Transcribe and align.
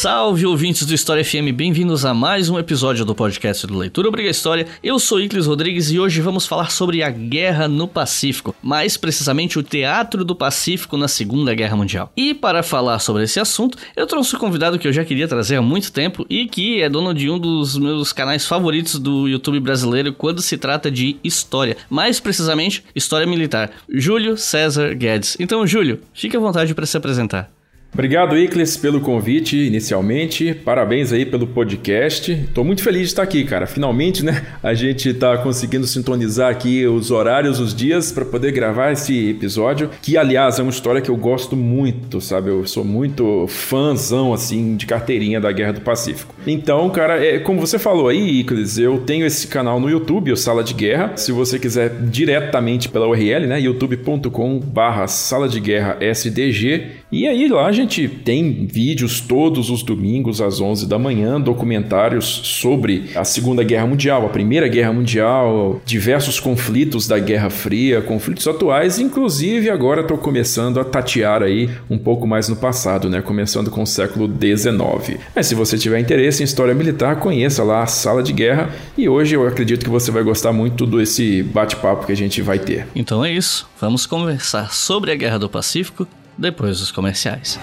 Salve 0.00 0.46
ouvintes 0.46 0.86
do 0.86 0.94
História 0.94 1.24
FM, 1.24 1.52
bem-vindos 1.52 2.04
a 2.04 2.14
mais 2.14 2.48
um 2.48 2.56
episódio 2.56 3.04
do 3.04 3.16
podcast 3.16 3.66
do 3.66 3.76
Leitura 3.76 4.06
Obriga 4.06 4.30
História. 4.30 4.68
Eu 4.80 4.96
sou 5.00 5.20
Iclis 5.20 5.48
Rodrigues 5.48 5.90
e 5.90 5.98
hoje 5.98 6.20
vamos 6.20 6.46
falar 6.46 6.70
sobre 6.70 7.02
a 7.02 7.10
Guerra 7.10 7.66
no 7.66 7.88
Pacífico, 7.88 8.54
mais 8.62 8.96
precisamente 8.96 9.58
o 9.58 9.62
Teatro 9.62 10.24
do 10.24 10.36
Pacífico 10.36 10.96
na 10.96 11.08
Segunda 11.08 11.52
Guerra 11.52 11.74
Mundial. 11.74 12.12
E 12.16 12.32
para 12.32 12.62
falar 12.62 13.00
sobre 13.00 13.24
esse 13.24 13.40
assunto, 13.40 13.76
eu 13.96 14.06
trouxe 14.06 14.36
um 14.36 14.38
convidado 14.38 14.78
que 14.78 14.86
eu 14.86 14.92
já 14.92 15.04
queria 15.04 15.26
trazer 15.26 15.56
há 15.56 15.62
muito 15.62 15.90
tempo 15.90 16.24
e 16.30 16.46
que 16.46 16.80
é 16.80 16.88
dono 16.88 17.12
de 17.12 17.28
um 17.28 17.36
dos 17.36 17.76
meus 17.76 18.12
canais 18.12 18.46
favoritos 18.46 19.00
do 19.00 19.26
YouTube 19.26 19.58
brasileiro 19.58 20.12
quando 20.12 20.40
se 20.40 20.56
trata 20.56 20.92
de 20.92 21.16
história, 21.24 21.76
mais 21.90 22.20
precisamente 22.20 22.84
história 22.94 23.26
militar, 23.26 23.72
Júlio 23.92 24.36
César 24.36 24.94
Guedes. 24.94 25.36
Então, 25.40 25.66
Júlio, 25.66 26.00
fique 26.14 26.36
à 26.36 26.40
vontade 26.40 26.72
para 26.72 26.86
se 26.86 26.96
apresentar. 26.96 27.57
Obrigado, 27.92 28.38
Icles, 28.38 28.76
pelo 28.76 29.00
convite 29.00 29.56
inicialmente. 29.56 30.54
Parabéns 30.54 31.12
aí 31.12 31.26
pelo 31.26 31.46
podcast. 31.48 32.48
Tô 32.54 32.62
muito 32.62 32.82
feliz 32.82 33.02
de 33.02 33.06
estar 33.08 33.22
aqui, 33.22 33.42
cara. 33.44 33.66
Finalmente, 33.66 34.24
né? 34.24 34.46
A 34.62 34.72
gente 34.74 35.12
tá 35.14 35.36
conseguindo 35.38 35.86
sintonizar 35.86 36.50
aqui 36.50 36.86
os 36.86 37.10
horários, 37.10 37.58
os 37.58 37.74
dias 37.74 38.12
para 38.12 38.24
poder 38.24 38.52
gravar 38.52 38.92
esse 38.92 39.30
episódio, 39.30 39.90
que 40.02 40.16
aliás 40.16 40.58
é 40.58 40.62
uma 40.62 40.70
história 40.70 41.00
que 41.00 41.08
eu 41.10 41.16
gosto 41.16 41.56
muito, 41.56 42.20
sabe? 42.20 42.50
Eu 42.50 42.66
sou 42.66 42.84
muito 42.84 43.46
fãzão 43.48 44.32
assim 44.32 44.76
de 44.76 44.86
carteirinha 44.86 45.40
da 45.40 45.50
Guerra 45.50 45.72
do 45.72 45.80
Pacífico. 45.80 46.34
Então, 46.46 46.88
cara, 46.90 47.24
é, 47.24 47.38
como 47.38 47.58
você 47.58 47.78
falou 47.78 48.08
aí, 48.08 48.40
Icles, 48.40 48.78
eu 48.78 48.98
tenho 48.98 49.26
esse 49.26 49.46
canal 49.48 49.80
no 49.80 49.90
YouTube, 49.90 50.30
o 50.30 50.36
Sala 50.36 50.62
de 50.62 50.74
Guerra. 50.74 51.16
Se 51.16 51.32
você 51.32 51.58
quiser 51.58 51.90
diretamente 52.02 52.88
pela 52.88 53.08
URL, 53.08 53.46
né? 53.46 53.60
youtube.com/sala 53.60 55.48
de 55.48 55.58
guerra 55.58 55.96
SDG. 56.00 56.98
E 57.10 57.26
aí 57.26 57.48
lá 57.48 57.72
gente 57.78 58.08
tem 58.08 58.66
vídeos 58.66 59.20
todos 59.20 59.70
os 59.70 59.82
domingos 59.82 60.40
às 60.40 60.60
11 60.60 60.86
da 60.86 60.98
manhã, 60.98 61.40
documentários 61.40 62.24
sobre 62.24 63.10
a 63.14 63.24
Segunda 63.24 63.62
Guerra 63.62 63.86
Mundial, 63.86 64.26
a 64.26 64.28
Primeira 64.28 64.66
Guerra 64.66 64.92
Mundial, 64.92 65.80
diversos 65.84 66.40
conflitos 66.40 67.06
da 67.06 67.18
Guerra 67.18 67.50
Fria, 67.50 68.02
conflitos 68.02 68.48
atuais, 68.48 68.98
inclusive 68.98 69.70
agora 69.70 70.00
estou 70.00 70.18
começando 70.18 70.80
a 70.80 70.84
tatear 70.84 71.42
aí 71.42 71.70
um 71.88 71.98
pouco 71.98 72.26
mais 72.26 72.48
no 72.48 72.56
passado, 72.56 73.08
né? 73.08 73.22
Começando 73.22 73.70
com 73.70 73.82
o 73.82 73.86
século 73.86 74.28
XIX. 74.28 75.20
Mas 75.34 75.46
se 75.46 75.54
você 75.54 75.78
tiver 75.78 76.00
interesse 76.00 76.42
em 76.42 76.44
história 76.44 76.74
militar, 76.74 77.20
conheça 77.20 77.62
lá 77.62 77.82
a 77.82 77.86
Sala 77.86 78.22
de 78.22 78.32
Guerra 78.32 78.70
e 78.96 79.08
hoje 79.08 79.36
eu 79.36 79.46
acredito 79.46 79.84
que 79.84 79.90
você 79.90 80.10
vai 80.10 80.24
gostar 80.24 80.52
muito 80.52 80.84
desse 80.84 81.42
bate-papo 81.44 82.06
que 82.06 82.12
a 82.12 82.16
gente 82.16 82.42
vai 82.42 82.58
ter. 82.58 82.86
Então 82.94 83.24
é 83.24 83.32
isso, 83.32 83.68
vamos 83.80 84.04
conversar 84.04 84.72
sobre 84.72 85.12
a 85.12 85.14
Guerra 85.14 85.38
do 85.38 85.48
Pacífico 85.48 86.08
depois 86.38 86.78
dos 86.78 86.92
comerciais. 86.92 87.58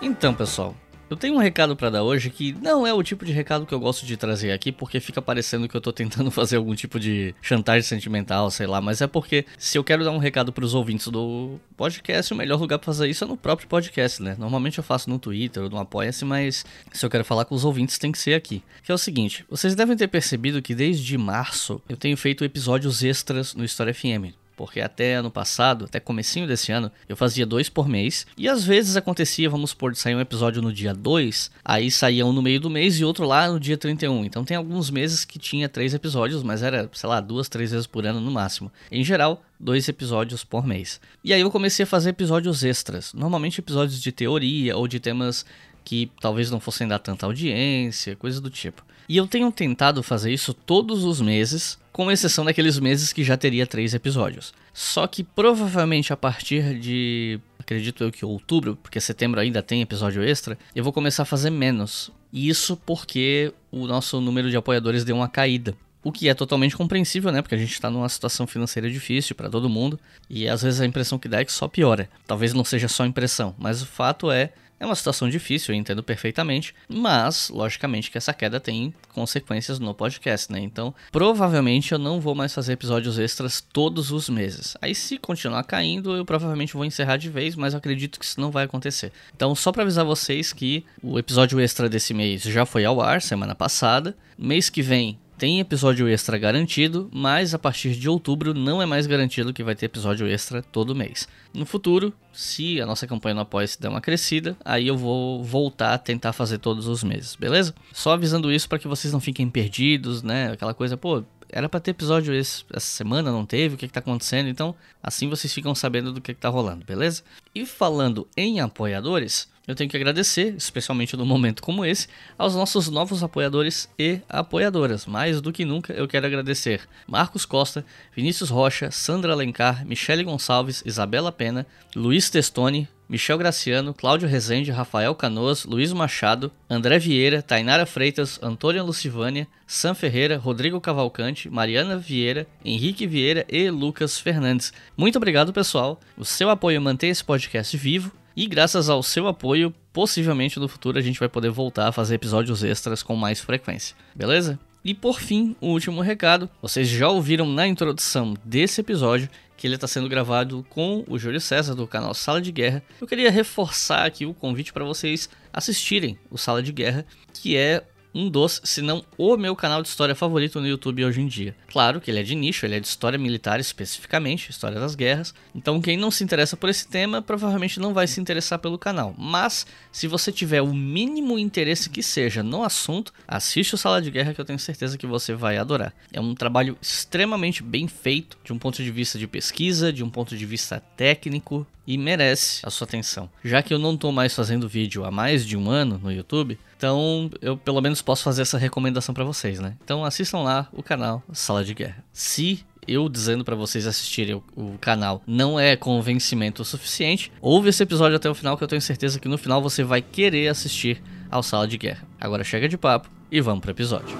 Então, 0.00 0.32
pessoal, 0.32 0.74
eu 1.08 1.16
tenho 1.16 1.34
um 1.34 1.38
recado 1.38 1.76
para 1.76 1.90
dar 1.90 2.02
hoje 2.02 2.30
que 2.30 2.52
não 2.60 2.86
é 2.86 2.92
o 2.92 3.02
tipo 3.02 3.24
de 3.24 3.32
recado 3.32 3.66
que 3.66 3.74
eu 3.74 3.80
gosto 3.80 4.06
de 4.06 4.16
trazer 4.16 4.52
aqui, 4.52 4.72
porque 4.72 5.00
fica 5.00 5.20
parecendo 5.20 5.68
que 5.68 5.76
eu 5.76 5.80
tô 5.80 5.92
tentando 5.92 6.30
fazer 6.32 6.56
algum 6.56 6.74
tipo 6.74 6.98
de 6.98 7.34
chantagem 7.42 7.82
sentimental, 7.82 8.50
sei 8.50 8.66
lá, 8.66 8.80
mas 8.80 9.00
é 9.00 9.06
porque 9.06 9.44
se 9.58 9.76
eu 9.78 9.84
quero 9.84 10.04
dar 10.04 10.10
um 10.10 10.18
recado 10.18 10.52
para 10.52 10.64
os 10.64 10.74
ouvintes 10.74 11.08
do 11.08 11.58
podcast, 11.76 12.32
o 12.32 12.36
melhor 12.36 12.58
lugar 12.58 12.78
para 12.78 12.86
fazer 12.86 13.08
isso 13.08 13.24
é 13.24 13.26
no 13.26 13.36
próprio 13.36 13.68
podcast, 13.68 14.22
né? 14.22 14.36
Normalmente 14.38 14.78
eu 14.78 14.84
faço 14.84 15.10
no 15.10 15.18
Twitter 15.18 15.62
ou 15.64 15.70
no 15.70 15.78
Apoia-se, 15.78 16.24
mas 16.24 16.64
se 16.92 17.04
eu 17.04 17.10
quero 17.10 17.24
falar 17.24 17.44
com 17.44 17.54
os 17.54 17.64
ouvintes 17.64 17.98
tem 17.98 18.12
que 18.12 18.18
ser 18.18 18.34
aqui. 18.34 18.62
Que 18.82 18.92
é 18.92 18.94
o 18.94 18.98
seguinte, 18.98 19.44
vocês 19.48 19.74
devem 19.74 19.96
ter 19.96 20.08
percebido 20.08 20.62
que 20.62 20.74
desde 20.74 21.16
março 21.18 21.80
eu 21.88 21.96
tenho 21.96 22.16
feito 22.16 22.44
episódios 22.44 23.02
extras 23.02 23.54
no 23.54 23.64
História 23.64 23.94
FM 23.94 24.43
porque 24.56 24.80
até 24.80 25.14
ano 25.14 25.30
passado, 25.30 25.84
até 25.84 26.00
comecinho 26.00 26.46
desse 26.46 26.72
ano, 26.72 26.90
eu 27.08 27.16
fazia 27.16 27.46
dois 27.46 27.68
por 27.68 27.88
mês, 27.88 28.26
e 28.36 28.48
às 28.48 28.64
vezes 28.64 28.96
acontecia, 28.96 29.50
vamos 29.50 29.70
supor, 29.70 29.92
de 29.92 29.98
sair 29.98 30.14
um 30.14 30.20
episódio 30.20 30.62
no 30.62 30.72
dia 30.72 30.94
2, 30.94 31.50
aí 31.64 31.90
saía 31.90 32.26
um 32.26 32.32
no 32.32 32.42
meio 32.42 32.60
do 32.60 32.70
mês 32.70 32.98
e 32.98 33.04
outro 33.04 33.26
lá 33.26 33.48
no 33.48 33.60
dia 33.60 33.76
31. 33.76 34.24
Então 34.24 34.44
tem 34.44 34.56
alguns 34.56 34.90
meses 34.90 35.24
que 35.24 35.38
tinha 35.38 35.68
três 35.68 35.94
episódios, 35.94 36.42
mas 36.42 36.62
era, 36.62 36.88
sei 36.92 37.08
lá, 37.08 37.20
duas, 37.20 37.48
três 37.48 37.70
vezes 37.70 37.86
por 37.86 38.06
ano 38.06 38.20
no 38.20 38.30
máximo. 38.30 38.70
Em 38.90 39.04
geral, 39.04 39.42
dois 39.58 39.88
episódios 39.88 40.44
por 40.44 40.66
mês. 40.66 41.00
E 41.22 41.32
aí 41.32 41.40
eu 41.40 41.50
comecei 41.50 41.84
a 41.84 41.86
fazer 41.86 42.10
episódios 42.10 42.64
extras, 42.64 43.12
normalmente 43.14 43.60
episódios 43.60 44.00
de 44.00 44.12
teoria 44.12 44.76
ou 44.76 44.86
de 44.86 45.00
temas 45.00 45.44
que 45.84 46.10
talvez 46.20 46.50
não 46.50 46.58
fossem 46.58 46.88
dar 46.88 46.98
tanta 46.98 47.26
audiência, 47.26 48.16
coisas 48.16 48.40
do 48.40 48.50
tipo. 48.50 48.82
E 49.08 49.16
eu 49.16 49.26
tenho 49.26 49.52
tentado 49.52 50.02
fazer 50.02 50.32
isso 50.32 50.54
todos 50.54 51.04
os 51.04 51.20
meses, 51.20 51.78
com 51.92 52.10
exceção 52.10 52.44
daqueles 52.44 52.78
meses 52.78 53.12
que 53.12 53.22
já 53.22 53.36
teria 53.36 53.66
três 53.66 53.92
episódios. 53.92 54.54
Só 54.72 55.06
que 55.06 55.22
provavelmente 55.22 56.12
a 56.12 56.16
partir 56.16 56.78
de, 56.78 57.38
acredito 57.58 58.02
eu 58.02 58.10
que 58.10 58.24
outubro, 58.24 58.76
porque 58.82 59.00
setembro 59.00 59.38
ainda 59.38 59.62
tem 59.62 59.82
episódio 59.82 60.22
extra, 60.22 60.58
eu 60.74 60.82
vou 60.82 60.92
começar 60.92 61.22
a 61.22 61.26
fazer 61.26 61.50
menos. 61.50 62.10
E 62.32 62.48
isso 62.48 62.76
porque 62.76 63.52
o 63.70 63.86
nosso 63.86 64.20
número 64.20 64.50
de 64.50 64.56
apoiadores 64.56 65.04
deu 65.04 65.16
uma 65.16 65.28
caída. 65.28 65.76
O 66.02 66.12
que 66.12 66.28
é 66.28 66.34
totalmente 66.34 66.76
compreensível, 66.76 67.32
né? 67.32 67.40
Porque 67.40 67.54
a 67.54 67.58
gente 67.58 67.72
está 67.72 67.88
numa 67.88 68.08
situação 68.08 68.46
financeira 68.46 68.90
difícil 68.90 69.34
para 69.34 69.48
todo 69.48 69.70
mundo 69.70 69.98
e 70.28 70.46
às 70.46 70.62
vezes 70.62 70.80
a 70.80 70.84
impressão 70.84 71.18
que 71.18 71.28
dá 71.28 71.40
é 71.40 71.44
que 71.44 71.52
só 71.52 71.68
piora. 71.68 72.10
Talvez 72.26 72.52
não 72.52 72.64
seja 72.64 72.88
só 72.88 73.06
impressão, 73.06 73.54
mas 73.56 73.80
o 73.80 73.86
fato 73.86 74.30
é 74.30 74.52
é 74.78 74.86
uma 74.86 74.94
situação 74.94 75.28
difícil, 75.28 75.74
eu 75.74 75.78
entendo 75.78 76.02
perfeitamente, 76.02 76.74
mas 76.88 77.48
logicamente 77.48 78.10
que 78.10 78.18
essa 78.18 78.34
queda 78.34 78.60
tem 78.60 78.92
consequências 79.12 79.78
no 79.78 79.94
podcast, 79.94 80.52
né? 80.52 80.60
Então, 80.60 80.94
provavelmente 81.10 81.92
eu 81.92 81.98
não 81.98 82.20
vou 82.20 82.34
mais 82.34 82.52
fazer 82.52 82.72
episódios 82.72 83.18
extras 83.18 83.60
todos 83.60 84.10
os 84.10 84.28
meses. 84.28 84.76
Aí 84.80 84.94
se 84.94 85.18
continuar 85.18 85.64
caindo, 85.64 86.16
eu 86.16 86.24
provavelmente 86.24 86.74
vou 86.74 86.84
encerrar 86.84 87.16
de 87.16 87.30
vez, 87.30 87.54
mas 87.54 87.74
acredito 87.74 88.18
que 88.18 88.24
isso 88.24 88.40
não 88.40 88.50
vai 88.50 88.64
acontecer. 88.64 89.12
Então, 89.34 89.54
só 89.54 89.72
para 89.72 89.82
avisar 89.82 90.04
vocês 90.04 90.52
que 90.52 90.84
o 91.02 91.18
episódio 91.18 91.60
extra 91.60 91.88
desse 91.88 92.12
mês 92.12 92.42
já 92.42 92.66
foi 92.66 92.84
ao 92.84 93.00
ar 93.00 93.22
semana 93.22 93.54
passada. 93.54 94.16
Mês 94.36 94.68
que 94.68 94.82
vem 94.82 95.18
tem 95.44 95.60
episódio 95.60 96.08
extra 96.08 96.38
garantido, 96.38 97.10
mas 97.12 97.52
a 97.52 97.58
partir 97.58 97.94
de 97.96 98.08
outubro 98.08 98.54
não 98.54 98.80
é 98.80 98.86
mais 98.86 99.06
garantido 99.06 99.52
que 99.52 99.62
vai 99.62 99.74
ter 99.74 99.84
episódio 99.84 100.26
extra 100.26 100.62
todo 100.62 100.94
mês. 100.94 101.28
No 101.52 101.66
futuro, 101.66 102.14
se 102.32 102.80
a 102.80 102.86
nossa 102.86 103.06
campanha 103.06 103.34
no 103.34 103.42
Apoia 103.42 103.66
se 103.66 103.78
der 103.78 103.90
uma 103.90 104.00
crescida, 104.00 104.56
aí 104.64 104.88
eu 104.88 104.96
vou 104.96 105.44
voltar 105.44 105.92
a 105.92 105.98
tentar 105.98 106.32
fazer 106.32 106.56
todos 106.56 106.88
os 106.88 107.04
meses, 107.04 107.36
beleza? 107.36 107.74
Só 107.92 108.14
avisando 108.14 108.50
isso 108.50 108.66
para 108.66 108.78
que 108.78 108.88
vocês 108.88 109.12
não 109.12 109.20
fiquem 109.20 109.50
perdidos, 109.50 110.22
né? 110.22 110.52
Aquela 110.52 110.72
coisa, 110.72 110.96
pô, 110.96 111.22
era 111.50 111.68
para 111.68 111.78
ter 111.78 111.90
episódio 111.90 112.32
esse, 112.32 112.64
essa 112.72 112.86
semana, 112.86 113.30
não 113.30 113.44
teve, 113.44 113.74
o 113.74 113.76
que, 113.76 113.86
que 113.86 113.92
tá 113.92 114.00
acontecendo? 114.00 114.48
Então, 114.48 114.74
assim 115.02 115.28
vocês 115.28 115.52
ficam 115.52 115.74
sabendo 115.74 116.10
do 116.10 116.22
que, 116.22 116.32
que 116.32 116.40
tá 116.40 116.48
rolando, 116.48 116.86
beleza? 116.86 117.22
E 117.54 117.66
falando 117.66 118.26
em 118.34 118.60
apoiadores, 118.60 119.46
eu 119.66 119.74
tenho 119.74 119.88
que 119.88 119.96
agradecer, 119.96 120.54
especialmente 120.56 121.16
num 121.16 121.24
momento 121.24 121.62
como 121.62 121.84
esse, 121.84 122.06
aos 122.36 122.54
nossos 122.54 122.88
novos 122.90 123.22
apoiadores 123.22 123.88
e 123.98 124.20
apoiadoras. 124.28 125.06
Mais 125.06 125.40
do 125.40 125.52
que 125.52 125.64
nunca, 125.64 125.92
eu 125.94 126.06
quero 126.06 126.26
agradecer 126.26 126.82
Marcos 127.06 127.46
Costa, 127.46 127.84
Vinícius 128.14 128.50
Rocha, 128.50 128.90
Sandra 128.90 129.32
Alencar, 129.32 129.86
Michele 129.86 130.22
Gonçalves, 130.22 130.82
Isabela 130.84 131.32
Pena, 131.32 131.66
Luiz 131.96 132.28
Testoni, 132.28 132.86
Michel 133.08 133.38
Graciano, 133.38 133.94
Cláudio 133.94 134.28
Rezende, 134.28 134.70
Rafael 134.70 135.14
Canoas, 135.14 135.64
Luiz 135.64 135.92
Machado, 135.92 136.50
André 136.68 136.98
Vieira, 136.98 137.42
Tainara 137.42 137.86
Freitas, 137.86 138.38
Antônia 138.42 138.82
Lucivânia, 138.82 139.46
Sam 139.66 139.94
Ferreira, 139.94 140.38
Rodrigo 140.38 140.80
Cavalcante, 140.80 141.48
Mariana 141.48 141.96
Vieira, 141.96 142.46
Henrique 142.64 143.06
Vieira 143.06 143.46
e 143.48 143.70
Lucas 143.70 144.18
Fernandes. 144.18 144.72
Muito 144.96 145.16
obrigado, 145.16 145.52
pessoal. 145.52 146.00
O 146.16 146.24
seu 146.24 146.50
apoio 146.50 146.80
mantém 146.80 147.10
esse 147.10 147.22
podcast 147.22 147.76
vivo 147.76 148.10
e 148.36 148.46
graças 148.46 148.88
ao 148.88 149.02
seu 149.02 149.26
apoio, 149.26 149.72
possivelmente 149.92 150.58
no 150.58 150.68
futuro 150.68 150.98
a 150.98 151.02
gente 151.02 151.20
vai 151.20 151.28
poder 151.28 151.50
voltar 151.50 151.88
a 151.88 151.92
fazer 151.92 152.16
episódios 152.16 152.64
extras 152.64 153.02
com 153.02 153.14
mais 153.14 153.40
frequência. 153.40 153.96
Beleza? 154.14 154.58
E 154.84 154.92
por 154.92 155.18
fim, 155.18 155.56
o 155.60 155.68
último 155.68 156.02
recado. 156.02 156.48
Vocês 156.60 156.88
já 156.88 157.08
ouviram 157.08 157.46
na 157.46 157.66
introdução 157.66 158.34
desse 158.44 158.82
episódio 158.82 159.30
que 159.56 159.66
ele 159.66 159.76
está 159.76 159.86
sendo 159.86 160.08
gravado 160.08 160.66
com 160.68 161.04
o 161.08 161.18
Júlio 161.18 161.40
César 161.40 161.74
do 161.74 161.86
canal 161.86 162.12
Sala 162.12 162.42
de 162.42 162.52
Guerra. 162.52 162.82
Eu 163.00 163.06
queria 163.06 163.30
reforçar 163.30 164.04
aqui 164.04 164.26
o 164.26 164.34
convite 164.34 164.72
para 164.72 164.84
vocês 164.84 165.30
assistirem 165.52 166.18
o 166.30 166.36
Sala 166.36 166.62
de 166.62 166.72
Guerra, 166.72 167.06
que 167.32 167.56
é 167.56 167.82
um 168.14 168.28
dos, 168.28 168.60
se 168.64 168.80
não 168.80 169.04
o 169.18 169.36
meu 169.36 169.56
canal 169.56 169.82
de 169.82 169.88
história 169.88 170.14
favorito 170.14 170.60
no 170.60 170.68
YouTube 170.68 171.04
hoje 171.04 171.20
em 171.20 171.26
dia. 171.26 171.54
Claro 171.68 172.00
que 172.00 172.10
ele 172.10 172.20
é 172.20 172.22
de 172.22 172.34
nicho, 172.34 172.64
ele 172.64 172.76
é 172.76 172.80
de 172.80 172.86
história 172.86 173.18
militar 173.18 173.58
especificamente, 173.58 174.50
história 174.50 174.78
das 174.78 174.94
guerras. 174.94 175.34
Então 175.54 175.80
quem 175.80 175.96
não 175.96 176.10
se 176.10 176.22
interessa 176.22 176.56
por 176.56 176.68
esse 176.68 176.86
tema 176.86 177.20
provavelmente 177.20 177.80
não 177.80 177.92
vai 177.92 178.06
se 178.06 178.20
interessar 178.20 178.58
pelo 178.58 178.78
canal. 178.78 179.14
Mas 179.18 179.66
se 179.90 180.06
você 180.06 180.30
tiver 180.30 180.62
o 180.62 180.72
mínimo 180.72 181.38
interesse 181.38 181.90
que 181.90 182.02
seja 182.02 182.42
no 182.42 182.62
assunto, 182.62 183.12
assiste 183.26 183.74
o 183.74 183.78
Sala 183.78 184.00
de 184.00 184.10
Guerra 184.10 184.32
que 184.32 184.40
eu 184.40 184.44
tenho 184.44 184.58
certeza 184.58 184.96
que 184.96 185.06
você 185.06 185.34
vai 185.34 185.58
adorar. 185.58 185.92
É 186.12 186.20
um 186.20 186.34
trabalho 186.34 186.76
extremamente 186.80 187.62
bem 187.62 187.88
feito 187.88 188.38
de 188.44 188.52
um 188.52 188.58
ponto 188.58 188.82
de 188.82 188.90
vista 188.90 189.18
de 189.18 189.26
pesquisa, 189.26 189.92
de 189.92 190.04
um 190.04 190.10
ponto 190.10 190.36
de 190.36 190.46
vista 190.46 190.80
técnico, 190.96 191.66
e 191.86 191.98
merece 191.98 192.60
a 192.64 192.70
sua 192.70 192.86
atenção. 192.86 193.28
Já 193.44 193.62
que 193.62 193.72
eu 193.72 193.78
não 193.78 193.94
estou 193.94 194.10
mais 194.10 194.34
fazendo 194.34 194.68
vídeo 194.68 195.04
há 195.04 195.10
mais 195.10 195.44
de 195.46 195.56
um 195.56 195.70
ano 195.70 196.00
no 196.02 196.10
YouTube, 196.10 196.58
então 196.84 197.30
eu 197.40 197.56
pelo 197.56 197.80
menos 197.80 198.02
posso 198.02 198.22
fazer 198.22 198.42
essa 198.42 198.58
recomendação 198.58 199.14
para 199.14 199.24
vocês, 199.24 199.58
né? 199.58 199.74
Então 199.82 200.04
assistam 200.04 200.40
lá 200.40 200.68
o 200.70 200.82
canal 200.82 201.22
Sala 201.32 201.64
de 201.64 201.72
Guerra. 201.72 202.04
Se 202.12 202.62
eu 202.86 203.08
dizendo 203.08 203.42
para 203.42 203.56
vocês 203.56 203.86
assistirem 203.86 204.34
o, 204.34 204.42
o, 204.54 204.76
canal 204.78 205.22
não 205.26 205.58
é 205.58 205.76
convencimento 205.76 206.60
o 206.60 206.64
suficiente, 206.64 207.32
ouve 207.40 207.70
esse 207.70 207.82
episódio 207.82 208.16
até 208.16 208.28
o 208.28 208.34
final 208.34 208.58
que 208.58 208.62
eu 208.62 208.68
tenho 208.68 208.82
certeza 208.82 209.18
que 209.18 209.28
no 209.28 209.38
final 209.38 209.62
você 209.62 209.82
vai 209.82 210.02
querer 210.02 210.48
assistir 210.48 211.02
ao 211.30 211.42
Sala 211.42 211.66
de 211.66 211.78
Guerra. 211.78 212.06
Agora 212.20 212.44
chega 212.44 212.68
de 212.68 212.76
papo 212.76 213.08
e 213.32 213.40
vamos 213.40 213.62
pro 213.62 213.70
episódio. 213.70 214.14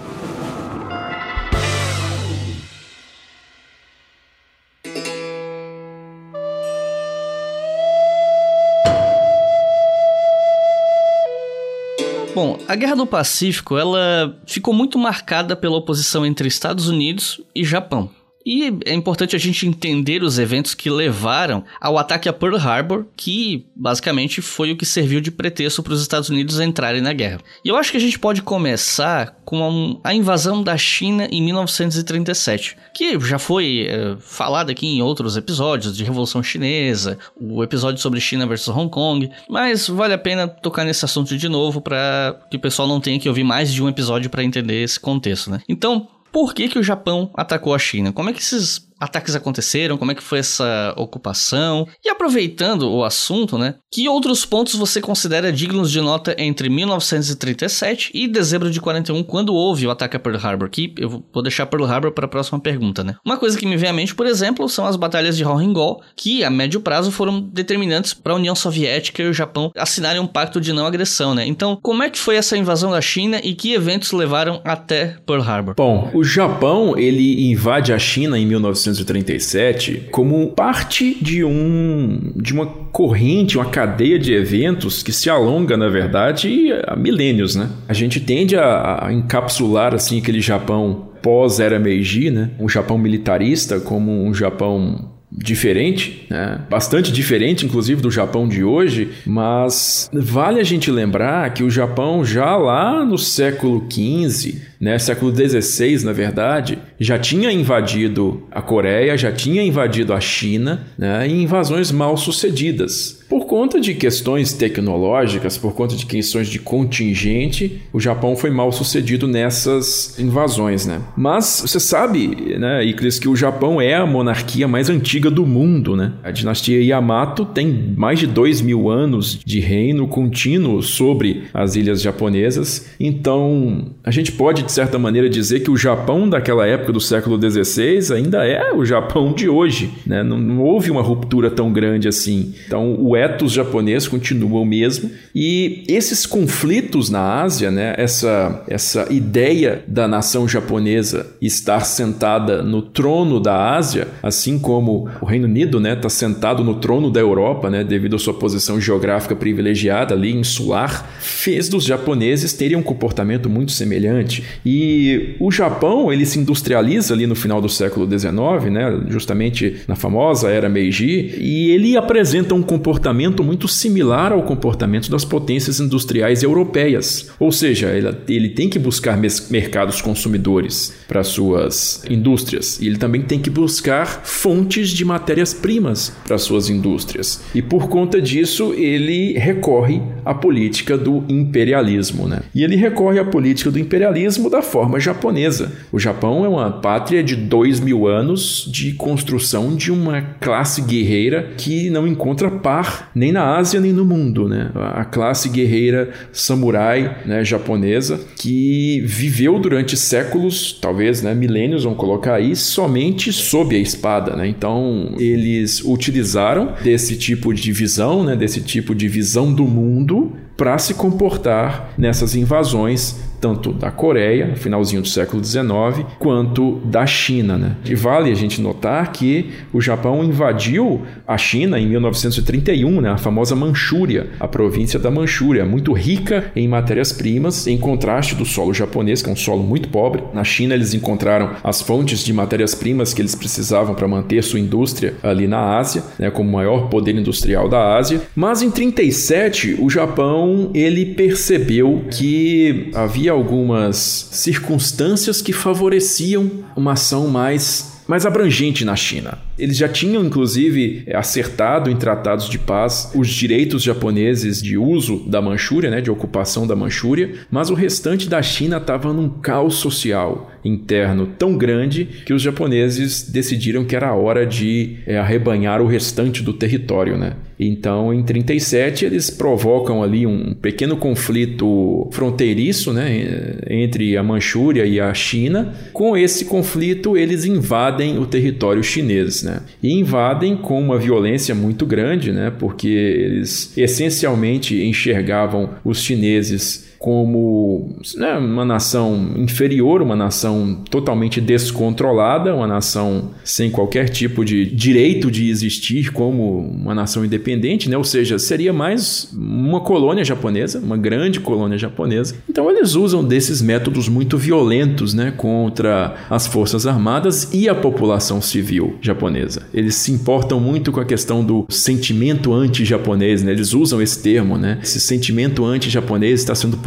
Bom, 12.35 12.59
a 12.67 12.75
Guerra 12.75 12.97
do 12.97 13.07
Pacífico, 13.07 13.79
ela 13.79 14.37
ficou 14.45 14.75
muito 14.75 14.99
marcada 14.99 15.55
pela 15.55 15.77
oposição 15.77 16.27
entre 16.27 16.49
Estados 16.49 16.89
Unidos 16.89 17.41
e 17.55 17.63
Japão. 17.63 18.11
E 18.45 18.79
é 18.85 18.93
importante 18.93 19.35
a 19.35 19.39
gente 19.39 19.67
entender 19.67 20.23
os 20.23 20.39
eventos 20.39 20.75
que 20.75 20.91
levaram 20.91 21.65
ao 21.81 21.99
ataque 21.99 22.29
a 22.29 22.33
Pearl 22.33 22.57
Harbor, 22.57 23.07
que 23.17 23.67
basicamente 23.75 24.43
foi 24.43 24.73
o 24.73 24.77
que 24.77 24.85
serviu 24.85 25.21
de 25.21 25.31
pretexto 25.31 25.83
para 25.83 25.95
os 25.95 26.03
Estados 26.03 26.29
Unidos 26.29 26.61
entrarem 26.61 27.01
na 27.01 27.13
guerra. 27.13 27.41
E 27.65 27.69
eu 27.69 27.77
acho 27.77 27.91
que 27.91 27.97
a 27.97 28.01
gente 28.01 28.19
pode 28.19 28.43
começar 28.43 29.37
com 29.45 30.01
a 30.03 30.15
invasão 30.15 30.63
da 30.63 30.77
China 30.77 31.29
em 31.31 31.43
1937, 31.43 32.77
que 32.95 33.19
já 33.21 33.39
foi 33.39 33.87
é, 33.89 34.17
falado 34.21 34.71
aqui 34.71 34.87
em 34.87 35.03
outros 35.03 35.37
episódios 35.37 35.97
de 35.97 36.05
Revolução 36.05 36.43
Chinesa, 36.43 37.19
o 37.41 37.63
episódio 37.63 38.01
sobre 38.01 38.21
China 38.21 38.47
versus 38.47 38.75
Hong 38.75 38.91
Kong, 38.91 39.31
mas 39.49 39.89
vale 39.89 40.15
a 40.15 40.19
pena 40.19 40.49
tocar 40.49 40.85
nesse 40.85 41.05
assunto 41.05 41.37
de 41.37 41.49
novo 41.49 41.81
para 41.81 42.39
que 42.51 42.57
o 42.57 42.61
pessoal 42.61 42.89
não 42.89 43.01
tenha 43.01 43.19
que 43.19 43.29
ouvir 43.29 43.45
mais 43.45 43.73
de 43.73 43.83
um 43.83 43.89
episódio 43.89 44.29
para 44.29 44.45
entender 44.45 44.83
esse 44.83 44.99
contexto, 44.99 45.51
né? 45.51 45.61
Então, 45.69 46.09
por 46.35 46.53
que, 46.53 46.69
que 46.69 46.81
o 46.81 46.83
Japão 46.83 47.31
atacou 47.33 47.73
a 47.73 47.79
China? 47.79 48.13
Como 48.13 48.29
é 48.29 48.33
que 48.33 48.41
esses 48.41 48.85
ataques 49.05 49.35
aconteceram, 49.35 49.99
como 49.99 50.13
é 50.13 50.15
que 50.15 50.23
foi 50.23 50.39
essa 50.39 50.95
ocupação. 50.97 51.87
E 52.05 52.09
aproveitando 52.09 52.91
o 52.91 53.05
assunto, 53.05 53.59
né? 53.59 53.75
Que 53.93 54.09
outros 54.09 54.45
pontos 54.45 54.75
você 54.75 55.01
considera 55.01 55.53
dignos 55.53 55.91
de 55.91 56.01
nota 56.01 56.35
entre 56.39 56.69
1937 56.69 58.11
e 58.15 58.27
dezembro 58.27 58.71
de 58.71 58.81
41, 58.81 59.23
quando 59.23 59.55
houve 59.55 59.87
o 59.87 59.91
ataque 59.91 60.17
a 60.17 60.21
Pearl 60.21 60.39
Harbor? 60.39 60.71
Que 60.71 60.93
eu 60.99 61.23
vou 61.33 61.43
deixar 61.43 61.67
Pearl 61.67 61.85
Harbor 61.85 62.13
para 62.13 62.25
a 62.25 62.29
próxima 62.29 62.59
pergunta, 62.59 63.05
né? 63.05 63.17
Uma 63.25 63.37
coisa 63.37 63.59
que 63.59 63.67
me 63.67 63.77
vem 63.77 63.91
à 63.91 63.93
mente, 63.93 64.15
por 64.15 64.27
exemplo, 64.27 64.69
são 64.69 64.87
as 64.87 64.97
batalhas 64.97 65.37
de 65.37 65.45
Hohenlohe, 65.45 65.99
que 66.17 66.43
a 66.43 66.51
médio 66.51 66.81
prazo 66.81 67.13
foram 67.13 67.41
determinantes 67.41 68.15
para 68.15 68.33
a 68.33 68.37
União 68.37 68.55
Soviética 68.55 69.23
e 69.23 69.29
o 69.29 69.35
Japão 69.35 69.71
assinarem 69.77 70.21
um 70.21 70.27
pacto 70.27 70.61
de 70.61 70.73
não 70.73 70.87
agressão, 70.87 71.35
né? 71.35 71.47
Então, 71.47 71.79
como 71.83 72.03
é 72.03 72.11
que 72.11 72.19
foi 72.19 72.37
essa 72.37 72.57
invasão 72.57 72.91
da 72.91 73.01
China 73.01 73.41
e 73.45 73.55
que 73.55 73.75
eventos 73.75 74.13
levaram 74.13 74.61
até 74.65 75.17
Pearl 75.27 75.43
Harbor? 75.43 75.75
Bom, 75.77 76.11
o 76.15 76.25
Japão, 76.25 76.97
ele 76.97 77.51
invade 77.51 77.93
a 77.93 77.99
China 77.99 78.39
em 78.39 78.47
1937 78.47 78.94
1937 78.95 80.09
como 80.11 80.49
parte 80.49 81.17
de 81.21 81.45
um 81.45 82.33
de 82.37 82.53
uma 82.53 82.67
corrente, 82.67 83.59
uma 83.59 83.67
cadeia 83.67 84.19
de 84.19 84.33
eventos 84.33 85.03
que 85.03 85.13
se 85.13 85.29
alonga, 85.29 85.77
na 85.77 85.89
verdade, 85.89 86.71
há 86.87 86.95
milênios, 86.95 87.57
né? 87.57 87.69
A 87.89 87.93
gente 87.93 88.21
tende 88.21 88.57
a, 88.57 89.07
a 89.07 89.13
encapsular 89.13 89.95
assim 89.95 90.19
aquele 90.19 90.41
Japão 90.41 91.09
pós-era 91.21 91.79
Meiji, 91.79 92.31
né? 92.31 92.51
Um 92.59 92.69
Japão 92.69 92.99
militarista 92.99 93.81
como 93.81 94.25
um 94.25 94.33
Japão 94.33 95.15
diferente, 95.37 96.27
né? 96.31 96.61
bastante 96.71 97.11
diferente, 97.11 97.67
inclusive, 97.67 98.01
do 98.01 98.11
Japão 98.11 98.47
de 98.47 98.63
hoje, 98.63 99.11
mas 99.27 100.09
vale 100.13 100.61
a 100.61 100.65
gente 100.65 100.93
lembrar 100.93 101.53
que 101.53 101.65
o 101.65 101.71
Japão 101.71 102.25
já 102.25 102.57
lá 102.57 103.05
no 103.05 103.19
século 103.19 103.85
XV, 103.91 104.63
né, 104.81 104.97
século 104.99 105.35
XVI, 105.35 106.05
na 106.05 106.13
verdade, 106.13 106.79
já 106.99 107.19
tinha 107.19 107.51
invadido 107.51 108.43
a 108.51 108.63
Coreia, 108.63 109.17
já 109.17 109.33
tinha 109.33 109.63
invadido 109.63 110.13
a 110.13 110.21
China, 110.21 110.87
né, 110.97 111.27
em 111.27 111.43
invasões 111.43 111.91
mal 111.91 112.17
sucedidas. 112.17 113.25
Por 113.29 113.47
conta 113.47 113.81
de 113.81 113.95
questões 113.95 114.53
tecnológicas, 114.53 115.57
por 115.57 115.75
conta 115.75 115.97
de 115.97 116.07
questões 116.07 116.49
de 116.49 116.59
contingente, 116.59 117.83
o 117.93 117.99
Japão 117.99 118.37
foi 118.37 118.51
mal 118.51 118.71
sucedido 118.71 119.27
nessas 119.27 120.19
invasões, 120.19 120.87
né? 120.87 121.01
Mas 121.17 121.63
você 121.67 121.81
sabe, 121.81 122.57
né, 122.59 122.85
Iclis, 122.85 123.19
que 123.19 123.29
o 123.29 123.35
Japão 123.35 123.81
é 123.81 123.95
a 123.95 124.07
monarquia 124.07 124.69
mais 124.69 124.91
antiga 124.91 125.31
do 125.31 125.47
mundo, 125.47 125.97
né? 125.97 126.13
A 126.23 126.31
dinastia 126.31 126.83
Yamato 126.83 127.45
tem 127.47 127.95
mais 127.97 128.19
de 128.19 128.27
dois 128.27 128.61
mil 128.61 128.91
anos 128.91 129.41
de 129.45 129.59
reino 129.59 130.07
contínuo 130.07 130.83
sobre 130.83 131.45
as 131.53 131.77
ilhas 131.77 132.03
japonesas, 132.03 132.91
então 133.01 133.95
a 134.05 134.11
gente 134.11 134.33
pode, 134.33 134.63
de 134.63 134.71
certa 134.71 134.99
maneira, 134.99 135.29
dizer 135.29 135.61
que 135.61 135.71
o 135.71 135.77
Japão 135.77 136.29
daquela 136.29 136.67
época 136.67 136.84
do 136.93 137.01
século 137.01 137.39
XVI 137.41 138.15
ainda 138.15 138.45
é 138.45 138.73
o 138.73 138.85
Japão 138.85 139.33
de 139.33 139.49
hoje, 139.49 139.93
né? 140.07 140.23
Não, 140.23 140.39
não 140.39 140.61
houve 140.61 140.91
uma 140.91 141.03
ruptura 141.03 141.51
tão 141.51 141.73
grande 141.73 142.09
assim. 142.09 142.55
Então, 142.67 142.97
o 143.01 143.17
ethos 143.17 143.53
japonês 143.53 144.09
continua 144.09 144.61
o 144.61 144.65
mesmo. 144.65 145.11
E 145.35 145.85
esses 145.89 146.27
conflitos 146.27 147.11
na 147.11 147.43
Ásia, 147.43 147.71
né, 147.71 147.95
essa, 147.97 148.65
essa 148.69 149.13
ideia 149.13 149.85
da 149.87 150.07
nação 150.07 150.49
japonesa 150.49 151.27
estar 151.41 151.85
sentada 151.85 152.63
no 152.63 152.83
trono 152.83 153.41
da 153.41 153.75
Ásia, 153.75 154.09
assim 154.23 154.59
como 154.59 155.09
o 155.21 155.25
Reino 155.25 155.47
Unido 155.47 155.79
está 155.79 155.89
né, 155.89 155.97
tá 155.97 156.09
sentado 156.09 156.65
no 156.65 156.75
trono 156.77 157.11
da 157.11 157.21
Europa, 157.21 157.71
né, 157.71 157.85
devido 157.85 158.17
à 158.17 158.19
sua 158.19 158.35
posição 158.35 158.81
geográfica 158.81 159.35
privilegiada 159.35 160.15
ali, 160.15 160.33
insular, 160.33 161.11
fez 161.19 161.69
dos 161.69 161.85
japoneses 161.85 162.53
terem 162.53 162.77
um 162.77 162.83
comportamento 162.83 163.49
muito 163.49 163.73
semelhante. 163.73 164.45
E 164.65 165.35
o 165.41 165.51
Japão 165.51 166.13
ele 166.13 166.25
se 166.25 166.39
industrializa 166.75 167.15
ali 167.15 167.27
no 167.27 167.35
final 167.35 167.61
do 167.61 167.69
século 167.69 168.07
XIX, 168.07 168.71
né, 168.71 169.01
justamente 169.09 169.77
na 169.87 169.95
famosa 169.95 170.51
era 170.51 170.69
Meiji, 170.69 171.35
e 171.39 171.71
ele 171.71 171.97
apresenta 171.97 172.55
um 172.55 172.63
comportamento 172.63 172.95
comportamento 173.05 173.45
muito 173.45 173.69
similar 173.69 174.33
ao 174.33 174.43
comportamento 174.43 175.11
das 175.11 175.25
potências 175.25 175.81
industriais 175.81 176.43
europeias. 176.43 177.31
Ou 177.39 177.53
seja, 177.53 177.89
ele, 177.91 178.09
ele 178.29 178.49
tem 178.51 178.69
que 178.69 178.79
buscar 178.79 179.19
mercados 179.51 180.01
consumidores 180.01 180.95
para 181.07 181.23
suas 181.23 182.03
indústrias 182.09 182.81
e 182.81 182.87
ele 182.87 182.97
também 182.97 183.23
tem 183.23 183.39
que 183.39 183.51
buscar 183.51 184.23
fontes 184.25 184.91
de 184.91 185.05
matérias-primas 185.05 186.13
para 186.27 186.39
suas 186.39 186.69
indústrias. 186.69 187.43
E 187.55 187.63
por 187.63 187.89
conta 187.89 188.21
disso, 188.21 188.75
ele 188.75 189.39
recorre 189.39 190.01
à 190.25 190.35
política 190.35 190.97
do 190.97 191.25
imperialismo. 191.29 192.27
Né? 192.27 192.41
E 192.55 192.63
ele 192.63 192.77
recorre 192.77 193.19
à 193.19 193.25
política 193.25 193.71
do 193.71 193.79
imperialismo 193.79 194.49
da 194.49 194.63
forma 194.63 194.99
japonesa. 194.99 195.73
O 195.93 195.99
Japão 195.99 196.45
é 196.45 196.49
uma 196.49 196.64
pátria 196.71 197.23
de 197.23 197.37
dois 197.37 197.81
mil 197.81 198.07
anos 198.07 198.69
de 198.71 198.93
construção 198.93 199.75
de 199.75 199.91
uma 199.93 200.23
classe 200.41 200.83
guerreira 200.83 201.53
que 201.57 201.91
não 201.91 202.07
encontra 202.07 202.51
par 202.51 203.11
nem 203.15 203.33
na 203.33 203.57
Ásia 203.57 203.81
nem 203.81 203.93
no 203.93 204.05
mundo, 204.05 204.49
né? 204.49 204.71
A 204.75 205.05
classe 205.05 205.49
guerreira 205.49 206.11
samurai 206.33 207.19
né, 207.25 207.45
japonesa 207.45 208.21
que 208.37 209.03
viveu 209.07 209.59
durante 209.59 209.97
séculos, 209.97 210.73
talvez 210.81 211.23
né, 211.23 211.35
milênios, 211.35 211.85
vamos 211.85 211.99
colocar 211.99 212.35
aí, 212.35 212.57
somente 212.57 213.33
sob 213.33 213.75
a 213.75 213.79
espada, 213.79 214.37
né? 214.37 214.47
Então 214.47 215.15
eles 215.19 215.83
utilizaram 215.85 216.75
desse 216.83 217.17
tipo 217.17 217.53
de 217.53 217.73
visão, 217.73 218.25
né, 218.25 218.37
desse 218.37 218.61
tipo 218.61 218.95
de 218.95 219.09
visão 219.09 219.53
do 219.53 219.65
mundo 219.65 220.33
para 220.57 220.79
se 220.79 220.95
comportar 220.95 221.93
nessas 221.99 222.35
invasões 222.35 223.17
tanto 223.45 223.75
da 223.75 223.91
Coreia, 223.91 224.47
no 224.47 224.57
finalzinho 224.57 225.03
do 225.03 225.09
século 225.09 225.45
XIX, 225.45 226.07
quanto 226.19 226.81
da 226.83 227.05
China. 227.05 227.59
Né? 227.59 227.77
E 227.85 227.95
vale 227.95 228.33
a 228.33 228.35
gente 228.35 228.59
notar 228.59 229.13
que 229.13 229.51
o 229.71 229.83
Japão 229.83 230.25
invadiu 230.25 231.03
a 231.29 231.37
China 231.37 231.79
em 231.79 231.87
1931, 231.87 233.03
né? 233.03 233.11
a 233.11 233.19
famosa 233.19 233.55
Manchúria, 233.55 234.29
a 234.41 234.49
província 234.49 234.99
da 234.99 235.11
Manchúria, 235.11 235.63
muito 235.67 235.93
rica 235.93 236.51
em 236.57 236.67
matérias-primas, 236.67 237.67
em 237.67 237.77
contraste 237.77 238.35
do 238.35 238.47
solo 238.47 238.73
japonês, 238.73 239.21
que 239.21 239.29
é 239.29 239.33
um 239.35 239.37
solo 239.37 239.63
muito 239.63 239.91
pobre. 239.91 240.23
Na 240.33 240.43
China, 240.43 240.73
eles 240.73 240.95
encontraram 240.95 241.51
as 241.63 241.83
fontes 241.83 242.25
de 242.25 242.33
matérias-primas 242.33 243.13
que 243.13 243.21
eles 243.21 243.35
precisavam 243.35 243.95
para 243.95 244.09
manter 244.09 244.43
sua 244.43 244.59
indústria 244.59 245.13
ali 245.23 245.47
na 245.47 245.77
Ásia, 245.77 246.03
né? 246.19 246.31
como 246.31 246.49
o 246.49 246.53
maior 246.53 246.89
poder 246.89 247.15
industrial 247.15 247.69
da 247.69 247.95
Ásia. 247.95 248.23
Mas 248.35 248.63
em 248.63 248.71
37, 248.71 249.77
o 249.79 249.91
Japão 249.91 250.71
ele 250.73 251.05
percebeu 251.05 252.07
que 252.11 252.91
havia 252.95 253.34
algumas 253.35 253.97
circunstâncias 254.33 255.43
que 255.43 255.53
favoreciam 255.53 256.51
uma 256.77 256.93
ação 256.93 257.29
mais 257.29 257.95
mais 258.07 258.27
abrangente 258.27 258.85
na 258.85 258.95
China. 258.95 259.39
Eles 259.59 259.77
já 259.77 259.89
tinham, 259.89 260.25
inclusive, 260.25 261.07
acertado 261.15 261.91
em 261.91 261.97
tratados 261.97 262.49
de 262.49 262.59
paz 262.59 263.11
os 263.15 263.29
direitos 263.29 263.83
japoneses 263.83 264.63
de 264.63 264.77
uso 264.77 265.25
da 265.27 265.41
Manchúria, 265.41 265.91
né, 265.91 266.01
de 266.01 266.11
ocupação 266.11 266.67
da 266.67 266.77
Manchúria, 266.77 267.35
mas 267.51 267.71
o 267.71 267.75
restante 267.75 268.29
da 268.29 268.43
China 268.43 268.77
estava 268.77 269.13
num 269.13 269.29
caos 269.29 269.77
social 269.77 270.51
interno 270.65 271.27
tão 271.39 271.57
grande 271.57 272.05
que 272.25 272.33
os 272.33 272.43
japoneses 272.43 273.29
decidiram 273.31 273.85
que 273.85 273.95
era 273.95 274.15
hora 274.15 274.47
de 274.47 274.97
é, 275.07 275.19
arrebanhar 275.19 275.83
o 275.83 275.87
restante 275.87 276.43
do 276.43 276.53
território, 276.53 277.17
né? 277.19 277.35
Então, 277.59 278.13
em 278.13 278.23
37, 278.23 279.05
eles 279.05 279.31
provocam 279.31 280.03
ali 280.03 280.27
um 280.27 280.55
pequeno 280.55 280.97
conflito 280.97 282.09
fronteiriço 282.11 282.93
né, 282.93 283.57
entre 283.71 284.17
a 284.17 284.23
Manchúria 284.23 284.85
e 284.85 285.01
a 285.01 285.13
China. 285.15 285.73
Com 285.93 286.17
esse 286.17 286.47
conflito, 286.47 287.17
eles 287.17 287.45
invadem 287.45 288.19
o 288.19 288.27
território 288.27 288.83
chinês. 288.83 289.43
Né? 289.43 289.61
E 289.83 289.93
invadem 289.93 290.57
com 290.57 290.81
uma 290.81 290.99
violência 290.99 291.55
muito 291.55 291.87
grande, 291.87 292.33
né, 292.33 292.53
porque 292.59 292.89
eles 292.89 293.73
essencialmente 293.77 294.83
enxergavam 294.85 295.71
os 295.85 296.03
chineses 296.03 296.94
como 297.05 297.97
né, 298.17 298.33
uma 298.39 298.65
nação 298.65 299.33
inferior, 299.37 300.01
uma 300.01 300.17
nação 300.17 300.83
totalmente 300.89 301.39
descontrolada, 301.39 302.55
uma 302.55 302.67
nação 302.67 303.33
sem 303.45 303.71
qualquer 303.71 304.09
tipo 304.09 304.43
de 304.43 304.65
direito 304.65 305.31
de 305.31 305.51
existir 305.51 306.13
como 306.13 306.61
uma 306.61 306.95
nação 306.95 307.23
independente, 307.23 307.91
né? 307.91 307.99
ou 307.99 308.05
seja, 308.05 308.39
seria 308.39 308.73
mais 308.73 309.31
uma 309.35 309.83
colônia 309.83 310.25
japonesa, 310.25 310.79
uma 310.79 310.97
grande 310.97 311.41
colônia 311.41 311.77
japonesa. 311.77 312.37
Então 312.49 312.71
eles 312.71 312.95
usam 312.95 313.23
desses 313.23 313.61
métodos 313.61 314.09
muito 314.09 314.39
violentos 314.39 315.13
né, 315.13 315.31
contra 315.31 316.15
as 316.31 316.47
forças 316.47 316.87
armadas 316.87 317.53
e 317.53 317.69
a 317.69 317.75
população 317.75 318.41
civil 318.41 318.97
japonesa. 319.03 319.65
Eles 319.75 319.97
se 319.97 320.11
importam 320.11 320.59
muito 320.59 320.91
com 320.91 321.01
a 321.01 321.05
questão 321.05 321.45
do 321.45 321.67
sentimento 321.69 322.55
anti-japonês, 322.55 323.43
né? 323.43 323.53
eles 323.53 323.75
usam 323.75 324.01
esse 324.01 324.23
termo, 324.23 324.57
né? 324.57 324.79
esse 324.83 324.99
sentimento 324.99 325.67
anti-japonês 325.67 326.41
está 326.41 326.55
sendo. 326.55 326.79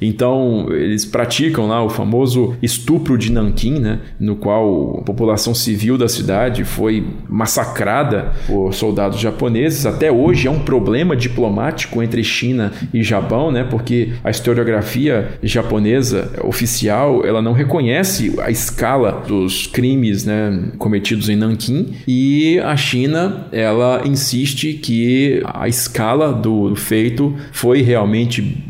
Então, 0.00 0.66
eles 0.70 1.04
praticam 1.04 1.66
lá 1.66 1.84
o 1.84 1.88
famoso 1.88 2.54
estupro 2.62 3.16
de 3.18 3.32
Nanquim, 3.32 3.78
né? 3.78 4.00
No 4.18 4.36
qual 4.36 4.98
a 5.00 5.02
população 5.02 5.54
civil 5.54 5.98
da 5.98 6.08
cidade 6.08 6.64
foi 6.64 7.04
massacrada 7.28 8.32
por 8.46 8.72
soldados 8.72 9.18
japoneses. 9.18 9.86
Até 9.86 10.10
hoje 10.10 10.48
é 10.48 10.50
um 10.50 10.60
problema 10.60 11.16
diplomático 11.16 12.02
entre 12.02 12.22
China 12.22 12.72
e 12.92 13.02
Japão, 13.02 13.50
né? 13.50 13.64
Porque 13.64 14.12
a 14.22 14.30
historiografia 14.30 15.32
japonesa 15.42 16.30
oficial, 16.44 17.24
ela 17.24 17.42
não 17.42 17.52
reconhece 17.52 18.34
a 18.40 18.50
escala 18.50 19.22
dos 19.26 19.66
crimes, 19.66 20.24
né, 20.24 20.70
cometidos 20.78 21.28
em 21.28 21.36
Nanquim 21.36 21.94
e 22.06 22.58
a 22.60 22.76
China, 22.76 23.46
ela 23.52 24.02
insiste 24.04 24.74
que 24.74 25.42
a 25.44 25.68
escala 25.68 26.32
do 26.32 26.74
feito 26.76 27.34
foi 27.52 27.82
realmente 27.82 28.62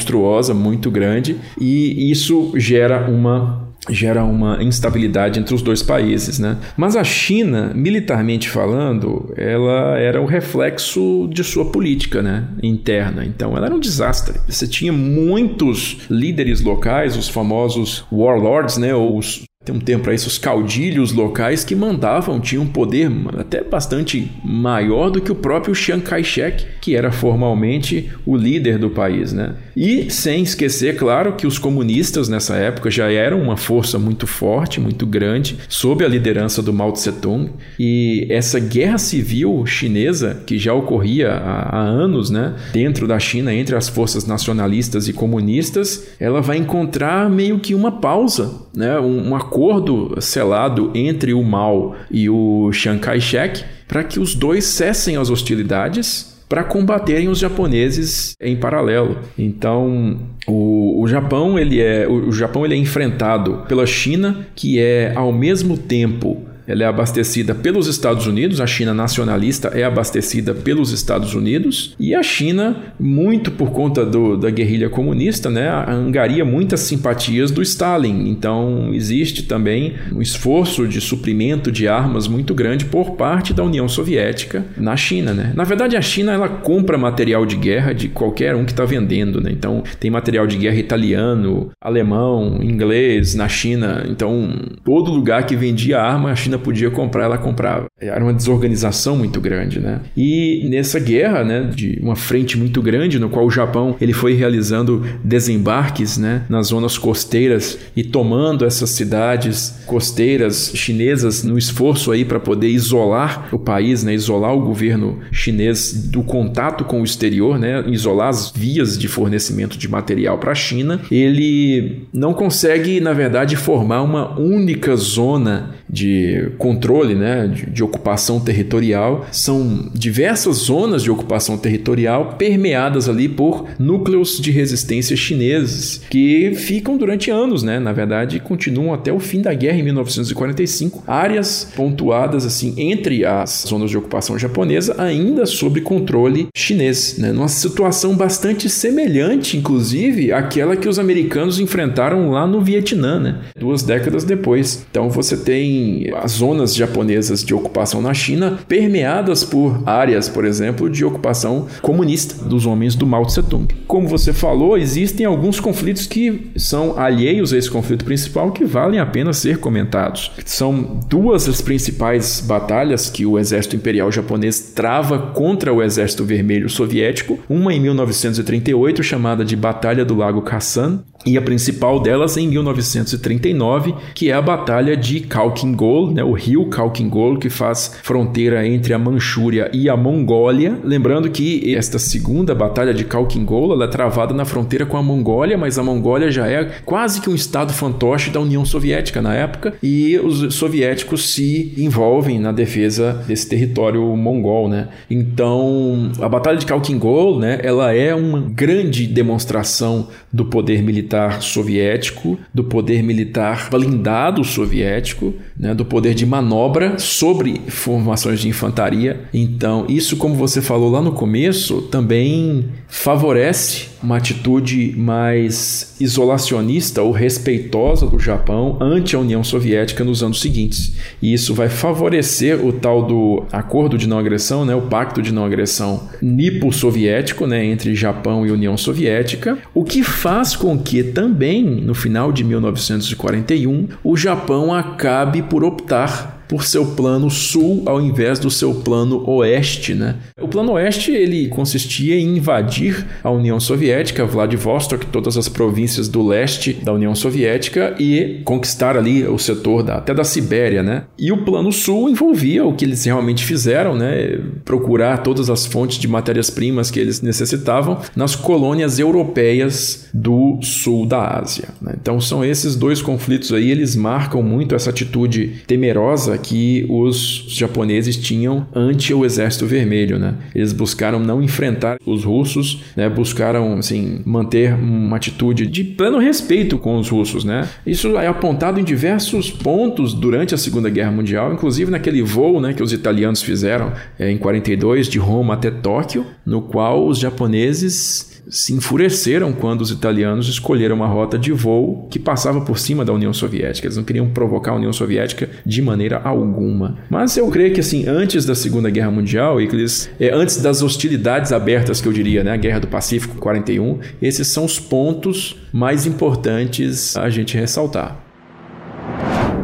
monstruosa, 0.00 0.54
muito 0.54 0.90
grande, 0.90 1.36
e 1.60 2.10
isso 2.10 2.52
gera 2.56 3.08
uma 3.08 3.68
gera 3.88 4.22
uma 4.22 4.62
instabilidade 4.62 5.40
entre 5.40 5.54
os 5.54 5.62
dois 5.62 5.82
países, 5.82 6.38
né? 6.38 6.58
Mas 6.76 6.96
a 6.96 7.02
China, 7.02 7.72
militarmente 7.74 8.46
falando, 8.46 9.32
ela 9.38 9.98
era 9.98 10.20
o 10.20 10.26
reflexo 10.26 11.26
de 11.32 11.42
sua 11.42 11.64
política, 11.64 12.20
né, 12.20 12.46
interna. 12.62 13.24
Então, 13.24 13.56
ela 13.56 13.66
era 13.66 13.74
um 13.74 13.80
desastre. 13.80 14.38
Você 14.46 14.68
tinha 14.68 14.92
muitos 14.92 15.96
líderes 16.10 16.60
locais, 16.60 17.16
os 17.16 17.30
famosos 17.30 18.04
warlords, 18.12 18.76
né, 18.76 18.94
ou 18.94 19.16
os 19.16 19.44
tem 19.62 19.74
um 19.74 19.78
tempo 19.78 20.04
para 20.04 20.14
isso, 20.14 20.26
os 20.26 20.38
caudilhos 20.38 21.12
locais 21.12 21.64
que 21.64 21.74
mandavam 21.74 22.40
tinham 22.40 22.64
um 22.64 22.66
poder 22.66 23.12
até 23.36 23.62
bastante 23.62 24.32
maior 24.42 25.10
do 25.10 25.20
que 25.20 25.30
o 25.30 25.34
próprio 25.34 25.74
Chiang 25.74 26.02
Kai-shek, 26.02 26.64
que 26.80 26.96
era 26.96 27.12
formalmente 27.12 28.10
o 28.24 28.34
líder 28.34 28.78
do 28.78 28.88
país. 28.88 29.34
Né? 29.34 29.54
E 29.76 30.10
sem 30.10 30.42
esquecer, 30.42 30.96
claro, 30.96 31.34
que 31.34 31.46
os 31.46 31.58
comunistas 31.58 32.26
nessa 32.26 32.56
época 32.56 32.90
já 32.90 33.12
eram 33.12 33.38
uma 33.42 33.54
força 33.54 33.98
muito 33.98 34.26
forte, 34.26 34.80
muito 34.80 35.04
grande, 35.04 35.58
sob 35.68 36.02
a 36.06 36.08
liderança 36.08 36.62
do 36.62 36.72
Mao 36.72 36.92
Tse-tung. 36.92 37.50
E 37.78 38.26
essa 38.30 38.58
guerra 38.58 38.96
civil 38.96 39.66
chinesa, 39.66 40.42
que 40.46 40.58
já 40.58 40.72
ocorria 40.72 41.32
há, 41.32 41.80
há 41.80 41.82
anos 41.82 42.30
né, 42.30 42.54
dentro 42.72 43.06
da 43.06 43.18
China, 43.18 43.52
entre 43.52 43.76
as 43.76 43.90
forças 43.90 44.24
nacionalistas 44.24 45.06
e 45.06 45.12
comunistas, 45.12 46.14
ela 46.18 46.40
vai 46.40 46.56
encontrar 46.56 47.28
meio 47.28 47.58
que 47.58 47.74
uma 47.74 47.92
pausa, 48.00 48.54
né, 48.74 48.98
um, 48.98 49.22
uma 49.22 49.50
acordo 49.60 50.16
selado 50.22 50.90
entre 50.94 51.34
o 51.34 51.42
Mao 51.42 51.94
e 52.10 52.30
o 52.30 52.72
Chiang 52.72 52.98
Kai-shek 52.98 53.62
para 53.86 54.02
que 54.02 54.18
os 54.18 54.34
dois 54.34 54.64
cessem 54.64 55.18
as 55.18 55.28
hostilidades 55.28 56.40
para 56.48 56.64
combaterem 56.64 57.28
os 57.28 57.38
japoneses 57.38 58.32
em 58.40 58.56
paralelo. 58.56 59.18
Então, 59.38 60.18
o, 60.46 61.02
o 61.02 61.06
Japão 61.06 61.58
ele 61.58 61.78
é 61.78 62.08
o, 62.08 62.32
Japão 62.32 62.64
ele 62.64 62.74
é 62.74 62.78
enfrentado 62.78 63.64
pela 63.68 63.86
China, 63.86 64.46
que 64.56 64.80
é 64.80 65.12
ao 65.14 65.30
mesmo 65.30 65.76
tempo 65.76 66.42
ela 66.70 66.84
é 66.84 66.86
abastecida 66.86 67.54
pelos 67.54 67.88
Estados 67.88 68.26
Unidos, 68.26 68.60
a 68.60 68.66
China 68.66 68.94
nacionalista 68.94 69.68
é 69.68 69.82
abastecida 69.82 70.54
pelos 70.54 70.92
Estados 70.92 71.34
Unidos, 71.34 71.96
e 71.98 72.14
a 72.14 72.22
China, 72.22 72.94
muito 72.98 73.50
por 73.50 73.70
conta 73.70 74.06
do, 74.06 74.36
da 74.36 74.50
guerrilha 74.50 74.88
comunista, 74.88 75.50
né, 75.50 75.68
angaria 75.88 76.44
muitas 76.44 76.80
simpatias 76.80 77.50
do 77.50 77.60
Stalin. 77.60 78.28
Então, 78.28 78.90
existe 78.92 79.42
também 79.42 79.94
um 80.14 80.22
esforço 80.22 80.86
de 80.86 81.00
suprimento 81.00 81.72
de 81.72 81.88
armas 81.88 82.28
muito 82.28 82.54
grande 82.54 82.84
por 82.84 83.16
parte 83.16 83.52
da 83.52 83.64
União 83.64 83.88
Soviética 83.88 84.64
na 84.76 84.96
China. 84.96 85.34
Né? 85.34 85.52
Na 85.56 85.64
verdade, 85.64 85.96
a 85.96 86.00
China 86.02 86.32
ela 86.32 86.48
compra 86.48 86.96
material 86.96 87.44
de 87.44 87.56
guerra 87.56 87.92
de 87.92 88.08
qualquer 88.08 88.54
um 88.54 88.64
que 88.64 88.70
está 88.70 88.84
vendendo. 88.84 89.40
Né? 89.40 89.50
Então, 89.50 89.82
tem 89.98 90.10
material 90.10 90.46
de 90.46 90.56
guerra 90.56 90.76
italiano, 90.76 91.70
alemão, 91.80 92.60
inglês 92.62 93.34
na 93.34 93.48
China. 93.48 94.04
Então, 94.08 94.54
todo 94.84 95.10
lugar 95.10 95.46
que 95.46 95.56
vendia 95.56 96.00
arma, 96.00 96.30
a 96.30 96.36
China 96.36 96.58
podia 96.60 96.90
comprar, 96.90 97.24
ela 97.24 97.38
comprava. 97.38 97.86
Era 98.00 98.22
uma 98.22 98.32
desorganização 98.32 99.16
muito 99.16 99.40
grande, 99.40 99.80
né? 99.80 100.00
E 100.16 100.68
nessa 100.70 100.98
guerra, 100.98 101.44
né, 101.44 101.70
de 101.74 101.98
uma 102.02 102.16
frente 102.16 102.56
muito 102.58 102.80
grande, 102.80 103.18
no 103.18 103.28
qual 103.28 103.46
o 103.46 103.50
Japão 103.50 103.96
ele 104.00 104.12
foi 104.12 104.34
realizando 104.34 105.04
desembarques, 105.24 106.16
né, 106.18 106.44
nas 106.48 106.68
zonas 106.68 106.96
costeiras 106.98 107.78
e 107.96 108.02
tomando 108.02 108.64
essas 108.64 108.90
cidades 108.90 109.82
costeiras 109.86 110.72
chinesas 110.74 111.42
no 111.42 111.58
esforço 111.58 112.12
aí 112.12 112.24
para 112.24 112.40
poder 112.40 112.68
isolar 112.68 113.48
o 113.52 113.58
país, 113.58 114.04
né, 114.04 114.14
isolar 114.14 114.54
o 114.54 114.60
governo 114.60 115.18
chinês 115.32 116.08
do 116.10 116.22
contato 116.22 116.84
com 116.84 117.00
o 117.00 117.04
exterior, 117.04 117.58
né, 117.58 117.84
isolar 117.88 118.28
as 118.28 118.50
vias 118.50 118.98
de 118.98 119.08
fornecimento 119.08 119.76
de 119.76 119.88
material 119.88 120.38
para 120.38 120.52
a 120.52 120.54
China. 120.54 121.00
Ele 121.10 122.06
não 122.12 122.32
consegue, 122.32 123.00
na 123.00 123.12
verdade, 123.12 123.56
formar 123.56 124.02
uma 124.02 124.38
única 124.38 124.96
zona 124.96 125.74
de 125.90 126.52
controle, 126.58 127.14
né, 127.14 127.48
de, 127.48 127.66
de, 127.66 127.82
ocupação 127.82 128.38
territorial. 128.40 129.26
São 129.32 129.90
diversas 129.92 130.56
zonas 130.56 131.02
de 131.02 131.10
ocupação 131.10 131.58
territorial 131.58 132.36
permeadas 132.38 133.08
ali 133.08 133.28
por 133.28 133.66
núcleos 133.78 134.38
de 134.40 134.50
resistência 134.50 135.16
chineses 135.16 136.02
que 136.08 136.52
ficam 136.54 136.96
durante 136.96 137.30
anos, 137.30 137.62
né? 137.62 137.80
Na 137.80 137.92
verdade, 137.92 138.38
continuam 138.38 138.94
até 138.94 139.12
o 139.12 139.18
fim 139.18 139.40
da 139.42 139.52
guerra 139.52 139.78
em 139.78 139.82
1945. 139.82 141.02
Áreas 141.06 141.70
pontuadas 141.74 142.46
assim 142.46 142.74
entre 142.76 143.24
as 143.24 143.64
zonas 143.66 143.90
de 143.90 143.98
ocupação 143.98 144.38
japonesa 144.38 144.94
ainda 144.98 145.46
sob 145.46 145.80
controle 145.80 146.48
chinês, 146.54 147.16
né? 147.18 147.32
Numa 147.32 147.48
situação 147.48 148.14
bastante 148.14 148.68
semelhante, 148.68 149.56
inclusive, 149.56 150.32
àquela 150.32 150.76
que 150.76 150.88
os 150.88 150.98
americanos 150.98 151.58
enfrentaram 151.58 152.30
lá 152.30 152.46
no 152.46 152.60
Vietnã, 152.60 153.18
né? 153.18 153.40
Duas 153.58 153.82
décadas 153.82 154.24
depois. 154.24 154.86
Então 154.90 155.10
você 155.10 155.36
tem 155.36 155.79
as 156.16 156.32
zonas 156.32 156.74
japonesas 156.74 157.44
de 157.44 157.54
ocupação 157.54 158.00
na 158.02 158.14
China, 158.14 158.58
permeadas 158.68 159.44
por 159.44 159.82
áreas, 159.86 160.28
por 160.28 160.44
exemplo, 160.44 160.88
de 160.88 161.04
ocupação 161.04 161.66
comunista 161.82 162.44
dos 162.44 162.66
homens 162.66 162.94
do 162.94 163.06
Mao 163.06 163.26
Tse 163.26 163.42
Tung. 163.42 163.66
Como 163.86 164.08
você 164.08 164.32
falou, 164.32 164.76
existem 164.76 165.26
alguns 165.26 165.60
conflitos 165.60 166.06
que 166.06 166.50
são 166.56 166.98
alheios 166.98 167.52
a 167.52 167.58
esse 167.58 167.70
conflito 167.70 168.04
principal 168.04 168.52
que 168.52 168.64
valem 168.64 169.00
a 169.00 169.06
pena 169.06 169.32
ser 169.32 169.58
comentados. 169.58 170.30
São 170.44 171.00
duas 171.08 171.46
das 171.46 171.60
principais 171.60 172.40
batalhas 172.40 173.10
que 173.10 173.26
o 173.26 173.38
exército 173.38 173.76
imperial 173.76 174.10
japonês 174.10 174.72
trava 174.74 175.18
contra 175.18 175.72
o 175.72 175.82
exército 175.82 176.24
vermelho 176.24 176.68
soviético, 176.68 177.38
uma 177.48 177.72
em 177.74 177.80
1938 177.80 179.02
chamada 179.02 179.44
de 179.44 179.56
Batalha 179.56 180.04
do 180.04 180.14
Lago 180.14 180.42
Kassan, 180.42 181.02
e 181.24 181.36
a 181.36 181.42
principal 181.42 182.00
delas 182.00 182.36
em 182.36 182.48
1939, 182.48 183.94
que 184.14 184.30
é 184.30 184.32
a 184.32 184.40
Batalha 184.40 184.96
de 184.96 185.20
Khalkhin-Gol, 185.20 186.12
né, 186.12 186.24
o 186.24 186.32
rio 186.32 186.68
Khalkhin-Gol, 186.70 187.38
que 187.38 187.50
faz 187.50 187.98
fronteira 188.02 188.66
entre 188.66 188.94
a 188.94 188.98
Manchúria 188.98 189.70
e 189.72 189.88
a 189.88 189.96
Mongólia. 189.96 190.78
Lembrando 190.82 191.30
que 191.30 191.74
esta 191.74 191.98
segunda 191.98 192.54
Batalha 192.54 192.94
de 192.94 193.04
Khalkhin-Gol 193.04 193.82
é 193.82 193.86
travada 193.86 194.32
na 194.32 194.44
fronteira 194.44 194.86
com 194.86 194.96
a 194.96 195.02
Mongólia, 195.02 195.58
mas 195.58 195.78
a 195.78 195.82
Mongólia 195.82 196.30
já 196.30 196.46
é 196.46 196.64
quase 196.84 197.20
que 197.20 197.28
um 197.28 197.34
estado 197.34 197.72
fantoche 197.72 198.30
da 198.30 198.40
União 198.40 198.64
Soviética 198.64 199.20
na 199.20 199.34
época, 199.34 199.74
e 199.82 200.18
os 200.18 200.54
soviéticos 200.54 201.34
se 201.34 201.74
envolvem 201.76 202.38
na 202.38 202.52
defesa 202.52 203.24
desse 203.26 203.48
território 203.48 204.00
mongol. 204.16 204.68
Né? 204.68 204.88
Então, 205.10 206.12
a 206.20 206.28
Batalha 206.28 206.56
de 206.56 206.66
Khalkhin-Gol 206.66 207.38
né, 207.38 207.58
ela 207.62 207.94
é 207.94 208.14
uma 208.14 208.40
grande 208.40 209.06
demonstração 209.06 210.08
do 210.32 210.44
poder 210.44 210.82
militar 210.82 211.09
militar 211.10 211.42
soviético, 211.42 212.38
do 212.54 212.62
poder 212.62 213.02
militar 213.02 213.68
blindado 213.68 214.44
soviético, 214.44 215.34
né, 215.58 215.74
do 215.74 215.84
poder 215.84 216.14
de 216.14 216.24
manobra 216.24 216.98
sobre 216.98 217.60
formações 217.66 218.40
de 218.40 218.48
infantaria. 218.48 219.22
Então, 219.34 219.86
isso, 219.88 220.16
como 220.16 220.34
você 220.34 220.62
falou 220.62 220.90
lá 220.90 221.02
no 221.02 221.12
começo, 221.12 221.82
também 221.82 222.66
favorece 222.90 223.88
uma 224.02 224.16
atitude 224.16 224.94
mais 224.96 225.94
isolacionista 226.00 227.02
ou 227.02 227.12
respeitosa 227.12 228.06
do 228.06 228.18
Japão 228.18 228.76
ante 228.80 229.14
a 229.14 229.18
União 229.18 229.44
Soviética 229.44 230.02
nos 230.02 230.22
anos 230.22 230.40
seguintes. 230.40 230.94
E 231.22 231.32
isso 231.32 231.54
vai 231.54 231.68
favorecer 231.68 232.64
o 232.64 232.72
tal 232.72 233.06
do 233.06 233.44
acordo 233.52 233.96
de 233.96 234.08
não 234.08 234.18
agressão, 234.18 234.64
né, 234.64 234.74
o 234.74 234.82
pacto 234.82 235.22
de 235.22 235.32
não 235.32 235.44
agressão 235.44 236.08
nipo-soviético 236.20 237.46
né, 237.46 237.64
entre 237.64 237.94
Japão 237.94 238.44
e 238.46 238.50
União 238.50 238.76
Soviética, 238.76 239.58
o 239.72 239.84
que 239.84 240.02
faz 240.02 240.56
com 240.56 240.78
que 240.78 241.04
também, 241.04 241.64
no 241.64 241.94
final 241.94 242.32
de 242.32 242.42
1941, 242.42 243.88
o 244.02 244.16
Japão 244.16 244.74
acabe 244.74 245.42
por 245.42 245.62
optar 245.62 246.39
por 246.50 246.64
seu 246.64 246.84
plano 246.84 247.30
sul 247.30 247.84
ao 247.86 248.00
invés 248.00 248.40
do 248.40 248.50
seu 248.50 248.74
plano 248.74 249.22
oeste, 249.30 249.94
né? 249.94 250.16
O 250.40 250.48
plano 250.48 250.72
oeste 250.72 251.12
ele 251.12 251.46
consistia 251.46 252.16
em 252.16 252.38
invadir 252.38 253.06
a 253.22 253.30
União 253.30 253.60
Soviética, 253.60 254.26
Vladivostok, 254.26 255.06
todas 255.06 255.36
as 255.36 255.48
províncias 255.48 256.08
do 256.08 256.26
leste 256.26 256.72
da 256.72 256.92
União 256.92 257.14
Soviética 257.14 257.94
e 258.00 258.40
conquistar 258.44 258.96
ali 258.96 259.24
o 259.24 259.38
setor 259.38 259.84
da, 259.84 259.98
até 259.98 260.12
da 260.12 260.24
Sibéria, 260.24 260.82
né? 260.82 261.04
E 261.16 261.30
o 261.30 261.44
plano 261.44 261.70
sul 261.70 262.10
envolvia 262.10 262.64
o 262.66 262.74
que 262.74 262.84
eles 262.84 263.04
realmente 263.04 263.44
fizeram, 263.44 263.94
né? 263.94 264.40
Procurar 264.64 265.18
todas 265.18 265.48
as 265.48 265.64
fontes 265.64 265.98
de 265.98 266.08
matérias-primas 266.08 266.90
que 266.90 266.98
eles 266.98 267.20
necessitavam 267.20 267.98
nas 268.16 268.34
colônias 268.34 268.98
europeias 268.98 270.08
do 270.12 270.58
sul 270.62 271.06
da 271.06 271.38
Ásia. 271.38 271.68
Né? 271.80 271.94
Então 272.00 272.20
são 272.20 272.44
esses 272.44 272.74
dois 272.74 273.00
conflitos 273.00 273.52
aí, 273.52 273.70
eles 273.70 273.94
marcam 273.94 274.42
muito 274.42 274.74
essa 274.74 274.90
atitude 274.90 275.62
temerosa 275.64 276.39
que 276.40 276.86
os 276.88 277.44
japoneses 277.48 278.16
tinham 278.16 278.66
ante 278.74 279.12
o 279.14 279.24
Exército 279.24 279.66
Vermelho. 279.66 280.18
Né? 280.18 280.34
Eles 280.54 280.72
buscaram 280.72 281.18
não 281.18 281.42
enfrentar 281.42 281.98
os 282.04 282.24
russos, 282.24 282.82
né? 282.96 283.08
buscaram 283.08 283.74
assim, 283.74 284.20
manter 284.24 284.74
uma 284.74 285.16
atitude 285.16 285.66
de 285.66 285.84
pleno 285.84 286.18
respeito 286.18 286.78
com 286.78 286.98
os 286.98 287.08
russos. 287.08 287.44
Né? 287.44 287.68
Isso 287.86 288.16
é 288.18 288.26
apontado 288.26 288.80
em 288.80 288.84
diversos 288.84 289.50
pontos 289.50 290.14
durante 290.14 290.54
a 290.54 290.58
Segunda 290.58 290.88
Guerra 290.88 291.10
Mundial, 291.10 291.52
inclusive 291.52 291.90
naquele 291.90 292.22
voo 292.22 292.60
né, 292.60 292.72
que 292.72 292.82
os 292.82 292.92
italianos 292.92 293.42
fizeram 293.42 293.92
é, 294.18 294.30
em 294.30 294.38
42 294.38 295.08
de 295.08 295.18
Roma 295.18 295.54
até 295.54 295.70
Tóquio, 295.70 296.26
no 296.44 296.62
qual 296.62 297.06
os 297.06 297.18
japoneses 297.18 298.29
se 298.50 298.74
enfureceram 298.74 299.52
quando 299.52 299.80
os 299.80 299.90
italianos 299.92 300.48
escolheram 300.48 300.96
uma 300.96 301.06
rota 301.06 301.38
de 301.38 301.52
voo 301.52 302.08
que 302.10 302.18
passava 302.18 302.60
por 302.62 302.78
cima 302.78 303.04
da 303.04 303.12
União 303.12 303.32
Soviética. 303.32 303.86
Eles 303.86 303.96
não 303.96 304.02
queriam 304.02 304.28
provocar 304.30 304.72
a 304.72 304.74
União 304.74 304.92
Soviética 304.92 305.48
de 305.64 305.80
maneira 305.80 306.20
alguma. 306.22 306.98
Mas 307.08 307.36
eu 307.36 307.48
creio 307.48 307.72
que 307.72 307.78
assim, 307.80 308.08
antes 308.08 308.44
da 308.44 308.54
Segunda 308.54 308.90
Guerra 308.90 309.12
Mundial, 309.12 309.60
Iclis, 309.60 310.10
é, 310.18 310.34
antes 310.34 310.60
das 310.60 310.82
hostilidades 310.82 311.52
abertas 311.52 312.00
que 312.00 312.08
eu 312.08 312.12
diria, 312.12 312.42
né, 312.42 312.52
a 312.52 312.56
Guerra 312.56 312.80
do 312.80 312.88
Pacífico 312.88 313.36
41, 313.38 314.00
esses 314.20 314.48
são 314.48 314.64
os 314.64 314.80
pontos 314.80 315.56
mais 315.72 316.04
importantes 316.04 317.16
a 317.16 317.30
gente 317.30 317.56
ressaltar. 317.56 318.16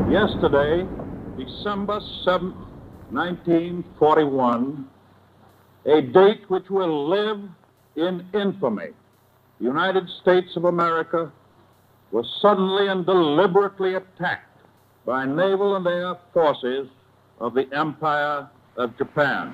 Yesterday, 0.08 0.86
December 1.36 2.00
7, 2.24 2.44
1941, 3.10 4.84
a 5.84 6.00
date 6.00 6.42
which 6.48 6.72
will 6.72 7.08
live 7.08 7.40
in 7.96 8.24
infamy, 8.34 8.90
the 9.58 9.64
United 9.64 10.08
States 10.20 10.56
of 10.56 10.64
America 10.64 11.32
was 12.12 12.26
suddenly 12.40 12.88
and 12.88 13.04
deliberately 13.06 13.94
attacked 13.94 14.60
by 15.06 15.24
naval 15.24 15.76
and 15.76 15.86
air 15.86 16.14
forces 16.32 16.88
of 17.40 17.54
the 17.54 17.66
Empire 17.72 18.48
of 18.76 18.92
Japan. 18.98 19.52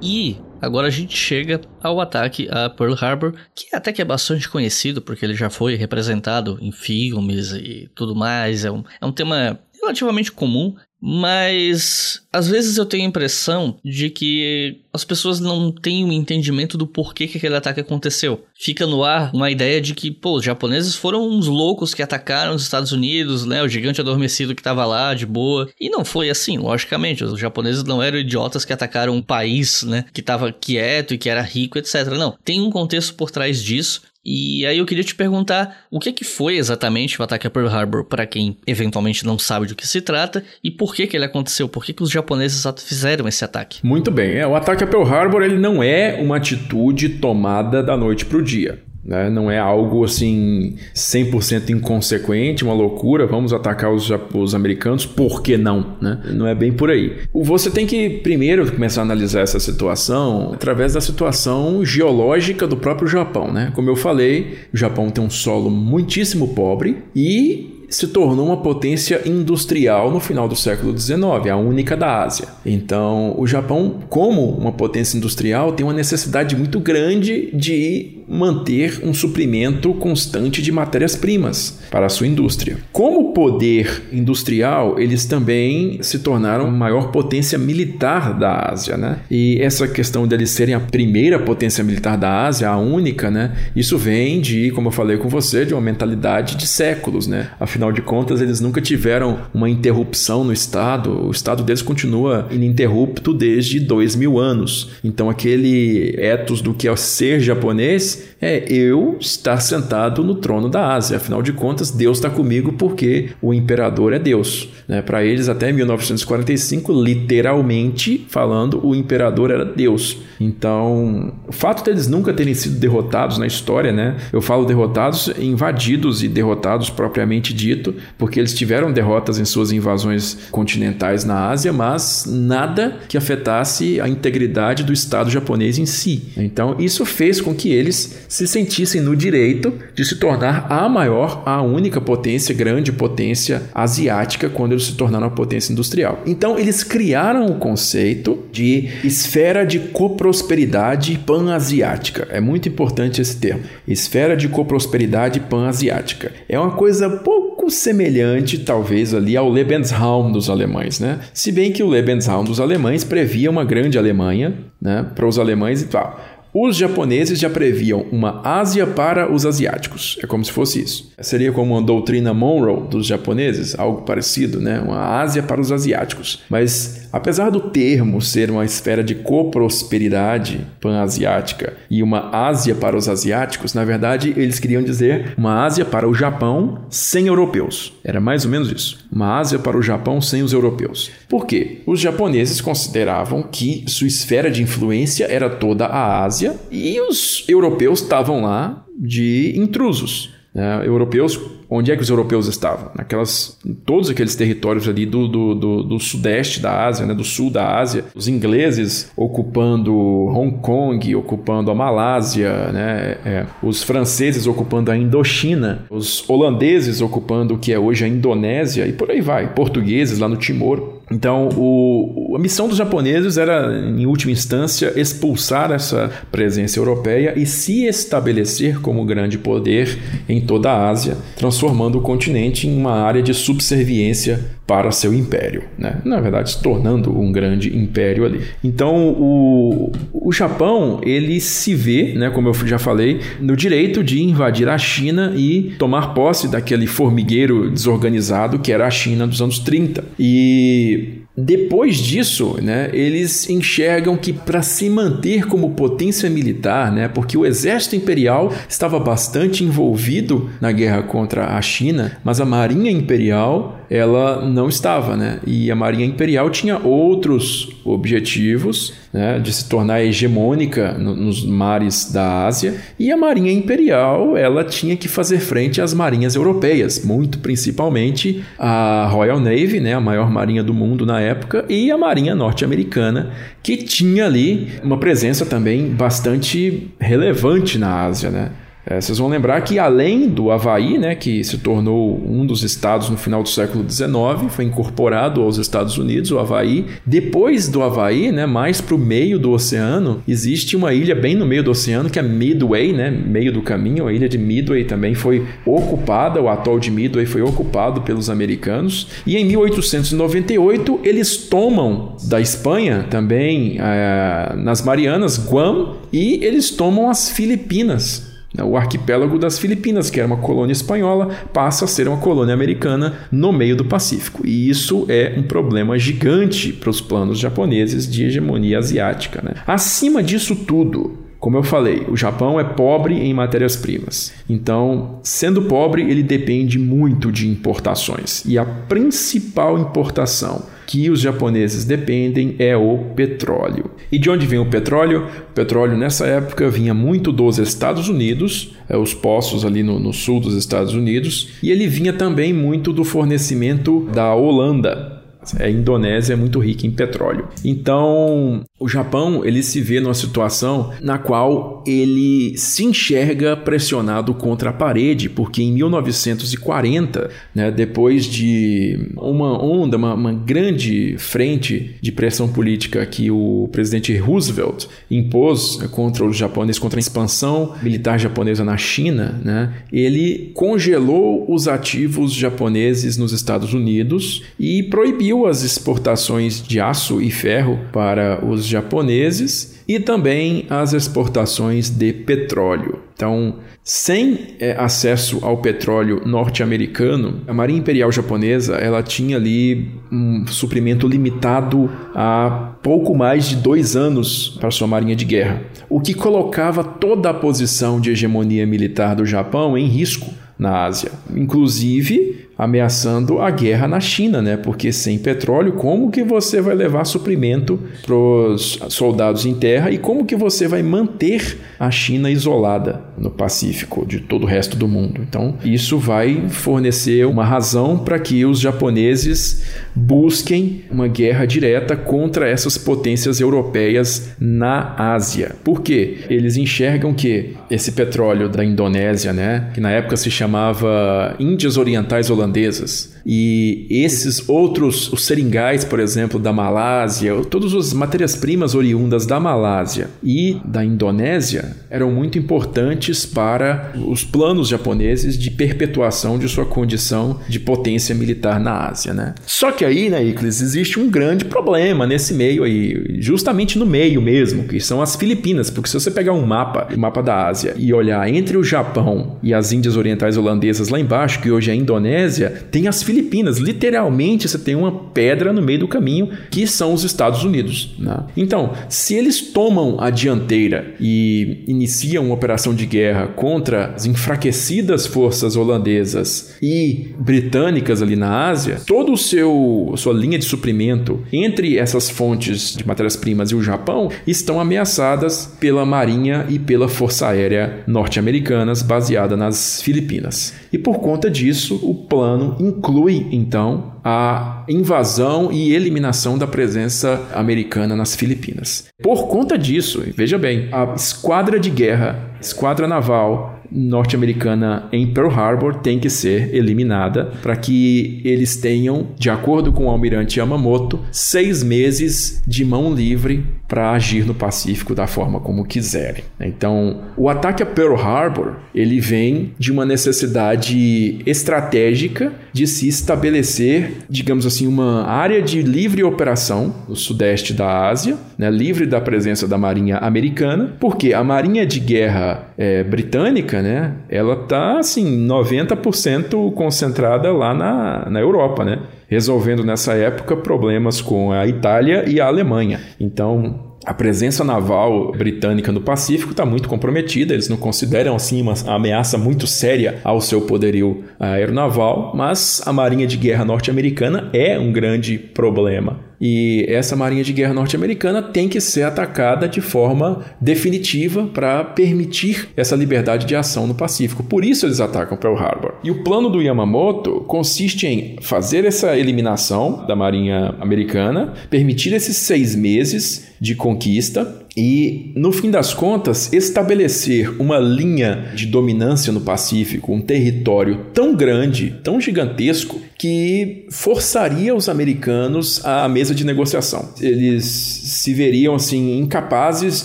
E 0.00 0.38
agora 0.60 0.86
a 0.86 0.90
gente 0.90 1.16
chega 1.16 1.60
ao 1.82 2.00
ataque 2.00 2.48
a 2.50 2.70
Pearl 2.70 2.94
Harbor, 2.94 3.34
que 3.54 3.74
até 3.74 3.92
que 3.92 4.00
é 4.00 4.04
bastante 4.04 4.48
conhecido 4.48 5.02
porque 5.02 5.24
ele 5.24 5.34
já 5.34 5.50
foi 5.50 5.74
representado 5.74 6.58
em 6.60 6.70
filmes 6.70 7.50
e 7.52 7.90
tudo 7.94 8.14
mais. 8.14 8.64
É 8.64 8.70
um, 8.70 8.84
é 9.00 9.06
um 9.06 9.12
tema 9.12 9.58
relativamente 9.80 10.30
comum, 10.30 10.76
mas 11.00 12.22
às 12.32 12.48
vezes 12.48 12.76
eu 12.76 12.86
tenho 12.86 13.04
a 13.04 13.08
impressão 13.08 13.78
de 13.84 14.10
que 14.10 14.80
as 14.92 15.04
pessoas 15.04 15.38
não 15.40 15.70
têm 15.70 16.04
um 16.04 16.12
entendimento 16.12 16.78
do 16.78 16.86
porquê 16.86 17.26
que 17.26 17.38
aquele 17.38 17.56
ataque 17.56 17.80
aconteceu. 17.80 18.44
Fica 18.58 18.86
no 18.86 19.04
ar 19.04 19.30
uma 19.34 19.50
ideia 19.50 19.80
de 19.80 19.94
que, 19.94 20.10
pô, 20.10 20.36
os 20.36 20.44
japoneses 20.44 20.94
foram 20.94 21.28
uns 21.28 21.46
loucos 21.46 21.92
que 21.92 22.02
atacaram 22.02 22.54
os 22.54 22.62
Estados 22.62 22.92
Unidos, 22.92 23.44
né? 23.44 23.62
O 23.62 23.68
gigante 23.68 24.00
adormecido 24.00 24.54
que 24.54 24.62
tava 24.62 24.84
lá 24.86 25.12
de 25.12 25.26
boa. 25.26 25.68
E 25.78 25.90
não 25.90 26.04
foi 26.04 26.30
assim, 26.30 26.56
logicamente. 26.56 27.24
Os 27.24 27.38
japoneses 27.38 27.84
não 27.84 28.02
eram 28.02 28.18
idiotas 28.18 28.64
que 28.64 28.72
atacaram 28.72 29.14
um 29.14 29.22
país, 29.22 29.82
né? 29.82 30.06
Que 30.12 30.22
tava 30.22 30.52
quieto 30.52 31.12
e 31.12 31.18
que 31.18 31.28
era 31.28 31.42
rico, 31.42 31.78
etc. 31.78 32.06
Não. 32.18 32.36
Tem 32.44 32.60
um 32.60 32.70
contexto 32.70 33.14
por 33.14 33.30
trás 33.30 33.62
disso. 33.62 34.02
E 34.28 34.66
aí 34.66 34.78
eu 34.78 34.84
queria 34.84 35.04
te 35.04 35.14
perguntar 35.14 35.86
o 35.88 36.00
que, 36.00 36.12
que 36.12 36.24
foi 36.24 36.56
exatamente 36.56 37.20
o 37.20 37.22
ataque 37.22 37.46
a 37.46 37.50
Pearl 37.50 37.68
Harbor 37.68 38.04
para 38.04 38.26
quem 38.26 38.56
eventualmente 38.66 39.24
não 39.24 39.38
sabe 39.38 39.66
do 39.66 39.76
que 39.76 39.86
se 39.86 40.00
trata 40.00 40.42
e 40.64 40.68
por 40.68 40.96
que, 40.96 41.06
que 41.06 41.16
ele 41.16 41.24
aconteceu, 41.24 41.68
por 41.68 41.84
que, 41.84 41.92
que 41.92 42.02
os 42.02 42.10
japoneses 42.10 42.66
fizeram 42.84 43.28
esse 43.28 43.44
ataque. 43.44 43.86
Muito 43.86 44.10
bem, 44.10 44.34
é, 44.34 44.44
o 44.44 44.56
ataque 44.56 44.82
a 44.82 44.86
Pearl 44.86 45.04
Harbor 45.04 45.44
ele 45.44 45.56
não 45.56 45.80
é 45.80 46.18
uma 46.20 46.38
atitude 46.38 47.08
tomada 47.20 47.84
da 47.84 47.96
noite 47.96 48.26
para 48.26 48.38
o 48.38 48.42
dia. 48.42 48.82
Né? 49.06 49.30
Não 49.30 49.50
é 49.50 49.58
algo 49.58 50.04
assim 50.04 50.74
100% 50.94 51.70
inconsequente, 51.70 52.64
uma 52.64 52.74
loucura, 52.74 53.26
vamos 53.26 53.52
atacar 53.52 53.92
os, 53.92 54.10
os 54.34 54.54
americanos, 54.54 55.06
por 55.06 55.42
que 55.42 55.56
não? 55.56 55.96
Né? 56.00 56.20
Não 56.32 56.46
é 56.46 56.54
bem 56.54 56.72
por 56.72 56.90
aí. 56.90 57.16
Você 57.32 57.70
tem 57.70 57.86
que 57.86 58.10
primeiro 58.10 58.70
começar 58.70 59.02
a 59.02 59.04
analisar 59.04 59.40
essa 59.40 59.60
situação 59.60 60.52
através 60.52 60.94
da 60.94 61.00
situação 61.00 61.84
geológica 61.84 62.66
do 62.66 62.76
próprio 62.76 63.06
Japão. 63.06 63.52
Né? 63.52 63.70
Como 63.74 63.88
eu 63.88 63.96
falei, 63.96 64.58
o 64.74 64.76
Japão 64.76 65.08
tem 65.10 65.22
um 65.22 65.30
solo 65.30 65.70
muitíssimo 65.70 66.48
pobre 66.48 66.98
e 67.14 67.76
se 67.88 68.08
tornou 68.08 68.46
uma 68.46 68.56
potência 68.56 69.22
industrial 69.26 70.10
no 70.10 70.20
final 70.20 70.48
do 70.48 70.56
século 70.56 70.96
XIX, 70.96 71.20
a 71.50 71.56
única 71.56 71.96
da 71.96 72.24
Ásia. 72.24 72.48
Então, 72.64 73.34
o 73.38 73.46
Japão, 73.46 74.00
como 74.08 74.50
uma 74.50 74.72
potência 74.72 75.16
industrial, 75.16 75.72
tem 75.72 75.86
uma 75.86 75.92
necessidade 75.92 76.56
muito 76.56 76.80
grande 76.80 77.50
de 77.54 78.15
manter 78.28 79.00
um 79.02 79.14
suprimento 79.14 79.94
constante 79.94 80.60
de 80.60 80.72
matérias-primas 80.72 81.78
para 81.90 82.06
a 82.06 82.08
sua 82.08 82.26
indústria. 82.26 82.78
Como 82.92 83.32
poder 83.32 84.04
industrial, 84.12 84.98
eles 84.98 85.24
também 85.24 86.02
se 86.02 86.18
tornaram 86.18 86.66
a 86.66 86.70
maior 86.70 87.10
potência 87.10 87.58
militar 87.58 88.36
da 88.38 88.70
Ásia, 88.70 88.96
né? 88.96 89.18
E 89.30 89.58
essa 89.60 89.86
questão 89.86 90.26
deles 90.26 90.50
serem 90.50 90.74
a 90.74 90.80
primeira 90.80 91.38
potência 91.38 91.84
militar 91.84 92.16
da 92.16 92.46
Ásia, 92.46 92.68
a 92.68 92.76
única, 92.76 93.30
né? 93.30 93.56
Isso 93.74 93.96
vem 93.96 94.40
de, 94.40 94.70
como 94.72 94.88
eu 94.88 94.92
falei 94.92 95.16
com 95.16 95.28
você, 95.28 95.64
de 95.64 95.74
uma 95.74 95.80
mentalidade 95.80 96.56
de 96.56 96.66
séculos, 96.66 97.26
né? 97.26 97.50
Afinal 97.60 97.92
de 97.92 98.02
contas, 98.02 98.40
eles 98.40 98.60
nunca 98.60 98.80
tiveram 98.80 99.40
uma 99.54 99.70
interrupção 99.70 100.44
no 100.44 100.52
Estado. 100.52 101.26
O 101.26 101.30
Estado 101.30 101.62
deles 101.62 101.82
continua 101.82 102.48
ininterrupto 102.50 103.32
desde 103.32 103.78
dois 103.78 104.16
mil 104.16 104.38
anos. 104.38 104.90
Então, 105.04 105.30
aquele 105.30 106.14
ethos 106.18 106.60
do 106.60 106.74
que 106.74 106.88
é 106.88 106.96
ser 106.96 107.40
japonês 107.40 108.15
é 108.40 108.64
eu 108.72 109.16
estar 109.20 109.58
sentado 109.60 110.22
no 110.22 110.36
trono 110.36 110.68
da 110.68 110.94
Ásia. 110.94 111.16
Afinal 111.16 111.42
de 111.42 111.52
contas, 111.52 111.90
Deus 111.90 112.18
está 112.18 112.28
comigo 112.30 112.72
porque 112.72 113.30
o 113.40 113.54
imperador 113.54 114.12
é 114.12 114.18
Deus. 114.18 114.68
Né? 114.86 115.02
Para 115.02 115.24
eles, 115.24 115.48
até 115.48 115.72
1945, 115.72 116.92
literalmente 116.92 118.26
falando, 118.28 118.84
o 118.86 118.94
imperador 118.94 119.50
era 119.50 119.64
Deus. 119.64 120.18
Então, 120.40 121.32
o 121.46 121.52
fato 121.52 121.84
deles 121.84 122.06
nunca 122.06 122.32
terem 122.32 122.54
sido 122.54 122.78
derrotados 122.78 123.38
na 123.38 123.46
história, 123.46 123.92
né? 123.92 124.16
Eu 124.32 124.42
falo 124.42 124.66
derrotados, 124.66 125.30
invadidos 125.38 126.22
e 126.22 126.28
derrotados 126.28 126.90
propriamente 126.90 127.54
dito, 127.54 127.94
porque 128.18 128.38
eles 128.38 128.54
tiveram 128.54 128.92
derrotas 128.92 129.38
em 129.38 129.44
suas 129.44 129.72
invasões 129.72 130.36
continentais 130.50 131.24
na 131.24 131.48
Ásia, 131.48 131.72
mas 131.72 132.24
nada 132.28 132.98
que 133.08 133.16
afetasse 133.16 134.00
a 134.00 134.08
integridade 134.08 134.84
do 134.84 134.92
Estado 134.92 135.30
japonês 135.30 135.78
em 135.78 135.86
si. 135.86 136.28
Então, 136.36 136.76
isso 136.78 137.04
fez 137.04 137.40
com 137.40 137.54
que 137.54 137.70
eles 137.70 138.05
se 138.28 138.46
sentissem 138.46 139.00
no 139.00 139.16
direito 139.16 139.72
de 139.94 140.04
se 140.04 140.16
tornar 140.16 140.66
a 140.70 140.88
maior, 140.88 141.42
a 141.46 141.62
única 141.62 142.00
potência, 142.00 142.54
grande 142.54 142.92
potência 142.92 143.62
asiática 143.74 144.48
quando 144.48 144.72
eles 144.72 144.84
se 144.84 144.94
tornaram 144.94 145.26
uma 145.26 145.34
potência 145.34 145.72
industrial. 145.72 146.22
Então 146.26 146.58
eles 146.58 146.82
criaram 146.82 147.46
o 147.46 147.56
conceito 147.56 148.44
de 148.52 148.88
esfera 149.04 149.64
de 149.64 149.78
coprosperidade 149.78 151.18
pan-asiática. 151.18 152.26
É 152.30 152.40
muito 152.40 152.68
importante 152.68 153.20
esse 153.20 153.36
termo. 153.36 153.62
Esfera 153.86 154.36
de 154.36 154.48
coprosperidade 154.48 155.40
pan-asiática. 155.40 156.32
É 156.48 156.58
uma 156.58 156.72
coisa 156.72 157.08
pouco 157.08 157.70
semelhante, 157.70 158.58
talvez, 158.58 159.12
ali 159.14 159.36
ao 159.36 159.50
Lebensraum 159.50 160.30
dos 160.30 160.48
alemães, 160.48 161.00
né? 161.00 161.20
Se 161.32 161.50
bem 161.50 161.72
que 161.72 161.82
o 161.82 161.88
Lebensraum 161.88 162.44
dos 162.44 162.60
alemães 162.60 163.04
previa 163.04 163.50
uma 163.50 163.64
grande 163.64 163.98
Alemanha, 163.98 164.54
né? 164.80 165.06
Para 165.14 165.26
os 165.26 165.38
alemães 165.38 165.82
e 165.82 165.86
tal. 165.86 166.35
Os 166.58 166.74
japoneses 166.74 167.38
já 167.38 167.50
previam 167.50 168.06
uma 168.10 168.40
Ásia 168.42 168.86
para 168.86 169.30
os 169.30 169.44
asiáticos. 169.44 170.18
É 170.22 170.26
como 170.26 170.42
se 170.42 170.50
fosse 170.50 170.80
isso. 170.80 171.12
Seria 171.20 171.52
como 171.52 171.74
uma 171.74 171.82
doutrina 171.82 172.32
Monroe 172.32 172.88
dos 172.88 173.06
japoneses, 173.06 173.78
algo 173.78 174.00
parecido, 174.02 174.58
né? 174.58 174.80
Uma 174.80 175.20
Ásia 175.20 175.42
para 175.42 175.60
os 175.60 175.70
asiáticos. 175.70 176.42
Mas 176.48 177.10
apesar 177.12 177.50
do 177.50 177.60
termo 177.60 178.22
ser 178.22 178.50
uma 178.50 178.64
esfera 178.64 179.04
de 179.04 179.14
coprosperidade 179.14 180.66
pan-asiática 180.80 181.74
e 181.90 182.02
uma 182.02 182.34
Ásia 182.34 182.74
para 182.74 182.96
os 182.96 183.06
asiáticos, 183.06 183.74
na 183.74 183.84
verdade 183.84 184.32
eles 184.34 184.58
queriam 184.58 184.82
dizer 184.82 185.34
uma 185.36 185.62
Ásia 185.62 185.84
para 185.84 186.08
o 186.08 186.14
Japão 186.14 186.86
sem 186.88 187.26
europeus. 187.26 187.92
Era 188.02 188.18
mais 188.18 188.46
ou 188.46 188.50
menos 188.50 188.72
isso. 188.72 189.06
Uma 189.12 189.38
Ásia 189.38 189.58
para 189.58 189.76
o 189.76 189.82
Japão 189.82 190.22
sem 190.22 190.42
os 190.42 190.54
europeus. 190.54 191.10
Por 191.28 191.44
quê? 191.44 191.82
Os 191.86 192.00
japoneses 192.00 192.62
consideravam 192.62 193.42
que 193.42 193.84
sua 193.88 194.06
esfera 194.06 194.50
de 194.50 194.62
influência 194.62 195.26
era 195.26 195.50
toda 195.50 195.84
a 195.84 196.24
Ásia 196.24 196.45
Ásia 196.46 196.60
e 196.70 197.00
os 197.00 197.44
europeus 197.48 198.00
estavam 198.00 198.42
lá 198.42 198.84
de 198.98 199.54
intrusos. 199.56 200.30
Né? 200.54 200.86
Europeus 200.86 201.38
Onde 201.68 201.90
é 201.90 201.96
que 201.96 202.02
os 202.02 202.08
europeus 202.08 202.46
estavam? 202.46 202.90
Naquelas, 202.96 203.58
em 203.66 203.74
todos 203.74 204.08
aqueles 204.08 204.36
territórios 204.36 204.88
ali 204.88 205.04
do, 205.04 205.26
do, 205.26 205.54
do, 205.54 205.82
do 205.82 205.98
sudeste 205.98 206.60
da 206.60 206.86
Ásia, 206.86 207.04
né, 207.04 207.12
do 207.12 207.24
sul 207.24 207.50
da 207.50 207.78
Ásia, 207.78 208.04
os 208.14 208.28
ingleses 208.28 209.10
ocupando 209.16 209.92
Hong 209.92 210.58
Kong, 210.58 211.14
ocupando 211.16 211.70
a 211.70 211.74
Malásia, 211.74 212.70
né, 212.72 213.18
é, 213.24 213.46
os 213.62 213.82
franceses 213.82 214.46
ocupando 214.46 214.92
a 214.92 214.96
Indochina, 214.96 215.86
os 215.90 216.28
holandeses 216.28 217.00
ocupando 217.00 217.54
o 217.54 217.58
que 217.58 217.72
é 217.72 217.78
hoje 217.78 218.04
a 218.04 218.08
Indonésia 218.08 218.86
e 218.86 218.92
por 218.92 219.10
aí 219.10 219.20
vai, 219.20 219.52
portugueses 219.52 220.18
lá 220.20 220.28
no 220.28 220.36
Timor. 220.36 220.95
Então, 221.10 221.48
o, 221.56 222.34
a 222.36 222.38
missão 222.38 222.68
dos 222.68 222.76
japoneses 222.76 223.38
era, 223.38 223.72
em 223.78 224.06
última 224.06 224.32
instância, 224.32 224.92
expulsar 224.96 225.70
essa 225.70 226.10
presença 226.32 226.78
europeia 226.78 227.34
e 227.36 227.46
se 227.46 227.84
estabelecer 227.84 228.80
como 228.80 229.04
grande 229.04 229.38
poder 229.38 229.98
em 230.28 230.40
toda 230.40 230.70
a 230.70 230.88
Ásia, 230.88 231.16
transformando 231.36 231.98
o 231.98 232.02
continente 232.02 232.66
em 232.66 232.76
uma 232.76 232.92
área 232.92 233.22
de 233.22 233.32
subserviência 233.32 234.56
para 234.66 234.90
seu 234.90 235.14
império, 235.14 235.62
né? 235.78 236.00
na 236.04 236.20
verdade 236.20 236.50
se 236.50 236.60
tornando 236.60 237.16
um 237.16 237.30
grande 237.30 237.76
império 237.76 238.24
ali. 238.24 238.42
Então 238.64 239.10
o, 239.10 239.92
o 240.12 240.32
Japão 240.32 241.00
ele 241.04 241.40
se 241.40 241.72
vê, 241.74 242.14
né, 242.14 242.30
como 242.30 242.48
eu 242.48 242.54
já 242.66 242.78
falei, 242.78 243.20
no 243.40 243.54
direito 243.54 244.02
de 244.02 244.20
invadir 244.20 244.68
a 244.68 244.76
China 244.76 245.32
e 245.36 245.74
tomar 245.78 246.14
posse 246.14 246.48
daquele 246.48 246.86
formigueiro 246.88 247.70
desorganizado 247.70 248.58
que 248.58 248.72
era 248.72 248.86
a 248.86 248.90
China 248.90 249.26
dos 249.26 249.40
anos 249.40 249.60
30. 249.60 250.04
E 250.18 250.95
depois 251.36 251.96
disso, 251.98 252.56
né, 252.62 252.88
eles 252.92 253.50
enxergam 253.50 254.16
que 254.16 254.32
para 254.32 254.62
se 254.62 254.88
manter 254.88 255.46
como 255.46 255.72
potência 255.72 256.30
militar, 256.30 256.90
né, 256.90 257.08
porque 257.08 257.36
o 257.36 257.44
exército 257.44 257.94
imperial 257.94 258.52
estava 258.68 258.98
bastante 258.98 259.62
envolvido 259.62 260.50
na 260.60 260.72
guerra 260.72 261.02
contra 261.02 261.56
a 261.56 261.60
China, 261.60 262.16
mas 262.24 262.40
a 262.40 262.44
marinha 262.44 262.90
imperial 262.90 263.76
ela 263.88 264.44
não 264.44 264.68
estava, 264.68 265.16
né? 265.16 265.40
E 265.46 265.70
a 265.70 265.76
Marinha 265.76 266.04
Imperial 266.04 266.50
tinha 266.50 266.78
outros 266.78 267.68
objetivos, 267.84 268.92
né, 269.16 269.38
de 269.38 269.52
se 269.52 269.68
tornar 269.68 270.02
hegemônica 270.02 270.92
no, 270.92 271.16
nos 271.16 271.44
mares 271.44 272.12
da 272.12 272.46
Ásia, 272.46 272.74
e 272.98 273.10
a 273.10 273.16
Marinha 273.16 273.50
Imperial 273.50 274.36
ela 274.36 274.62
tinha 274.62 274.96
que 274.96 275.08
fazer 275.08 275.38
frente 275.38 275.80
às 275.80 275.94
marinhas 275.94 276.34
europeias, 276.34 277.02
muito 277.04 277.38
principalmente 277.38 278.44
a 278.58 279.08
Royal 279.10 279.40
Navy, 279.40 279.80
né, 279.80 279.94
a 279.94 280.00
maior 280.00 280.30
marinha 280.30 280.62
do 280.62 280.74
mundo 280.74 281.06
na 281.06 281.20
época, 281.20 281.64
e 281.68 281.90
a 281.90 281.96
Marinha 281.96 282.34
norte-americana, 282.34 283.30
que 283.62 283.76
tinha 283.78 284.26
ali 284.26 284.68
uma 284.82 284.98
presença 284.98 285.46
também 285.46 285.88
bastante 285.88 286.88
relevante 287.00 287.78
na 287.78 288.04
Ásia, 288.04 288.30
né? 288.30 288.50
É, 288.88 289.00
vocês 289.00 289.18
vão 289.18 289.26
lembrar 289.26 289.60
que 289.62 289.80
além 289.80 290.28
do 290.28 290.52
Havaí, 290.52 290.96
né, 290.96 291.16
que 291.16 291.42
se 291.42 291.58
tornou 291.58 292.22
um 292.24 292.46
dos 292.46 292.62
estados 292.62 293.10
no 293.10 293.16
final 293.16 293.42
do 293.42 293.48
século 293.48 293.84
XIX, 293.88 294.48
foi 294.48 294.64
incorporado 294.64 295.42
aos 295.42 295.58
Estados 295.58 295.98
Unidos, 295.98 296.30
o 296.30 296.38
Havaí. 296.38 296.86
Depois 297.04 297.68
do 297.68 297.82
Havaí, 297.82 298.30
né, 298.30 298.46
mais 298.46 298.80
para 298.80 298.94
o 298.94 298.98
meio 298.98 299.40
do 299.40 299.50
oceano, 299.50 300.22
existe 300.28 300.76
uma 300.76 300.94
ilha 300.94 301.16
bem 301.16 301.34
no 301.34 301.44
meio 301.44 301.64
do 301.64 301.72
oceano 301.72 302.08
que 302.08 302.20
é 302.20 302.22
Midway, 302.22 302.92
né, 302.92 303.10
meio 303.10 303.52
do 303.52 303.60
caminho. 303.60 304.06
A 304.06 304.12
ilha 304.12 304.28
de 304.28 304.38
Midway 304.38 304.84
também 304.84 305.16
foi 305.16 305.44
ocupada, 305.64 306.40
o 306.40 306.48
atol 306.48 306.78
de 306.78 306.92
Midway 306.92 307.26
foi 307.26 307.42
ocupado 307.42 308.02
pelos 308.02 308.30
americanos. 308.30 309.08
E 309.26 309.36
em 309.36 309.44
1898 309.46 311.00
eles 311.02 311.36
tomam 311.36 312.14
da 312.28 312.40
Espanha 312.40 313.04
também 313.10 313.78
é, 313.80 314.54
nas 314.54 314.80
Marianas, 314.80 315.44
Guam, 315.44 315.96
e 316.12 316.38
eles 316.44 316.70
tomam 316.70 317.10
as 317.10 317.30
Filipinas. 317.30 318.35
Né, 318.56 318.64
o 318.64 318.76
arquipélago 318.76 319.38
das 319.38 319.58
Filipinas, 319.58 320.08
que 320.08 320.18
era 320.18 320.26
uma 320.26 320.38
colônia 320.38 320.72
espanhola, 320.72 321.28
passa 321.52 321.84
a 321.84 321.88
ser 321.88 322.08
uma 322.08 322.16
colônia 322.16 322.54
americana 322.54 323.14
no 323.30 323.52
meio 323.52 323.76
do 323.76 323.84
Pacífico. 323.84 324.46
E 324.46 324.68
isso 324.68 325.04
é 325.08 325.34
um 325.36 325.42
problema 325.42 325.98
gigante 325.98 326.72
para 326.72 326.90
os 326.90 327.00
planos 327.00 327.38
japoneses 327.38 328.10
de 328.10 328.24
hegemonia 328.24 328.78
asiática. 328.78 329.42
Né? 329.42 329.54
Acima 329.66 330.22
disso 330.22 330.56
tudo, 330.56 331.18
como 331.38 331.56
eu 331.58 331.62
falei, 331.62 332.06
o 332.08 332.16
Japão 332.16 332.58
é 332.58 332.64
pobre 332.64 333.14
em 333.14 333.34
matérias-primas. 333.34 334.32
Então, 334.48 335.20
sendo 335.22 335.62
pobre, 335.62 336.02
ele 336.02 336.22
depende 336.22 336.78
muito 336.78 337.30
de 337.30 337.46
importações. 337.46 338.44
E 338.46 338.58
a 338.58 338.64
principal 338.64 339.78
importação 339.78 340.64
que 340.86 341.10
os 341.10 341.20
japoneses 341.20 341.84
dependem 341.84 342.54
é 342.58 342.76
o 342.76 342.98
petróleo. 343.16 343.90
E 344.10 344.18
de 344.18 344.30
onde 344.30 344.46
vem 344.46 344.58
o 344.58 344.70
petróleo? 344.70 345.26
O 345.50 345.52
petróleo 345.52 345.96
nessa 345.96 346.26
época 346.26 346.70
vinha 346.70 346.94
muito 346.94 347.32
dos 347.32 347.58
Estados 347.58 348.08
Unidos, 348.08 348.74
é, 348.88 348.96
os 348.96 349.12
poços 349.12 349.64
ali 349.64 349.82
no, 349.82 349.98
no 349.98 350.12
sul 350.12 350.40
dos 350.40 350.54
Estados 350.54 350.94
Unidos, 350.94 351.50
e 351.62 351.70
ele 351.70 351.86
vinha 351.86 352.12
também 352.12 352.52
muito 352.52 352.92
do 352.92 353.04
fornecimento 353.04 354.08
da 354.12 354.34
Holanda, 354.34 355.15
a 355.58 355.68
Indonésia 355.68 356.32
é 356.34 356.36
muito 356.36 356.58
rica 356.58 356.86
em 356.86 356.90
petróleo. 356.90 357.48
Então, 357.64 358.64
o 358.78 358.88
Japão 358.88 359.44
ele 359.44 359.62
se 359.62 359.80
vê 359.80 360.00
numa 360.00 360.14
situação 360.14 360.92
na 361.00 361.18
qual 361.18 361.82
ele 361.86 362.56
se 362.56 362.84
enxerga 362.84 363.56
pressionado 363.56 364.34
contra 364.34 364.70
a 364.70 364.72
parede, 364.72 365.28
porque 365.28 365.62
em 365.62 365.72
1940, 365.72 367.30
né, 367.54 367.70
depois 367.70 368.26
de 368.26 369.10
uma 369.16 369.62
onda, 369.62 369.96
uma, 369.96 370.14
uma 370.14 370.32
grande 370.32 371.16
frente 371.18 371.96
de 372.00 372.12
pressão 372.12 372.48
política 372.48 373.04
que 373.06 373.30
o 373.30 373.68
presidente 373.72 374.16
Roosevelt 374.16 374.86
impôs 375.10 375.78
contra 375.90 376.24
os 376.24 376.36
japoneses, 376.36 376.78
contra 376.78 376.98
a 376.98 377.00
expansão 377.00 377.74
militar 377.82 378.18
japonesa 378.18 378.64
na 378.64 378.76
China, 378.76 379.40
né, 379.44 379.72
ele 379.92 380.50
congelou 380.54 381.44
os 381.48 381.68
ativos 381.68 382.32
japoneses 382.32 383.16
nos 383.16 383.32
Estados 383.32 383.72
Unidos 383.72 384.42
e 384.58 384.82
proibiu 384.82 385.35
as 385.44 385.62
exportações 385.62 386.62
de 386.62 386.80
aço 386.80 387.20
e 387.20 387.30
ferro 387.30 387.80
para 387.92 388.42
os 388.44 388.64
japoneses 388.64 389.76
e 389.88 390.00
também 390.00 390.66
as 390.70 390.92
exportações 390.92 391.90
de 391.90 392.12
petróleo. 392.12 393.00
Então, 393.14 393.56
sem 393.82 394.56
é, 394.58 394.72
acesso 394.72 395.38
ao 395.42 395.58
petróleo 395.58 396.22
norte-americano, 396.26 397.40
a 397.46 397.54
Marinha 397.54 397.78
Imperial 397.78 398.10
Japonesa 398.10 398.76
ela 398.76 399.02
tinha 399.02 399.36
ali 399.36 399.90
um 400.10 400.46
suprimento 400.46 401.06
limitado 401.06 401.90
a 402.14 402.74
pouco 402.82 403.14
mais 403.14 403.48
de 403.48 403.56
dois 403.56 403.94
anos 403.96 404.56
para 404.60 404.70
sua 404.70 404.86
marinha 404.86 405.14
de 405.14 405.24
guerra, 405.24 405.62
o 405.88 406.00
que 406.00 406.14
colocava 406.14 406.82
toda 406.82 407.30
a 407.30 407.34
posição 407.34 408.00
de 408.00 408.10
hegemonia 408.10 408.66
militar 408.66 409.14
do 409.14 409.24
Japão 409.24 409.78
em 409.78 409.86
risco 409.86 410.30
na 410.58 410.84
Ásia. 410.84 411.12
Inclusive, 411.34 412.45
ameaçando 412.58 413.40
a 413.40 413.50
guerra 413.50 413.86
na 413.86 414.00
China, 414.00 414.40
né? 414.40 414.56
Porque 414.56 414.92
sem 414.92 415.18
petróleo, 415.18 415.72
como 415.72 416.10
que 416.10 416.24
você 416.24 416.60
vai 416.60 416.74
levar 416.74 417.04
suprimento 417.04 417.78
para 418.04 418.14
os 418.14 418.78
soldados 418.88 419.44
em 419.44 419.54
terra 419.54 419.90
e 419.90 419.98
como 419.98 420.24
que 420.24 420.36
você 420.36 420.66
vai 420.66 420.82
manter 420.82 421.58
a 421.78 421.90
China 421.90 422.30
isolada? 422.30 423.05
No 423.18 423.30
Pacífico 423.30 424.04
de 424.06 424.20
todo 424.20 424.44
o 424.44 424.46
resto 424.46 424.76
do 424.76 424.88
mundo. 424.88 425.20
Então, 425.28 425.56
isso 425.64 425.98
vai 425.98 426.48
fornecer 426.48 427.26
uma 427.26 427.44
razão 427.44 427.98
para 427.98 428.18
que 428.18 428.44
os 428.44 428.60
japoneses 428.60 429.64
busquem 429.94 430.84
uma 430.90 431.08
guerra 431.08 431.46
direta 431.46 431.96
contra 431.96 432.48
essas 432.48 432.76
potências 432.76 433.40
europeias 433.40 434.30
na 434.38 434.94
Ásia. 434.96 435.56
Por 435.64 435.82
quê? 435.82 436.18
Eles 436.28 436.56
enxergam 436.56 437.14
que 437.14 437.54
esse 437.70 437.92
petróleo 437.92 438.48
da 438.48 438.64
Indonésia, 438.64 439.32
né, 439.32 439.70
que 439.72 439.80
na 439.80 439.90
época 439.90 440.16
se 440.16 440.30
chamava 440.30 441.34
Índias 441.38 441.76
Orientais 441.76 442.30
Holandesas, 442.30 443.16
e 443.28 443.88
esses 443.90 444.48
outros, 444.48 445.12
os 445.12 445.24
seringais, 445.24 445.84
por 445.84 445.98
exemplo, 445.98 446.38
da 446.38 446.52
Malásia, 446.52 447.34
todas 447.50 447.74
as 447.74 447.92
matérias-primas 447.92 448.76
oriundas 448.76 449.26
da 449.26 449.40
Malásia 449.40 450.08
e 450.22 450.60
da 450.64 450.84
Indonésia 450.84 451.76
eram 451.90 452.12
muito 452.12 452.38
importantes 452.38 453.05
para 453.26 453.92
os 453.94 454.24
planos 454.24 454.68
japoneses 454.68 455.38
de 455.38 455.50
perpetuação 455.50 456.38
de 456.38 456.48
sua 456.48 456.64
condição 456.64 457.40
de 457.48 457.60
potência 457.60 458.14
militar 458.14 458.58
na 458.58 458.88
Ásia, 458.88 459.12
né? 459.12 459.34
Só 459.46 459.70
que 459.72 459.84
aí, 459.84 460.08
né, 460.08 460.24
Iclis, 460.24 460.60
existe 460.60 460.98
um 460.98 461.08
grande 461.10 461.44
problema 461.44 462.06
nesse 462.06 462.34
meio 462.34 462.64
aí, 462.64 463.16
justamente 463.18 463.78
no 463.78 463.86
meio 463.86 464.20
mesmo, 464.20 464.64
que 464.64 464.80
são 464.80 465.02
as 465.02 465.16
Filipinas, 465.16 465.70
porque 465.70 465.88
se 465.88 465.94
você 465.94 466.10
pegar 466.10 466.32
um 466.32 466.44
mapa, 466.44 466.88
o 466.94 466.98
mapa 466.98 467.22
da 467.22 467.46
Ásia, 467.46 467.74
e 467.76 467.92
olhar 467.92 468.28
entre 468.28 468.56
o 468.56 468.64
Japão 468.64 469.38
e 469.42 469.52
as 469.52 469.72
Índias 469.72 469.96
Orientais 469.96 470.36
Holandesas 470.36 470.88
lá 470.88 470.98
embaixo, 470.98 471.40
que 471.40 471.50
hoje 471.50 471.70
é 471.70 471.72
a 471.72 471.76
Indonésia, 471.76 472.50
tem 472.70 472.88
as 472.88 473.02
Filipinas 473.02 473.26
Filipinas. 473.26 473.58
Literalmente, 473.58 474.48
você 474.48 474.58
tem 474.58 474.74
uma 474.74 474.92
pedra 474.92 475.52
no 475.52 475.62
meio 475.62 475.80
do 475.80 475.88
caminho 475.88 476.30
que 476.50 476.66
são 476.66 476.92
os 476.92 477.04
Estados 477.04 477.44
Unidos. 477.44 477.94
Né? 477.98 478.24
Então, 478.36 478.72
se 478.88 479.14
eles 479.14 479.40
tomam 479.40 479.96
a 480.00 480.10
dianteira 480.10 480.94
e 481.00 481.64
iniciam 481.66 482.26
uma 482.26 482.34
operação 482.34 482.74
de 482.74 482.86
guerra 482.86 482.95
contra 483.34 483.92
as 483.94 484.06
enfraquecidas 484.06 485.06
forças 485.06 485.56
holandesas 485.56 486.56
e 486.62 487.14
britânicas 487.18 488.02
ali 488.02 488.16
na 488.16 488.48
Ásia, 488.48 488.80
todo 488.86 489.12
o 489.12 489.16
seu 489.16 489.92
sua 489.96 490.12
linha 490.12 490.38
de 490.38 490.44
suprimento 490.44 491.20
entre 491.32 491.78
essas 491.78 492.10
fontes 492.10 492.74
de 492.74 492.86
matérias-primas 492.86 493.50
e 493.50 493.54
o 493.54 493.62
Japão 493.62 494.10
estão 494.26 494.60
ameaçadas 494.60 495.56
pela 495.60 495.84
marinha 495.84 496.46
e 496.48 496.58
pela 496.58 496.88
força 496.88 497.28
aérea 497.28 497.84
norte-americanas 497.86 498.82
baseada 498.82 499.36
nas 499.36 499.82
Filipinas. 499.82 500.54
E 500.72 500.78
por 500.78 500.98
conta 500.98 501.30
disso, 501.30 501.80
o 501.82 501.94
plano 501.94 502.56
inclui, 502.60 503.26
então, 503.30 503.96
a 504.04 504.64
invasão 504.68 505.50
e 505.50 505.74
eliminação 505.74 506.38
da 506.38 506.46
presença 506.46 507.20
americana 507.34 507.96
nas 507.96 508.14
Filipinas. 508.14 508.86
Por 509.02 509.26
conta 509.26 509.58
disso, 509.58 510.04
veja 510.16 510.38
bem, 510.38 510.68
a 510.70 510.94
esquadra 510.94 511.58
de 511.58 511.70
guerra, 511.70 512.35
esquadra 512.46 512.86
naval 512.86 513.55
norte-americana 513.70 514.88
em 514.92 515.06
Pearl 515.06 515.30
Harbor 515.30 515.76
tem 515.76 515.98
que 515.98 516.10
ser 516.10 516.54
eliminada 516.54 517.32
para 517.42 517.56
que 517.56 518.20
eles 518.24 518.56
tenham, 518.56 519.08
de 519.18 519.30
acordo 519.30 519.72
com 519.72 519.86
o 519.86 519.90
almirante 519.90 520.38
Yamamoto, 520.38 521.00
seis 521.10 521.62
meses 521.62 522.42
de 522.46 522.64
mão 522.64 522.92
livre 522.92 523.44
para 523.68 523.92
agir 523.92 524.24
no 524.24 524.34
Pacífico 524.34 524.94
da 524.94 525.06
forma 525.06 525.40
como 525.40 525.64
quiserem. 525.64 526.24
Então, 526.40 527.02
o 527.16 527.28
ataque 527.28 527.62
a 527.62 527.66
Pearl 527.66 527.96
Harbor 527.96 528.56
ele 528.74 529.00
vem 529.00 529.52
de 529.58 529.72
uma 529.72 529.84
necessidade 529.84 531.18
estratégica 531.26 532.32
de 532.52 532.66
se 532.66 532.88
estabelecer, 532.88 533.92
digamos 534.08 534.46
assim, 534.46 534.66
uma 534.66 535.04
área 535.04 535.42
de 535.42 535.62
livre 535.62 536.02
operação 536.02 536.74
no 536.88 536.96
sudeste 536.96 537.52
da 537.52 537.88
Ásia, 537.88 538.16
né, 538.38 538.50
livre 538.50 538.86
da 538.86 539.00
presença 539.00 539.48
da 539.48 539.58
Marinha 539.58 539.98
americana, 539.98 540.76
porque 540.78 541.12
a 541.12 541.24
Marinha 541.24 541.66
de 541.66 541.80
Guerra 541.80 542.48
é, 542.56 542.84
britânica, 542.84 543.55
né, 543.62 543.94
ela 544.08 544.34
está 544.34 544.78
assim 544.78 545.26
90% 545.26 546.52
concentrada 546.52 547.32
lá 547.32 547.54
na, 547.54 548.10
na 548.10 548.20
Europa, 548.20 548.64
né? 548.64 548.78
resolvendo 549.08 549.64
nessa 549.64 549.94
época 549.94 550.36
problemas 550.36 551.00
com 551.00 551.32
a 551.32 551.46
Itália 551.46 552.04
e 552.08 552.20
a 552.20 552.26
Alemanha. 552.26 552.80
Então, 552.98 553.76
a 553.84 553.94
presença 553.94 554.42
naval 554.42 555.12
britânica 555.12 555.70
no 555.70 555.80
Pacífico 555.80 556.32
está 556.32 556.44
muito 556.44 556.68
comprometida, 556.68 557.32
eles 557.32 557.48
não 557.48 557.56
consideram 557.56 558.16
assim 558.16 558.42
uma 558.42 558.54
ameaça 558.66 559.16
muito 559.16 559.46
séria 559.46 560.00
ao 560.02 560.20
seu 560.20 560.42
poderio 560.42 561.04
aeronaval, 561.20 562.12
mas 562.14 562.60
a 562.66 562.72
Marinha 562.72 563.06
de 563.06 563.16
Guerra 563.16 563.44
norte-americana 563.44 564.28
é 564.32 564.58
um 564.58 564.72
grande 564.72 565.18
problema. 565.18 566.00
E 566.20 566.64
essa 566.68 566.96
Marinha 566.96 567.22
de 567.22 567.32
Guerra 567.32 567.54
norte-americana 567.54 568.22
tem 568.22 568.48
que 568.48 568.60
ser 568.60 568.82
atacada 568.82 569.48
de 569.48 569.60
forma 569.60 570.24
definitiva 570.40 571.26
para 571.26 571.64
permitir 571.64 572.48
essa 572.56 572.76
liberdade 572.76 573.26
de 573.26 573.36
ação 573.36 573.66
no 573.66 573.74
Pacífico. 573.74 574.22
Por 574.22 574.44
isso 574.44 574.66
eles 574.66 574.80
atacam 574.80 575.16
Pearl 575.16 575.36
Harbor. 575.36 575.74
E 575.84 575.90
o 575.90 576.02
plano 576.02 576.28
do 576.28 576.40
Yamamoto 576.40 577.24
consiste 577.26 577.86
em 577.86 578.16
fazer 578.20 578.64
essa 578.64 578.96
eliminação 578.96 579.84
da 579.86 579.94
Marinha 579.94 580.54
americana, 580.60 581.34
permitir 581.50 581.92
esses 581.92 582.16
seis 582.16 582.54
meses 582.54 583.26
de 583.40 583.54
conquista 583.54 584.46
e, 584.56 585.12
no 585.14 585.30
fim 585.30 585.50
das 585.50 585.74
contas, 585.74 586.32
estabelecer 586.32 587.40
uma 587.40 587.58
linha 587.58 588.32
de 588.34 588.46
dominância 588.46 589.12
no 589.12 589.20
Pacífico, 589.20 589.92
um 589.92 590.00
território 590.00 590.86
tão 590.94 591.14
grande, 591.14 591.74
tão 591.84 592.00
gigantesco, 592.00 592.80
que 592.98 593.66
forçaria 593.70 594.54
os 594.54 594.68
americanos 594.68 595.64
à 595.64 595.88
mesa 595.88 596.14
de 596.14 596.24
negociação. 596.24 596.88
Eles 597.00 597.44
se 597.44 598.14
veriam 598.14 598.54
assim 598.54 598.98
incapazes 598.98 599.84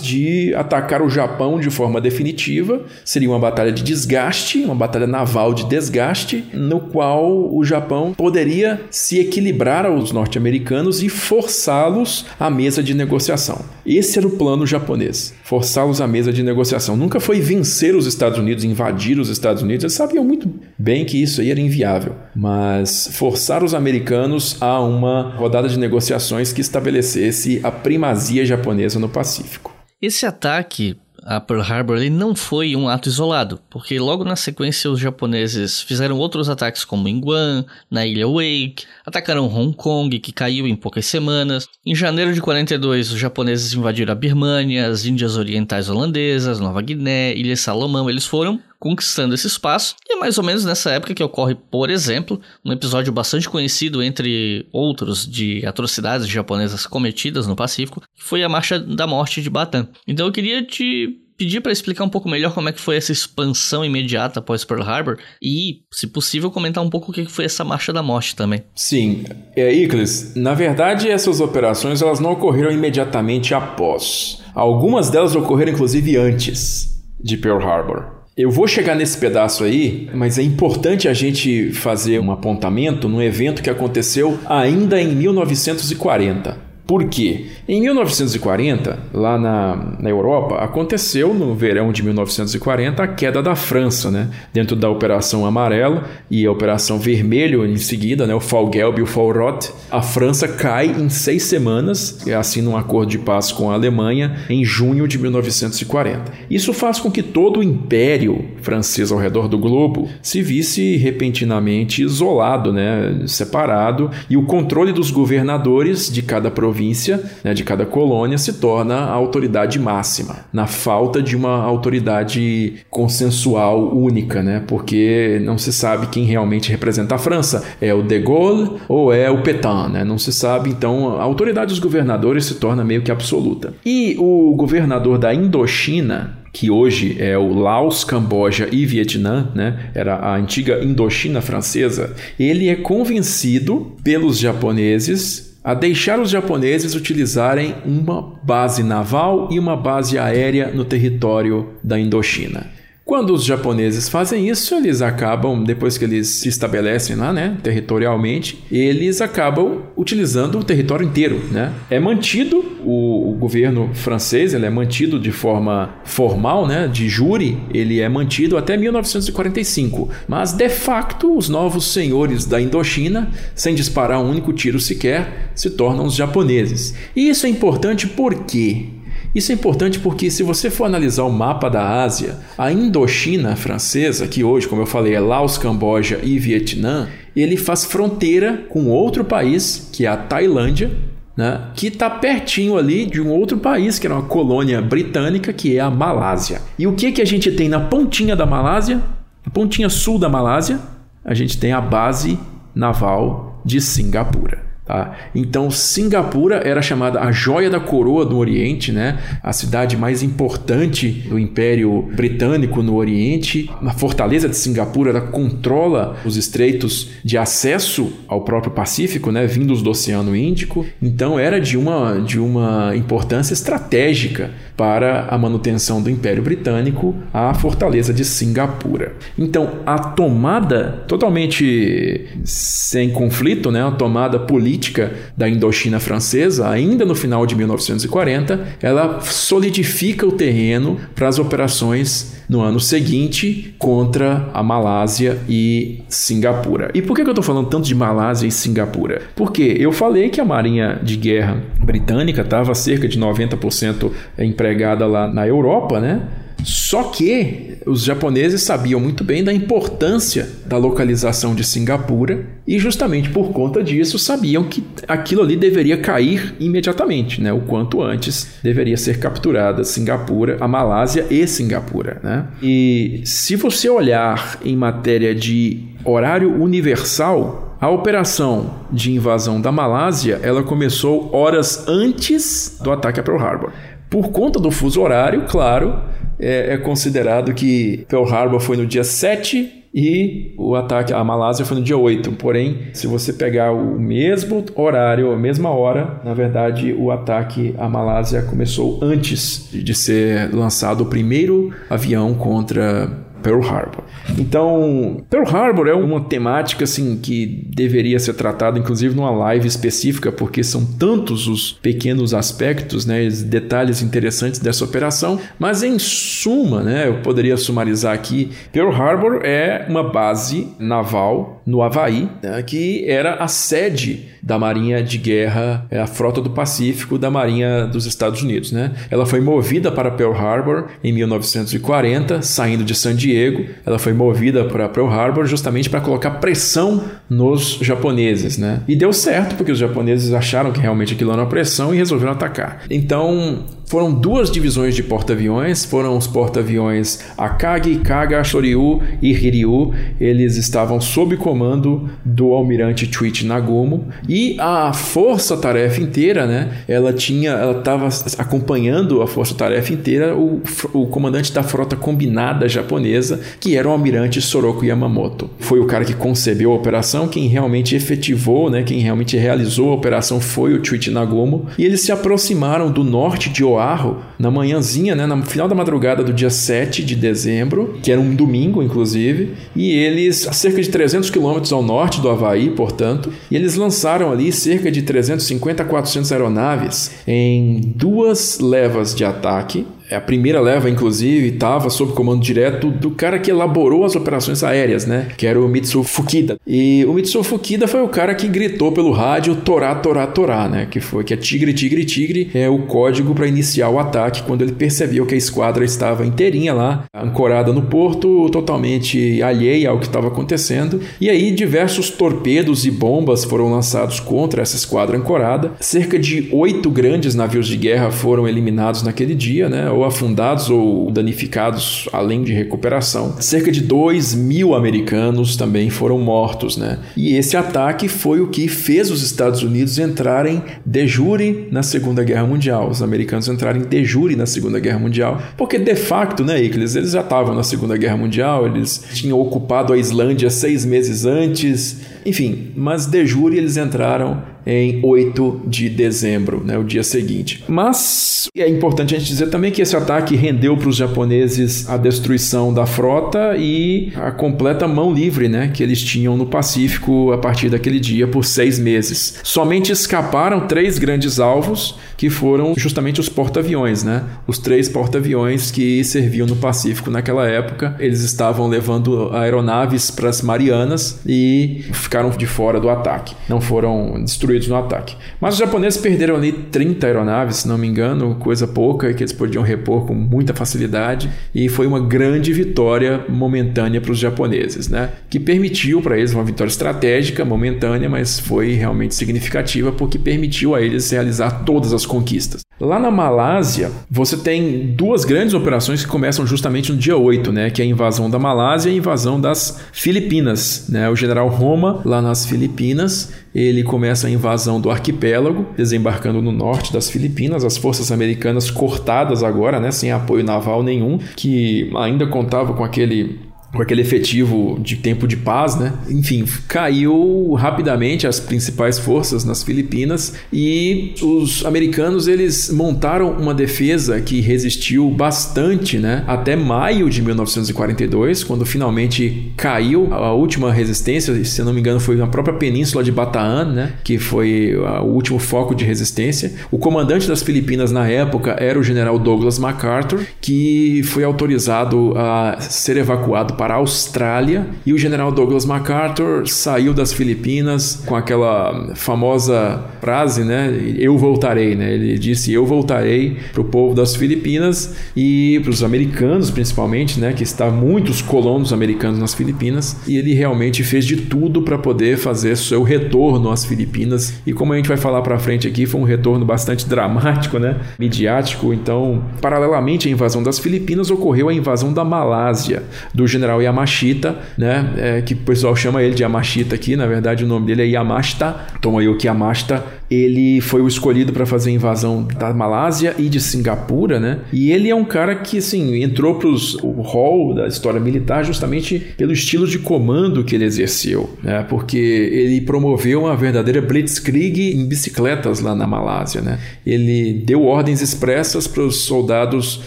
de 0.00 0.54
atacar 0.54 1.02
o 1.02 1.10
Japão 1.10 1.60
de 1.60 1.70
forma 1.70 2.00
definitiva. 2.00 2.84
Seria 3.04 3.28
uma 3.28 3.38
batalha 3.38 3.72
de 3.72 3.82
desgaste, 3.82 4.58
uma 4.64 4.74
batalha 4.74 5.06
naval 5.06 5.52
de 5.52 5.64
desgaste, 5.66 6.44
no 6.52 6.80
qual 6.80 7.54
o 7.54 7.62
Japão 7.64 8.14
poderia 8.14 8.80
se 8.90 9.18
equilibrar 9.18 9.84
aos 9.84 10.12
norte-americanos 10.12 11.02
e 11.02 11.08
forçá-los 11.08 12.26
à 12.38 12.48
mesa 12.48 12.82
de 12.82 12.94
negociação. 12.94 13.64
Esse 13.84 14.18
era 14.18 14.26
o 14.26 14.30
plano 14.30 14.66
japonês, 14.66 15.34
forçá-los 15.42 16.00
à 16.00 16.06
mesa 16.06 16.32
de 16.32 16.42
negociação. 16.42 16.96
Nunca 16.96 17.20
foi 17.20 17.40
vencer 17.40 17.94
os 17.94 18.06
Estados 18.06 18.38
Unidos, 18.38 18.64
invadir 18.64 19.18
os 19.18 19.28
Estados 19.28 19.62
Unidos. 19.62 19.84
Eles 19.84 19.94
sabiam 19.94 20.24
muito 20.24 20.48
bem 20.78 21.04
que 21.04 21.20
isso 21.20 21.40
aí 21.40 21.50
era 21.50 21.60
inviável, 21.60 22.14
mas 22.34 23.01
forçar 23.10 23.64
os 23.64 23.74
americanos 23.74 24.56
a 24.60 24.80
uma 24.80 25.30
rodada 25.36 25.68
de 25.68 25.78
negociações 25.78 26.52
que 26.52 26.60
estabelecesse 26.60 27.60
a 27.62 27.70
primazia 27.70 28.44
japonesa 28.44 28.98
no 28.98 29.08
Pacífico. 29.08 29.74
Esse 30.00 30.26
ataque 30.26 30.96
a 31.24 31.40
Pearl 31.40 31.62
Harbor 31.62 31.96
ele 31.96 32.10
não 32.10 32.34
foi 32.34 32.74
um 32.74 32.88
ato 32.88 33.08
isolado, 33.08 33.60
porque 33.70 33.98
logo 33.98 34.24
na 34.24 34.36
sequência 34.36 34.90
os 34.90 34.98
japoneses 34.98 35.80
fizeram 35.80 36.18
outros 36.18 36.48
ataques 36.48 36.84
como 36.84 37.08
em 37.08 37.20
Guam, 37.20 37.64
na 37.90 38.04
ilha 38.04 38.26
Wake, 38.26 38.84
atacaram 39.06 39.46
Hong 39.46 39.74
Kong, 39.76 40.18
que 40.18 40.32
caiu 40.32 40.66
em 40.66 40.74
poucas 40.74 41.06
semanas. 41.06 41.68
Em 41.86 41.94
janeiro 41.94 42.34
de 42.34 42.40
42, 42.40 43.12
os 43.12 43.18
japoneses 43.18 43.72
invadiram 43.72 44.12
a 44.12 44.16
Birmania, 44.16 44.88
as 44.88 45.06
Índias 45.06 45.36
Orientais 45.36 45.88
Holandesas, 45.88 46.58
Nova 46.58 46.82
Guiné, 46.82 47.34
Ilha 47.34 47.56
Salomão, 47.56 48.10
eles 48.10 48.26
foram 48.26 48.60
conquistando 48.82 49.32
esse 49.32 49.46
espaço. 49.46 49.94
E 50.08 50.14
é 50.14 50.16
mais 50.16 50.38
ou 50.38 50.44
menos 50.44 50.64
nessa 50.64 50.90
época 50.90 51.14
que 51.14 51.22
ocorre, 51.22 51.54
por 51.54 51.88
exemplo, 51.88 52.40
um 52.64 52.72
episódio 52.72 53.12
bastante 53.12 53.48
conhecido 53.48 54.02
entre 54.02 54.66
outros 54.72 55.24
de 55.24 55.64
atrocidades 55.64 56.26
japonesas 56.26 56.84
cometidas 56.84 57.46
no 57.46 57.54
Pacífico, 57.54 58.00
que 58.00 58.24
foi 58.24 58.42
a 58.42 58.48
Marcha 58.48 58.80
da 58.80 59.06
Morte 59.06 59.40
de 59.40 59.48
Bataan. 59.48 59.88
Então 60.04 60.26
eu 60.26 60.32
queria 60.32 60.66
te 60.66 61.16
pedir 61.36 61.60
para 61.60 61.70
explicar 61.70 62.02
um 62.02 62.08
pouco 62.08 62.28
melhor 62.28 62.52
como 62.52 62.70
é 62.70 62.72
que 62.72 62.80
foi 62.80 62.96
essa 62.96 63.12
expansão 63.12 63.84
imediata 63.84 64.40
após 64.40 64.64
Pearl 64.64 64.82
Harbor 64.82 65.16
e, 65.40 65.82
se 65.92 66.08
possível, 66.08 66.50
comentar 66.50 66.82
um 66.82 66.90
pouco 66.90 67.12
o 67.12 67.14
que 67.14 67.24
foi 67.26 67.44
essa 67.44 67.62
Marcha 67.62 67.92
da 67.92 68.02
Morte 68.02 68.34
também. 68.34 68.64
Sim, 68.74 69.22
é, 69.54 69.72
Iclis, 69.72 70.34
na 70.34 70.54
verdade 70.54 71.08
essas 71.08 71.40
operações 71.40 72.02
elas 72.02 72.18
não 72.18 72.32
ocorreram 72.32 72.72
imediatamente 72.72 73.54
após. 73.54 74.42
Algumas 74.56 75.08
delas 75.08 75.36
ocorreram 75.36 75.72
inclusive 75.72 76.16
antes 76.16 77.00
de 77.20 77.36
Pearl 77.36 77.62
Harbor. 77.62 78.21
Eu 78.34 78.50
vou 78.50 78.66
chegar 78.66 78.94
nesse 78.94 79.18
pedaço 79.18 79.62
aí, 79.62 80.08
mas 80.14 80.38
é 80.38 80.42
importante 80.42 81.06
a 81.06 81.12
gente 81.12 81.70
fazer 81.72 82.18
um 82.18 82.32
apontamento 82.32 83.06
num 83.06 83.20
evento 83.20 83.62
que 83.62 83.68
aconteceu 83.68 84.38
ainda 84.46 84.98
em 84.98 85.14
1940. 85.14 86.71
Por 86.92 87.06
quê? 87.06 87.46
Em 87.66 87.80
1940, 87.80 88.98
lá 89.14 89.38
na, 89.38 89.96
na 89.98 90.10
Europa, 90.10 90.56
aconteceu 90.56 91.32
no 91.32 91.54
verão 91.54 91.90
de 91.90 92.02
1940 92.02 93.02
a 93.02 93.08
queda 93.08 93.42
da 93.42 93.56
França, 93.56 94.10
né? 94.10 94.28
Dentro 94.52 94.76
da 94.76 94.90
Operação 94.90 95.46
Amarelo 95.46 96.02
e 96.30 96.44
a 96.44 96.52
Operação 96.52 96.98
Vermelho 96.98 97.64
em 97.64 97.78
seguida, 97.78 98.26
né? 98.26 98.34
O 98.34 98.40
Falgelb 98.40 98.98
e 98.98 99.02
o 99.02 99.06
Falrot. 99.06 99.72
A 99.90 100.02
França 100.02 100.46
cai 100.46 100.88
em 100.88 101.08
seis 101.08 101.44
semanas 101.44 102.26
assina 102.38 102.68
um 102.68 102.76
acordo 102.76 103.08
de 103.08 103.18
paz 103.18 103.50
com 103.50 103.70
a 103.70 103.74
Alemanha 103.74 104.44
em 104.50 104.62
junho 104.62 105.08
de 105.08 105.18
1940. 105.18 106.30
Isso 106.50 106.74
faz 106.74 107.00
com 107.00 107.10
que 107.10 107.22
todo 107.22 107.60
o 107.60 107.62
império 107.62 108.50
francês 108.60 109.10
ao 109.10 109.18
redor 109.18 109.48
do 109.48 109.58
globo 109.58 110.10
se 110.20 110.42
visse 110.42 110.98
repentinamente 110.98 112.02
isolado, 112.02 112.70
né? 112.70 113.22
Separado 113.26 114.10
e 114.28 114.36
o 114.36 114.42
controle 114.42 114.92
dos 114.92 115.10
governadores 115.10 116.12
de 116.12 116.20
cada 116.20 116.50
província 116.50 116.81
província, 116.82 117.22
né, 117.44 117.54
de 117.54 117.62
cada 117.62 117.86
colônia, 117.86 118.36
se 118.36 118.54
torna 118.54 118.96
a 118.96 119.12
autoridade 119.12 119.78
máxima, 119.78 120.36
na 120.52 120.66
falta 120.66 121.22
de 121.22 121.36
uma 121.36 121.62
autoridade 121.62 122.74
consensual 122.90 123.94
única, 123.96 124.42
né, 124.42 124.62
porque 124.66 125.40
não 125.44 125.56
se 125.56 125.72
sabe 125.72 126.08
quem 126.08 126.24
realmente 126.24 126.70
representa 126.70 127.14
a 127.14 127.18
França. 127.18 127.62
É 127.80 127.94
o 127.94 128.02
de 128.02 128.18
Gaulle 128.18 128.80
ou 128.88 129.12
é 129.12 129.30
o 129.30 129.42
Pétain, 129.42 129.90
né? 129.90 130.04
Não 130.04 130.18
se 130.18 130.32
sabe, 130.32 130.70
então 130.70 131.16
a 131.16 131.22
autoridade 131.22 131.70
dos 131.70 131.78
governadores 131.78 132.46
se 132.46 132.56
torna 132.56 132.84
meio 132.84 133.02
que 133.02 133.10
absoluta. 133.10 133.74
E 133.84 134.16
o 134.18 134.54
governador 134.56 135.18
da 135.18 135.32
Indochina, 135.32 136.38
que 136.52 136.70
hoje 136.70 137.16
é 137.18 137.38
o 137.38 137.54
Laos, 137.54 138.04
Camboja 138.04 138.68
e 138.70 138.84
Vietnã, 138.84 139.50
né? 139.54 139.90
era 139.94 140.16
a 140.16 140.36
antiga 140.36 140.82
Indochina 140.82 141.40
francesa, 141.40 142.14
ele 142.38 142.68
é 142.68 142.76
convencido 142.76 143.96
pelos 144.04 144.38
japoneses 144.38 145.51
a 145.64 145.74
deixar 145.74 146.18
os 146.18 146.30
japoneses 146.30 146.94
utilizarem 146.94 147.74
uma 147.84 148.40
base 148.42 148.82
naval 148.82 149.48
e 149.50 149.58
uma 149.58 149.76
base 149.76 150.18
aérea 150.18 150.72
no 150.72 150.84
território 150.84 151.74
da 151.82 151.98
Indochina. 151.98 152.81
Quando 153.04 153.34
os 153.34 153.44
japoneses 153.44 154.08
fazem 154.08 154.48
isso, 154.48 154.76
eles 154.76 155.02
acabam, 155.02 155.64
depois 155.64 155.98
que 155.98 156.04
eles 156.04 156.28
se 156.28 156.48
estabelecem 156.48 157.16
lá, 157.16 157.32
né, 157.32 157.56
territorialmente, 157.62 158.62
eles 158.70 159.20
acabam 159.20 159.82
utilizando 159.96 160.58
o 160.58 160.64
território 160.64 161.04
inteiro, 161.04 161.42
né? 161.50 161.72
É 161.90 161.98
mantido 161.98 162.64
o, 162.84 163.30
o, 163.30 163.34
governo 163.34 163.90
francês, 163.92 164.54
ele 164.54 164.66
é 164.66 164.70
mantido 164.70 165.18
de 165.18 165.32
forma 165.32 165.96
formal, 166.04 166.66
né, 166.66 166.86
de 166.86 167.08
júri, 167.08 167.58
ele 167.74 168.00
é 168.00 168.08
mantido 168.08 168.56
até 168.56 168.76
1945, 168.76 170.08
mas 170.28 170.52
de 170.52 170.68
facto 170.68 171.36
os 171.36 171.48
novos 171.48 171.92
senhores 171.92 172.46
da 172.46 172.60
Indochina, 172.60 173.30
sem 173.54 173.74
disparar 173.74 174.20
um 174.20 174.30
único 174.30 174.52
tiro 174.52 174.78
sequer, 174.78 175.50
se 175.54 175.70
tornam 175.70 176.04
os 176.04 176.14
japoneses. 176.14 176.94
E 177.16 177.28
isso 177.28 177.46
é 177.46 177.48
importante 177.48 178.06
porque 178.06 179.01
isso 179.34 179.50
é 179.50 179.54
importante 179.54 179.98
porque, 179.98 180.30
se 180.30 180.42
você 180.42 180.70
for 180.70 180.84
analisar 180.84 181.24
o 181.24 181.32
mapa 181.32 181.70
da 181.70 182.02
Ásia, 182.02 182.36
a 182.58 182.70
Indochina 182.70 183.56
francesa, 183.56 184.26
que 184.26 184.44
hoje, 184.44 184.68
como 184.68 184.82
eu 184.82 184.86
falei, 184.86 185.14
é 185.14 185.20
Laos, 185.20 185.56
Camboja 185.56 186.20
e 186.22 186.38
Vietnã, 186.38 187.08
ele 187.34 187.56
faz 187.56 187.84
fronteira 187.84 188.64
com 188.68 188.88
outro 188.88 189.24
país, 189.24 189.88
que 189.92 190.04
é 190.04 190.08
a 190.08 190.16
Tailândia, 190.16 190.90
né, 191.34 191.62
que 191.74 191.86
está 191.86 192.10
pertinho 192.10 192.76
ali 192.76 193.06
de 193.06 193.20
um 193.20 193.30
outro 193.30 193.56
país, 193.56 193.98
que 193.98 194.06
era 194.06 194.14
uma 194.14 194.24
colônia 194.24 194.82
britânica, 194.82 195.50
que 195.50 195.76
é 195.76 195.80
a 195.80 195.90
Malásia. 195.90 196.60
E 196.78 196.86
o 196.86 196.92
que, 196.92 197.10
que 197.10 197.22
a 197.22 197.26
gente 197.26 197.50
tem 197.52 197.70
na 197.70 197.80
pontinha 197.80 198.36
da 198.36 198.44
Malásia? 198.44 199.00
Na 199.44 199.50
pontinha 199.50 199.88
sul 199.88 200.18
da 200.18 200.28
Malásia, 200.28 200.78
a 201.24 201.32
gente 201.32 201.56
tem 201.58 201.72
a 201.72 201.80
base 201.80 202.38
naval 202.74 203.62
de 203.64 203.80
Singapura. 203.80 204.61
Tá? 204.84 205.16
Então, 205.32 205.70
Singapura 205.70 206.56
era 206.64 206.82
chamada 206.82 207.20
a 207.20 207.30
joia 207.30 207.70
da 207.70 207.78
coroa 207.78 208.26
do 208.26 208.36
Oriente, 208.36 208.90
né? 208.90 209.18
a 209.40 209.52
cidade 209.52 209.96
mais 209.96 210.24
importante 210.24 211.08
do 211.08 211.38
Império 211.38 212.02
Britânico 212.14 212.82
no 212.82 212.96
Oriente. 212.96 213.70
A 213.80 213.92
fortaleza 213.92 214.48
de 214.48 214.56
Singapura 214.56 215.20
controla 215.20 216.16
os 216.24 216.36
estreitos 216.36 217.10
de 217.24 217.38
acesso 217.38 218.12
ao 218.26 218.40
próprio 218.40 218.72
Pacífico, 218.72 219.30
né? 219.30 219.46
vindos 219.46 219.82
do 219.82 219.90
Oceano 219.90 220.34
Índico. 220.34 220.84
Então, 221.00 221.38
era 221.38 221.60
de 221.60 221.78
uma, 221.78 222.18
de 222.18 222.40
uma 222.40 222.96
importância 222.96 223.54
estratégica 223.54 224.50
para 224.76 225.26
a 225.28 225.38
manutenção 225.38 226.02
do 226.02 226.10
Império 226.10 226.42
Britânico 226.42 227.14
a 227.32 227.52
fortaleza 227.54 228.12
de 228.12 228.24
Singapura. 228.24 229.14
Então, 229.38 229.80
a 229.84 229.98
tomada 229.98 231.04
totalmente 231.06 232.26
sem 232.44 233.10
conflito, 233.10 233.70
né? 233.70 233.86
a 233.86 233.90
tomada 233.90 234.38
política 234.38 235.12
da 235.36 235.48
Indochina 235.48 236.00
francesa, 236.00 236.68
ainda 236.68 237.04
no 237.04 237.14
final 237.14 237.46
de 237.46 237.54
1940, 237.54 238.60
ela 238.80 239.20
solidifica 239.20 240.26
o 240.26 240.32
terreno 240.32 240.98
para 241.14 241.28
as 241.28 241.38
operações 241.38 242.41
no 242.48 242.60
ano 242.60 242.80
seguinte 242.80 243.74
contra 243.78 244.50
a 244.52 244.62
Malásia 244.62 245.38
e 245.48 246.02
Singapura. 246.08 246.90
E 246.94 247.02
por 247.02 247.14
que 247.14 247.22
eu 247.22 247.28
estou 247.28 247.42
falando 247.42 247.68
tanto 247.68 247.86
de 247.86 247.94
Malásia 247.94 248.46
e 248.46 248.50
Singapura? 248.50 249.22
Porque 249.34 249.76
eu 249.78 249.92
falei 249.92 250.28
que 250.28 250.40
a 250.40 250.44
Marinha 250.44 251.00
de 251.02 251.16
Guerra 251.16 251.62
britânica 251.82 252.42
estava 252.42 252.74
cerca 252.74 253.08
de 253.08 253.18
90% 253.18 254.10
empregada 254.38 255.06
lá 255.06 255.26
na 255.26 255.46
Europa, 255.46 256.00
né? 256.00 256.22
Só 256.64 257.04
que 257.04 257.78
os 257.86 258.04
japoneses 258.04 258.62
sabiam 258.62 259.00
muito 259.00 259.24
bem 259.24 259.42
da 259.42 259.52
importância 259.52 260.48
da 260.66 260.76
localização 260.76 261.54
de 261.54 261.64
Singapura 261.64 262.46
e, 262.66 262.78
justamente 262.78 263.30
por 263.30 263.52
conta 263.52 263.82
disso, 263.82 264.18
sabiam 264.18 264.64
que 264.64 264.84
aquilo 265.08 265.42
ali 265.42 265.56
deveria 265.56 265.96
cair 265.96 266.54
imediatamente, 266.60 267.40
né? 267.40 267.52
o 267.52 267.60
quanto 267.60 268.02
antes 268.02 268.58
deveria 268.62 268.96
ser 268.96 269.18
capturada 269.18 269.84
Singapura, 269.84 270.56
a 270.60 270.68
Malásia 270.68 271.26
e 271.30 271.46
Singapura. 271.46 272.20
Né? 272.22 272.46
E 272.62 273.22
se 273.24 273.56
você 273.56 273.88
olhar 273.88 274.58
em 274.64 274.76
matéria 274.76 275.34
de 275.34 275.84
horário 276.04 276.60
universal, 276.60 277.76
a 277.80 277.88
operação 277.88 278.86
de 278.92 279.12
invasão 279.12 279.60
da 279.60 279.72
Malásia 279.72 280.38
ela 280.42 280.62
começou 280.62 281.34
horas 281.34 281.88
antes 281.88 282.78
do 282.80 282.92
ataque 282.92 283.18
a 283.18 283.22
Pearl 283.22 283.42
Harbor. 283.42 283.72
Por 284.08 284.30
conta 284.30 284.60
do 284.60 284.70
fuso 284.70 285.00
horário, 285.00 285.46
claro, 285.48 285.98
é, 286.38 286.74
é 286.74 286.78
considerado 286.78 287.54
que 287.54 288.04
Pearl 288.08 288.26
Harbor 288.26 288.60
foi 288.60 288.76
no 288.76 288.86
dia 288.86 289.04
7 289.04 289.82
e 289.94 290.54
o 290.56 290.74
ataque 290.74 291.12
à 291.12 291.22
Malásia 291.22 291.66
foi 291.66 291.76
no 291.76 291.82
dia 291.82 291.96
8. 291.96 292.32
Porém, 292.32 292.88
se 292.94 293.06
você 293.06 293.32
pegar 293.32 293.72
o 293.72 293.98
mesmo 293.98 294.64
horário, 294.74 295.32
a 295.32 295.36
mesma 295.36 295.70
hora, 295.70 296.20
na 296.24 296.32
verdade, 296.32 296.94
o 296.94 297.10
ataque 297.10 297.74
à 297.78 297.88
Malásia 297.88 298.42
começou 298.42 298.98
antes 299.02 299.68
de 299.70 299.94
ser 299.94 300.52
lançado 300.54 301.02
o 301.02 301.06
primeiro 301.06 301.72
avião 301.90 302.32
contra 302.34 303.10
Pearl 303.42 303.60
Harbor. 303.62 304.04
Então, 304.38 305.24
Pearl 305.28 305.48
Harbor 305.48 305.88
é 305.88 305.94
uma 305.94 306.20
temática 306.20 306.84
assim 306.84 307.18
que 307.20 307.66
deveria 307.74 308.18
ser 308.18 308.34
tratada 308.34 308.78
inclusive 308.78 309.14
numa 309.14 309.30
live 309.30 309.66
específica, 309.66 310.30
porque 310.30 310.62
são 310.62 310.84
tantos 310.84 311.48
os 311.48 311.72
pequenos 311.72 312.34
aspectos, 312.34 313.06
né, 313.06 313.28
detalhes 313.28 314.02
interessantes 314.02 314.60
dessa 314.60 314.84
operação, 314.84 315.38
mas 315.58 315.82
em 315.82 315.98
suma, 315.98 316.82
né, 316.82 317.08
eu 317.08 317.14
poderia 317.22 317.56
sumarizar 317.56 318.14
aqui, 318.14 318.50
Pearl 318.72 318.90
Harbor 318.90 319.40
é 319.44 319.86
uma 319.88 320.02
base 320.02 320.68
naval 320.78 321.61
no 321.66 321.82
Havaí, 321.82 322.28
né, 322.42 322.62
que 322.62 323.04
era 323.08 323.34
a 323.34 323.48
sede 323.48 324.28
da 324.42 324.58
Marinha 324.58 325.02
de 325.02 325.18
Guerra, 325.18 325.86
é 325.90 326.00
a 326.00 326.06
Frota 326.06 326.40
do 326.40 326.50
Pacífico 326.50 327.16
da 327.16 327.30
Marinha 327.30 327.86
dos 327.86 328.06
Estados 328.06 328.42
Unidos. 328.42 328.72
Né? 328.72 328.92
Ela 329.10 329.24
foi 329.24 329.40
movida 329.40 329.92
para 329.92 330.10
Pearl 330.10 330.34
Harbor 330.34 330.88
em 331.02 331.12
1940, 331.12 332.42
saindo 332.42 332.82
de 332.82 332.94
San 332.94 333.14
Diego. 333.14 333.64
Ela 333.86 333.98
foi 333.98 334.12
movida 334.12 334.64
para 334.64 334.88
Pearl 334.88 335.08
Harbor 335.08 335.46
justamente 335.46 335.88
para 335.88 336.00
colocar 336.00 336.32
pressão 336.32 337.04
nos 337.30 337.78
japoneses. 337.80 338.58
Né? 338.58 338.80
E 338.88 338.96
deu 338.96 339.12
certo, 339.12 339.54
porque 339.54 339.70
os 339.70 339.78
japoneses 339.78 340.32
acharam 340.32 340.72
que 340.72 340.80
realmente 340.80 341.14
aquilo 341.14 341.30
era 341.30 341.42
uma 341.42 341.48
pressão 341.48 341.94
e 341.94 341.96
resolveram 341.96 342.32
atacar. 342.32 342.82
Então, 342.90 343.64
foram 343.92 344.10
duas 344.10 344.50
divisões 344.50 344.94
de 344.94 345.02
porta-aviões, 345.02 345.84
foram 345.84 346.16
os 346.16 346.26
porta-aviões 346.26 347.20
Akagi, 347.36 347.96
Kaga, 347.96 348.42
Shoryu 348.42 349.02
e 349.20 349.32
Hiryu. 349.32 349.92
Eles 350.18 350.56
estavam 350.56 350.98
sob 350.98 351.36
comando 351.36 352.08
do 352.24 352.52
almirante 352.54 353.06
Chuichi 353.12 353.44
Nagumo 353.44 354.06
e 354.26 354.56
a 354.58 354.94
força-tarefa 354.94 356.00
inteira, 356.00 356.46
né? 356.46 356.84
Ela 356.88 357.12
tinha, 357.12 357.50
ela 357.50 357.78
estava 357.78 358.08
acompanhando 358.38 359.20
a 359.20 359.26
força-tarefa 359.26 359.92
inteira 359.92 360.34
o, 360.34 360.62
o 360.94 361.06
comandante 361.08 361.52
da 361.52 361.62
frota 361.62 361.94
combinada 361.94 362.66
japonesa, 362.68 363.40
que 363.60 363.76
era 363.76 363.86
o 363.86 363.92
almirante 363.92 364.40
Soroko 364.40 364.86
Yamamoto. 364.86 365.50
Foi 365.58 365.80
o 365.80 365.86
cara 365.86 366.06
que 366.06 366.14
concebeu 366.14 366.72
a 366.72 366.76
operação, 366.76 367.28
quem 367.28 367.46
realmente 367.46 367.94
efetivou, 367.94 368.70
né? 368.70 368.82
Quem 368.82 369.00
realmente 369.00 369.36
realizou 369.36 369.90
a 369.90 369.94
operação 369.94 370.40
foi 370.40 370.72
o 370.72 370.82
Chuichi 370.82 371.10
Nagumo 371.10 371.66
e 371.76 371.84
eles 371.84 372.00
se 372.00 372.10
aproximaram 372.10 372.90
do 372.90 373.04
norte 373.04 373.50
de 373.50 373.62
Oahu 373.62 373.81
Oahu 373.82 374.18
na 374.38 374.50
manhãzinha, 374.50 375.14
né, 375.14 375.26
no 375.26 375.44
final 375.44 375.68
da 375.68 375.74
madrugada 375.74 376.22
do 376.22 376.32
dia 376.32 376.50
7 376.50 377.04
de 377.04 377.14
dezembro, 377.14 377.98
que 378.02 378.10
era 378.10 378.20
um 378.20 378.34
domingo, 378.34 378.82
inclusive, 378.82 379.54
e 379.74 379.90
eles, 379.92 380.46
a 380.46 380.52
cerca 380.52 380.80
de 380.80 380.88
300 380.88 381.30
quilômetros 381.30 381.72
ao 381.72 381.82
norte 381.82 382.20
do 382.20 382.28
Havaí, 382.28 382.70
portanto, 382.70 383.32
e 383.50 383.56
eles 383.56 383.76
lançaram 383.76 384.30
ali 384.30 384.52
cerca 384.52 384.90
de 384.90 385.02
350 385.02 385.82
a 385.82 385.86
400 385.86 386.32
aeronaves 386.32 387.12
em 387.26 387.80
duas 387.80 388.58
levas 388.60 389.14
de 389.14 389.24
ataque 389.24 389.86
A 390.14 390.20
primeira 390.20 390.60
leva, 390.60 390.90
inclusive, 390.90 391.48
estava 391.48 391.90
sob 391.90 392.12
comando 392.12 392.42
direto 392.42 392.90
do 392.90 393.10
cara 393.10 393.38
que 393.38 393.50
elaborou 393.50 394.04
as 394.04 394.14
operações 394.14 394.62
aéreas, 394.62 395.06
né? 395.06 395.28
Que 395.36 395.46
era 395.46 395.60
o 395.60 395.68
Mitsuo 395.68 396.02
Fukida. 396.02 396.58
E 396.66 397.04
o 397.06 397.12
Mitsuo 397.14 397.42
Fukida 397.42 397.86
foi 397.88 398.02
o 398.02 398.08
cara 398.08 398.34
que 398.34 398.48
gritou 398.48 398.92
pelo 398.92 399.12
rádio 399.12 399.56
Torá, 399.56 399.94
Torá, 399.94 400.26
Torá, 400.26 400.68
né? 400.68 400.86
Que 400.90 401.00
foi 401.00 401.24
que 401.24 401.34
é 401.34 401.36
tigre, 401.36 401.72
tigre, 401.72 402.04
tigre, 402.04 402.50
é 402.54 402.68
o 402.68 402.80
código 402.80 403.34
para 403.34 403.46
iniciar 403.46 403.88
o 403.88 403.98
ataque 403.98 404.42
quando 404.42 404.62
ele 404.62 404.72
percebeu 404.72 405.26
que 405.26 405.34
a 405.34 405.38
esquadra 405.38 405.84
estava 405.84 406.26
inteirinha 406.26 406.72
lá, 406.72 407.04
ancorada 407.14 407.72
no 407.72 407.82
porto, 407.82 408.48
totalmente 408.50 409.42
alheia 409.42 409.90
ao 409.90 409.98
que 409.98 410.06
estava 410.06 410.28
acontecendo. 410.28 411.00
E 411.20 411.30
aí 411.30 411.50
diversos 411.50 412.10
torpedos 412.10 412.84
e 412.84 412.90
bombas 412.90 413.44
foram 413.44 413.70
lançados 413.70 414.20
contra 414.20 414.62
essa 414.62 414.76
esquadra 414.76 415.16
ancorada. 415.16 415.72
Cerca 415.80 416.18
de 416.18 416.48
oito 416.52 416.90
grandes 416.90 417.34
navios 417.34 417.66
de 417.66 417.76
guerra 417.76 418.10
foram 418.10 418.48
eliminados 418.48 419.02
naquele 419.02 419.34
dia, 419.34 419.68
né? 419.68 419.90
Afundados 420.04 420.70
ou 420.70 421.10
danificados, 421.10 422.08
além 422.12 422.42
de 422.42 422.52
recuperação. 422.52 423.36
Cerca 423.40 423.70
de 423.70 423.80
dois 423.80 424.34
mil 424.34 424.74
americanos 424.74 425.56
também 425.56 425.90
foram 425.90 426.18
mortos, 426.18 426.76
né? 426.76 426.98
E 427.16 427.36
esse 427.36 427.56
ataque 427.56 428.08
foi 428.08 428.40
o 428.40 428.48
que 428.48 428.68
fez 428.68 429.10
os 429.10 429.22
Estados 429.22 429.62
Unidos 429.62 429.98
entrarem 429.98 430.62
de 430.84 431.06
jure 431.06 431.68
na 431.70 431.82
Segunda 431.82 432.22
Guerra 432.22 432.46
Mundial. 432.46 432.88
Os 432.88 433.02
americanos 433.02 433.48
entrarem 433.48 433.82
de 433.82 434.04
jure 434.04 434.36
na 434.36 434.46
Segunda 434.46 434.78
Guerra 434.78 434.98
Mundial, 434.98 435.40
porque 435.56 435.78
de 435.78 435.94
facto, 435.94 436.44
né, 436.44 436.62
Icles, 436.62 436.94
eles 436.94 437.12
já 437.12 437.20
estavam 437.20 437.54
na 437.54 437.62
Segunda 437.62 437.96
Guerra 437.96 438.16
Mundial, 438.16 438.66
eles 438.66 439.04
tinham 439.14 439.40
ocupado 439.40 439.92
a 439.92 439.98
Islândia 439.98 440.50
seis 440.50 440.84
meses 440.84 441.24
antes, 441.24 442.00
enfim, 442.24 442.72
mas 442.76 443.06
de 443.06 443.26
jure 443.26 443.56
eles 443.56 443.76
entraram 443.76 444.52
em 444.66 445.00
8 445.02 445.62
de 445.66 445.88
dezembro, 445.88 446.62
né, 446.64 446.78
o 446.78 446.84
dia 446.84 447.02
seguinte. 447.02 447.64
Mas 447.68 448.48
é 448.56 448.68
importante 448.68 449.14
a 449.14 449.18
gente 449.18 449.28
dizer 449.28 449.48
também 449.48 449.72
que 449.72 449.82
esse 449.82 449.96
ataque 449.96 450.36
rendeu 450.36 450.76
para 450.76 450.88
os 450.88 450.96
japoneses 450.96 451.88
a 451.88 451.96
destruição 451.96 452.72
da 452.72 452.86
frota 452.86 453.56
e 453.56 454.12
a 454.14 454.30
completa 454.30 454.86
mão 454.86 455.12
livre 455.12 455.48
né, 455.48 455.70
que 455.72 455.82
eles 455.82 456.00
tinham 456.00 456.36
no 456.36 456.46
Pacífico 456.46 457.32
a 457.32 457.38
partir 457.38 457.70
daquele 457.70 457.98
dia 457.98 458.26
por 458.26 458.44
seis 458.44 458.78
meses. 458.78 459.40
Somente 459.42 459.90
escaparam 459.90 460.66
três 460.66 460.98
grandes 460.98 461.40
alvos, 461.40 461.98
que 462.22 462.30
foram 462.30 462.74
justamente 462.76 463.18
os 463.18 463.28
porta-aviões, 463.28 464.04
né? 464.04 464.22
Os 464.46 464.56
três 464.56 464.88
porta-aviões 464.88 465.72
que 465.72 466.04
serviam 466.04 466.46
no 466.46 466.54
Pacífico 466.54 467.10
naquela 467.10 467.48
época. 467.48 467.96
Eles 467.98 468.20
estavam 468.20 468.68
levando 468.68 469.30
aeronaves 469.34 470.08
para 470.08 470.28
as 470.28 470.40
Marianas 470.40 471.20
e 471.26 471.82
ficaram 472.12 472.28
de 472.28 472.46
fora 472.46 472.78
do 472.78 472.90
ataque. 472.90 473.34
Não 473.48 473.58
foram 473.58 474.22
destruídos 474.22 474.68
no 474.68 474.76
ataque. 474.76 475.16
Mas 475.40 475.54
os 475.54 475.60
japoneses 475.60 475.98
perderam 475.98 476.36
ali 476.36 476.52
30 476.52 477.06
aeronaves, 477.06 477.56
se 477.56 477.68
não 477.68 477.78
me 477.78 477.86
engano, 477.86 478.34
coisa 478.34 478.68
pouca 478.68 479.14
que 479.14 479.22
eles 479.22 479.32
podiam 479.32 479.64
repor 479.64 480.04
com 480.04 480.12
muita 480.12 480.52
facilidade. 480.52 481.30
E 481.54 481.70
foi 481.70 481.86
uma 481.86 482.00
grande 482.00 482.52
vitória 482.52 483.24
momentânea 483.30 483.98
para 483.98 484.12
os 484.12 484.18
japoneses, 484.18 484.90
né? 484.90 485.08
Que 485.30 485.40
permitiu 485.40 486.02
para 486.02 486.18
eles 486.18 486.34
uma 486.34 486.44
vitória 486.44 486.70
estratégica, 486.70 487.46
momentânea, 487.46 488.10
mas 488.10 488.38
foi 488.38 488.72
realmente 488.72 489.14
significativa 489.14 489.90
porque 489.90 490.18
permitiu 490.18 490.74
a 490.74 490.82
eles 490.82 491.10
realizar 491.10 491.64
todas 491.64 491.94
as 491.94 492.04
conquistas. 492.04 492.60
Lá 492.78 492.98
na 492.98 493.10
Malásia, 493.10 493.90
você 494.10 494.36
tem 494.36 494.92
duas 494.96 495.24
grandes 495.24 495.54
operações 495.54 496.04
que 496.04 496.10
começam 496.10 496.44
justamente 496.46 496.90
no 496.90 496.98
dia 496.98 497.16
8, 497.16 497.52
né, 497.52 497.70
que 497.70 497.80
é 497.80 497.84
a 497.84 497.88
invasão 497.88 498.28
da 498.28 498.40
Malásia 498.40 498.90
e 498.90 498.94
a 498.94 498.96
invasão 498.96 499.40
das 499.40 499.80
Filipinas, 499.92 500.86
né? 500.88 501.08
O 501.08 501.14
general 501.14 501.48
Roma 501.48 502.01
lá 502.04 502.20
nas 502.20 502.46
Filipinas, 502.46 503.32
ele 503.54 503.82
começa 503.82 504.26
a 504.26 504.30
invasão 504.30 504.80
do 504.80 504.90
arquipélago, 504.90 505.66
desembarcando 505.76 506.40
no 506.40 506.52
norte 506.52 506.92
das 506.92 507.10
Filipinas, 507.10 507.64
as 507.64 507.76
forças 507.76 508.10
americanas 508.10 508.70
cortadas 508.70 509.42
agora, 509.42 509.78
né, 509.78 509.90
sem 509.90 510.10
apoio 510.10 510.44
naval 510.44 510.82
nenhum, 510.82 511.18
que 511.36 511.90
ainda 511.96 512.26
contava 512.26 512.72
com 512.72 512.84
aquele 512.84 513.40
com 513.74 513.82
aquele 513.82 514.02
efetivo 514.02 514.78
de 514.82 514.96
tempo 514.96 515.26
de 515.26 515.36
paz, 515.36 515.78
né? 515.78 515.94
Enfim, 516.08 516.44
caiu 516.68 517.54
rapidamente 517.54 518.26
as 518.26 518.38
principais 518.38 518.98
forças 518.98 519.44
nas 519.44 519.62
Filipinas 519.62 520.34
e 520.52 521.14
os 521.22 521.64
americanos 521.64 522.28
eles 522.28 522.70
montaram 522.70 523.30
uma 523.30 523.54
defesa 523.54 524.20
que 524.20 524.40
resistiu 524.40 525.10
bastante, 525.10 525.98
né? 525.98 526.22
Até 526.26 526.54
maio 526.54 527.08
de 527.08 527.22
1942, 527.22 528.44
quando 528.44 528.66
finalmente 528.66 529.52
caiu 529.56 530.12
a 530.12 530.32
última 530.32 530.72
resistência, 530.72 531.42
se 531.44 531.62
não 531.62 531.72
me 531.72 531.80
engano, 531.80 531.98
foi 531.98 532.16
na 532.16 532.26
própria 532.26 532.54
península 532.54 533.02
de 533.02 533.10
Bataan, 533.10 533.72
né? 533.72 533.92
Que 534.04 534.18
foi 534.18 534.76
o 534.76 535.06
último 535.06 535.38
foco 535.38 535.74
de 535.74 535.84
resistência. 535.84 536.52
O 536.70 536.78
comandante 536.78 537.26
das 537.26 537.42
Filipinas 537.42 537.90
na 537.90 538.06
época 538.06 538.56
era 538.58 538.78
o 538.78 538.82
general 538.82 539.18
Douglas 539.18 539.58
MacArthur, 539.58 540.20
que 540.40 541.02
foi 541.04 541.24
autorizado 541.24 542.12
a 542.16 542.58
ser 542.60 542.98
evacuado 542.98 543.54
para 543.62 543.74
a 543.74 543.76
Austrália 543.76 544.66
e 544.84 544.92
o 544.92 544.98
general 544.98 545.30
Douglas 545.30 545.64
MacArthur 545.64 546.48
saiu 546.48 546.92
das 546.92 547.12
Filipinas 547.12 548.02
com 548.04 548.16
aquela 548.16 548.92
famosa 548.96 549.80
frase, 550.00 550.42
né? 550.42 550.68
Eu 550.98 551.16
voltarei, 551.16 551.76
né? 551.76 551.94
Ele 551.94 552.18
disse: 552.18 552.52
Eu 552.52 552.66
voltarei 552.66 553.36
para 553.52 553.60
o 553.60 553.64
povo 553.64 553.94
das 553.94 554.16
Filipinas 554.16 554.96
e 555.16 555.60
para 555.62 555.70
os 555.70 555.84
americanos, 555.84 556.50
principalmente, 556.50 557.20
né? 557.20 557.32
Que 557.32 557.44
está 557.44 557.70
muitos 557.70 558.20
colonos 558.20 558.72
americanos 558.72 559.20
nas 559.20 559.32
Filipinas 559.32 559.96
e 560.08 560.16
ele 560.16 560.34
realmente 560.34 560.82
fez 560.82 561.04
de 561.04 561.18
tudo 561.18 561.62
para 561.62 561.78
poder 561.78 562.16
fazer 562.18 562.56
seu 562.56 562.82
retorno 562.82 563.48
às 563.48 563.64
Filipinas 563.64 564.34
e 564.44 564.52
como 564.52 564.72
a 564.72 564.76
gente 564.76 564.88
vai 564.88 564.96
falar 564.96 565.22
para 565.22 565.38
frente 565.38 565.68
aqui, 565.68 565.86
foi 565.86 566.00
um 566.00 566.04
retorno 566.04 566.44
bastante 566.44 566.88
dramático, 566.88 567.60
né? 567.60 567.76
Midiático. 567.96 568.74
Então, 568.74 569.22
paralelamente 569.40 570.08
à 570.08 570.10
invasão 570.10 570.42
das 570.42 570.58
Filipinas, 570.58 571.12
ocorreu 571.12 571.48
a 571.48 571.54
invasão 571.54 571.92
da 571.92 572.04
Malásia 572.04 572.82
do 573.14 573.24
general 573.24 573.51
general 573.52 573.62
Yamashita, 573.62 574.36
né? 574.56 574.92
É, 574.96 575.22
que 575.22 575.34
o 575.34 575.38
pessoal 575.38 575.76
chama 575.76 576.02
ele 576.02 576.14
de 576.14 576.22
Yamashita 576.22 576.74
aqui, 576.74 576.96
na 576.96 577.06
verdade 577.06 577.44
o 577.44 577.46
nome 577.46 577.66
dele 577.66 577.82
é 577.82 577.86
Yamashita, 577.86 578.56
Tomoyuki 578.80 579.26
Yamashita. 579.26 579.84
Ele 580.12 580.60
foi 580.60 580.82
o 580.82 580.88
escolhido 580.88 581.32
para 581.32 581.46
fazer 581.46 581.70
a 581.70 581.72
invasão 581.72 582.26
da 582.38 582.52
Malásia 582.52 583.14
e 583.18 583.28
de 583.28 583.40
Singapura, 583.40 584.20
né? 584.20 584.40
E 584.52 584.70
ele 584.70 584.90
é 584.90 584.94
um 584.94 585.04
cara 585.04 585.34
que, 585.36 585.58
assim, 585.58 586.02
entrou 586.02 586.34
para 586.34 586.48
o 586.48 587.02
hall 587.02 587.54
da 587.54 587.66
história 587.66 588.00
militar 588.00 588.44
justamente 588.44 588.98
pelo 589.16 589.32
estilo 589.32 589.66
de 589.66 589.78
comando 589.78 590.44
que 590.44 590.54
ele 590.54 590.64
exerceu, 590.64 591.30
né? 591.42 591.64
Porque 591.68 591.96
ele 591.96 592.60
promoveu 592.60 593.22
uma 593.22 593.36
verdadeira 593.36 593.80
blitzkrieg 593.80 594.74
em 594.74 594.86
bicicletas 594.86 595.60
lá 595.60 595.74
na 595.74 595.86
Malásia, 595.86 596.40
né? 596.40 596.58
Ele 596.84 597.42
deu 597.44 597.64
ordens 597.64 598.02
expressas 598.02 598.66
para 598.66 598.82
os 598.82 599.02
soldados 599.04 599.80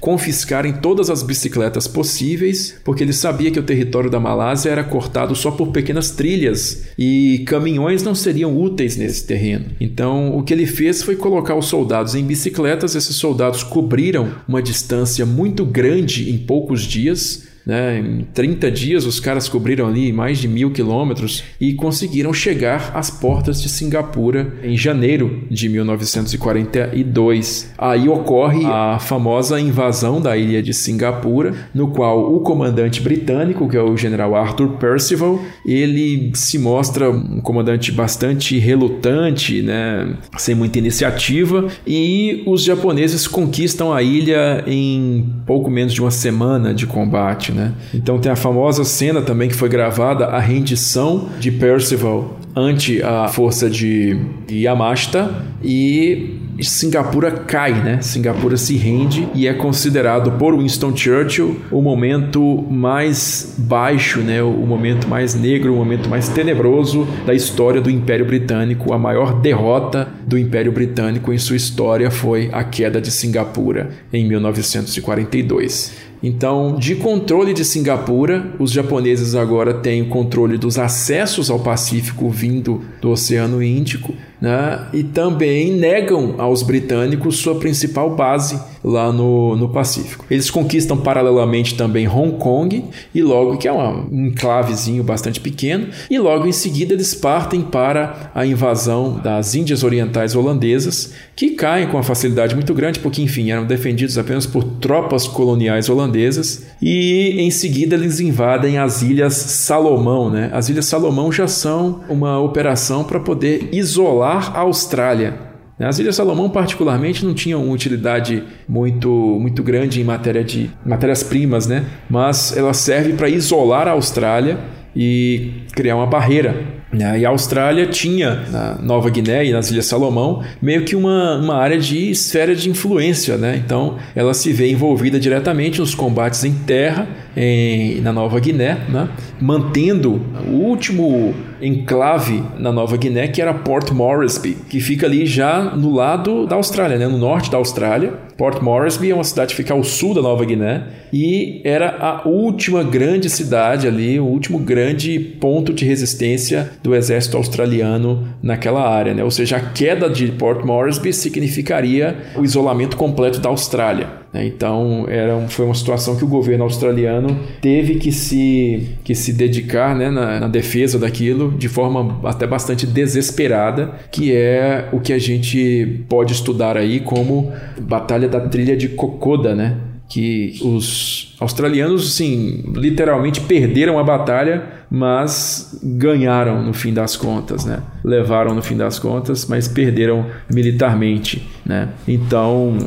confiscarem 0.00 0.72
todas 0.74 1.10
as 1.10 1.22
bicicletas 1.22 1.86
possíveis, 1.86 2.80
porque 2.84 3.02
ele 3.02 3.12
sabia 3.12 3.50
que 3.50 3.58
o 3.58 3.62
território 3.62 4.10
da 4.10 4.20
Malásia 4.20 4.70
era 4.70 4.84
cortado 4.84 5.34
só 5.34 5.50
por 5.50 5.68
pequenas 5.68 6.10
trilhas 6.10 6.86
e 6.98 7.44
caminhões 7.46 8.02
não 8.02 8.14
seriam 8.14 8.56
úteis 8.56 8.96
nesse 8.96 9.26
terreno. 9.26 9.66
Então, 9.80 10.05
o 10.14 10.42
que 10.42 10.52
ele 10.52 10.66
fez 10.66 11.02
foi 11.02 11.16
colocar 11.16 11.54
os 11.54 11.66
soldados 11.66 12.14
em 12.14 12.24
bicicletas. 12.24 12.94
Esses 12.94 13.16
soldados 13.16 13.62
cobriram 13.62 14.32
uma 14.46 14.62
distância 14.62 15.24
muito 15.24 15.64
grande 15.64 16.30
em 16.30 16.38
poucos 16.38 16.82
dias 16.82 17.55
né? 17.66 17.98
Em 17.98 18.24
30 18.32 18.70
dias, 18.70 19.04
os 19.04 19.18
caras 19.18 19.48
cobriram 19.48 19.88
ali 19.88 20.12
mais 20.12 20.38
de 20.38 20.46
mil 20.46 20.70
quilômetros 20.70 21.42
e 21.60 21.74
conseguiram 21.74 22.32
chegar 22.32 22.92
às 22.94 23.10
portas 23.10 23.60
de 23.60 23.68
Singapura 23.68 24.54
em 24.62 24.76
janeiro 24.76 25.42
de 25.50 25.68
1942. 25.68 27.72
Aí 27.76 28.08
ocorre 28.08 28.64
a 28.64 29.00
famosa 29.00 29.60
invasão 29.60 30.20
da 30.20 30.36
ilha 30.36 30.62
de 30.62 30.72
Singapura, 30.72 31.52
no 31.74 31.88
qual 31.88 32.32
o 32.32 32.38
comandante 32.40 33.00
britânico, 33.00 33.68
que 33.68 33.76
é 33.76 33.82
o 33.82 33.96
general 33.96 34.36
Arthur 34.36 34.76
Percival, 34.76 35.40
ele 35.64 36.30
se 36.34 36.58
mostra 36.58 37.10
um 37.10 37.40
comandante 37.40 37.90
bastante 37.90 38.58
relutante, 38.58 39.62
né? 39.62 40.14
sem 40.36 40.54
muita 40.54 40.78
iniciativa, 40.78 41.66
e 41.84 42.44
os 42.46 42.62
japoneses 42.62 43.26
conquistam 43.26 43.92
a 43.92 44.00
ilha 44.02 44.62
em 44.68 45.34
pouco 45.44 45.68
menos 45.68 45.92
de 45.92 46.00
uma 46.00 46.12
semana 46.12 46.72
de 46.72 46.86
combate. 46.86 47.55
Né? 47.56 47.72
Então 47.94 48.18
tem 48.18 48.30
a 48.30 48.36
famosa 48.36 48.84
cena 48.84 49.22
também 49.22 49.48
que 49.48 49.54
foi 49.54 49.68
gravada, 49.68 50.26
a 50.26 50.38
rendição 50.38 51.28
de 51.38 51.50
Percival 51.50 52.38
ante 52.54 53.02
a 53.02 53.28
força 53.28 53.68
de 53.68 54.18
Yamashita 54.50 55.30
e 55.62 56.40
Singapura 56.62 57.30
cai, 57.30 57.72
né? 57.82 58.00
Singapura 58.00 58.56
se 58.56 58.76
rende 58.76 59.28
e 59.34 59.46
é 59.46 59.52
considerado 59.52 60.32
por 60.32 60.56
Winston 60.56 60.96
Churchill 60.96 61.60
o 61.70 61.82
momento 61.82 62.64
mais 62.70 63.54
baixo, 63.58 64.20
né? 64.20 64.42
O 64.42 64.66
momento 64.66 65.06
mais 65.06 65.34
negro, 65.34 65.74
o 65.74 65.76
momento 65.76 66.08
mais 66.08 66.28
tenebroso 66.30 67.06
da 67.26 67.34
história 67.34 67.80
do 67.80 67.90
Império 67.90 68.24
Britânico. 68.24 68.94
A 68.94 68.98
maior 68.98 69.38
derrota 69.40 70.08
do 70.26 70.38
Império 70.38 70.72
Britânico 70.72 71.32
em 71.32 71.38
sua 71.38 71.56
história 71.56 72.10
foi 72.10 72.48
a 72.52 72.64
queda 72.64 73.02
de 73.02 73.10
Singapura 73.10 73.90
em 74.10 74.26
1942. 74.26 76.05
Então, 76.22 76.76
de 76.76 76.96
controle 76.96 77.52
de 77.52 77.64
Singapura, 77.64 78.54
os 78.58 78.72
japoneses 78.72 79.34
agora 79.34 79.74
têm 79.74 80.02
o 80.02 80.08
controle 80.08 80.56
dos 80.56 80.78
acessos 80.78 81.50
ao 81.50 81.60
Pacífico 81.60 82.30
vindo 82.30 82.82
do 83.00 83.10
Oceano 83.10 83.62
Índico 83.62 84.14
né? 84.40 84.86
e 84.92 85.02
também 85.02 85.72
negam 85.72 86.34
aos 86.38 86.62
britânicos 86.62 87.38
sua 87.38 87.54
principal 87.56 88.14
base 88.14 88.60
lá 88.84 89.12
no, 89.12 89.56
no 89.56 89.68
Pacífico. 89.68 90.24
Eles 90.30 90.50
conquistam 90.50 90.96
paralelamente 90.96 91.74
também 91.74 92.06
Hong 92.06 92.38
Kong 92.38 92.84
e 93.14 93.22
logo 93.22 93.56
que 93.56 93.66
é 93.66 93.72
um 93.72 94.08
enclavezinho 94.28 95.02
bastante 95.02 95.40
pequeno 95.40 95.88
e 96.10 96.18
logo 96.18 96.46
em 96.46 96.52
seguida 96.52 96.94
eles 96.94 97.14
partem 97.14 97.62
para 97.62 98.30
a 98.34 98.46
invasão 98.46 99.18
das 99.22 99.54
Índias 99.54 99.82
Orientais 99.82 100.36
holandesas 100.36 101.14
que 101.34 101.50
caem 101.50 101.88
com 101.88 101.96
uma 101.96 102.02
facilidade 102.02 102.54
muito 102.54 102.72
grande 102.74 103.00
porque 103.00 103.22
enfim 103.22 103.50
eram 103.50 103.66
defendidos 103.66 104.16
apenas 104.18 104.46
por 104.46 104.62
tropas 104.62 105.26
coloniais 105.26 105.88
holandesas 105.88 106.66
e 106.80 107.36
em 107.38 107.50
seguida 107.50 107.96
eles 107.96 108.20
invadem 108.20 108.78
as 108.78 109.02
Ilhas 109.02 109.34
Salomão, 109.34 110.30
né? 110.30 110.50
As 110.52 110.68
Ilhas 110.68 110.86
Salomão 110.86 111.32
já 111.32 111.48
são 111.48 112.00
uma 112.08 112.38
operação 112.38 113.02
para 113.02 113.18
poder 113.18 113.68
isolar 113.72 114.25
a 114.26 114.60
Austrália 114.60 115.46
as 115.84 115.98
Ilhas 115.98 116.16
Salomão, 116.16 116.48
particularmente, 116.48 117.24
não 117.24 117.34
tinham 117.34 117.70
utilidade 117.70 118.42
muito, 118.66 119.10
muito 119.10 119.62
grande 119.62 120.00
em 120.00 120.04
matéria 120.04 120.42
de 120.42 120.70
matérias-primas, 120.84 121.66
né? 121.66 121.84
mas 122.08 122.56
ela 122.56 122.72
serve 122.72 123.12
para 123.12 123.28
isolar 123.28 123.86
a 123.86 123.90
Austrália 123.90 124.58
e 124.94 125.64
criar 125.74 125.96
uma 125.96 126.06
barreira. 126.06 126.64
Né? 126.96 127.20
E 127.20 127.26
a 127.26 127.28
Austrália 127.28 127.86
tinha, 127.86 128.42
na 128.50 128.78
Nova 128.80 129.10
Guiné 129.10 129.44
e 129.44 129.52
nas 129.52 129.70
Ilhas 129.70 129.86
Salomão, 129.86 130.42
meio 130.60 130.84
que 130.84 130.96
uma, 130.96 131.36
uma 131.36 131.56
área 131.56 131.78
de 131.78 132.10
esfera 132.10 132.54
de 132.54 132.70
influência. 132.70 133.36
Né? 133.36 133.60
Então, 133.64 133.96
ela 134.14 134.32
se 134.32 134.52
vê 134.52 134.70
envolvida 134.70 135.20
diretamente 135.20 135.78
nos 135.78 135.94
combates 135.94 136.42
em 136.44 136.52
terra 136.52 137.06
em, 137.36 138.00
na 138.00 138.12
Nova 138.12 138.40
Guiné, 138.40 138.78
né? 138.88 139.08
mantendo 139.38 140.22
o 140.48 140.54
último 140.54 141.34
enclave 141.60 142.42
na 142.58 142.72
Nova 142.72 142.96
Guiné, 142.96 143.28
que 143.28 143.42
era 143.42 143.52
Port 143.52 143.90
Moresby, 143.90 144.56
que 144.68 144.80
fica 144.80 145.06
ali 145.06 145.26
já 145.26 145.62
no 145.76 145.94
lado 145.94 146.46
da 146.46 146.56
Austrália, 146.56 146.96
né? 146.96 147.06
no 147.06 147.18
norte 147.18 147.50
da 147.50 147.58
Austrália. 147.58 148.14
Port 148.36 148.62
Moresby 148.62 149.10
é 149.10 149.14
uma 149.14 149.24
cidade 149.24 149.50
que 149.50 149.56
fica 149.56 149.72
ao 149.72 149.82
sul 149.82 150.14
da 150.14 150.22
Nova 150.22 150.44
Guiné 150.44 150.84
e 151.12 151.60
era 151.64 151.96
a 151.98 152.28
última 152.28 152.82
grande 152.82 153.30
cidade 153.30 153.86
ali, 153.86 154.20
o 154.20 154.24
último 154.24 154.58
grande 154.58 155.18
ponto 155.18 155.72
de 155.72 155.84
resistência 155.84 156.70
do 156.86 156.94
exército 156.94 157.36
australiano 157.36 158.28
naquela 158.40 158.88
área. 158.88 159.12
Né? 159.12 159.24
Ou 159.24 159.30
seja, 159.30 159.56
a 159.56 159.60
queda 159.60 160.08
de 160.08 160.28
Port 160.28 160.64
Moresby 160.64 161.12
significaria 161.12 162.16
o 162.36 162.44
isolamento 162.44 162.96
completo 162.96 163.40
da 163.40 163.48
Austrália. 163.48 164.06
Né? 164.32 164.46
Então 164.46 165.04
era, 165.08 165.36
foi 165.48 165.64
uma 165.64 165.74
situação 165.74 166.14
que 166.14 166.24
o 166.24 166.28
governo 166.28 166.62
australiano 166.62 167.36
teve 167.60 167.96
que 167.96 168.12
se, 168.12 168.90
que 169.02 169.16
se 169.16 169.32
dedicar 169.32 169.96
né, 169.96 170.10
na, 170.10 170.38
na, 170.38 170.48
defesa 170.48 170.96
daquilo 170.96 171.50
de 171.58 171.68
forma 171.68 172.20
até 172.22 172.46
bastante 172.46 172.86
desesperada, 172.86 173.94
que 174.12 174.32
é 174.32 174.88
o 174.92 175.00
que 175.00 175.12
a 175.12 175.18
gente 175.18 176.04
pode 176.08 176.34
estudar 176.34 176.76
aí 176.76 177.00
como 177.00 177.52
Batalha 177.80 178.28
da 178.28 178.40
Trilha 178.40 178.76
de 178.76 178.90
Kokoda, 178.90 179.56
né? 179.56 179.76
Que 180.08 180.58
os 180.62 181.34
australianos, 181.40 182.14
sim, 182.14 182.64
literalmente 182.74 183.40
perderam 183.40 183.98
a 183.98 184.04
batalha, 184.04 184.64
mas 184.90 185.80
ganharam 185.82 186.62
no 186.62 186.72
fim 186.72 186.94
das 186.94 187.16
contas, 187.16 187.64
né? 187.64 187.82
Levaram 188.04 188.54
no 188.54 188.62
fim 188.62 188.76
das 188.76 188.98
contas, 188.98 189.46
mas 189.46 189.66
perderam 189.66 190.26
militarmente, 190.48 191.46
né? 191.64 191.88
Então, 192.06 192.78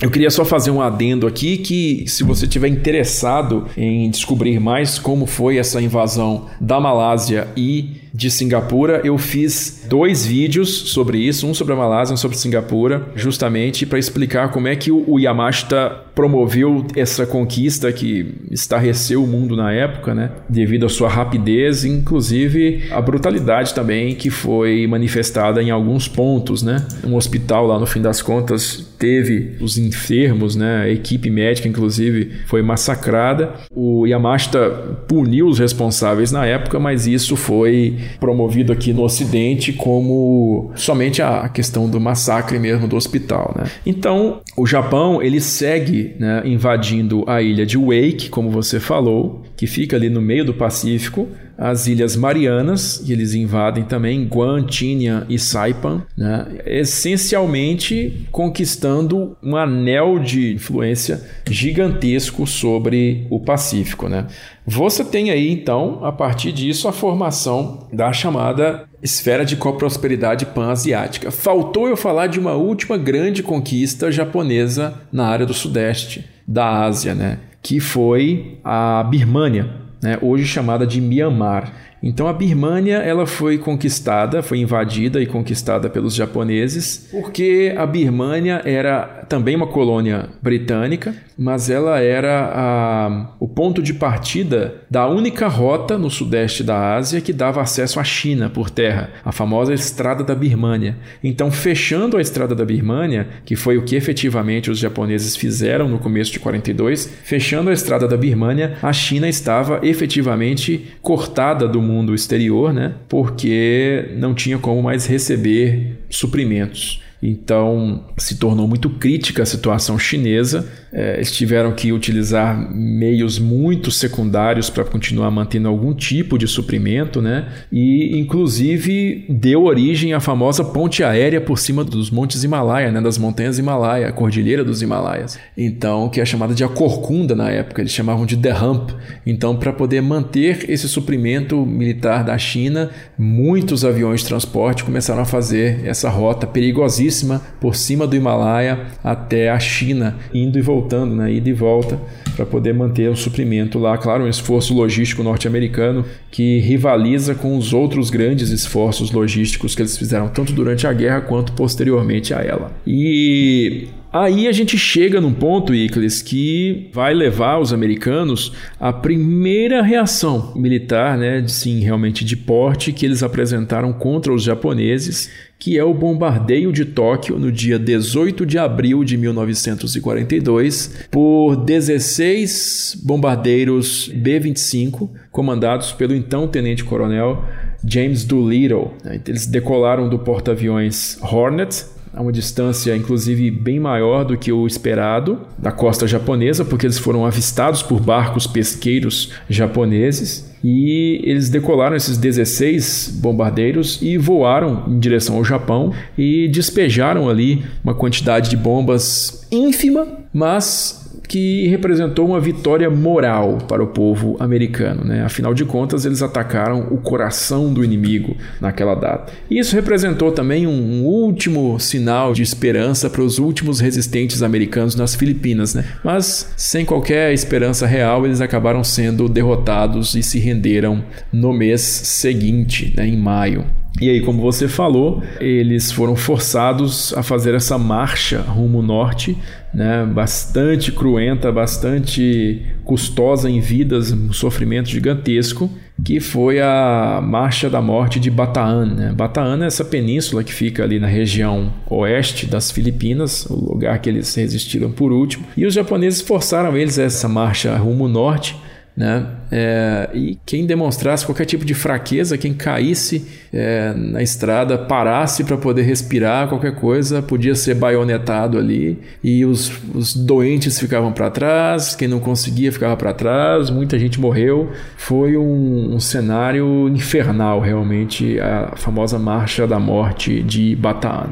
eu 0.00 0.10
queria 0.10 0.30
só 0.30 0.44
fazer 0.44 0.70
um 0.70 0.82
adendo 0.82 1.26
aqui 1.26 1.56
que 1.56 2.04
se 2.06 2.22
você 2.22 2.46
tiver 2.46 2.68
interessado 2.68 3.66
em 3.76 4.10
descobrir 4.10 4.60
mais 4.60 4.98
como 4.98 5.24
foi 5.24 5.56
essa 5.56 5.80
invasão 5.80 6.46
da 6.60 6.78
Malásia 6.78 7.48
e 7.56 8.02
de 8.16 8.30
Singapura, 8.30 9.02
eu 9.04 9.18
fiz 9.18 9.84
dois 9.86 10.24
vídeos 10.24 10.70
sobre 10.90 11.18
isso, 11.18 11.46
um 11.46 11.52
sobre 11.52 11.74
a 11.74 11.76
Malásia, 11.76 12.14
um 12.14 12.16
sobre 12.16 12.38
Singapura, 12.38 13.08
justamente 13.14 13.84
para 13.84 13.98
explicar 13.98 14.50
como 14.50 14.68
é 14.68 14.74
que 14.74 14.90
o 14.90 15.18
Yamashita 15.18 16.06
promoveu 16.14 16.86
essa 16.96 17.26
conquista 17.26 17.92
que 17.92 18.34
estarreceu 18.50 19.22
o 19.22 19.26
mundo 19.26 19.54
na 19.54 19.70
época, 19.70 20.14
né? 20.14 20.30
Devido 20.48 20.86
à 20.86 20.88
sua 20.88 21.10
rapidez, 21.10 21.84
inclusive 21.84 22.84
a 22.90 23.02
brutalidade 23.02 23.74
também 23.74 24.14
que 24.14 24.30
foi 24.30 24.86
manifestada 24.86 25.62
em 25.62 25.70
alguns 25.70 26.08
pontos, 26.08 26.62
né? 26.62 26.86
Um 27.04 27.16
hospital 27.16 27.66
lá 27.66 27.78
no 27.78 27.84
fim 27.84 28.00
das 28.00 28.22
contas 28.22 28.94
teve 28.98 29.56
os 29.60 29.76
enfermos, 29.76 30.56
né? 30.56 30.84
A 30.84 30.88
equipe 30.88 31.28
médica 31.28 31.68
inclusive 31.68 32.32
foi 32.46 32.62
massacrada. 32.62 33.52
O 33.70 34.06
Yamashita 34.06 34.70
puniu 35.06 35.46
os 35.46 35.58
responsáveis 35.58 36.32
na 36.32 36.46
época, 36.46 36.78
mas 36.78 37.06
isso 37.06 37.36
foi 37.36 38.05
promovido 38.18 38.72
aqui 38.72 38.92
no 38.92 39.02
Ocidente 39.02 39.72
como 39.72 40.70
somente 40.74 41.22
a 41.22 41.48
questão 41.48 41.88
do 41.88 42.00
massacre 42.00 42.58
mesmo 42.58 42.86
do 42.86 42.96
hospital. 42.96 43.54
Né? 43.56 43.70
Então, 43.84 44.40
o 44.56 44.66
Japão 44.66 45.22
ele 45.22 45.40
segue 45.40 46.14
né, 46.18 46.42
invadindo 46.44 47.24
a 47.26 47.42
ilha 47.42 47.64
de 47.66 47.76
Wake, 47.76 48.28
como 48.30 48.50
você 48.50 48.80
falou, 48.80 49.42
que 49.56 49.66
fica 49.66 49.96
ali 49.96 50.08
no 50.08 50.20
meio 50.20 50.44
do 50.44 50.54
Pacífico, 50.54 51.28
as 51.58 51.86
Ilhas 51.86 52.16
Marianas, 52.16 53.02
e 53.06 53.12
eles 53.12 53.34
invadem 53.34 53.84
também 53.84 54.26
Guam, 54.26 54.64
Tinian 54.64 55.26
e 55.28 55.38
Saipan, 55.38 56.02
né? 56.16 56.46
essencialmente 56.66 58.26
conquistando 58.30 59.36
um 59.42 59.56
anel 59.56 60.18
de 60.18 60.54
influência 60.54 61.22
gigantesco 61.48 62.46
sobre 62.46 63.26
o 63.30 63.40
Pacífico. 63.40 64.08
Né? 64.08 64.26
Você 64.66 65.04
tem 65.04 65.30
aí, 65.30 65.50
então, 65.50 66.04
a 66.04 66.12
partir 66.12 66.52
disso, 66.52 66.88
a 66.88 66.92
formação 66.92 67.88
da 67.92 68.12
chamada 68.12 68.84
esfera 69.02 69.44
de 69.44 69.56
coprosperidade 69.56 70.44
pan-asiática. 70.46 71.30
Faltou 71.30 71.88
eu 71.88 71.96
falar 71.96 72.26
de 72.26 72.38
uma 72.38 72.54
última 72.54 72.98
grande 72.98 73.42
conquista 73.42 74.10
japonesa 74.10 74.94
na 75.12 75.26
área 75.26 75.46
do 75.46 75.54
sudeste 75.54 76.24
da 76.46 76.84
Ásia, 76.84 77.14
né? 77.14 77.38
que 77.62 77.80
foi 77.80 78.58
a 78.62 79.02
Birmânia 79.02 79.85
né, 80.06 80.18
hoje 80.22 80.46
chamada 80.46 80.86
de 80.86 81.00
Myanmar. 81.00 81.72
Então 82.02 82.28
a 82.28 82.32
Birmânia 82.32 82.96
ela 82.98 83.26
foi 83.26 83.58
conquistada, 83.58 84.42
foi 84.42 84.58
invadida 84.58 85.20
e 85.20 85.26
conquistada 85.26 85.88
pelos 85.88 86.14
japoneses, 86.14 87.08
porque 87.10 87.74
a 87.76 87.86
Birmânia 87.86 88.62
era 88.64 89.24
também 89.28 89.56
uma 89.56 89.66
colônia 89.66 90.28
britânica, 90.42 91.14
mas 91.38 91.68
ela 91.68 92.00
era 92.00 92.50
a, 92.54 93.34
o 93.38 93.48
ponto 93.48 93.82
de 93.82 93.92
partida 93.92 94.82
da 94.90 95.06
única 95.06 95.48
rota 95.48 95.98
no 95.98 96.10
sudeste 96.10 96.62
da 96.62 96.94
Ásia 96.94 97.20
que 97.20 97.32
dava 97.32 97.60
acesso 97.60 98.00
à 98.00 98.04
China 98.04 98.48
por 98.48 98.70
terra, 98.70 99.10
a 99.24 99.32
famosa 99.32 99.74
Estrada 99.74 100.24
da 100.24 100.34
Birmânia. 100.34 100.96
Então, 101.22 101.50
fechando 101.50 102.16
a 102.16 102.20
Estrada 102.20 102.54
da 102.54 102.64
Birmânia, 102.64 103.28
que 103.44 103.56
foi 103.56 103.76
o 103.76 103.82
que 103.82 103.96
efetivamente 103.96 104.70
os 104.70 104.78
japoneses 104.78 105.36
fizeram 105.36 105.88
no 105.88 105.98
começo 105.98 106.32
de 106.32 106.40
42, 106.40 107.12
fechando 107.24 107.70
a 107.70 107.72
Estrada 107.72 108.08
da 108.08 108.16
Birmânia, 108.16 108.78
a 108.82 108.92
China 108.92 109.28
estava 109.28 109.80
efetivamente 109.82 110.86
cortada 111.02 111.68
do 111.68 111.82
mundo 111.86 112.14
exterior, 112.14 112.72
né? 112.72 112.94
Porque 113.08 114.10
não 114.16 114.34
tinha 114.34 114.58
como 114.58 114.82
mais 114.82 115.06
receber 115.06 115.98
suprimentos. 116.10 117.02
Então 117.22 118.04
se 118.18 118.36
tornou 118.36 118.68
muito 118.68 118.90
crítica 118.90 119.42
a 119.42 119.46
situação 119.46 119.98
chinesa 119.98 120.68
é, 120.98 121.16
eles 121.16 121.30
tiveram 121.30 121.72
que 121.72 121.92
utilizar 121.92 122.74
meios 122.74 123.38
muito 123.38 123.90
secundários 123.90 124.70
para 124.70 124.82
continuar 124.82 125.30
mantendo 125.30 125.68
algum 125.68 125.92
tipo 125.92 126.38
de 126.38 126.48
suprimento, 126.48 127.20
né? 127.20 127.48
E 127.70 128.18
inclusive 128.18 129.26
deu 129.28 129.64
origem 129.64 130.14
à 130.14 130.20
famosa 130.20 130.64
ponte 130.64 131.04
aérea 131.04 131.38
por 131.38 131.58
cima 131.58 131.84
dos 131.84 132.10
montes 132.10 132.42
Himalaia, 132.42 132.90
né? 132.90 132.98
Das 133.02 133.18
montanhas 133.18 133.58
Himalaia, 133.58 134.08
a 134.08 134.12
cordilheira 134.12 134.64
dos 134.64 134.80
Himalaias. 134.80 135.38
Então, 135.54 136.08
que 136.08 136.18
é 136.18 136.24
chamada 136.24 136.54
de 136.54 136.64
a 136.64 136.68
corcunda 136.68 137.34
na 137.34 137.50
época, 137.50 137.82
eles 137.82 137.92
chamavam 137.92 138.24
de 138.24 138.38
The 138.38 138.54
Hump. 138.54 138.92
Então, 139.26 139.54
para 139.54 139.74
poder 139.74 140.00
manter 140.00 140.64
esse 140.66 140.88
suprimento 140.88 141.66
militar 141.66 142.24
da 142.24 142.38
China, 142.38 142.88
muitos 143.18 143.84
aviões 143.84 144.22
de 144.22 144.28
transporte 144.28 144.82
começaram 144.82 145.20
a 145.20 145.26
fazer 145.26 145.84
essa 145.84 146.08
rota 146.08 146.46
perigosíssima 146.46 147.42
por 147.60 147.76
cima 147.76 148.06
do 148.06 148.16
Himalaia 148.16 148.86
até 149.04 149.50
a 149.50 149.58
China, 149.58 150.16
indo 150.32 150.58
e 150.58 150.62
voltando 150.62 150.85
voltando, 150.86 151.14
né, 151.14 151.32
ida 151.32 151.50
e 151.50 151.52
volta, 151.52 151.98
para 152.36 152.46
poder 152.46 152.72
manter 152.72 153.10
o 153.10 153.16
suprimento 153.16 153.78
lá. 153.78 153.98
Claro, 153.98 154.24
um 154.24 154.28
esforço 154.28 154.72
logístico 154.72 155.22
norte-americano 155.22 156.04
que 156.30 156.60
rivaliza 156.60 157.34
com 157.34 157.56
os 157.58 157.72
outros 157.72 158.08
grandes 158.08 158.50
esforços 158.50 159.10
logísticos 159.10 159.74
que 159.74 159.82
eles 159.82 159.98
fizeram 159.98 160.28
tanto 160.28 160.52
durante 160.52 160.86
a 160.86 160.92
guerra 160.92 161.20
quanto 161.22 161.52
posteriormente 161.52 162.32
a 162.32 162.38
ela. 162.38 162.70
E 162.86 163.88
Aí 164.18 164.48
a 164.48 164.52
gente 164.52 164.78
chega 164.78 165.20
num 165.20 165.34
ponto, 165.34 165.74
Icles, 165.74 166.22
que 166.22 166.88
vai 166.90 167.12
levar 167.12 167.58
os 167.58 167.70
americanos 167.70 168.50
à 168.80 168.90
primeira 168.90 169.82
reação 169.82 170.54
militar, 170.56 171.18
né, 171.18 171.44
sim, 171.46 171.80
realmente 171.80 172.24
de 172.24 172.34
porte, 172.34 172.94
que 172.94 173.04
eles 173.04 173.22
apresentaram 173.22 173.92
contra 173.92 174.32
os 174.32 174.42
japoneses, 174.42 175.30
que 175.58 175.76
é 175.76 175.84
o 175.84 175.92
bombardeio 175.92 176.72
de 176.72 176.86
Tóquio 176.86 177.38
no 177.38 177.52
dia 177.52 177.78
18 177.78 178.46
de 178.46 178.56
abril 178.56 179.04
de 179.04 179.18
1942 179.18 181.08
por 181.10 181.54
16 181.54 183.02
bombardeiros 183.04 184.10
B-25, 184.14 185.10
comandados 185.30 185.92
pelo 185.92 186.14
então 186.14 186.48
tenente-coronel 186.48 187.44
James 187.84 188.24
Doolittle. 188.24 188.94
Eles 189.28 189.46
decolaram 189.46 190.08
do 190.08 190.18
porta-aviões 190.18 191.18
Hornet, 191.20 191.84
a 192.16 192.22
uma 192.22 192.32
distância 192.32 192.96
inclusive 192.96 193.50
bem 193.50 193.78
maior 193.78 194.24
do 194.24 194.38
que 194.38 194.50
o 194.50 194.66
esperado 194.66 195.38
da 195.58 195.70
costa 195.70 196.08
japonesa, 196.08 196.64
porque 196.64 196.86
eles 196.86 196.98
foram 196.98 197.26
avistados 197.26 197.82
por 197.82 198.00
barcos 198.00 198.46
pesqueiros 198.46 199.32
japoneses 199.48 200.50
e 200.64 201.20
eles 201.22 201.50
decolaram 201.50 201.94
esses 201.94 202.16
16 202.16 203.20
bombardeiros 203.22 204.00
e 204.00 204.16
voaram 204.16 204.84
em 204.88 204.98
direção 204.98 205.36
ao 205.36 205.44
Japão 205.44 205.92
e 206.16 206.48
despejaram 206.48 207.28
ali 207.28 207.64
uma 207.84 207.94
quantidade 207.94 208.48
de 208.50 208.56
bombas 208.56 209.46
ínfima, 209.52 210.06
mas 210.32 211.05
que 211.28 211.66
representou 211.68 212.26
uma 212.26 212.40
vitória 212.40 212.88
moral 212.88 213.58
para 213.68 213.82
o 213.82 213.88
povo 213.88 214.36
americano. 214.38 215.04
Né? 215.04 215.24
Afinal 215.24 215.54
de 215.54 215.64
contas, 215.64 216.04
eles 216.04 216.22
atacaram 216.22 216.88
o 216.90 216.98
coração 216.98 217.72
do 217.72 217.84
inimigo 217.84 218.36
naquela 218.60 218.94
data. 218.94 219.32
Isso 219.50 219.74
representou 219.74 220.32
também 220.32 220.66
um, 220.66 221.04
último 221.04 221.78
sinal 221.78 222.32
de 222.32 222.42
esperança 222.42 223.10
para 223.10 223.22
os 223.22 223.38
últimos 223.38 223.80
resistentes 223.80 224.42
americanos 224.42 224.94
nas 224.94 225.14
Filipinas. 225.14 225.74
Né? 225.74 225.84
Mas, 226.02 226.52
sem 226.56 226.84
qualquer 226.84 227.32
esperança 227.32 227.86
real, 227.86 228.24
eles 228.24 228.40
acabaram 228.40 228.82
sendo 228.84 229.28
derrotados 229.28 230.14
e 230.14 230.22
se 230.22 230.38
renderam 230.38 231.04
no 231.32 231.52
mês 231.52 231.80
seguinte, 231.80 232.92
né? 232.96 233.06
em 233.06 233.16
maio. 233.16 233.64
E 233.98 234.10
aí, 234.10 234.20
como 234.20 234.42
você 234.42 234.68
falou, 234.68 235.22
eles 235.40 235.90
foram 235.90 236.14
forçados 236.14 237.14
a 237.14 237.22
fazer 237.22 237.54
essa 237.54 237.78
marcha 237.78 238.42
rumo 238.42 238.82
norte, 238.82 239.38
né, 239.76 240.06
bastante 240.06 240.90
cruenta, 240.90 241.52
bastante 241.52 242.62
custosa 242.82 243.50
em 243.50 243.60
vidas, 243.60 244.10
um 244.10 244.32
sofrimento 244.32 244.88
gigantesco, 244.88 245.70
que 246.02 246.18
foi 246.18 246.62
a 246.62 247.20
Marcha 247.22 247.68
da 247.68 247.82
Morte 247.82 248.18
de 248.18 248.30
Bataan. 248.30 248.86
Né? 248.86 249.12
Bataan 249.14 249.62
é 249.62 249.66
essa 249.66 249.84
península 249.84 250.42
que 250.42 250.52
fica 250.52 250.82
ali 250.82 250.98
na 250.98 251.06
região 251.06 251.70
oeste 251.90 252.46
das 252.46 252.70
Filipinas, 252.70 253.44
o 253.50 253.72
lugar 253.72 253.98
que 253.98 254.08
eles 254.08 254.34
resistiram 254.34 254.90
por 254.90 255.12
último, 255.12 255.44
e 255.54 255.66
os 255.66 255.74
japoneses 255.74 256.22
forçaram 256.22 256.74
eles 256.74 256.98
a 256.98 257.02
essa 257.02 257.28
marcha 257.28 257.76
rumo 257.76 258.08
norte 258.08 258.56
né? 258.96 259.26
É, 259.52 260.08
e 260.14 260.38
quem 260.46 260.64
demonstrasse 260.64 261.26
qualquer 261.26 261.44
tipo 261.44 261.64
de 261.64 261.74
fraqueza, 261.74 262.38
quem 262.38 262.54
caísse 262.54 263.28
é, 263.52 263.92
na 263.94 264.22
estrada, 264.22 264.78
parasse 264.78 265.44
para 265.44 265.56
poder 265.58 265.82
respirar, 265.82 266.48
qualquer 266.48 266.74
coisa, 266.74 267.20
podia 267.20 267.54
ser 267.54 267.74
baionetado 267.74 268.56
ali. 268.56 268.98
E 269.22 269.44
os, 269.44 269.70
os 269.94 270.14
doentes 270.14 270.80
ficavam 270.80 271.12
para 271.12 271.30
trás, 271.30 271.94
quem 271.94 272.08
não 272.08 272.18
conseguia 272.20 272.72
ficava 272.72 272.96
para 272.96 273.12
trás, 273.12 273.68
muita 273.68 273.98
gente 273.98 274.18
morreu. 274.18 274.70
Foi 274.96 275.36
um, 275.36 275.94
um, 275.94 276.00
cenário 276.00 276.88
infernal, 276.88 277.60
realmente, 277.60 278.40
a 278.40 278.72
famosa 278.76 279.18
Marcha 279.18 279.66
da 279.66 279.78
Morte 279.78 280.42
de 280.42 280.74
Bataan. 280.74 281.28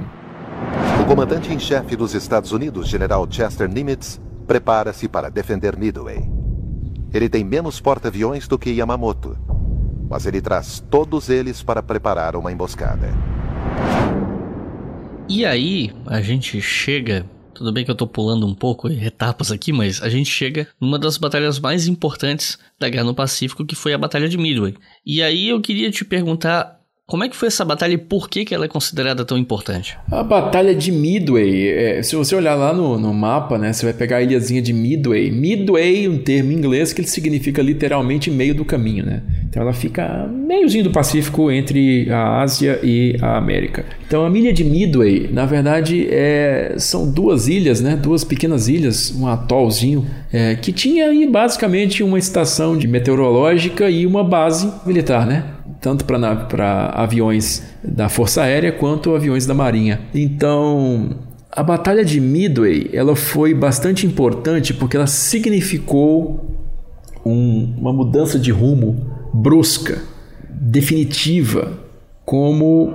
O 1.00 1.04
comandante 1.06 1.52
em 1.52 1.58
chefe 1.58 1.96
dos 1.96 2.14
Estados 2.14 2.52
Unidos, 2.52 2.88
General 2.88 3.26
Chester 3.28 3.68
Nimitz, 3.68 4.20
prepara-se 4.46 5.08
para 5.08 5.30
defender 5.30 5.76
Midway. 5.76 6.43
Ele 7.14 7.28
tem 7.28 7.44
menos 7.44 7.78
porta-aviões 7.78 8.48
do 8.48 8.58
que 8.58 8.70
Yamamoto, 8.70 9.38
mas 10.10 10.26
ele 10.26 10.40
traz 10.40 10.84
todos 10.90 11.30
eles 11.30 11.62
para 11.62 11.80
preparar 11.80 12.34
uma 12.34 12.50
emboscada. 12.50 13.08
E 15.28 15.46
aí, 15.46 15.92
a 16.06 16.20
gente 16.20 16.60
chega. 16.60 17.24
Tudo 17.54 17.72
bem 17.72 17.84
que 17.84 17.90
eu 17.92 17.94
tô 17.94 18.04
pulando 18.04 18.44
um 18.44 18.52
pouco 18.52 18.88
etapas 18.88 19.52
aqui, 19.52 19.72
mas 19.72 20.02
a 20.02 20.08
gente 20.08 20.28
chega 20.28 20.66
numa 20.80 20.98
das 20.98 21.16
batalhas 21.16 21.60
mais 21.60 21.86
importantes 21.86 22.58
da 22.80 22.88
Guerra 22.88 23.04
no 23.04 23.14
Pacífico, 23.14 23.64
que 23.64 23.76
foi 23.76 23.94
a 23.94 23.98
Batalha 23.98 24.28
de 24.28 24.36
Midway. 24.36 24.74
E 25.06 25.22
aí 25.22 25.50
eu 25.50 25.60
queria 25.60 25.92
te 25.92 26.04
perguntar 26.04 26.73
como 27.06 27.22
é 27.22 27.28
que 27.28 27.36
foi 27.36 27.48
essa 27.48 27.66
batalha 27.66 27.92
e 27.92 27.98
por 27.98 28.30
que, 28.30 28.46
que 28.46 28.54
ela 28.54 28.64
é 28.64 28.68
considerada 28.68 29.26
tão 29.26 29.36
importante? 29.36 29.94
A 30.10 30.22
Batalha 30.22 30.74
de 30.74 30.90
Midway, 30.90 31.68
é, 31.68 32.02
se 32.02 32.16
você 32.16 32.34
olhar 32.34 32.54
lá 32.54 32.72
no, 32.72 32.98
no, 32.98 33.12
mapa, 33.12 33.58
né, 33.58 33.74
você 33.74 33.84
vai 33.84 33.92
pegar 33.92 34.16
a 34.16 34.22
ilhazinha 34.22 34.62
de 34.62 34.72
Midway. 34.72 35.30
Midway, 35.30 36.08
um 36.08 36.16
termo 36.16 36.50
em 36.50 36.54
inglês 36.54 36.94
que 36.94 37.02
ele 37.02 37.08
significa 37.08 37.60
literalmente 37.60 38.30
meio 38.30 38.54
do 38.54 38.64
caminho. 38.64 39.04
Né? 39.04 39.22
Então 39.46 39.62
ela 39.62 39.74
fica 39.74 40.26
meiozinho 40.28 40.84
do 40.84 40.90
Pacífico 40.90 41.50
entre 41.50 42.10
a 42.10 42.40
Ásia 42.40 42.80
e 42.82 43.18
a 43.20 43.36
América. 43.36 43.84
Então 44.06 44.24
a 44.24 44.30
ilha 44.30 44.52
de 44.52 44.64
Midway, 44.64 45.28
na 45.30 45.44
verdade, 45.44 46.08
é, 46.10 46.74
são 46.78 47.12
duas 47.12 47.48
ilhas, 47.48 47.82
né, 47.82 47.96
duas 47.96 48.24
pequenas 48.24 48.66
ilhas, 48.66 49.14
um 49.14 49.26
atolzinho, 49.26 50.06
é, 50.32 50.54
que 50.54 50.72
tinha 50.72 51.10
aí 51.10 51.26
basicamente 51.30 52.02
uma 52.02 52.18
estação 52.18 52.78
de 52.78 52.88
meteorológica 52.88 53.90
e 53.90 54.06
uma 54.06 54.24
base 54.24 54.72
militar, 54.86 55.26
né? 55.26 55.44
Tanto 55.84 56.06
para 56.06 56.88
aviões 56.94 57.62
da 57.84 58.08
Força 58.08 58.40
Aérea 58.40 58.72
quanto 58.72 59.14
aviões 59.14 59.44
da 59.44 59.52
Marinha. 59.52 60.00
Então, 60.14 61.10
a 61.52 61.62
Batalha 61.62 62.02
de 62.02 62.22
Midway 62.22 62.88
ela 62.94 63.14
foi 63.14 63.52
bastante 63.52 64.06
importante 64.06 64.72
porque 64.72 64.96
ela 64.96 65.06
significou 65.06 66.42
um, 67.22 67.74
uma 67.76 67.92
mudança 67.92 68.38
de 68.38 68.50
rumo 68.50 69.12
brusca, 69.34 70.00
definitiva, 70.48 71.78
como 72.24 72.94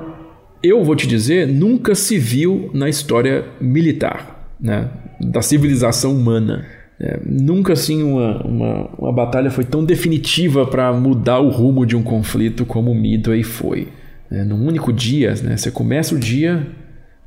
eu 0.64 0.84
vou 0.84 0.96
te 0.96 1.06
dizer, 1.06 1.48
nunca 1.48 1.94
se 1.94 2.18
viu 2.18 2.72
na 2.74 2.90
história 2.90 3.46
militar, 3.62 4.52
né, 4.60 4.90
da 5.22 5.44
civilização 5.44 6.16
humana. 6.16 6.66
É, 7.02 7.18
nunca 7.26 7.74
assim 7.74 8.04
uma, 8.04 8.44
uma, 8.44 8.90
uma, 8.98 9.14
batalha 9.14 9.50
foi 9.50 9.64
tão 9.64 9.86
definitiva 9.86 10.68
para 10.68 10.92
mudar 10.92 11.40
o 11.40 11.48
rumo 11.48 11.86
de 11.86 11.96
um 11.96 12.04
conflito 12.04 12.66
como 12.66 12.92
o 12.92 12.96
Midway 12.96 13.42
foi. 13.42 13.88
É, 14.30 14.44
num 14.44 14.68
único 14.68 14.92
dia, 14.92 15.34
né, 15.42 15.56
você 15.56 15.72
começa 15.72 16.14
o 16.14 16.20
dia 16.20 16.68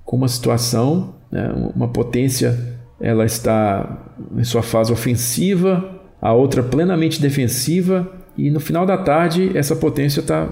com 0.04 0.18
uma 0.18 0.28
situação, 0.28 1.14
né, 1.30 1.50
uma 1.74 1.88
potência 1.88 2.58
ela 3.00 3.24
está 3.24 4.12
em 4.36 4.44
sua 4.44 4.62
fase 4.62 4.92
ofensiva, 4.92 6.00
a 6.20 6.34
outra 6.34 6.62
plenamente 6.62 7.20
defensiva, 7.20 8.12
e 8.36 8.50
no 8.50 8.60
final 8.60 8.84
da 8.84 8.98
tarde 8.98 9.50
essa 9.54 9.74
potência 9.74 10.20
está 10.20 10.48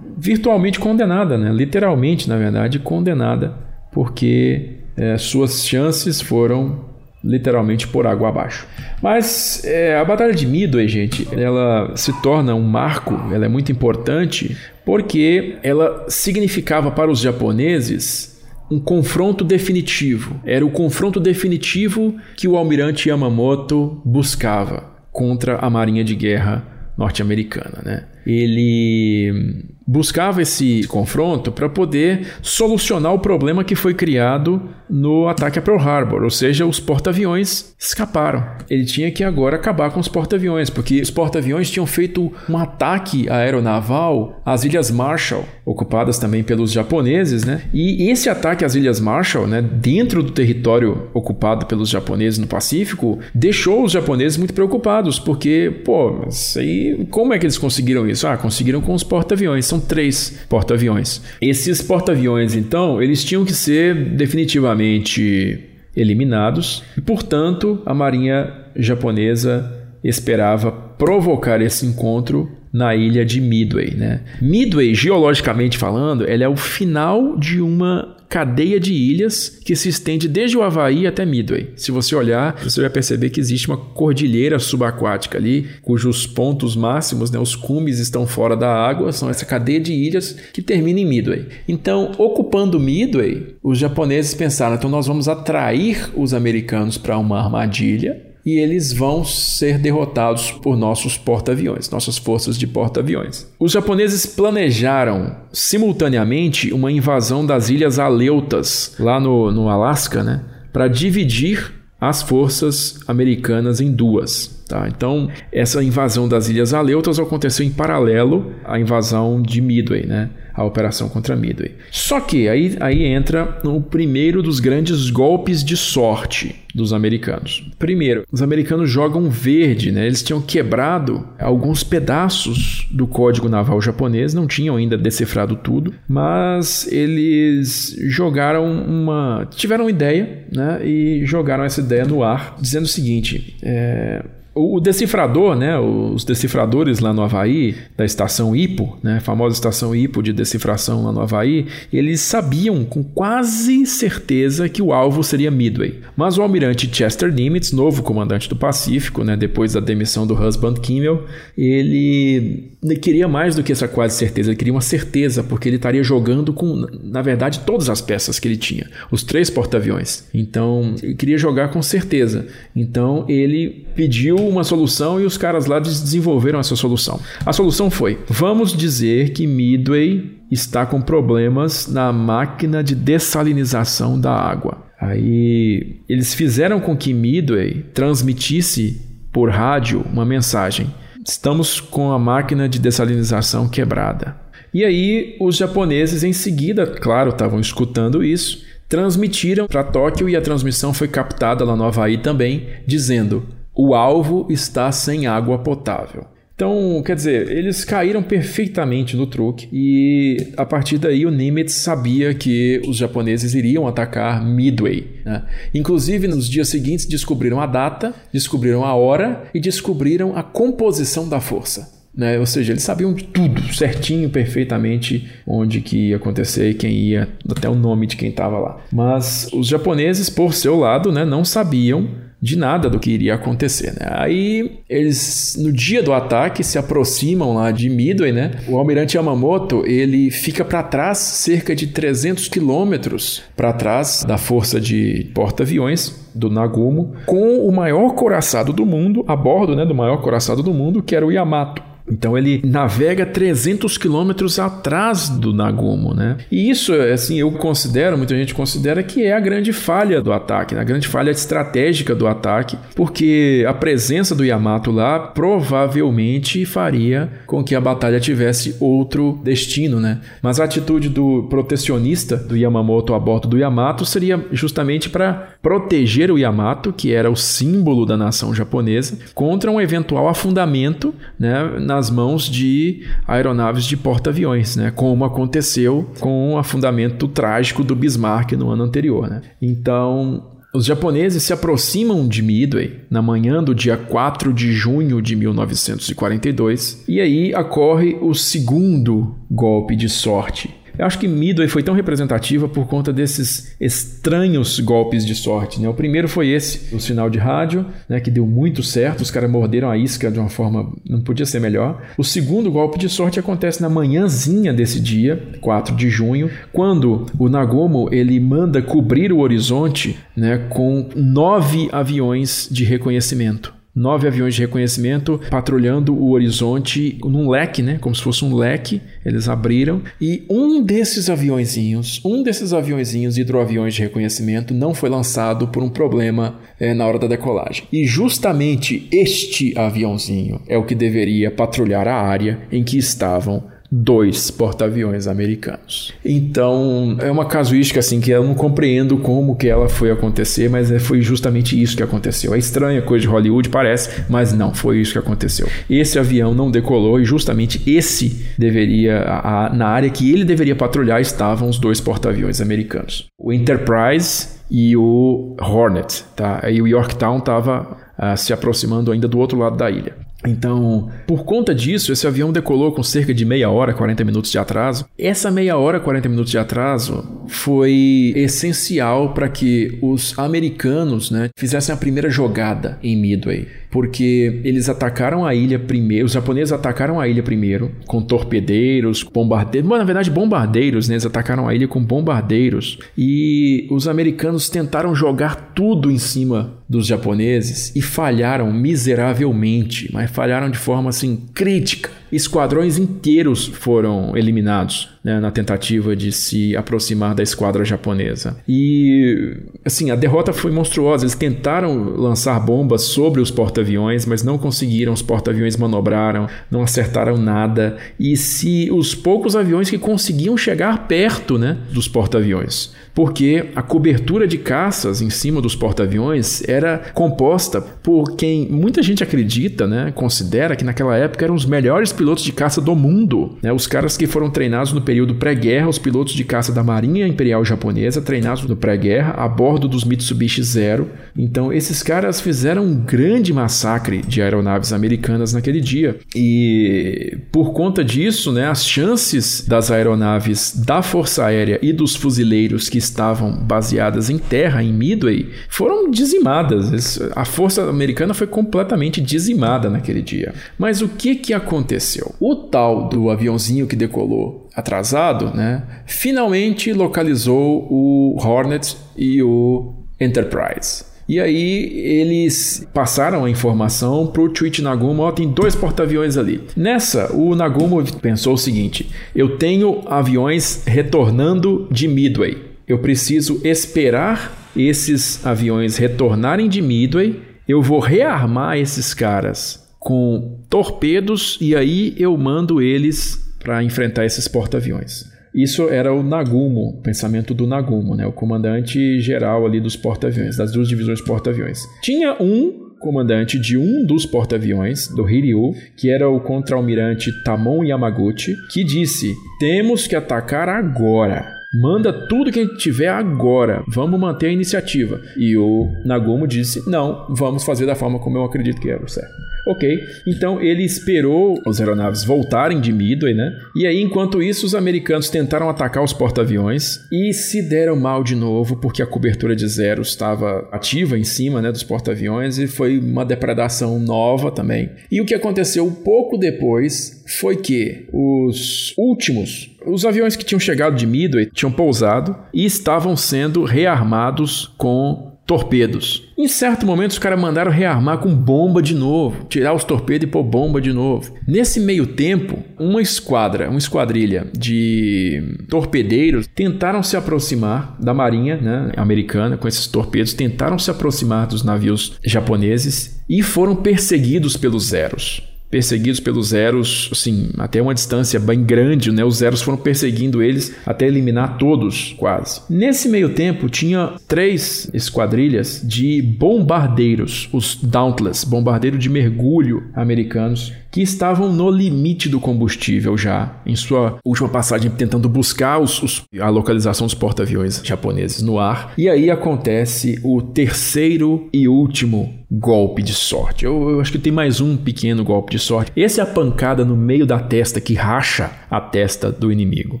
virtualmente 0.16 0.80
condenada, 0.80 1.38
né, 1.38 1.52
literalmente, 1.52 2.28
na 2.28 2.36
verdade, 2.36 2.80
condenada, 2.80 3.54
porque 3.92 4.80
é, 4.96 5.16
suas 5.16 5.64
chances 5.64 6.20
foram 6.20 6.87
literalmente 7.22 7.86
por 7.88 8.06
água 8.06 8.28
abaixo. 8.28 8.66
Mas 9.02 9.62
é, 9.64 9.96
a 9.96 10.04
Batalha 10.04 10.32
de 10.32 10.46
Midway, 10.46 10.88
gente, 10.88 11.26
ela 11.32 11.96
se 11.96 12.12
torna 12.22 12.54
um 12.54 12.62
marco, 12.62 13.14
ela 13.32 13.44
é 13.44 13.48
muito 13.48 13.72
importante 13.72 14.56
porque 14.84 15.56
ela 15.62 16.06
significava 16.08 16.90
para 16.90 17.10
os 17.10 17.20
japoneses 17.20 18.38
um 18.70 18.78
confronto 18.78 19.44
definitivo. 19.44 20.40
Era 20.44 20.64
o 20.64 20.70
confronto 20.70 21.18
definitivo 21.18 22.16
que 22.36 22.46
o 22.46 22.56
almirante 22.56 23.08
Yamamoto 23.08 24.00
buscava 24.04 24.98
contra 25.10 25.56
a 25.56 25.70
marinha 25.70 26.04
de 26.04 26.14
guerra 26.14 26.92
norte-americana, 26.96 27.82
né? 27.84 28.06
Ele 28.26 29.68
buscava 29.88 30.42
esse 30.42 30.86
confronto 30.86 31.50
para 31.50 31.66
poder 31.66 32.26
solucionar 32.42 33.14
o 33.14 33.18
problema 33.18 33.64
que 33.64 33.74
foi 33.74 33.94
criado 33.94 34.60
no 34.88 35.28
ataque 35.28 35.58
a 35.58 35.62
Pearl 35.62 35.80
Harbor, 35.80 36.22
ou 36.22 36.30
seja, 36.30 36.66
os 36.66 36.78
porta-aviões 36.78 37.74
escaparam. 37.78 38.44
Ele 38.68 38.84
tinha 38.84 39.10
que 39.10 39.24
agora 39.24 39.56
acabar 39.56 39.90
com 39.90 40.00
os 40.00 40.08
porta-aviões, 40.08 40.68
porque 40.68 41.00
os 41.00 41.10
porta-aviões 41.10 41.70
tinham 41.70 41.86
feito 41.86 42.32
um 42.48 42.56
ataque 42.58 43.28
aeronaval 43.30 44.40
às 44.44 44.64
Ilhas 44.64 44.90
Marshall, 44.90 45.44
ocupadas 45.64 46.18
também 46.18 46.42
pelos 46.42 46.70
japoneses, 46.70 47.44
né? 47.44 47.62
E 47.72 48.10
esse 48.10 48.28
ataque 48.28 48.64
às 48.64 48.74
Ilhas 48.74 49.00
Marshall, 49.00 49.46
né, 49.46 49.62
dentro 49.62 50.22
do 50.22 50.32
território 50.32 51.08
ocupado 51.14 51.66
pelos 51.66 51.88
japoneses 51.88 52.38
no 52.38 52.46
Pacífico, 52.46 53.18
deixou 53.34 53.84
os 53.84 53.92
japoneses 53.92 54.36
muito 54.36 54.54
preocupados, 54.54 55.18
porque, 55.18 55.82
pô, 55.84 56.26
aí, 56.56 57.06
como 57.10 57.32
é 57.32 57.38
que 57.38 57.46
eles 57.46 57.58
conseguiram 57.58 58.08
isso? 58.08 58.26
Ah, 58.26 58.36
conseguiram 58.36 58.80
com 58.80 58.94
os 58.94 59.02
porta-aviões. 59.02 59.66
São 59.66 59.77
três 59.80 60.40
porta-aviões. 60.48 61.22
Esses 61.40 61.80
porta-aviões, 61.82 62.54
então, 62.54 63.02
eles 63.02 63.24
tinham 63.24 63.44
que 63.44 63.52
ser 63.52 63.94
definitivamente 63.94 65.64
eliminados 65.96 66.82
e, 66.96 67.00
portanto, 67.00 67.82
a 67.84 67.92
marinha 67.92 68.52
japonesa 68.76 69.72
esperava 70.02 70.70
provocar 70.70 71.60
esse 71.60 71.84
encontro 71.84 72.50
na 72.72 72.94
ilha 72.94 73.24
de 73.24 73.40
Midway. 73.40 73.94
Né? 73.94 74.20
Midway, 74.40 74.94
geologicamente 74.94 75.76
falando, 75.76 76.24
ela 76.28 76.44
é 76.44 76.48
o 76.48 76.56
final 76.56 77.36
de 77.36 77.60
uma 77.60 78.16
cadeia 78.28 78.78
de 78.78 78.92
ilhas 78.92 79.48
que 79.48 79.74
se 79.74 79.88
estende 79.88 80.28
desde 80.28 80.56
o 80.56 80.62
Havaí 80.62 81.06
até 81.06 81.24
Midway. 81.24 81.72
Se 81.76 81.90
você 81.90 82.14
olhar, 82.14 82.56
você 82.62 82.80
vai 82.80 82.90
perceber 82.90 83.30
que 83.30 83.40
existe 83.40 83.68
uma 83.68 83.76
cordilheira 83.76 84.58
subaquática 84.58 85.38
ali, 85.38 85.66
cujos 85.82 86.26
pontos 86.26 86.76
máximos, 86.76 87.30
né, 87.30 87.38
os 87.38 87.56
cumes 87.56 87.98
estão 87.98 88.26
fora 88.26 88.56
da 88.56 88.70
água, 88.70 89.12
são 89.12 89.30
essa 89.30 89.46
cadeia 89.46 89.80
de 89.80 89.92
ilhas 89.92 90.36
que 90.52 90.60
termina 90.60 91.00
em 91.00 91.06
Midway. 91.06 91.46
Então, 91.66 92.12
ocupando 92.18 92.78
Midway, 92.78 93.56
os 93.62 93.78
japoneses 93.78 94.34
pensaram, 94.34 94.76
então 94.76 94.90
nós 94.90 95.06
vamos 95.06 95.28
atrair 95.28 96.10
os 96.14 96.34
americanos 96.34 96.98
para 96.98 97.18
uma 97.18 97.40
armadilha 97.40 98.27
e 98.44 98.58
eles 98.58 98.92
vão 98.92 99.24
ser 99.24 99.78
derrotados 99.78 100.50
por 100.50 100.76
nossos 100.76 101.16
porta-aviões, 101.16 101.90
nossas 101.90 102.18
forças 102.18 102.58
de 102.58 102.66
porta-aviões. 102.66 103.46
Os 103.58 103.72
japoneses 103.72 104.26
planejaram 104.26 105.36
simultaneamente 105.52 106.72
uma 106.72 106.90
invasão 106.90 107.44
das 107.44 107.68
ilhas 107.68 107.98
Aleutas, 107.98 108.94
lá 108.98 109.20
no, 109.20 109.50
no 109.50 109.68
Alasca, 109.68 110.22
né, 110.22 110.42
para 110.72 110.88
dividir 110.88 111.74
as 112.00 112.22
forças 112.22 113.00
americanas 113.08 113.80
em 113.80 113.90
duas. 113.90 114.57
Tá? 114.68 114.86
Então, 114.86 115.28
essa 115.50 115.82
invasão 115.82 116.28
das 116.28 116.48
Ilhas 116.48 116.74
Aleutas 116.74 117.18
aconteceu 117.18 117.64
em 117.64 117.70
paralelo 117.70 118.52
à 118.64 118.78
invasão 118.78 119.40
de 119.40 119.62
Midway, 119.62 120.04
né? 120.04 120.28
a 120.58 120.64
operação 120.64 121.08
contra 121.08 121.36
Midway. 121.36 121.76
Só 121.88 122.20
que 122.20 122.48
aí, 122.48 122.76
aí 122.80 123.04
entra 123.04 123.60
o 123.64 123.80
primeiro 123.80 124.42
dos 124.42 124.58
grandes 124.58 125.08
golpes 125.08 125.62
de 125.62 125.76
sorte 125.76 126.56
dos 126.74 126.92
americanos. 126.92 127.64
Primeiro, 127.78 128.24
os 128.30 128.42
americanos 128.42 128.90
jogam 128.90 129.30
verde, 129.30 129.92
né? 129.92 130.04
Eles 130.04 130.20
tinham 130.20 130.40
quebrado 130.40 131.28
alguns 131.38 131.84
pedaços 131.84 132.88
do 132.90 133.06
código 133.06 133.48
naval 133.48 133.80
japonês, 133.80 134.34
não 134.34 134.48
tinham 134.48 134.74
ainda 134.74 134.98
decifrado 134.98 135.54
tudo, 135.54 135.94
mas 136.08 136.90
eles 136.90 137.96
jogaram 138.08 138.64
uma, 138.82 139.46
tiveram 139.54 139.84
uma 139.84 139.90
ideia, 139.90 140.44
né? 140.52 140.84
E 140.84 141.24
jogaram 141.24 141.62
essa 141.62 141.80
ideia 141.80 142.04
no 142.04 142.24
ar, 142.24 142.56
dizendo 142.60 142.84
o 142.84 142.88
seguinte: 142.88 143.56
é, 143.62 144.24
o 144.58 144.80
decifrador, 144.80 145.54
né, 145.54 145.78
os 145.78 146.24
decifradores 146.24 146.98
lá 146.98 147.12
no 147.12 147.22
Havaí, 147.22 147.76
da 147.96 148.04
estação 148.04 148.54
IPO, 148.54 148.98
né, 149.02 149.18
a 149.18 149.20
famosa 149.20 149.54
estação 149.54 149.94
IPO 149.94 150.22
de 150.22 150.32
decifração 150.32 151.04
lá 151.04 151.12
no 151.12 151.20
Havaí, 151.20 151.66
eles 151.92 152.20
sabiam 152.20 152.84
com 152.84 153.02
quase 153.02 153.86
certeza 153.86 154.68
que 154.68 154.82
o 154.82 154.92
alvo 154.92 155.22
seria 155.22 155.50
Midway. 155.50 156.00
Mas 156.16 156.36
o 156.36 156.42
almirante 156.42 156.90
Chester 156.92 157.32
Nimitz, 157.32 157.72
novo 157.72 158.02
comandante 158.02 158.48
do 158.48 158.56
Pacífico, 158.56 159.22
né, 159.22 159.36
depois 159.36 159.74
da 159.74 159.80
demissão 159.80 160.26
do 160.26 160.34
Husband 160.34 160.74
Kimmel, 160.74 161.24
ele 161.56 162.70
queria 163.00 163.28
mais 163.28 163.54
do 163.54 163.62
que 163.62 163.72
essa 163.72 163.86
quase 163.86 164.16
certeza, 164.16 164.50
ele 164.50 164.56
queria 164.56 164.74
uma 164.74 164.80
certeza, 164.80 165.42
porque 165.42 165.68
ele 165.68 165.76
estaria 165.76 166.02
jogando 166.02 166.52
com, 166.52 166.86
na 167.02 167.22
verdade, 167.22 167.60
todas 167.60 167.88
as 167.88 168.00
peças 168.00 168.38
que 168.38 168.48
ele 168.48 168.56
tinha, 168.56 168.88
os 169.10 169.22
três 169.22 169.50
porta-aviões. 169.50 170.26
Então, 170.34 170.94
ele 171.02 171.14
queria 171.14 171.38
jogar 171.38 171.68
com 171.68 171.82
certeza. 171.82 172.46
Então, 172.74 173.24
ele 173.28 173.86
pediu 173.94 174.47
uma 174.48 174.64
solução 174.64 175.20
e 175.20 175.24
os 175.24 175.36
caras 175.36 175.66
lá 175.66 175.78
desenvolveram 175.78 176.58
essa 176.58 176.76
solução. 176.76 177.20
A 177.44 177.52
solução 177.52 177.90
foi: 177.90 178.18
vamos 178.28 178.72
dizer 178.72 179.30
que 179.30 179.46
Midway 179.46 180.38
está 180.50 180.86
com 180.86 181.00
problemas 181.00 181.86
na 181.86 182.12
máquina 182.12 182.82
de 182.82 182.94
dessalinização 182.94 184.20
da 184.20 184.32
água. 184.32 184.86
Aí 185.00 186.00
eles 186.08 186.34
fizeram 186.34 186.80
com 186.80 186.96
que 186.96 187.14
Midway 187.14 187.84
transmitisse 187.94 189.00
por 189.32 189.50
rádio 189.50 190.04
uma 190.12 190.24
mensagem: 190.24 190.92
estamos 191.26 191.80
com 191.80 192.10
a 192.10 192.18
máquina 192.18 192.68
de 192.68 192.78
dessalinização 192.78 193.68
quebrada. 193.68 194.36
E 194.72 194.84
aí 194.84 195.36
os 195.40 195.56
japoneses 195.56 196.22
em 196.22 196.32
seguida, 196.32 196.86
claro, 196.86 197.30
estavam 197.30 197.60
escutando 197.60 198.22
isso, 198.22 198.62
transmitiram 198.88 199.66
para 199.66 199.84
Tóquio 199.84 200.28
e 200.28 200.36
a 200.36 200.40
transmissão 200.40 200.92
foi 200.92 201.08
captada 201.08 201.64
lá 201.64 201.76
no 201.76 201.84
Havaí 201.84 202.18
também, 202.18 202.68
dizendo: 202.86 203.46
o 203.78 203.94
alvo 203.94 204.44
está 204.50 204.90
sem 204.90 205.28
água 205.28 205.56
potável. 205.60 206.26
Então, 206.56 207.00
quer 207.06 207.14
dizer, 207.14 207.48
eles 207.52 207.84
caíram 207.84 208.20
perfeitamente 208.20 209.16
no 209.16 209.28
truque 209.28 209.68
e 209.72 210.52
a 210.56 210.66
partir 210.66 210.98
daí 210.98 211.24
o 211.24 211.30
Nimitz 211.30 211.74
sabia 211.74 212.34
que 212.34 212.82
os 212.88 212.96
japoneses 212.96 213.54
iriam 213.54 213.86
atacar 213.86 214.44
Midway. 214.44 215.20
Né? 215.24 215.44
Inclusive, 215.72 216.26
nos 216.26 216.48
dias 216.48 216.68
seguintes 216.68 217.06
descobriram 217.06 217.60
a 217.60 217.66
data, 217.66 218.12
descobriram 218.32 218.84
a 218.84 218.92
hora 218.92 219.44
e 219.54 219.60
descobriram 219.60 220.36
a 220.36 220.42
composição 220.42 221.28
da 221.28 221.38
força. 221.38 221.96
Né? 222.12 222.36
Ou 222.40 222.46
seja, 222.46 222.72
eles 222.72 222.82
sabiam 222.82 223.14
de 223.14 223.22
tudo, 223.22 223.72
certinho, 223.72 224.28
perfeitamente, 224.28 225.28
onde 225.46 225.80
que 225.80 226.08
ia 226.08 226.16
acontecer 226.16 226.74
quem 226.74 226.90
ia, 226.90 227.28
até 227.48 227.68
o 227.68 227.76
nome 227.76 228.08
de 228.08 228.16
quem 228.16 228.30
estava 228.30 228.58
lá. 228.58 228.80
Mas 228.90 229.48
os 229.52 229.68
japoneses, 229.68 230.28
por 230.28 230.52
seu 230.52 230.76
lado, 230.76 231.12
né, 231.12 231.24
não 231.24 231.44
sabiam 231.44 232.26
de 232.40 232.56
nada 232.56 232.88
do 232.88 232.98
que 232.98 233.10
iria 233.10 233.34
acontecer. 233.34 233.92
Né? 233.94 234.06
Aí 234.10 234.78
eles, 234.88 235.56
no 235.58 235.72
dia 235.72 236.02
do 236.02 236.12
ataque, 236.12 236.62
se 236.62 236.78
aproximam 236.78 237.54
lá 237.54 237.70
de 237.70 237.90
Midway, 237.90 238.32
né? 238.32 238.52
O 238.68 238.76
almirante 238.76 239.16
Yamamoto 239.16 239.84
ele 239.86 240.30
fica 240.30 240.64
para 240.64 240.82
trás 240.82 241.18
cerca 241.18 241.74
de 241.74 241.88
300 241.88 242.48
quilômetros 242.48 243.42
para 243.56 243.72
trás 243.72 244.24
da 244.24 244.38
força 244.38 244.80
de 244.80 245.30
porta-aviões 245.34 246.28
do 246.34 246.48
Nagumo, 246.48 247.14
com 247.26 247.66
o 247.66 247.72
maior 247.72 248.14
coraçado 248.14 248.72
do 248.72 248.86
mundo 248.86 249.24
a 249.26 249.34
bordo, 249.34 249.74
né, 249.74 249.84
do 249.84 249.94
maior 249.94 250.18
coraçado 250.18 250.62
do 250.62 250.72
mundo, 250.72 251.02
que 251.02 251.16
era 251.16 251.26
o 251.26 251.32
Yamato. 251.32 251.87
Então 252.10 252.36
ele 252.36 252.60
navega 252.64 253.24
300 253.26 253.98
quilômetros 253.98 254.58
atrás 254.58 255.28
do 255.28 255.52
Nagumo, 255.52 256.14
né? 256.14 256.36
E 256.50 256.70
isso, 256.70 256.92
assim, 256.94 257.38
eu 257.38 257.50
considero, 257.52 258.16
muita 258.16 258.36
gente 258.36 258.54
considera 258.54 259.02
que 259.02 259.24
é 259.24 259.32
a 259.32 259.40
grande 259.40 259.72
falha 259.72 260.20
do 260.20 260.32
ataque, 260.32 260.74
né? 260.74 260.80
a 260.80 260.84
grande 260.84 261.08
falha 261.08 261.30
estratégica 261.30 262.14
do 262.14 262.26
ataque, 262.26 262.78
porque 262.94 263.64
a 263.68 263.74
presença 263.74 264.34
do 264.34 264.44
Yamato 264.44 264.90
lá 264.90 265.18
provavelmente 265.18 266.64
faria 266.64 267.30
com 267.46 267.62
que 267.62 267.74
a 267.74 267.80
batalha 267.80 268.20
tivesse 268.20 268.76
outro 268.80 269.40
destino, 269.42 270.00
né? 270.00 270.20
Mas 270.42 270.60
a 270.60 270.64
atitude 270.64 271.08
do 271.08 271.46
protecionista 271.48 272.36
do 272.36 272.56
Yamamoto 272.56 273.14
a 273.14 273.18
bordo 273.18 273.48
do 273.48 273.58
Yamato 273.58 274.04
seria 274.04 274.44
justamente 274.52 275.08
para 275.08 275.48
proteger 275.60 276.30
o 276.30 276.38
Yamato, 276.38 276.92
que 276.92 277.12
era 277.12 277.30
o 277.30 277.36
símbolo 277.36 278.06
da 278.06 278.16
nação 278.16 278.54
japonesa, 278.54 279.18
contra 279.34 279.70
um 279.70 279.80
eventual 279.80 280.28
afundamento, 280.28 281.14
né? 281.38 281.78
Na 281.78 281.98
nas 281.98 282.10
mãos 282.10 282.48
de 282.48 283.02
aeronaves 283.26 283.84
de 283.84 283.96
porta-aviões, 283.96 284.76
né? 284.76 284.92
como 284.94 285.24
aconteceu 285.24 286.08
com 286.20 286.54
o 286.54 286.58
afundamento 286.58 287.26
trágico 287.26 287.82
do 287.82 287.96
Bismarck 287.96 288.52
no 288.52 288.70
ano 288.70 288.84
anterior. 288.84 289.28
Né? 289.28 289.42
Então, 289.60 290.52
os 290.72 290.84
japoneses 290.84 291.42
se 291.42 291.52
aproximam 291.52 292.28
de 292.28 292.40
Midway 292.40 293.00
na 293.10 293.20
manhã 293.20 293.64
do 293.64 293.74
dia 293.74 293.96
4 293.96 294.52
de 294.52 294.72
junho 294.72 295.20
de 295.20 295.34
1942 295.34 297.04
e 297.08 297.20
aí 297.20 297.52
ocorre 297.52 298.16
o 298.20 298.32
segundo 298.32 299.34
golpe 299.50 299.96
de 299.96 300.08
sorte 300.08 300.77
eu 300.98 301.06
acho 301.06 301.18
que 301.18 301.28
Midway 301.28 301.68
foi 301.68 301.82
tão 301.82 301.94
representativa 301.94 302.68
por 302.68 302.86
conta 302.86 303.12
desses 303.12 303.76
estranhos 303.80 304.80
golpes 304.80 305.24
de 305.24 305.34
sorte. 305.34 305.80
Né? 305.80 305.88
O 305.88 305.94
primeiro 305.94 306.28
foi 306.28 306.48
esse, 306.48 306.94
o 306.94 307.00
sinal 307.00 307.30
de 307.30 307.38
rádio, 307.38 307.86
né, 308.08 308.20
que 308.20 308.30
deu 308.30 308.46
muito 308.46 308.82
certo, 308.82 309.20
os 309.20 309.30
caras 309.30 309.50
morderam 309.50 309.90
a 309.90 309.96
isca 309.96 310.30
de 310.30 310.38
uma 310.38 310.48
forma 310.48 310.92
não 311.08 311.20
podia 311.20 311.46
ser 311.46 311.60
melhor. 311.60 312.02
O 312.18 312.24
segundo 312.24 312.70
golpe 312.70 312.98
de 312.98 313.08
sorte 313.08 313.38
acontece 313.38 313.80
na 313.80 313.88
manhãzinha 313.88 314.72
desse 314.72 315.00
dia, 315.00 315.40
4 315.60 315.94
de 315.94 316.10
junho, 316.10 316.50
quando 316.72 317.26
o 317.38 317.48
Nagomo 317.48 318.08
ele 318.12 318.38
manda 318.40 318.82
cobrir 318.82 319.32
o 319.32 319.38
horizonte 319.38 320.18
né, 320.36 320.66
com 320.68 321.08
nove 321.14 321.88
aviões 321.92 322.68
de 322.70 322.84
reconhecimento 322.84 323.77
nove 323.94 324.26
aviões 324.26 324.54
de 324.54 324.60
reconhecimento 324.60 325.40
patrulhando 325.50 326.14
o 326.14 326.30
horizonte 326.30 327.18
num 327.24 327.48
leque, 327.48 327.82
né? 327.82 327.98
Como 328.00 328.14
se 328.14 328.22
fosse 328.22 328.44
um 328.44 328.54
leque. 328.54 329.00
Eles 329.24 329.48
abriram 329.48 330.02
e 330.20 330.44
um 330.48 330.82
desses 330.82 331.28
aviõezinhos, 331.28 332.20
um 332.24 332.42
desses 332.42 332.72
aviõezinhos 332.72 333.36
hidroaviões 333.36 333.94
de 333.94 334.02
reconhecimento 334.02 334.72
não 334.72 334.94
foi 334.94 335.08
lançado 335.08 335.68
por 335.68 335.82
um 335.82 335.88
problema 335.88 336.58
é, 336.78 336.94
na 336.94 337.06
hora 337.06 337.18
da 337.18 337.26
decolagem. 337.26 337.84
E 337.92 338.06
justamente 338.06 339.08
este 339.10 339.76
aviãozinho 339.76 340.60
é 340.68 340.76
o 340.76 340.84
que 340.84 340.94
deveria 340.94 341.50
patrulhar 341.50 342.06
a 342.06 342.14
área 342.14 342.60
em 342.70 342.84
que 342.84 342.98
estavam 342.98 343.64
dois 343.90 344.50
porta-aviões 344.50 345.26
americanos. 345.26 346.12
Então, 346.24 347.16
é 347.20 347.30
uma 347.30 347.46
casuística 347.46 348.00
assim 348.00 348.20
que 348.20 348.30
eu 348.30 348.44
não 348.44 348.54
compreendo 348.54 349.16
como 349.16 349.56
que 349.56 349.68
ela 349.68 349.88
foi 349.88 350.10
acontecer, 350.10 350.68
mas 350.68 350.90
é, 350.90 350.98
foi 350.98 351.22
justamente 351.22 351.80
isso 351.80 351.96
que 351.96 352.02
aconteceu. 352.02 352.54
É 352.54 352.58
estranha 352.58 353.00
coisa 353.00 353.22
de 353.22 353.28
Hollywood, 353.28 353.68
parece, 353.70 354.24
mas 354.28 354.52
não, 354.52 354.74
foi 354.74 355.00
isso 355.00 355.12
que 355.12 355.18
aconteceu. 355.18 355.68
Esse 355.88 356.18
avião 356.18 356.54
não 356.54 356.70
decolou 356.70 357.18
e 357.18 357.24
justamente 357.24 357.82
esse 357.86 358.46
deveria, 358.58 359.22
a, 359.22 359.70
na 359.74 359.88
área 359.88 360.10
que 360.10 360.30
ele 360.32 360.44
deveria 360.44 360.76
patrulhar 360.76 361.20
estavam 361.20 361.68
os 361.68 361.78
dois 361.78 362.00
porta-aviões 362.00 362.60
americanos. 362.60 363.26
O 363.38 363.52
Enterprise 363.52 364.58
e 364.70 364.96
o 364.96 365.56
Hornet, 365.60 366.24
tá? 366.36 366.60
Aí 366.62 366.82
o 366.82 366.86
Yorktown 366.86 367.38
estava 367.38 367.96
uh, 368.18 368.36
se 368.36 368.52
aproximando 368.52 369.10
ainda 369.10 369.26
do 369.26 369.38
outro 369.38 369.58
lado 369.58 369.76
da 369.76 369.90
ilha. 369.90 370.27
Então, 370.46 371.08
por 371.26 371.44
conta 371.44 371.74
disso, 371.74 372.12
esse 372.12 372.26
avião 372.26 372.52
decolou 372.52 372.92
com 372.92 373.02
cerca 373.02 373.34
de 373.34 373.44
meia 373.44 373.70
hora, 373.70 373.92
40 373.92 374.24
minutos 374.24 374.50
de 374.50 374.58
atraso. 374.58 375.06
Essa 375.18 375.50
meia 375.50 375.76
hora, 375.76 375.98
40 375.98 376.28
minutos 376.28 376.50
de 376.50 376.58
atraso 376.58 377.44
foi 377.48 378.32
essencial 378.36 379.34
para 379.34 379.48
que 379.48 379.98
os 380.00 380.38
americanos 380.38 381.30
né, 381.30 381.48
fizessem 381.56 381.92
a 381.92 381.98
primeira 381.98 382.30
jogada 382.30 382.98
em 383.02 383.16
Midway 383.16 383.66
porque 383.90 384.60
eles 384.64 384.88
atacaram 384.88 385.46
a 385.46 385.54
ilha 385.54 385.78
primeiro, 385.78 386.26
os 386.26 386.32
japoneses 386.32 386.72
atacaram 386.72 387.18
a 387.18 387.26
ilha 387.26 387.42
primeiro 387.42 387.90
com 388.06 388.20
torpedeiros, 388.20 389.22
bombardeiros, 389.22 389.88
na 389.88 390.04
verdade 390.04 390.30
bombardeiros, 390.30 391.08
né? 391.08 391.14
Eles 391.14 391.26
atacaram 391.26 391.66
a 391.66 391.74
ilha 391.74 391.88
com 391.88 392.02
bombardeiros 392.02 392.98
e 393.16 393.86
os 393.90 394.06
americanos 394.06 394.68
tentaram 394.68 395.14
jogar 395.14 395.72
tudo 395.74 396.10
em 396.10 396.18
cima 396.18 396.77
dos 396.88 397.06
japoneses 397.06 397.94
e 397.94 398.00
falharam 398.00 398.72
miseravelmente, 398.72 400.08
mas 400.12 400.30
falharam 400.30 400.70
de 400.70 400.78
forma 400.78 401.10
assim 401.10 401.36
crítica. 401.54 402.10
Esquadrões 402.30 402.98
inteiros 402.98 403.66
foram 403.66 404.36
eliminados 404.36 405.10
né, 405.22 405.40
na 405.40 405.50
tentativa 405.50 406.16
de 406.16 406.32
se 406.32 406.76
aproximar 406.76 407.34
da 407.34 407.42
esquadra 407.42 407.84
japonesa. 407.84 408.56
E 408.66 409.56
assim, 409.84 410.10
a 410.10 410.16
derrota 410.16 410.52
foi 410.52 410.70
monstruosa. 410.70 411.24
Eles 411.24 411.34
tentaram 411.34 412.16
lançar 412.16 412.58
bombas 412.60 413.02
sobre 413.02 413.40
os 413.40 413.50
porta-aviões, 413.50 414.26
mas 414.26 414.42
não 414.42 414.58
conseguiram. 414.58 415.12
Os 415.12 415.22
porta-aviões 415.22 415.76
manobraram, 415.76 416.48
não 416.70 416.82
acertaram 416.82 417.36
nada. 417.36 417.96
E 418.18 418.36
se 418.36 418.90
os 418.90 419.14
poucos 419.14 419.56
aviões 419.56 419.90
que 419.90 419.98
conseguiam 419.98 420.56
chegar 420.56 421.06
perto 421.06 421.58
né, 421.58 421.76
dos 421.92 422.08
porta-aviões 422.08 422.92
porque 423.18 423.70
a 423.74 423.82
cobertura 423.82 424.46
de 424.46 424.56
caças 424.56 425.20
em 425.20 425.28
cima 425.28 425.60
dos 425.60 425.74
porta-aviões 425.74 426.62
era 426.68 426.98
composta 427.14 427.80
por 427.80 428.36
quem 428.36 428.68
muita 428.70 429.02
gente 429.02 429.24
acredita, 429.24 429.88
né, 429.88 430.12
considera 430.14 430.76
que 430.76 430.84
naquela 430.84 431.16
época 431.16 431.44
eram 431.44 431.56
os 431.56 431.66
melhores 431.66 432.12
pilotos 432.18 432.42
de 432.44 432.52
caça 432.52 432.80
do 432.80 432.94
mundo, 432.94 433.56
né, 433.62 433.72
os 433.72 433.86
caras 433.86 434.16
que 434.16 434.26
foram 434.26 434.50
treinados 434.50 434.92
no 434.92 435.00
período 435.00 435.36
pré-guerra, 435.36 435.88
os 435.88 435.98
pilotos 435.98 436.34
de 436.34 436.44
caça 436.44 436.72
da 436.72 436.82
Marinha 436.82 437.26
Imperial 437.26 437.64
Japonesa, 437.64 438.20
treinados 438.20 438.64
no 438.64 438.76
pré-guerra 438.76 439.34
a 439.38 439.48
bordo 439.48 439.88
dos 439.88 440.04
Mitsubishi 440.04 440.62
Zero. 440.62 441.08
Então, 441.36 441.72
esses 441.72 442.02
caras 442.02 442.40
fizeram 442.40 442.84
um 442.84 442.96
grande 442.96 443.52
massacre 443.52 444.18
de 444.18 444.42
aeronaves 444.42 444.92
americanas 444.92 445.52
naquele 445.52 445.80
dia. 445.80 446.18
E 446.34 447.38
por 447.52 447.72
conta 447.72 448.04
disso, 448.04 448.50
né, 448.52 448.66
as 448.66 448.84
chances 448.84 449.64
das 449.66 449.90
aeronaves 449.90 450.82
da 450.84 451.00
Força 451.02 451.46
Aérea 451.46 451.78
e 451.80 451.92
dos 451.92 452.16
fuzileiros 452.16 452.88
que 452.88 452.98
estavam 452.98 453.52
baseadas 453.52 454.28
em 454.28 454.38
terra, 454.38 454.82
em 454.82 454.92
Midway, 454.92 455.50
foram 455.68 456.10
dizimadas. 456.10 457.20
A 457.36 457.44
força 457.44 457.88
americana 457.88 458.34
foi 458.34 458.46
completamente 458.46 459.20
dizimada 459.20 459.88
naquele 459.88 460.22
dia. 460.22 460.52
Mas 460.78 461.00
o 461.00 461.08
que, 461.08 461.36
que 461.36 461.54
aconteceu? 461.54 462.07
O 462.40 462.54
tal 462.54 463.08
do 463.08 463.30
aviãozinho 463.30 463.86
que 463.86 463.96
decolou 463.96 464.68
atrasado, 464.74 465.54
né, 465.54 465.82
finalmente 466.06 466.92
localizou 466.92 467.86
o 467.90 468.36
Hornet 468.38 468.96
e 469.16 469.42
o 469.42 469.94
Enterprise. 470.20 471.04
E 471.28 471.38
aí 471.38 471.92
eles 471.94 472.86
passaram 472.94 473.44
a 473.44 473.50
informação 473.50 474.26
para 474.26 474.40
o 474.40 474.48
Twitch 474.48 474.78
Nagumo, 474.78 475.30
tem 475.32 475.46
dois 475.46 475.74
porta-aviões 475.74 476.38
ali. 476.38 476.62
Nessa, 476.74 477.34
o 477.36 477.54
Nagumo 477.54 478.02
pensou 478.22 478.54
o 478.54 478.58
seguinte: 478.58 479.10
eu 479.34 479.58
tenho 479.58 480.02
aviões 480.06 480.84
retornando 480.86 481.86
de 481.90 482.08
Midway 482.08 482.68
eu 482.88 482.98
preciso 482.98 483.60
esperar 483.62 484.70
esses 484.74 485.44
aviões 485.44 485.98
retornarem 485.98 486.68
de 486.68 486.80
Midway, 486.80 487.38
eu 487.68 487.82
vou 487.82 488.00
rearmar 488.00 488.78
esses 488.78 489.12
caras 489.12 489.86
com 489.98 490.60
torpedos 490.70 491.58
e 491.60 491.74
aí 491.74 492.14
eu 492.16 492.36
mando 492.36 492.80
eles 492.80 493.48
para 493.58 493.82
enfrentar 493.82 494.24
esses 494.24 494.46
porta-aviões. 494.46 495.30
Isso 495.54 495.88
era 495.88 496.12
o 496.12 496.22
Nagumo, 496.22 497.00
pensamento 497.02 497.52
do 497.52 497.66
Nagumo, 497.66 498.14
né? 498.14 498.26
o 498.26 498.32
comandante 498.32 499.18
geral 499.20 499.66
ali 499.66 499.80
dos 499.80 499.96
porta-aviões, 499.96 500.56
das 500.56 500.72
duas 500.72 500.88
divisões 500.88 501.20
porta-aviões. 501.20 501.80
Tinha 502.02 502.36
um 502.40 502.88
comandante 502.98 503.58
de 503.58 503.76
um 503.76 504.04
dos 504.04 504.26
porta-aviões, 504.26 505.08
do 505.08 505.28
Hiryu, 505.28 505.72
que 505.96 506.10
era 506.10 506.28
o 506.28 506.40
contra-almirante 506.40 507.32
Tamon 507.42 507.84
Yamaguchi, 507.84 508.56
que 508.70 508.84
disse: 508.84 509.34
Temos 509.58 510.06
que 510.06 510.16
atacar 510.16 510.68
agora. 510.68 511.44
Manda 511.74 512.12
tudo 512.28 512.50
que 512.50 512.60
a 512.60 512.64
gente 512.64 512.78
tiver 512.78 513.08
agora. 513.08 513.84
Vamos 513.86 514.18
manter 514.18 514.46
a 514.46 514.52
iniciativa. 514.52 515.20
E 515.36 515.56
o 515.56 515.92
Nagumo 516.04 516.46
disse: 516.46 516.88
Não, 516.88 517.26
vamos 517.30 517.64
fazer 517.64 517.86
da 517.86 517.94
forma 517.94 518.18
como 518.18 518.38
eu 518.38 518.44
acredito 518.44 518.80
que 518.80 518.92
o 518.92 519.08
certo. 519.08 519.47
Ok, 519.68 520.00
então 520.26 520.62
ele 520.62 520.82
esperou 520.82 521.60
os 521.66 521.78
aeronaves 521.78 522.24
voltarem 522.24 522.80
de 522.80 522.90
Midway, 522.90 523.34
né? 523.34 523.54
E 523.76 523.86
aí, 523.86 524.00
enquanto 524.00 524.42
isso, 524.42 524.64
os 524.64 524.74
americanos 524.74 525.28
tentaram 525.28 525.68
atacar 525.68 526.02
os 526.02 526.14
porta-aviões 526.14 527.00
e 527.12 527.34
se 527.34 527.60
deram 527.60 527.94
mal 527.94 528.24
de 528.24 528.34
novo 528.34 528.76
porque 528.80 529.02
a 529.02 529.06
cobertura 529.06 529.54
de 529.54 529.68
zero 529.68 530.00
estava 530.00 530.66
ativa 530.72 531.18
em 531.18 531.24
cima 531.24 531.60
né, 531.60 531.70
dos 531.70 531.82
porta-aviões 531.82 532.56
e 532.58 532.66
foi 532.66 532.98
uma 532.98 533.26
depredação 533.26 533.98
nova 534.00 534.50
também. 534.50 534.88
E 535.12 535.20
o 535.20 535.26
que 535.26 535.34
aconteceu 535.34 535.90
pouco 536.02 536.38
depois 536.38 537.22
foi 537.38 537.56
que 537.56 538.06
os 538.10 538.94
últimos 538.96 539.76
os 539.86 540.04
aviões 540.04 540.36
que 540.36 540.44
tinham 540.44 540.60
chegado 540.60 540.96
de 540.96 541.06
Midway 541.06 541.46
tinham 541.46 541.72
pousado 541.72 542.36
e 542.52 542.64
estavam 542.64 543.16
sendo 543.16 543.64
rearmados 543.64 544.66
com 544.76 545.37
torpedos. 545.48 546.28
Em 546.36 546.46
certo 546.46 546.84
momento, 546.84 547.12
os 547.12 547.18
caras 547.18 547.40
mandaram 547.40 547.72
rearmar 547.72 548.18
com 548.18 548.34
bomba 548.34 548.82
de 548.82 548.94
novo, 548.94 549.46
tirar 549.46 549.72
os 549.72 549.82
torpedos 549.82 550.28
e 550.28 550.30
pôr 550.30 550.44
bomba 550.44 550.78
de 550.78 550.92
novo. 550.92 551.34
Nesse 551.48 551.80
meio 551.80 552.06
tempo, 552.06 552.62
uma 552.78 553.00
esquadra, 553.00 553.70
uma 553.70 553.78
esquadrilha 553.78 554.46
de 554.52 555.56
torpedeiros 555.70 556.46
tentaram 556.46 557.02
se 557.02 557.16
aproximar 557.16 557.96
da 557.98 558.12
marinha 558.12 558.58
né, 558.58 558.92
americana 558.94 559.56
com 559.56 559.66
esses 559.66 559.86
torpedos, 559.86 560.34
tentaram 560.34 560.78
se 560.78 560.90
aproximar 560.90 561.46
dos 561.46 561.64
navios 561.64 562.18
japoneses 562.22 563.24
e 563.26 563.42
foram 563.42 563.74
perseguidos 563.74 564.54
pelos 564.54 564.88
Zeros 564.88 565.57
perseguidos 565.70 566.20
pelos 566.20 566.48
Zeros, 566.48 567.08
assim, 567.12 567.50
até 567.58 567.80
uma 567.80 567.94
distância 567.94 568.40
bem 568.40 568.64
grande, 568.64 569.12
né? 569.12 569.24
Os 569.24 569.36
Zeros 569.36 569.62
foram 569.62 569.78
perseguindo 569.78 570.42
eles 570.42 570.74
até 570.86 571.06
eliminar 571.06 571.58
todos, 571.58 572.14
quase. 572.18 572.62
Nesse 572.68 573.08
meio 573.08 573.30
tempo, 573.30 573.68
tinha 573.68 574.14
três 574.26 574.90
esquadrilhas 574.92 575.80
de 575.84 576.22
bombardeiros, 576.22 577.48
os 577.52 577.78
Dauntless, 577.82 578.46
bombardeiro 578.46 578.98
de 578.98 579.08
mergulho 579.08 579.84
americanos, 579.94 580.72
que 580.90 581.02
estavam 581.02 581.52
no 581.52 581.70
limite 581.70 582.28
do 582.28 582.40
combustível 582.40 583.16
já, 583.16 583.60
em 583.66 583.76
sua 583.76 584.18
última 584.24 584.48
passagem 584.48 584.90
tentando 584.90 585.28
buscar 585.28 585.78
os, 585.78 586.02
os, 586.02 586.24
a 586.40 586.48
localização 586.48 587.06
dos 587.06 587.14
porta-aviões 587.14 587.80
japoneses 587.84 588.42
no 588.42 588.58
ar. 588.58 588.92
E 588.96 589.08
aí 589.08 589.30
acontece 589.30 590.20
o 590.24 590.40
terceiro 590.40 591.48
e 591.52 591.68
último 591.68 592.34
golpe 592.50 593.02
de 593.02 593.12
sorte. 593.12 593.64
Eu, 593.64 593.90
eu, 593.90 594.00
acho 594.00 594.12
que 594.12 594.18
tem 594.18 594.32
mais 594.32 594.60
um 594.60 594.76
pequeno 594.76 595.22
golpe 595.22 595.52
de 595.52 595.58
sorte. 595.58 595.92
Esse 595.94 596.20
é 596.20 596.22
a 596.22 596.26
pancada 596.26 596.84
no 596.84 596.96
meio 596.96 597.26
da 597.26 597.38
testa 597.38 597.80
que 597.80 597.94
racha 597.94 598.50
a 598.70 598.80
testa 598.80 599.30
do 599.30 599.52
inimigo, 599.52 600.00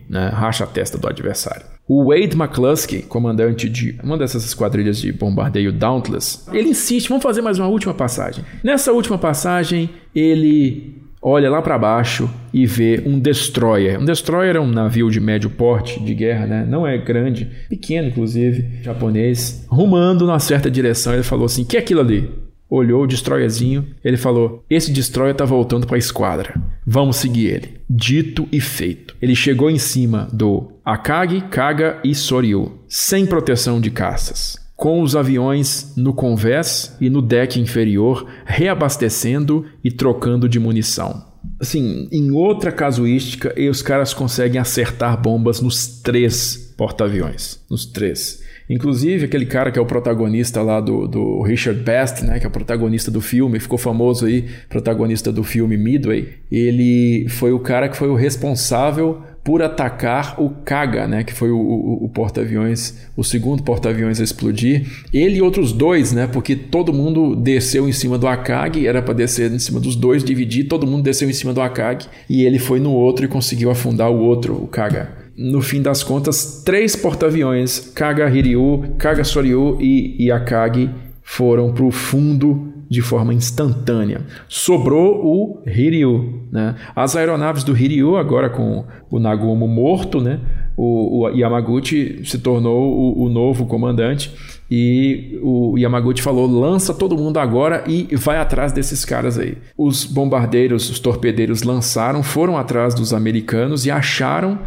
né? 0.08 0.28
racha 0.28 0.64
a 0.64 0.66
testa 0.66 0.96
do 0.96 1.06
adversário. 1.06 1.77
O 1.88 2.04
Wade 2.04 2.36
McCluskey, 2.36 3.00
comandante 3.00 3.66
de 3.66 3.98
uma 4.04 4.18
dessas 4.18 4.44
esquadrilhas 4.44 4.98
de 4.98 5.10
bombardeio 5.10 5.72
Dauntless, 5.72 6.40
ele 6.52 6.68
insiste, 6.68 7.08
vamos 7.08 7.22
fazer 7.22 7.40
mais 7.40 7.58
uma 7.58 7.66
última 7.66 7.94
passagem. 7.94 8.44
Nessa 8.62 8.92
última 8.92 9.16
passagem, 9.16 9.88
ele 10.14 10.98
olha 11.22 11.48
lá 11.48 11.62
para 11.62 11.78
baixo 11.78 12.28
e 12.52 12.66
vê 12.66 13.02
um 13.06 13.18
destroyer. 13.18 13.98
Um 13.98 14.04
destroyer 14.04 14.56
é 14.56 14.60
um 14.60 14.68
navio 14.68 15.10
de 15.10 15.18
médio 15.18 15.48
porte 15.48 15.98
de 15.98 16.12
guerra, 16.12 16.46
né? 16.46 16.66
Não 16.68 16.86
é 16.86 16.98
grande, 16.98 17.48
pequeno 17.70 18.08
inclusive, 18.08 18.82
japonês, 18.82 19.64
rumando 19.66 20.26
numa 20.26 20.38
certa 20.38 20.70
direção. 20.70 21.14
Ele 21.14 21.22
falou 21.22 21.46
assim: 21.46 21.64
"Que 21.64 21.78
é 21.78 21.80
aquilo 21.80 22.02
ali?" 22.02 22.28
Olhou 22.70 23.04
o 23.04 23.06
destroyerzinho, 23.06 23.86
ele 24.04 24.16
falou: 24.16 24.64
"Esse 24.68 24.92
destroyer 24.92 25.34
tá 25.34 25.44
voltando 25.44 25.86
para 25.86 25.96
a 25.96 25.98
esquadra. 25.98 26.54
Vamos 26.86 27.16
seguir 27.16 27.46
ele." 27.46 27.80
Dito 27.88 28.46
e 28.52 28.60
feito. 28.60 29.16
Ele 29.22 29.34
chegou 29.34 29.70
em 29.70 29.78
cima 29.78 30.28
do 30.32 30.72
Akagi, 30.84 31.40
Kaga 31.40 31.98
e 32.04 32.14
Soryu, 32.14 32.80
sem 32.86 33.24
proteção 33.24 33.80
de 33.80 33.90
caças, 33.90 34.58
com 34.76 35.00
os 35.00 35.16
aviões 35.16 35.94
no 35.96 36.12
convés 36.12 36.96
e 37.00 37.08
no 37.08 37.22
deck 37.22 37.58
inferior, 37.58 38.26
reabastecendo 38.44 39.64
e 39.82 39.90
trocando 39.90 40.48
de 40.48 40.58
munição. 40.58 41.26
Assim, 41.60 42.08
em 42.12 42.30
outra 42.30 42.70
casuística, 42.70 43.54
os 43.70 43.82
caras 43.82 44.12
conseguem 44.12 44.60
acertar 44.60 45.20
bombas 45.20 45.60
nos 45.60 45.86
três 46.02 46.74
porta-aviões. 46.76 47.60
Nos 47.70 47.86
três. 47.86 48.42
Inclusive, 48.68 49.24
aquele 49.24 49.46
cara 49.46 49.70
que 49.70 49.78
é 49.78 49.82
o 49.82 49.86
protagonista 49.86 50.60
lá 50.60 50.80
do, 50.80 51.06
do 51.08 51.42
Richard 51.42 51.80
Best, 51.80 52.24
né, 52.24 52.38
que 52.38 52.44
é 52.44 52.48
o 52.48 52.52
protagonista 52.52 53.10
do 53.10 53.20
filme, 53.20 53.58
ficou 53.58 53.78
famoso 53.78 54.26
aí, 54.26 54.44
protagonista 54.68 55.32
do 55.32 55.42
filme 55.42 55.76
Midway, 55.76 56.34
ele 56.52 57.26
foi 57.28 57.52
o 57.52 57.58
cara 57.58 57.88
que 57.88 57.96
foi 57.96 58.08
o 58.08 58.14
responsável 58.14 59.22
por 59.42 59.62
atacar 59.62 60.38
o 60.38 60.50
Kaga, 60.50 61.08
né, 61.08 61.24
que 61.24 61.32
foi 61.32 61.50
o, 61.50 61.56
o, 61.56 62.04
o 62.04 62.08
porta-aviões, 62.10 63.08
o 63.16 63.24
segundo 63.24 63.62
porta-aviões 63.62 64.20
a 64.20 64.24
explodir. 64.24 64.86
Ele 65.10 65.36
e 65.36 65.42
outros 65.42 65.72
dois, 65.72 66.12
né, 66.12 66.26
porque 66.26 66.54
todo 66.54 66.92
mundo 66.92 67.34
desceu 67.34 67.88
em 67.88 67.92
cima 67.92 68.18
do 68.18 68.28
Akagi, 68.28 68.86
era 68.86 69.00
para 69.00 69.14
descer 69.14 69.50
em 69.50 69.58
cima 69.58 69.80
dos 69.80 69.96
dois, 69.96 70.22
dividir, 70.22 70.68
todo 70.68 70.86
mundo 70.86 71.02
desceu 71.02 71.30
em 71.30 71.32
cima 71.32 71.54
do 71.54 71.62
Akagi 71.62 72.06
e 72.28 72.44
ele 72.44 72.58
foi 72.58 72.78
no 72.78 72.92
outro 72.92 73.24
e 73.24 73.28
conseguiu 73.28 73.70
afundar 73.70 74.10
o 74.10 74.18
outro, 74.18 74.54
o 74.54 74.66
Kaga. 74.66 75.17
No 75.38 75.62
fim 75.62 75.80
das 75.80 76.02
contas, 76.02 76.62
três 76.64 76.96
porta-aviões, 76.96 77.92
Kaga 77.94 78.28
Hiryu, 78.28 78.96
Kaga 78.98 79.22
Soryu 79.22 79.78
e, 79.80 80.16
e 80.18 80.32
Akagi, 80.32 80.90
foram 81.22 81.72
para 81.72 81.84
o 81.84 81.92
fundo 81.92 82.72
de 82.90 83.00
forma 83.00 83.32
instantânea. 83.32 84.22
Sobrou 84.48 85.24
o 85.24 85.62
Hiryu. 85.64 86.42
Né? 86.50 86.74
As 86.96 87.14
aeronaves 87.14 87.62
do 87.62 87.76
Hiryu, 87.76 88.16
agora 88.16 88.50
com 88.50 88.84
o 89.08 89.20
Nagumo 89.20 89.68
morto, 89.68 90.20
né? 90.20 90.40
o, 90.78 91.24
o 91.24 91.28
Yamaguchi 91.30 92.22
se 92.24 92.38
tornou 92.38 92.92
o, 92.92 93.24
o 93.24 93.28
novo 93.28 93.66
comandante 93.66 94.32
e 94.70 95.36
o 95.42 95.76
Yamaguchi 95.76 96.22
falou: 96.22 96.46
lança 96.46 96.94
todo 96.94 97.18
mundo 97.18 97.38
agora 97.38 97.82
e 97.88 98.14
vai 98.14 98.38
atrás 98.38 98.70
desses 98.70 99.04
caras 99.04 99.36
aí. 99.38 99.58
Os 99.76 100.04
bombardeiros, 100.04 100.88
os 100.88 101.00
torpedeiros 101.00 101.64
lançaram, 101.64 102.22
foram 102.22 102.56
atrás 102.56 102.94
dos 102.94 103.12
americanos 103.12 103.86
e 103.86 103.90
acharam 103.90 104.60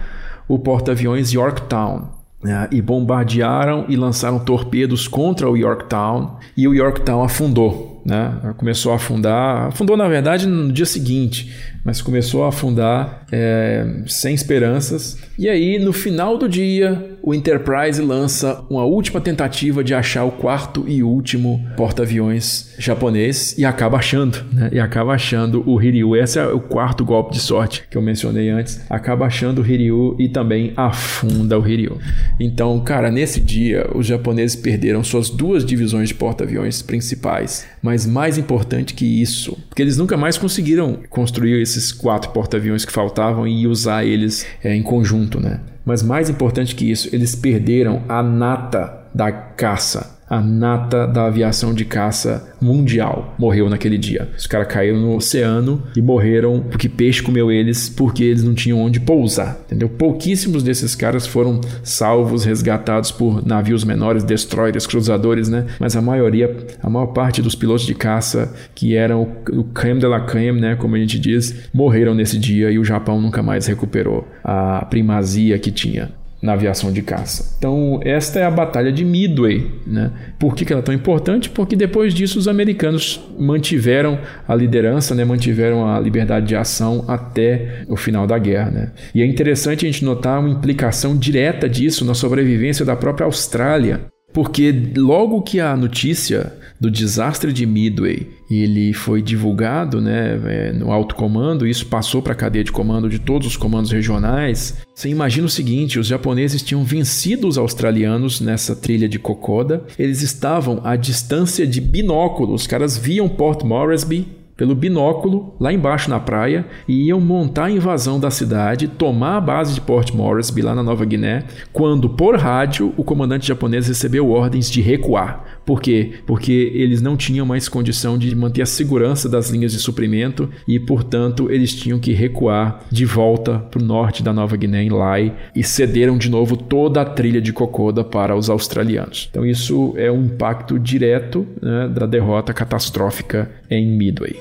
o 0.54 0.60
porta-aviões 0.60 1.32
Yorktown. 1.32 2.20
Né, 2.44 2.68
e 2.72 2.82
bombardearam 2.82 3.86
e 3.88 3.96
lançaram 3.96 4.40
torpedos 4.40 5.08
contra 5.08 5.48
o 5.48 5.56
Yorktown 5.56 6.40
e 6.58 6.68
o 6.68 6.74
Yorktown 6.74 7.24
afundou. 7.24 8.02
Né? 8.04 8.36
Começou 8.58 8.92
a 8.92 8.96
afundar, 8.96 9.68
afundou 9.68 9.96
na 9.96 10.08
verdade 10.08 10.48
no 10.48 10.74
dia 10.74 10.88
seguinte, 10.88 11.54
mas 11.86 12.02
começou 12.02 12.44
a 12.44 12.50
afundar 12.50 13.28
é, 13.32 13.86
sem 14.08 14.34
esperanças. 14.34 15.20
E 15.38 15.48
aí, 15.48 15.78
no 15.78 15.94
final 15.94 16.36
do 16.36 16.50
dia, 16.50 17.11
o 17.24 17.34
Enterprise 17.34 18.02
lança 18.02 18.64
uma 18.70 18.84
última 18.84 19.22
tentativa 19.22 19.84
de 19.84 19.94
achar 19.94 20.24
o 20.24 20.32
quarto 20.32 20.86
e 20.88 21.04
último 21.04 21.64
porta-aviões 21.78 22.74
japonês 22.78 23.56
e 23.58 23.66
acaba 23.66 23.98
achando, 23.98 24.44
né? 24.52 24.70
E 24.72 24.80
acaba 24.80 25.14
achando 25.14 25.64
o 25.70 25.82
Hiryu. 25.82 26.16
Esse 26.16 26.40
é 26.40 26.46
o 26.48 26.60
quarto 26.60 27.06
golpe 27.06 27.34
de 27.34 27.40
sorte 27.40 27.84
que 27.90 27.98
eu 27.98 28.02
mencionei 28.02 28.50
antes. 28.50 28.82
Acaba 28.90 29.26
achando 29.26 29.62
o 29.62 29.66
Hiryu 29.66 30.16
e 30.20 30.30
também 30.30 30.74
afunda 30.76 31.60
o 31.60 31.68
Hiryu. 31.68 32.00
Então, 32.40 32.80
cara, 32.82 33.12
nesse 33.12 33.40
dia, 33.40 33.88
os 33.94 34.06
japoneses 34.06 34.56
perderam 34.56 35.04
suas 35.04 35.30
duas 35.30 35.64
divisões 35.64 36.10
de 36.10 36.16
porta-aviões 36.16 36.82
principais. 36.82 37.68
Mas 37.82 38.06
mais 38.06 38.38
importante 38.38 38.94
que 38.94 39.22
isso, 39.22 39.58
porque 39.70 39.82
eles 39.82 39.98
nunca 39.98 40.18
mais 40.18 40.38
conseguiram 40.38 41.00
construir 41.10 41.62
esses 41.62 41.92
quatro 41.92 42.32
porta-aviões 42.32 42.86
que 42.86 42.92
faltavam 42.92 43.48
e 43.48 43.68
usar 43.68 44.06
eles 44.06 44.46
é, 44.64 44.76
em 44.76 44.82
conjunto, 44.82 45.40
né? 45.40 45.60
Mas 45.86 46.04
mais 46.04 46.30
importante 46.30 46.76
que 46.76 46.90
isso, 46.90 47.10
eles 47.14 47.36
perderam 47.36 48.04
a 48.08 48.22
nata 48.22 49.01
da 49.14 49.32
caça 49.32 50.22
a 50.32 50.40
nata 50.40 51.06
da 51.06 51.26
aviação 51.26 51.74
de 51.74 51.84
caça 51.84 52.56
mundial 52.62 53.36
morreu 53.38 53.70
naquele 53.70 53.98
dia. 53.98 54.30
Os 54.38 54.48
caras 54.48 54.70
caíram 54.70 54.98
no 54.98 55.14
oceano 55.18 55.84
e 55.94 56.02
morreram 56.02 56.62
porque 56.62 56.88
peixe 56.88 57.22
comeu 57.22 57.52
eles 57.52 57.90
porque 57.90 58.24
eles 58.24 58.42
não 58.42 58.54
tinham 58.54 58.80
onde 58.80 59.02
pousar, 59.02 59.60
entendeu? 59.66 59.90
Pouquíssimos 59.90 60.64
desses 60.64 60.96
caras 60.96 61.28
foram 61.28 61.60
salvos, 61.84 62.46
resgatados 62.46 63.12
por 63.12 63.46
navios 63.46 63.84
menores, 63.84 64.24
destroyers, 64.24 64.88
cruzadores, 64.88 65.50
né? 65.50 65.66
Mas 65.78 65.98
a 65.98 66.02
maioria, 66.02 66.56
a 66.82 66.90
maior 66.90 67.08
parte 67.08 67.42
dos 67.42 67.54
pilotos 67.54 67.86
de 67.86 67.94
caça 67.94 68.54
que 68.74 68.96
eram 68.96 69.36
o 69.52 69.66
creme 69.66 70.00
de 70.00 70.08
la 70.08 70.22
creme, 70.22 70.62
né, 70.62 70.76
como 70.78 70.96
a 70.96 71.00
gente 71.00 71.20
diz, 71.20 71.68
morreram 71.74 72.14
nesse 72.14 72.40
dia 72.40 72.72
e 72.72 72.80
o 72.80 72.86
Japão 72.86 73.20
nunca 73.20 73.44
mais 73.44 73.68
recuperou 73.68 74.26
a 74.46 74.86
primazia 74.86 75.60
que 75.60 75.72
tinha 75.72 76.21
na 76.42 76.54
aviação 76.54 76.92
de 76.92 77.02
caça. 77.02 77.56
Então, 77.58 78.00
esta 78.04 78.40
é 78.40 78.44
a 78.44 78.52
Batalha 78.52 78.92
de 78.92 79.06
Midway. 79.06 79.72
Né? 79.86 80.12
Por 80.40 80.56
que, 80.56 80.66
que 80.66 80.74
ela 80.74 80.82
é 80.82 80.84
tão 80.84 80.94
importante? 80.94 81.50
Porque 81.50 81.76
depois 81.76 82.14
disso 82.14 82.40
os 82.40 82.48
americanos 82.48 83.22
mantiveram 83.38 84.20
a 84.48 84.56
liderança, 84.56 85.14
né? 85.14 85.24
mantiveram 85.24 85.88
a 85.88 86.00
liberdade 86.00 86.48
de 86.48 86.56
ação 86.56 87.06
até 87.08 87.84
o 87.88 87.96
final 87.96 88.26
da 88.26 88.40
guerra. 88.40 88.72
Né? 88.72 88.92
E 89.14 89.22
é 89.22 89.26
interessante 89.26 89.86
a 89.86 89.92
gente 89.92 90.04
notar 90.04 90.40
uma 90.40 90.50
implicação 90.50 91.16
direta 91.16 91.70
disso 91.70 92.04
na 92.04 92.16
sobrevivência 92.16 92.84
da 92.84 92.96
própria 92.96 93.26
Austrália. 93.26 94.02
Porque 94.34 94.74
logo 94.96 95.42
que 95.42 95.60
a 95.60 95.76
notícia 95.76 96.54
do 96.80 96.90
desastre 96.90 97.54
de 97.54 97.66
Midway 97.66 98.28
ele 98.50 98.92
foi 98.92 99.22
divulgado 99.22 100.02
né, 100.02 100.40
é, 100.46 100.74
no 100.74 100.92
alto 100.92 101.16
comando, 101.16 101.68
isso 101.68 101.86
passou 101.86 102.22
para 102.22 102.34
a 102.34 102.36
cadeia 102.36 102.64
de 102.64 102.72
comando 102.72 103.08
de 103.08 103.20
todos 103.20 103.48
os 103.48 103.56
comandos 103.56 103.92
regionais. 103.92 104.78
Você 104.94 105.08
imagina 105.08 105.48
o 105.48 105.50
seguinte: 105.50 106.00
os 106.00 106.08
japoneses 106.08 106.62
tinham 106.62 106.84
vencido 106.84 107.48
os 107.48 107.58
australianos 107.58 108.42
nessa 108.42 108.76
trilha 108.76 109.08
de 109.08 109.20
Kokoda, 109.20 109.84
eles 109.98 110.22
estavam 110.22 110.82
à 110.84 110.96
distância 110.96 111.66
de 111.66 111.80
binóculo, 111.80 112.54
os 112.54 112.68
caras 112.68 112.98
viam 112.98 113.30
Port 113.30 113.64
Moresby 113.64 114.41
pelo 114.56 114.76
binóculo 114.76 115.56
lá 115.60 115.72
embaixo 115.74 116.10
na 116.10 116.20
praia 116.20 116.66
e 116.88 117.08
iam 117.08 117.20
montar 117.20 117.66
a 117.66 117.72
invasão 117.72 118.20
da 118.20 118.30
cidade, 118.30 118.88
tomar 118.88 119.38
a 119.38 119.42
base 119.42 119.74
de 119.74 119.82
Port 119.82 120.14
Moresby 120.14 120.62
lá 120.62 120.76
na 120.76 120.84
Nova 120.84 121.06
Guiné, 121.06 121.46
quando 121.72 122.10
por 122.10 122.36
rádio 122.38 122.94
o 122.98 123.04
comandante 123.04 123.48
japonês 123.48 123.88
recebeu 123.88 124.30
ordens 124.30 124.70
de 124.70 124.82
recuar. 124.82 125.61
Por 125.66 125.82
quê? 125.82 126.14
Porque 126.26 126.72
eles 126.74 127.02
não 127.02 127.16
tinham 127.16 127.46
mais 127.46 127.70
condição 127.70 128.18
de 128.18 128.36
manter 128.36 128.62
a 128.62 128.66
segurança 128.66 129.30
das 129.30 129.50
linhas 129.50 129.72
de 129.72 129.80
suprimento 129.80 130.50
e, 130.68 130.80
portanto, 130.80 131.52
eles 131.52 131.74
tinham 131.74 132.00
que 132.00 132.14
recuar 132.14 132.86
de 132.92 133.06
volta 133.06 133.60
para 133.60 133.82
o 133.82 133.86
norte 133.86 134.24
da 134.24 134.34
Nova 134.34 134.58
Guiné, 134.58 134.84
em 134.84 134.90
Lai, 134.90 135.36
e 135.56 135.64
cederam 135.64 136.18
de 136.18 136.30
novo 136.30 136.58
toda 136.58 137.02
a 137.02 137.06
trilha 137.06 137.42
de 137.42 137.54
Kokoda 137.54 138.04
para 138.04 138.36
os 138.36 138.50
australianos. 138.50 139.28
Então, 139.30 139.46
isso 139.46 139.94
é 139.98 140.12
um 140.12 140.26
impacto 140.26 140.80
direto 140.80 141.48
né, 141.62 141.88
da 141.88 142.06
derrota 142.06 142.54
catastrófica 142.54 143.52
em 143.70 143.86
Midway. 143.86 144.40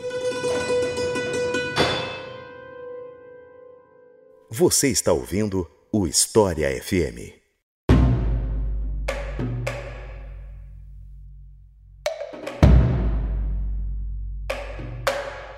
Você 4.50 4.88
está 4.88 5.12
ouvindo 5.12 5.66
o 5.92 6.06
História 6.06 6.68
FM. 6.82 7.40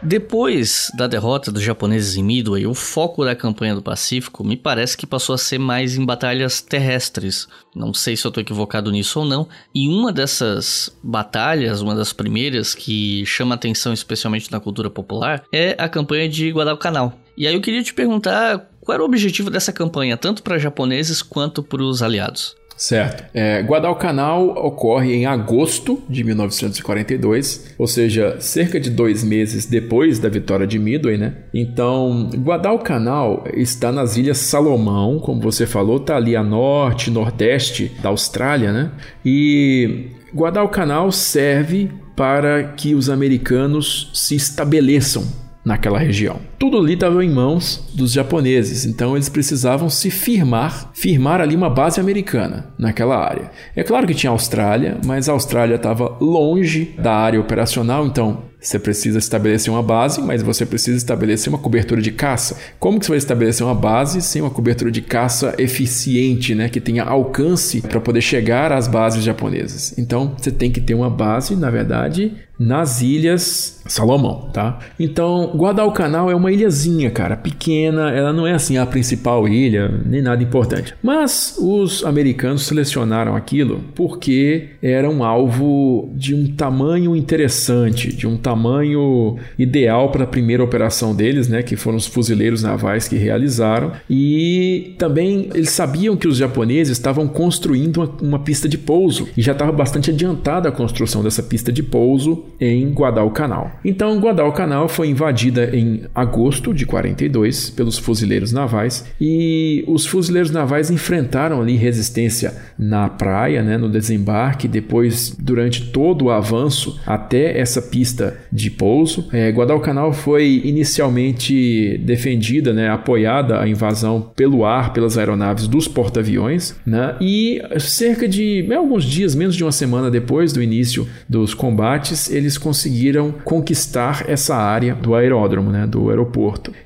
Depois 0.05 0.90
da 0.96 1.07
derrota 1.07 1.53
dos 1.53 1.62
japoneses 1.62 2.16
em 2.16 2.24
Midway, 2.24 2.66
o 2.66 2.74
foco 2.74 3.24
da 3.24 3.36
campanha 3.36 3.76
do 3.76 3.82
Pacífico 3.82 4.42
me 4.42 4.57
parece 4.57 4.96
que 4.96 5.07
passou 5.07 5.32
a 5.32 5.38
ser 5.38 5.59
mais 5.59 5.96
em 5.96 6.05
batalhas 6.05 6.61
terrestres. 6.61 7.46
Não 7.72 7.94
sei 7.94 8.16
se 8.16 8.26
eu 8.26 8.30
estou 8.30 8.40
equivocado 8.40 8.90
nisso 8.90 9.20
ou 9.20 9.24
não. 9.24 9.48
E 9.72 9.88
uma 9.88 10.12
dessas 10.12 10.92
batalhas, 11.05 11.80
uma 11.80 11.94
das 11.94 12.12
primeiras 12.12 12.74
que 12.74 13.24
chama 13.24 13.55
atenção 13.55 13.92
especialmente 13.92 14.50
na 14.50 14.59
cultura 14.59 14.90
popular, 14.90 15.44
é 15.53 15.76
a 15.78 15.88
campanha 15.88 16.28
de 16.28 16.50
Guadalcanal. 16.50 17.16
E 17.36 17.46
aí 17.46 17.55
eu 17.55 17.61
queria 17.61 17.82
te 17.82 17.94
perguntar 17.94 18.70
qual 18.80 18.94
era 18.94 19.03
o 19.03 19.07
objetivo 19.07 19.48
dessa 19.50 19.72
campanha, 19.72 20.16
tanto 20.16 20.42
para 20.42 20.59
japoneses 20.59 21.22
quanto 21.22 21.62
para 21.62 21.82
os 21.82 22.03
aliados? 22.03 22.57
Certo. 22.83 23.22
É, 23.33 23.61
Guadalcanal 23.61 24.49
ocorre 24.66 25.14
em 25.14 25.24
agosto 25.24 26.03
de 26.09 26.24
1942, 26.24 27.76
ou 27.78 27.87
seja, 27.87 28.41
cerca 28.41 28.80
de 28.80 28.91
dois 28.91 29.22
meses 29.22 29.66
depois 29.66 30.18
da 30.18 30.28
vitória 30.28 30.66
de 30.66 30.80
Midway, 30.80 31.16
né? 31.16 31.33
Então, 31.55 32.28
Guadalcanal 32.35 33.45
está 33.55 33.93
nas 33.93 34.16
Ilhas 34.16 34.39
Salomão, 34.39 35.20
como 35.20 35.41
você 35.41 35.64
falou, 35.64 35.99
está 35.99 36.16
ali 36.16 36.35
a 36.35 36.43
norte, 36.43 37.09
nordeste 37.09 37.93
da 38.03 38.09
Austrália, 38.09 38.72
né? 38.72 38.91
E 39.24 40.09
Guadalcanal 40.35 41.12
serve 41.12 41.89
para 42.16 42.64
que 42.64 42.97
os 42.97 43.09
americanos 43.09 44.11
se 44.12 44.35
estabeleçam 44.35 45.22
naquela 45.64 46.01
região. 46.01 46.41
Tudo 46.62 46.78
ali 46.78 46.94
estava 46.94 47.24
em 47.24 47.28
mãos 47.28 47.90
dos 47.92 48.12
japoneses, 48.12 48.84
então 48.84 49.16
eles 49.16 49.28
precisavam 49.28 49.90
se 49.90 50.12
firmar, 50.12 50.92
firmar 50.94 51.40
ali 51.40 51.56
uma 51.56 51.68
base 51.68 51.98
americana 51.98 52.72
naquela 52.78 53.16
área. 53.16 53.50
É 53.74 53.82
claro 53.82 54.06
que 54.06 54.14
tinha 54.14 54.30
Austrália, 54.30 54.96
mas 55.04 55.28
a 55.28 55.32
Austrália 55.32 55.74
estava 55.74 56.16
longe 56.20 56.94
da 56.96 57.14
área 57.16 57.40
operacional, 57.40 58.06
então 58.06 58.44
você 58.60 58.78
precisa 58.78 59.18
estabelecer 59.18 59.72
uma 59.72 59.82
base, 59.82 60.22
mas 60.22 60.40
você 60.40 60.64
precisa 60.64 60.96
estabelecer 60.96 61.52
uma 61.52 61.58
cobertura 61.58 62.00
de 62.00 62.12
caça. 62.12 62.56
Como 62.78 63.00
que 63.00 63.06
você 63.06 63.10
vai 63.10 63.18
estabelecer 63.18 63.66
uma 63.66 63.74
base 63.74 64.22
sem 64.22 64.40
uma 64.40 64.50
cobertura 64.50 64.88
de 64.88 65.02
caça 65.02 65.52
eficiente, 65.58 66.54
né, 66.54 66.68
que 66.68 66.80
tenha 66.80 67.02
alcance 67.02 67.80
para 67.80 68.00
poder 68.00 68.20
chegar 68.20 68.70
às 68.70 68.86
bases 68.86 69.24
japonesas? 69.24 69.98
Então, 69.98 70.36
você 70.38 70.52
tem 70.52 70.70
que 70.70 70.80
ter 70.80 70.94
uma 70.94 71.10
base, 71.10 71.56
na 71.56 71.70
verdade, 71.70 72.34
nas 72.56 73.02
ilhas 73.02 73.82
Salomão, 73.86 74.48
tá? 74.52 74.78
Então, 74.98 75.52
Guadalcanal 75.56 76.30
é 76.30 76.34
uma 76.36 76.51
ilhazinha, 76.53 77.11
cara, 77.11 77.36
pequena, 77.36 78.11
ela 78.11 78.32
não 78.32 78.46
é 78.46 78.53
assim 78.53 78.76
a 78.76 78.86
principal 78.86 79.48
ilha, 79.48 79.88
nem 80.05 80.22
nada 80.22 80.42
importante. 80.42 80.94
Mas 81.03 81.57
os 81.59 82.05
americanos 82.05 82.66
selecionaram 82.66 83.34
aquilo 83.34 83.80
porque 83.94 84.68
era 84.82 85.09
um 85.09 85.24
alvo 85.24 86.11
de 86.14 86.34
um 86.34 86.46
tamanho 86.55 87.16
interessante, 87.16 88.14
de 88.14 88.26
um 88.26 88.36
tamanho 88.36 88.53
tamanho 88.62 89.36
ideal 89.59 90.11
para 90.11 90.24
a 90.24 90.26
primeira 90.26 90.62
operação 90.62 91.14
deles, 91.14 91.48
né, 91.48 91.62
que 91.62 91.76
foram 91.76 91.96
os 91.96 92.07
fuzileiros 92.07 92.62
navais 92.62 93.09
que 93.09 93.16
realizaram. 93.16 93.92
E 94.09 94.94
também 94.98 95.48
eles 95.55 95.70
sabiam 95.70 96.16
que 96.16 96.28
os 96.28 96.36
japoneses 96.36 96.96
estavam 96.96 97.26
construindo 97.26 97.98
uma, 97.98 98.11
uma 98.22 98.38
pista 98.38 98.68
de 98.68 98.76
pouso 98.78 99.28
e 99.36 99.42
já 99.42 99.53
estava 99.53 99.72
bastante 99.72 100.11
adiantada 100.11 100.68
a 100.68 100.72
construção 100.72 101.22
dessa 101.22 101.42
pista 101.42 101.72
de 101.72 101.82
pouso 101.82 102.44
em 102.61 102.90
Guadalcanal. 102.92 103.72
Então, 103.84 104.18
Guadalcanal 104.20 104.88
foi 104.88 105.09
invadida 105.09 105.74
em 105.74 106.03
agosto 106.14 106.41
de 106.74 106.86
42 106.86 107.70
pelos 107.70 107.99
fuzileiros 107.99 108.53
navais 108.53 109.05
e 109.20 109.84
os 109.86 110.07
fuzileiros 110.07 110.51
navais 110.51 110.90
enfrentaram 110.90 111.61
ali 111.61 111.76
resistência 111.76 112.55
na 112.78 113.09
praia, 113.09 113.62
né, 113.62 113.78
no 113.78 113.88
desembarque, 113.88 114.66
depois 114.66 115.34
durante 115.38 115.90
todo 115.90 116.26
o 116.26 116.30
avanço 116.30 117.01
até 117.07 117.59
essa 117.59 117.80
pista 117.80 118.36
de 118.53 118.70
pouso. 118.70 119.28
É, 119.32 119.51
Guadalcanal 119.51 120.12
foi 120.12 120.62
inicialmente 120.64 121.99
defendida, 121.99 122.72
né, 122.72 122.88
apoiada 122.88 123.61
a 123.61 123.68
invasão 123.68 124.32
pelo 124.34 124.64
ar 124.64 124.93
pelas 124.93 125.16
aeronaves 125.16 125.66
dos 125.68 125.86
porta-aviões, 125.86 126.74
né, 126.84 127.14
e 127.20 127.62
cerca 127.78 128.28
de 128.28 128.66
é, 128.68 128.74
alguns 128.74 129.05
dias, 129.05 129.34
menos 129.34 129.55
de 129.55 129.62
uma 129.62 129.72
semana 129.72 130.11
depois 130.11 130.53
do 130.53 130.62
início 130.62 131.07
dos 131.28 131.55
combates, 131.55 132.30
eles 132.30 132.59
conseguiram 132.59 133.32
conquistar 133.45 134.24
essa 134.28 134.57
área 134.57 134.95
do 134.95 135.14
aeródromo, 135.14 135.70
né, 135.70 135.86
do 135.86 136.11
aeroporto. 136.11 136.32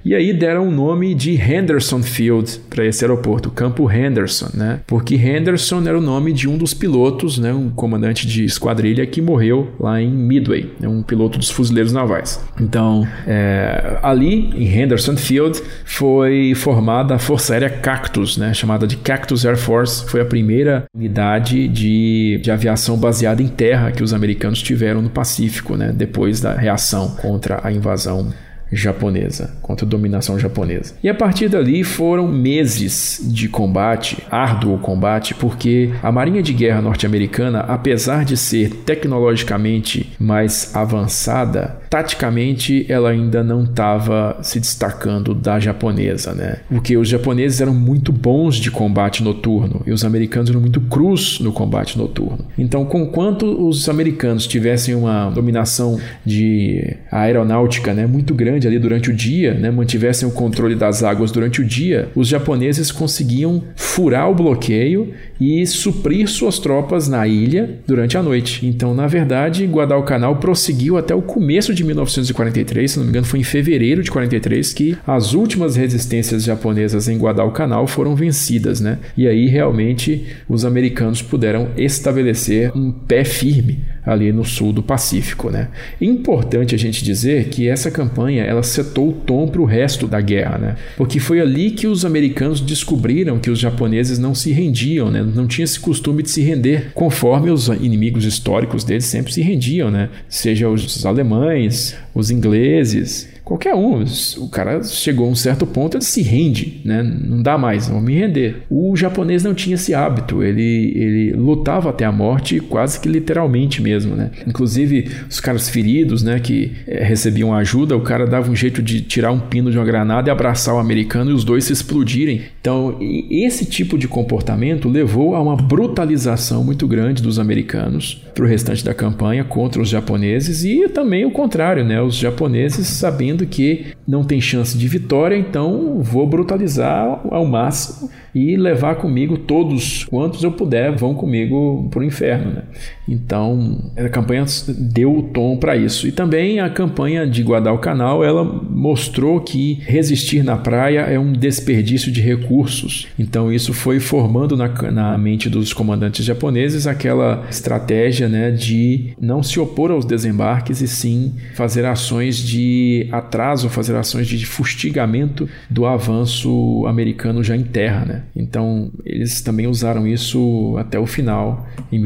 E 0.05 0.15
aí 0.15 0.33
deram 0.33 0.69
o 0.69 0.71
nome 0.71 1.15
de 1.15 1.35
Henderson 1.35 2.03
Field 2.03 2.61
para 2.71 2.85
esse 2.85 3.05
aeroporto, 3.05 3.51
Campo 3.51 3.91
Henderson, 3.91 4.51
né, 4.55 4.81
porque 4.87 5.15
Henderson 5.15 5.83
era 5.87 5.97
o 5.97 6.01
nome 6.01 6.33
de 6.33 6.49
um 6.49 6.57
dos 6.57 6.75
pilotos, 6.75 7.39
né, 7.39 7.53
um 7.53 7.71
comandante 7.71 8.27
de 8.27 8.45
esquadrilha 8.45 9.07
que 9.07 9.21
morreu 9.21 9.69
lá 9.79 10.01
em 10.01 10.11
Midway, 10.11 10.73
né, 10.81 10.89
um 10.89 11.03
piloto 11.03 11.39
dos 11.39 11.51
fuzileiros 11.51 11.93
navais. 11.93 12.41
Então, 12.61 13.07
é, 13.27 13.99
ali 14.03 14.51
em 14.55 14.67
Henderson 14.67 15.17
Field 15.17 15.61
foi 15.85 16.53
formada 16.55 17.15
a 17.15 17.19
Força 17.19 17.53
Aérea 17.53 17.71
Cactus, 17.71 18.37
né, 18.37 18.53
chamada 18.53 18.87
de 18.87 18.97
Cactus 18.97 19.45
Air 19.47 19.57
Force, 19.57 20.05
foi 20.07 20.21
a 20.21 20.25
primeira 20.25 20.85
unidade 20.95 21.69
de, 21.69 22.41
de 22.43 22.51
aviação 22.51 22.97
baseada 22.97 23.43
em 23.43 23.49
terra 23.49 23.93
que 23.93 24.03
os 24.03 24.13
americanos 24.13 24.63
tiveram 24.63 25.03
no 25.03 25.11
Pacífico, 25.11 25.77
né, 25.77 25.93
depois 25.95 26.41
da 26.41 26.55
reação 26.55 27.17
contra 27.17 27.61
a 27.63 27.73
invasão 27.73 28.33
japonesa, 28.71 29.57
contra 29.63 29.87
a 29.87 29.89
dominação 29.89 30.39
japonesa. 30.39 30.95
E 31.03 31.09
a 31.09 31.15
partir 31.15 31.49
dali 31.49 31.85
foram 31.85 32.29
meses 32.29 33.21
de 33.23 33.49
combate, 33.49 34.23
árduo 34.31 34.79
combate, 34.79 35.35
porque 35.35 35.91
a 36.03 36.11
Marinha 36.11 36.43
de 36.43 36.53
Guerra 36.53 36.83
norte-americana, 36.83 37.61
apesar 37.61 38.25
de 38.25 38.37
ser 38.37 38.71
tecnologicamente 38.85 40.13
mais 40.19 40.75
avançada, 40.75 41.79
taticamente 41.89 42.87
ela 42.89 43.11
ainda 43.11 43.43
não 43.43 43.65
estava 43.65 44.39
se 44.43 44.59
destacando 44.61 45.35
da 45.35 45.59
japonesa, 45.59 46.35
né? 46.35 46.59
Porque 46.69 46.97
os 46.97 47.09
japoneses 47.09 47.61
eram 47.61 47.75
muito 47.75 48.13
bons 48.13 48.57
de 48.57 48.71
combate 48.71 49.23
noturno 49.23 49.83
e 49.87 49.93
os 49.93 50.05
americanos 50.05 50.51
eram 50.51 50.61
muito 50.61 50.81
crus 50.81 51.41
no 51.41 51.53
combate 51.53 51.97
noturno. 51.97 52.45
Então, 52.59 52.85
conquanto 52.85 53.47
os 53.67 53.89
americanos 53.89 54.47
tivessem 54.47 54.95
uma 54.95 55.31
dominação 55.31 55.99
de 56.25 56.97
aeronáutica, 57.11 57.95
né, 57.95 58.07
muito 58.07 58.35
grande 58.35 58.56
grande 58.57 58.67
ali 58.67 58.79
durante 58.79 59.11
o 59.11 59.15
dia, 59.15 59.55
né, 59.55 59.71
mantivessem 59.71 60.27
o 60.27 60.31
controle 60.31 60.75
das 60.75 61.03
águas 61.03 61.31
durante 61.31 61.61
o 61.61 61.65
dia, 61.65 62.09
os 62.15 62.27
japoneses 62.27 62.91
conseguiam 62.91 63.63
furar 63.75 64.31
o 64.31 64.35
bloqueio 64.35 65.13
e 65.41 65.67
suprir 65.67 66.29
suas 66.29 66.59
tropas 66.59 67.09
na 67.09 67.27
ilha 67.27 67.79
durante 67.87 68.17
a 68.17 68.23
noite. 68.23 68.67
Então, 68.67 68.95
na 68.95 69.07
verdade, 69.07 69.67
Guadalcanal 69.67 70.37
prosseguiu 70.37 70.97
até 70.97 71.15
o 71.15 71.23
começo 71.23 71.75
de 71.75 71.85
1943, 71.85 72.91
se 72.91 72.99
não 72.99 73.05
me 73.05 73.11
engano, 73.11 73.27
foi 73.27 73.41
em 73.41 73.45
fevereiro 73.45 74.03
de 74.03 74.11
43 74.11 74.73
que 74.73 74.97
as 75.07 75.35
últimas 75.35 75.77
resistências 75.77 76.45
japonesas 76.45 77.09
em 77.09 77.19
Guadalcanal 77.19 77.87
foram 77.87 78.17
vencidas, 78.17 78.81
né? 78.81 78.99
E 79.17 79.29
aí 79.29 79.47
realmente 79.47 80.27
os 80.49 80.65
americanos 80.65 81.21
puderam 81.21 81.69
estabelecer 81.77 82.73
um 82.75 82.91
pé 82.91 83.25
firme 83.25 83.81
ali 84.07 84.33
no 84.33 84.45
sul 84.45 84.73
do 84.73 84.83
Pacífico, 84.83 85.51
né? 85.51 85.69
Importante 86.01 86.75
a 86.75 86.79
gente 86.79 87.03
dizer 87.03 87.49
que 87.49 87.69
essa 87.69 87.91
campanha 87.91 88.45
ela 88.45 88.63
setou 88.63 89.09
o 89.09 89.13
tom 89.13 89.49
para 89.49 89.61
o 89.61 89.65
resto 89.65 90.07
da 90.07 90.21
guerra, 90.21 90.59
né? 90.59 90.77
Porque 90.97 91.19
foi 91.19 91.41
ali 91.41 91.73
que 91.73 91.89
os 91.89 92.05
americanos 92.05 92.61
descobriram 92.61 93.41
que 93.41 93.51
os 93.51 93.59
japoneses 93.59 94.19
não 94.19 94.35
se 94.35 94.53
rendiam, 94.53 95.11
né? 95.11 95.23
Não 95.23 95.47
tinha 95.49 95.65
esse 95.65 95.81
costume 95.81 96.23
de 96.23 96.31
se 96.31 96.41
render, 96.43 96.93
conforme 96.95 97.51
os 97.51 97.67
inimigos 97.67 98.25
históricos 98.25 98.85
deles 98.85 99.05
sempre 99.05 99.33
se 99.33 99.43
rendiam, 99.43 99.91
né? 99.91 100.09
Seja 100.29 100.69
os 100.69 101.05
alemães, 101.05 101.97
os 102.15 102.31
ingleses, 102.31 103.29
qualquer 103.47 103.77
um. 103.77 104.05
O 104.39 104.49
cara 104.49 104.83
chegou 104.83 105.29
a 105.29 105.31
um 105.31 105.35
certo 105.37 105.65
ponto, 105.65 105.97
ele 105.97 106.05
se 106.05 106.21
rende, 106.21 106.81
né? 106.85 107.01
Não 107.01 107.41
dá 107.41 107.57
mais, 107.57 107.89
vou 107.89 108.01
me 108.01 108.13
render. 108.13 108.57
O 108.69 108.97
japonês 108.97 109.45
não 109.45 109.55
tinha 109.55 109.77
esse 109.77 109.95
hábito, 109.95 110.43
ele, 110.43 110.93
ele 110.97 111.33
lutava 111.33 111.91
até 111.91 112.05
a 112.05 112.11
morte, 112.11 112.59
quase 112.59 112.99
que 112.99 113.09
literalmente 113.09 113.81
mesmo, 113.81 114.17
né? 114.17 114.33
Inclusive, 114.47 115.09
os 115.31 115.39
caras 115.39 115.69
feridos, 115.69 116.25
né, 116.25 116.41
que 116.41 116.73
é, 116.89 117.05
recebiam 117.05 117.55
ajuda, 117.55 117.97
o 117.97 118.01
cara 118.01 118.27
dava 118.27 118.51
um 118.51 118.57
jeito 118.57 118.83
de 118.83 119.01
tirar 119.01 119.31
um 119.31 119.39
pino 119.39 119.71
de 119.71 119.79
uma 119.79 119.85
granada 119.85 120.29
e 120.29 120.33
abraçar 120.33 120.75
o 120.75 120.79
americano 120.79 121.31
e 121.31 121.35
os 121.35 121.45
dois 121.45 121.65
se 121.65 121.73
explodirem. 121.73 122.43
Então, 122.61 122.99
esse 123.31 123.65
tipo 123.65 123.97
de 123.97 124.09
comportamento 124.09 124.89
levou 124.89 125.37
a 125.37 125.41
uma 125.41 125.57
brutalização 125.57 126.65
muito 126.65 126.89
grande 126.89 127.23
dos 127.23 127.39
americanos 127.39 128.21
para 128.35 128.45
o 128.45 128.49
restante 128.49 128.85
da 128.85 128.93
campanha 128.93 129.45
contra 129.45 129.81
os 129.81 129.89
japoneses 129.89 130.65
e 130.65 130.89
também 130.89 131.25
o 131.25 131.31
contrário, 131.31 131.85
né? 131.85 132.03
Os 132.03 132.17
japoneses 132.17 132.89
sabendo 132.89 133.36
que 133.45 133.87
não 134.07 134.25
tem 134.25 134.41
chance 134.41 134.79
de 134.79 134.87
vitória, 134.87 135.37
então 135.37 136.01
vou 136.01 136.27
brutalizar 136.27 137.21
ao 137.29 137.45
máximo 137.45 138.09
e 138.33 138.57
levar 138.57 138.95
comigo 138.95 139.37
todos 139.37 140.05
quantos 140.05 140.45
eu 140.45 140.53
puder 140.53 140.95
vão 140.95 141.15
comigo 141.15 141.89
para 141.91 142.01
o 142.01 142.05
inferno. 142.05 142.53
Né? 142.53 142.63
Então 143.09 143.91
a 143.97 144.09
campanha 144.09 144.45
deu 144.69 145.17
o 145.17 145.23
tom 145.23 145.57
para 145.57 145.77
isso. 145.77 146.07
E 146.07 146.13
também 146.13 146.61
a 146.61 146.69
campanha 146.69 147.27
de 147.27 147.43
Guadalcanal 147.43 148.25
ela 148.25 148.45
mostrou 148.45 149.41
que 149.41 149.79
resistir 149.83 150.43
na 150.43 150.57
praia 150.57 151.01
é 151.01 151.19
um 151.19 151.33
desperdício 151.33 152.11
de 152.11 152.21
recursos. 152.21 153.07
Então 153.19 153.53
isso 153.53 153.73
foi 153.73 154.01
formando 154.01 154.57
na, 154.57 154.69
na 154.91 155.19
mente 155.19 155.49
dos 155.49 155.73
comandantes 155.73 156.25
japoneses 156.25 156.87
aquela 156.87 157.45
estratégia 157.51 158.29
né, 158.29 158.51
de 158.51 159.15
não 159.21 159.43
se 159.43 159.59
opor 159.61 159.91
aos 159.91 160.05
desembarques 160.05 160.81
e 160.81 160.89
sim 160.89 161.35
fazer 161.55 161.85
ações 161.85 162.39
de 162.39 163.09
atraso, 163.13 163.69
fazer 163.69 163.95
ações 163.95 164.27
de 164.27 164.45
fustigamento 164.45 165.49
do 165.69 165.87
avanço 165.87 166.85
americano 166.87 167.43
já 167.43 167.57
em 167.57 167.63
terra. 167.63 168.05
Né? 168.05 168.23
Então, 168.35 168.91
eles 169.05 169.41
também 169.41 169.67
usaram 169.67 170.07
isso 170.07 170.77
até 170.79 170.99
o 170.99 171.07
final, 171.07 171.67
em 171.91 171.99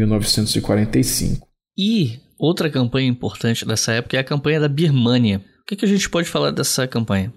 1945. 0.91 1.47
E 1.79 2.19
outra 2.39 2.69
campanha 2.69 3.09
importante 3.09 3.65
dessa 3.65 3.93
época 3.93 4.17
é 4.17 4.21
a 4.21 4.25
campanha 4.25 4.61
da 4.61 4.69
Birmania. 4.69 5.39
O 5.63 5.65
que, 5.67 5.77
que 5.77 5.85
a 5.85 5.89
gente 5.89 6.11
pode 6.11 6.29
falar 6.29 6.51
dessa 6.51 6.87
campanha? 6.87 7.33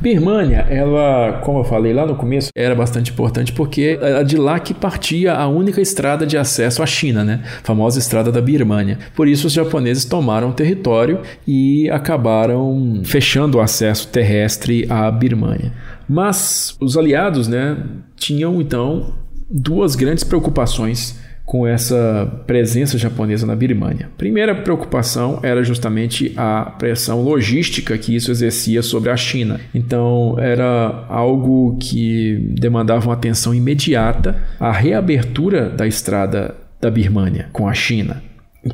Birmania, 0.00 0.58
ela, 0.68 1.40
como 1.44 1.60
eu 1.60 1.64
falei 1.64 1.92
lá 1.92 2.06
no 2.06 2.14
começo, 2.14 2.50
era 2.54 2.74
bastante 2.74 3.10
importante 3.10 3.52
porque 3.52 3.98
era 4.00 4.22
de 4.22 4.36
lá 4.36 4.60
que 4.60 4.72
partia 4.72 5.34
a 5.34 5.48
única 5.48 5.80
estrada 5.80 6.24
de 6.26 6.36
acesso 6.36 6.82
à 6.82 6.86
China, 6.86 7.24
né? 7.24 7.42
A 7.44 7.64
famosa 7.64 7.98
estrada 7.98 8.30
da 8.30 8.40
Birmania. 8.40 8.98
Por 9.14 9.26
isso 9.26 9.46
os 9.46 9.52
japoneses 9.52 10.04
tomaram 10.04 10.50
o 10.50 10.52
território 10.52 11.22
e 11.46 11.88
acabaram 11.90 13.02
fechando 13.04 13.58
o 13.58 13.60
acesso 13.60 14.08
terrestre 14.08 14.86
à 14.88 15.10
Birmania. 15.10 15.72
Mas 16.08 16.76
os 16.80 16.96
aliados, 16.96 17.48
né, 17.48 17.76
tinham 18.16 18.60
então 18.60 19.14
duas 19.50 19.96
grandes 19.96 20.22
preocupações 20.22 21.18
com 21.48 21.66
essa 21.66 22.30
presença 22.46 22.98
japonesa 22.98 23.46
na 23.46 23.56
Birmania. 23.56 24.10
Primeira 24.18 24.54
preocupação 24.54 25.40
era 25.42 25.64
justamente 25.64 26.30
a 26.36 26.74
pressão 26.78 27.22
logística 27.22 27.96
que 27.96 28.14
isso 28.14 28.30
exercia 28.30 28.82
sobre 28.82 29.08
a 29.08 29.16
China. 29.16 29.58
Então, 29.74 30.36
era 30.38 31.06
algo 31.08 31.78
que 31.80 32.36
demandava 32.50 33.06
uma 33.06 33.14
atenção 33.14 33.54
imediata 33.54 34.36
a 34.60 34.70
reabertura 34.70 35.70
da 35.70 35.86
estrada 35.86 36.54
da 36.78 36.90
Birmania 36.90 37.48
com 37.50 37.66
a 37.66 37.72
China. 37.72 38.22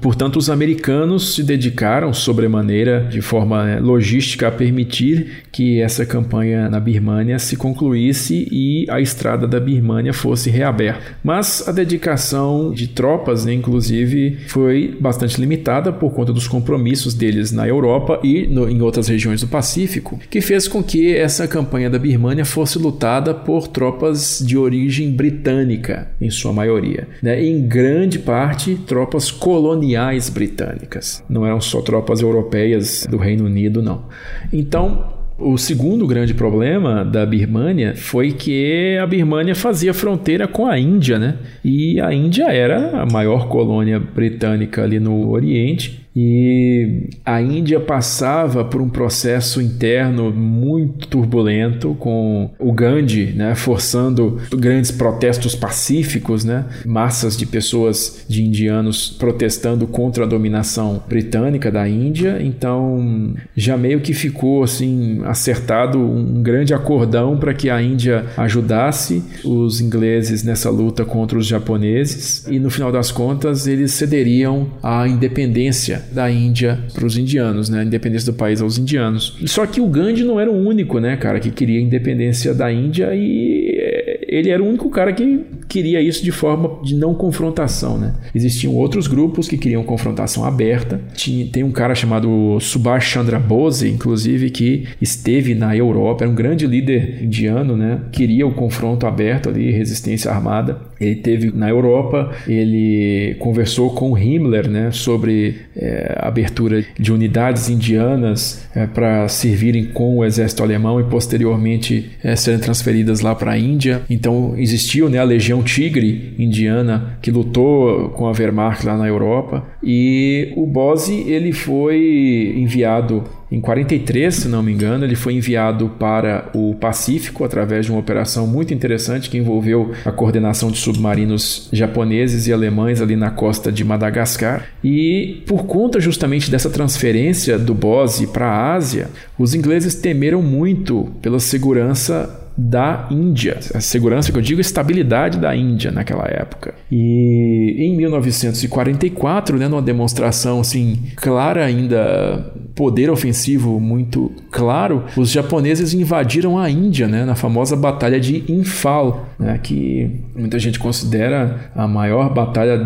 Portanto, 0.01 0.37
os 0.37 0.49
americanos 0.49 1.35
se 1.35 1.43
dedicaram 1.43 2.13
sobremaneira, 2.13 3.07
de 3.11 3.21
forma 3.21 3.65
né, 3.65 3.81
logística, 3.81 4.49
a 4.49 4.51
permitir 4.51 5.45
que 5.53 5.81
essa 5.81 6.07
campanha 6.07 6.71
na 6.71 6.81
Birmânia 6.81 7.39
se 7.39 7.55
concluísse 7.57 8.49
e 8.51 8.87
a 8.89 8.99
estrada 9.01 9.47
da 9.47 9.61
Birmânia 9.61 10.15
fosse 10.15 10.49
reaberta. 10.49 11.17
Mas 11.23 11.69
a 11.69 11.73
dedicação 11.73 12.73
de 12.73 12.89
tropas, 12.89 13.45
né, 13.45 13.53
inclusive, 13.53 14.39
foi 14.49 14.97
bastante 14.99 15.39
limitada 15.39 15.93
por 15.93 16.13
conta 16.13 16.33
dos 16.33 16.49
compromissos 16.49 17.13
deles 17.13 17.53
na 17.53 17.69
Europa 17.69 18.21
e 18.25 18.47
no, 18.47 18.69
em 18.69 18.81
outras 18.81 19.09
regiões 19.09 19.43
do 19.43 19.49
Pacífico, 19.49 20.19
que 20.31 20.41
fez 20.41 20.67
com 20.67 20.83
que 20.83 21.15
essa 21.15 21.47
campanha 21.47 21.91
da 21.91 21.99
Birmânia 21.99 22.47
fosse 22.47 22.79
lutada 22.79 23.35
por 23.35 23.69
tropas 23.69 24.43
de 24.45 24.57
origem 24.57 25.13
britânica, 25.13 26.09
em 26.21 26.31
sua 26.31 26.55
maioria, 26.55 27.07
né, 27.23 27.45
em 27.45 27.67
grande 27.67 28.19
parte 28.19 28.77
tropas 28.87 29.31
coloniais 29.31 29.74
coloniais 29.75 30.29
britânicas. 30.29 31.23
Não 31.29 31.45
eram 31.45 31.61
só 31.61 31.83
tropas 31.83 32.21
europeias 32.21 33.07
do 33.11 33.17
Reino 33.17 33.45
Unido, 33.45 33.83
não. 33.83 34.05
Então, 34.53 35.13
o 35.37 35.59
segundo 35.59 36.07
grande 36.07 36.33
problema 36.33 37.05
da 37.05 37.27
Birmânia 37.27 37.95
foi 37.97 38.33
que 38.33 38.97
a 39.03 39.07
Birmânia 39.07 39.55
fazia 39.55 39.93
fronteira 39.93 40.47
com 40.47 40.67
a 40.67 40.79
Índia, 40.79 41.19
né? 41.19 41.39
E 41.65 42.01
a 42.01 42.13
Índia 42.15 42.45
era 42.53 43.03
a 43.03 43.07
maior 43.07 43.49
colônia 43.49 43.99
britânica 43.99 44.85
ali 44.85 45.01
no 45.01 45.29
Oriente 45.31 46.04
e 46.15 47.09
a 47.25 47.41
Índia 47.41 47.81
passava 47.81 48.65
por 48.65 48.81
um 48.81 48.89
processo 48.89 49.61
interno 49.61 50.33
muito 50.33 51.09
turbulento, 51.09 51.95
com 51.99 52.51
o 52.59 52.73
Gandhi 52.73 53.33
né, 53.35 53.55
forçando 53.55 54.41
grandes 54.57 54.91
protestos 54.91 55.55
pacíficos, 55.55 56.45
né, 56.45 56.65
massas 56.87 57.37
de 57.37 57.47
pessoas, 57.47 58.25
de 58.29 58.43
indianos, 58.43 59.09
protestando 59.09 59.87
contra 59.87 60.25
a 60.25 60.27
dominação 60.27 61.03
britânica 61.09 61.71
da 61.71 61.89
Índia. 61.89 62.39
Então 62.41 63.35
já 63.57 63.77
meio 63.77 64.01
que 64.01 64.15
ficou 64.15 64.63
assim 64.63 65.21
acertado 65.25 65.99
um 65.99 66.43
grande 66.43 66.73
acordão 66.73 67.37
para 67.37 67.55
que 67.55 67.69
a 67.69 67.83
Índia 67.83 68.27
ajudasse 68.37 69.23
os 69.45 69.81
ingleses 69.81 70.43
nessa 70.43 70.71
luta 70.71 71.05
contra 71.05 71.39
os 71.39 71.47
japoneses, 71.47 72.47
e 72.49 72.59
no 72.59 72.71
final 72.71 72.93
das 72.93 73.11
contas 73.11 73.67
eles 73.67 73.93
cederiam 73.93 74.69
à 74.83 75.09
independência 75.09 76.04
da 76.13 76.31
Índia 76.31 76.79
para 76.93 77.07
os 77.07 77.17
indianos, 77.17 77.69
né? 77.69 77.81
A 77.81 77.85
independência 77.85 78.33
do 78.33 78.37
país 78.37 78.61
aos 78.61 78.79
indianos. 78.79 79.37
Só 79.47 79.67
que 79.67 79.81
o 79.81 79.87
Gandhi 79.87 80.25
não 80.25 80.39
era 80.39 80.51
o 80.51 80.67
único, 80.67 80.99
né, 80.99 81.17
cara, 81.17 81.41
que 81.41 81.51
queria 81.51 81.79
a 81.79 81.83
independência 81.83 82.55
da 82.55 82.73
Índia 82.73 83.11
e 83.15 84.25
ele 84.27 84.51
era 84.51 84.63
o 84.63 84.67
único 84.67 84.91
cara 84.91 85.13
que 85.13 85.45
queria 85.75 86.01
isso 86.01 86.23
de 86.23 86.31
forma 86.31 86.79
de 86.85 86.95
não 86.95 87.13
confrontação, 87.15 87.99
né? 87.99 88.15
Existiam 88.33 88.73
outros 88.73 89.09
grupos 89.09 89.49
que 89.49 89.59
queriam 89.59 89.83
confrontação 89.83 90.45
aberta. 90.45 91.01
Tinha, 91.17 91.47
tem 91.47 91.65
um 91.65 91.73
cara 91.73 91.97
chamado 91.97 92.61
Subhash 92.61 93.07
Chandra 93.07 93.41
Bose, 93.41 93.89
inclusive, 93.89 94.51
que 94.51 94.87
esteve 95.03 95.53
na 95.53 95.77
Europa, 95.77 96.23
era 96.23 96.31
um 96.31 96.35
grande 96.35 96.65
líder 96.65 97.25
indiano, 97.25 97.77
né? 97.77 98.03
Queria 98.13 98.47
o 98.47 98.55
confronto 98.55 99.05
aberto 99.05 99.49
ali, 99.49 99.73
resistência 99.73 100.31
armada. 100.31 100.81
Ele 101.01 101.17
teve 101.17 101.51
na 101.51 101.69
Europa, 101.69 102.31
ele 102.47 103.35
conversou 103.41 103.91
com 103.91 104.17
Himmler, 104.17 104.71
né? 104.71 104.93
Sobre 104.93 105.57
é, 105.77 106.19
abertura 106.21 106.85
de 106.97 107.13
unidades 107.13 107.69
indianas 107.69 108.65
é, 108.77 108.87
para 108.87 109.27
servirem 109.27 109.87
com 109.87 110.19
o 110.19 110.25
exército 110.25 110.63
alemão 110.63 111.01
e 111.01 111.05
posteriormente 111.05 112.13
é, 112.23 112.37
serem 112.37 112.61
transferidas 112.61 113.19
lá 113.19 113.35
para 113.35 113.53
a 113.53 113.59
Índia. 113.59 114.03
Então 114.09 114.55
existiu 114.57 115.11
né, 115.11 115.19
a 115.19 115.25
Legião 115.25 115.64
Tigre 115.65 116.35
indiana 116.39 117.19
que 117.21 117.31
lutou 117.31 118.11
com 118.11 118.27
a 118.27 118.31
Wehrmacht 118.31 118.87
lá 118.87 118.97
na 118.97 119.07
Europa 119.07 119.67
e 119.83 120.53
o 120.57 120.67
Bose 120.67 121.15
ele 121.27 121.53
foi 121.53 122.55
enviado 122.57 123.25
em 123.55 123.61
43, 123.61 124.35
se 124.35 124.49
não 124.49 124.65
me 124.65 124.73
engano, 124.73 125.05
ele 125.05 125.15
foi 125.15 125.35
enviado 125.35 125.89
para 125.91 126.51
o 126.53 126.75
Pacífico 126.75 127.45
através 127.45 127.87
de 127.87 127.93
uma 127.93 128.01
operação 128.01 128.49
muito 128.49 128.75
interessante 128.75 129.31
que 129.31 129.39
envolveu 129.39 129.93
a 130.05 130.11
coordenação 130.11 130.73
de 130.73 130.79
submarinos 130.79 131.69
japoneses 131.73 132.49
e 132.49 132.53
alemães 132.53 133.01
ali 133.01 133.15
na 133.15 133.31
costa 133.31 133.71
de 133.71 133.85
Madagascar. 133.85 134.67
E 134.83 135.45
por 135.47 135.67
conta 135.67 136.01
justamente 136.01 136.51
dessa 136.51 136.69
transferência 136.69 137.57
do 137.57 137.75
Bose 137.75 138.27
para 138.27 138.49
a 138.49 138.75
Ásia, 138.75 139.09
os 139.39 139.55
ingleses 139.55 139.95
temeram 139.95 140.43
muito 140.43 141.13
pela 141.23 141.39
segurança 141.39 142.44
da 142.57 143.09
Índia. 143.11 143.59
A 143.75 143.81
segurança 143.81 144.31
que 144.31 144.39
eu 144.39 144.43
digo, 144.43 144.61
a 144.61 144.63
estabilidade 144.63 145.39
da 145.39 145.55
Índia 145.55 145.91
naquela 145.91 146.27
época. 146.27 146.75
E 146.91 147.77
em 147.79 147.97
1944, 147.97 149.59
né, 149.59 149.69
numa 149.69 149.83
demonstração 149.83 150.61
assim 150.61 151.03
clara 151.17 151.65
ainda 151.65 152.53
poder 152.75 153.11
ofensivo 153.11 153.79
muito 153.79 154.33
claro, 154.51 155.05
os 155.17 155.31
japoneses 155.31 155.95
invadiram 155.95 156.59
a 156.59 156.69
Índia, 156.69 157.07
né, 157.07 157.25
na 157.25 157.35
famosa 157.35 157.77
batalha 157.77 158.19
de 158.19 158.45
Imphal, 158.49 159.29
né, 159.39 159.59
que 159.63 160.11
muita 160.35 160.59
gente 160.59 160.79
considera 160.79 161.71
a 161.75 161.87
maior 161.87 162.33
batalha 162.33 162.81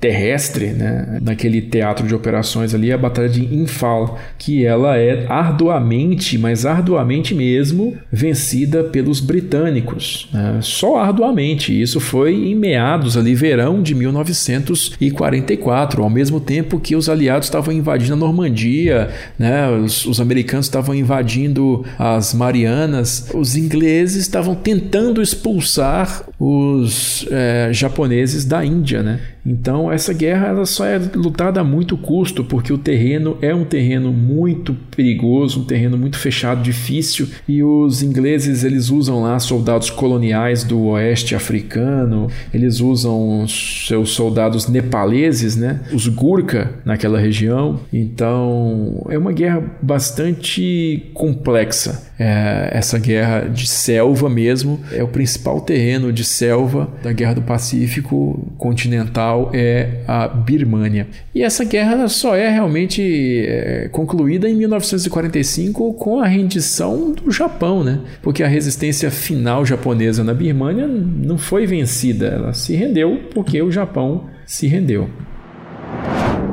terrestre, 0.00 0.68
né, 0.68 1.18
naquele 1.22 1.60
teatro 1.60 2.06
de 2.06 2.14
operações 2.14 2.74
ali, 2.74 2.92
a 2.92 2.98
batalha 2.98 3.28
de 3.28 3.54
Imphal, 3.54 4.18
que 4.38 4.64
ela 4.64 4.96
é 4.96 5.26
arduamente, 5.28 6.38
mas 6.38 6.64
arduamente 6.64 7.34
mesmo, 7.34 7.96
vencida 8.10 8.84
pelos 8.84 9.20
britânicos, 9.20 10.30
né, 10.32 10.58
só 10.62 10.98
arduamente. 10.98 11.78
Isso 11.78 12.00
foi 12.00 12.34
em 12.34 12.54
meados 12.54 13.16
ali 13.16 13.34
verão 13.34 13.82
de 13.82 13.94
1944, 13.94 16.02
ao 16.02 16.08
mesmo 16.08 16.40
tempo 16.40 16.80
que 16.80 16.96
os 16.96 17.08
aliados 17.08 17.48
estavam 17.48 17.74
invadindo 17.74 18.14
a 18.14 18.16
Normandia, 18.16 19.10
né? 19.38 19.68
Os, 19.70 20.06
os 20.06 20.20
americanos 20.20 20.66
estavam 20.66 20.94
invadindo 20.94 21.84
as 21.98 22.34
Marianas, 22.34 23.28
os 23.34 23.56
ingleses 23.56 24.22
estavam 24.22 24.54
tentando 24.54 25.22
expulsar 25.22 26.24
os 26.38 27.26
é, 27.30 27.70
japoneses 27.72 28.44
da 28.44 28.64
Índia, 28.64 29.02
né? 29.02 29.20
Então 29.46 29.92
essa 29.92 30.12
guerra 30.12 30.48
ela 30.48 30.66
só 30.66 30.84
é 30.84 30.98
lutada 31.14 31.60
a 31.60 31.64
muito 31.64 31.96
custo, 31.96 32.42
porque 32.42 32.72
o 32.72 32.78
terreno 32.78 33.38
é 33.40 33.54
um 33.54 33.64
terreno 33.64 34.12
muito 34.12 34.74
perigoso, 34.94 35.60
um 35.60 35.64
terreno 35.64 35.96
muito 35.96 36.18
fechado, 36.18 36.62
difícil, 36.62 37.28
e 37.46 37.62
os 37.62 38.02
ingleses 38.02 38.64
eles 38.64 38.90
usam 38.90 39.22
lá 39.22 39.38
soldados 39.38 39.88
coloniais 39.88 40.64
do 40.64 40.86
oeste 40.86 41.34
africano, 41.34 42.28
eles 42.52 42.80
usam 42.80 43.46
seus 43.46 44.10
soldados 44.10 44.68
nepaleses, 44.68 45.54
né? 45.54 45.80
Os 45.92 46.08
Gurkha 46.08 46.72
naquela 46.84 47.18
região. 47.18 47.80
Então 47.92 49.06
é 49.08 49.16
uma 49.16 49.32
guerra 49.32 49.62
bastante 49.80 51.10
complexa. 51.14 52.06
É, 52.18 52.70
essa 52.72 52.98
guerra 52.98 53.42
de 53.42 53.66
selva 53.66 54.30
mesmo 54.30 54.80
é 54.90 55.02
o 55.02 55.08
principal 55.08 55.60
terreno 55.60 56.12
de 56.12 56.24
selva 56.24 56.88
da 57.02 57.12
Guerra 57.12 57.34
do 57.34 57.42
Pacífico 57.42 58.52
continental 58.56 59.50
é 59.52 60.00
a 60.08 60.26
Birmânia. 60.26 61.06
E 61.34 61.42
essa 61.42 61.64
guerra 61.64 62.08
só 62.08 62.34
é 62.34 62.48
realmente 62.48 63.02
é, 63.46 63.88
concluída 63.92 64.48
em 64.48 64.54
1945 64.54 65.94
com 65.94 66.20
a 66.20 66.26
rendição 66.26 67.12
do 67.12 67.30
Japão, 67.30 67.84
né? 67.84 68.00
Porque 68.22 68.42
a 68.42 68.48
resistência 68.48 69.10
final 69.10 69.64
japonesa 69.66 70.24
na 70.24 70.32
Birmânia 70.32 70.86
não 70.86 71.36
foi 71.36 71.66
vencida, 71.66 72.28
ela 72.28 72.52
se 72.54 72.74
rendeu 72.74 73.20
porque 73.34 73.60
o 73.60 73.70
Japão 73.70 74.24
se 74.46 74.66
rendeu. 74.66 75.10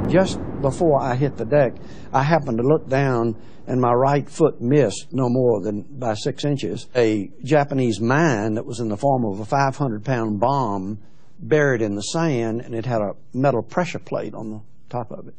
Just 0.09 0.37
before 0.63 0.99
I 0.99 1.15
hit 1.15 1.37
the 1.37 1.45
deck, 1.45 1.73
I 2.11 2.23
happened 2.23 2.57
to 2.57 2.63
look 2.63 2.89
down 2.89 3.35
and 3.67 3.79
my 3.79 3.93
right 3.93 4.27
foot 4.27 4.59
missed 4.59 5.09
no 5.11 5.29
more 5.29 5.61
than 5.61 5.83
by 5.83 6.15
six 6.15 6.43
inches. 6.43 6.87
A 6.95 7.29
Japanese 7.43 7.99
mine 8.01 8.55
that 8.55 8.65
was 8.65 8.79
in 8.79 8.89
the 8.89 8.97
form 8.97 9.25
of 9.25 9.39
a 9.39 9.45
500 9.45 10.03
pound 10.03 10.39
bomb 10.39 10.97
buried 11.39 11.81
in 11.81 11.95
the 11.95 12.01
sand 12.01 12.61
and 12.61 12.73
it 12.73 12.85
had 12.85 13.01
a 13.01 13.11
metal 13.33 13.61
pressure 13.61 13.99
plate 13.99 14.33
on 14.33 14.49
the 14.49 14.61
top 14.89 15.11
of 15.11 15.27
it. 15.27 15.35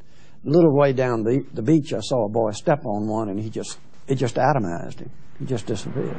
A 0.47 0.49
little 0.49 0.77
way 0.77 0.93
down 0.93 1.23
the, 1.23 1.45
the 1.55 1.63
beach, 1.63 1.93
I 1.93 2.01
saw 2.01 2.27
a 2.27 2.29
boy 2.29 2.53
step 2.53 2.85
on 2.85 3.09
one 3.09 3.31
and 3.31 3.41
he 3.41 3.49
just, 3.49 3.79
it 4.07 4.17
just 4.17 4.37
atomized 4.37 5.01
him. 5.01 5.11
Just 5.41 5.67
disappeared. 5.67 6.17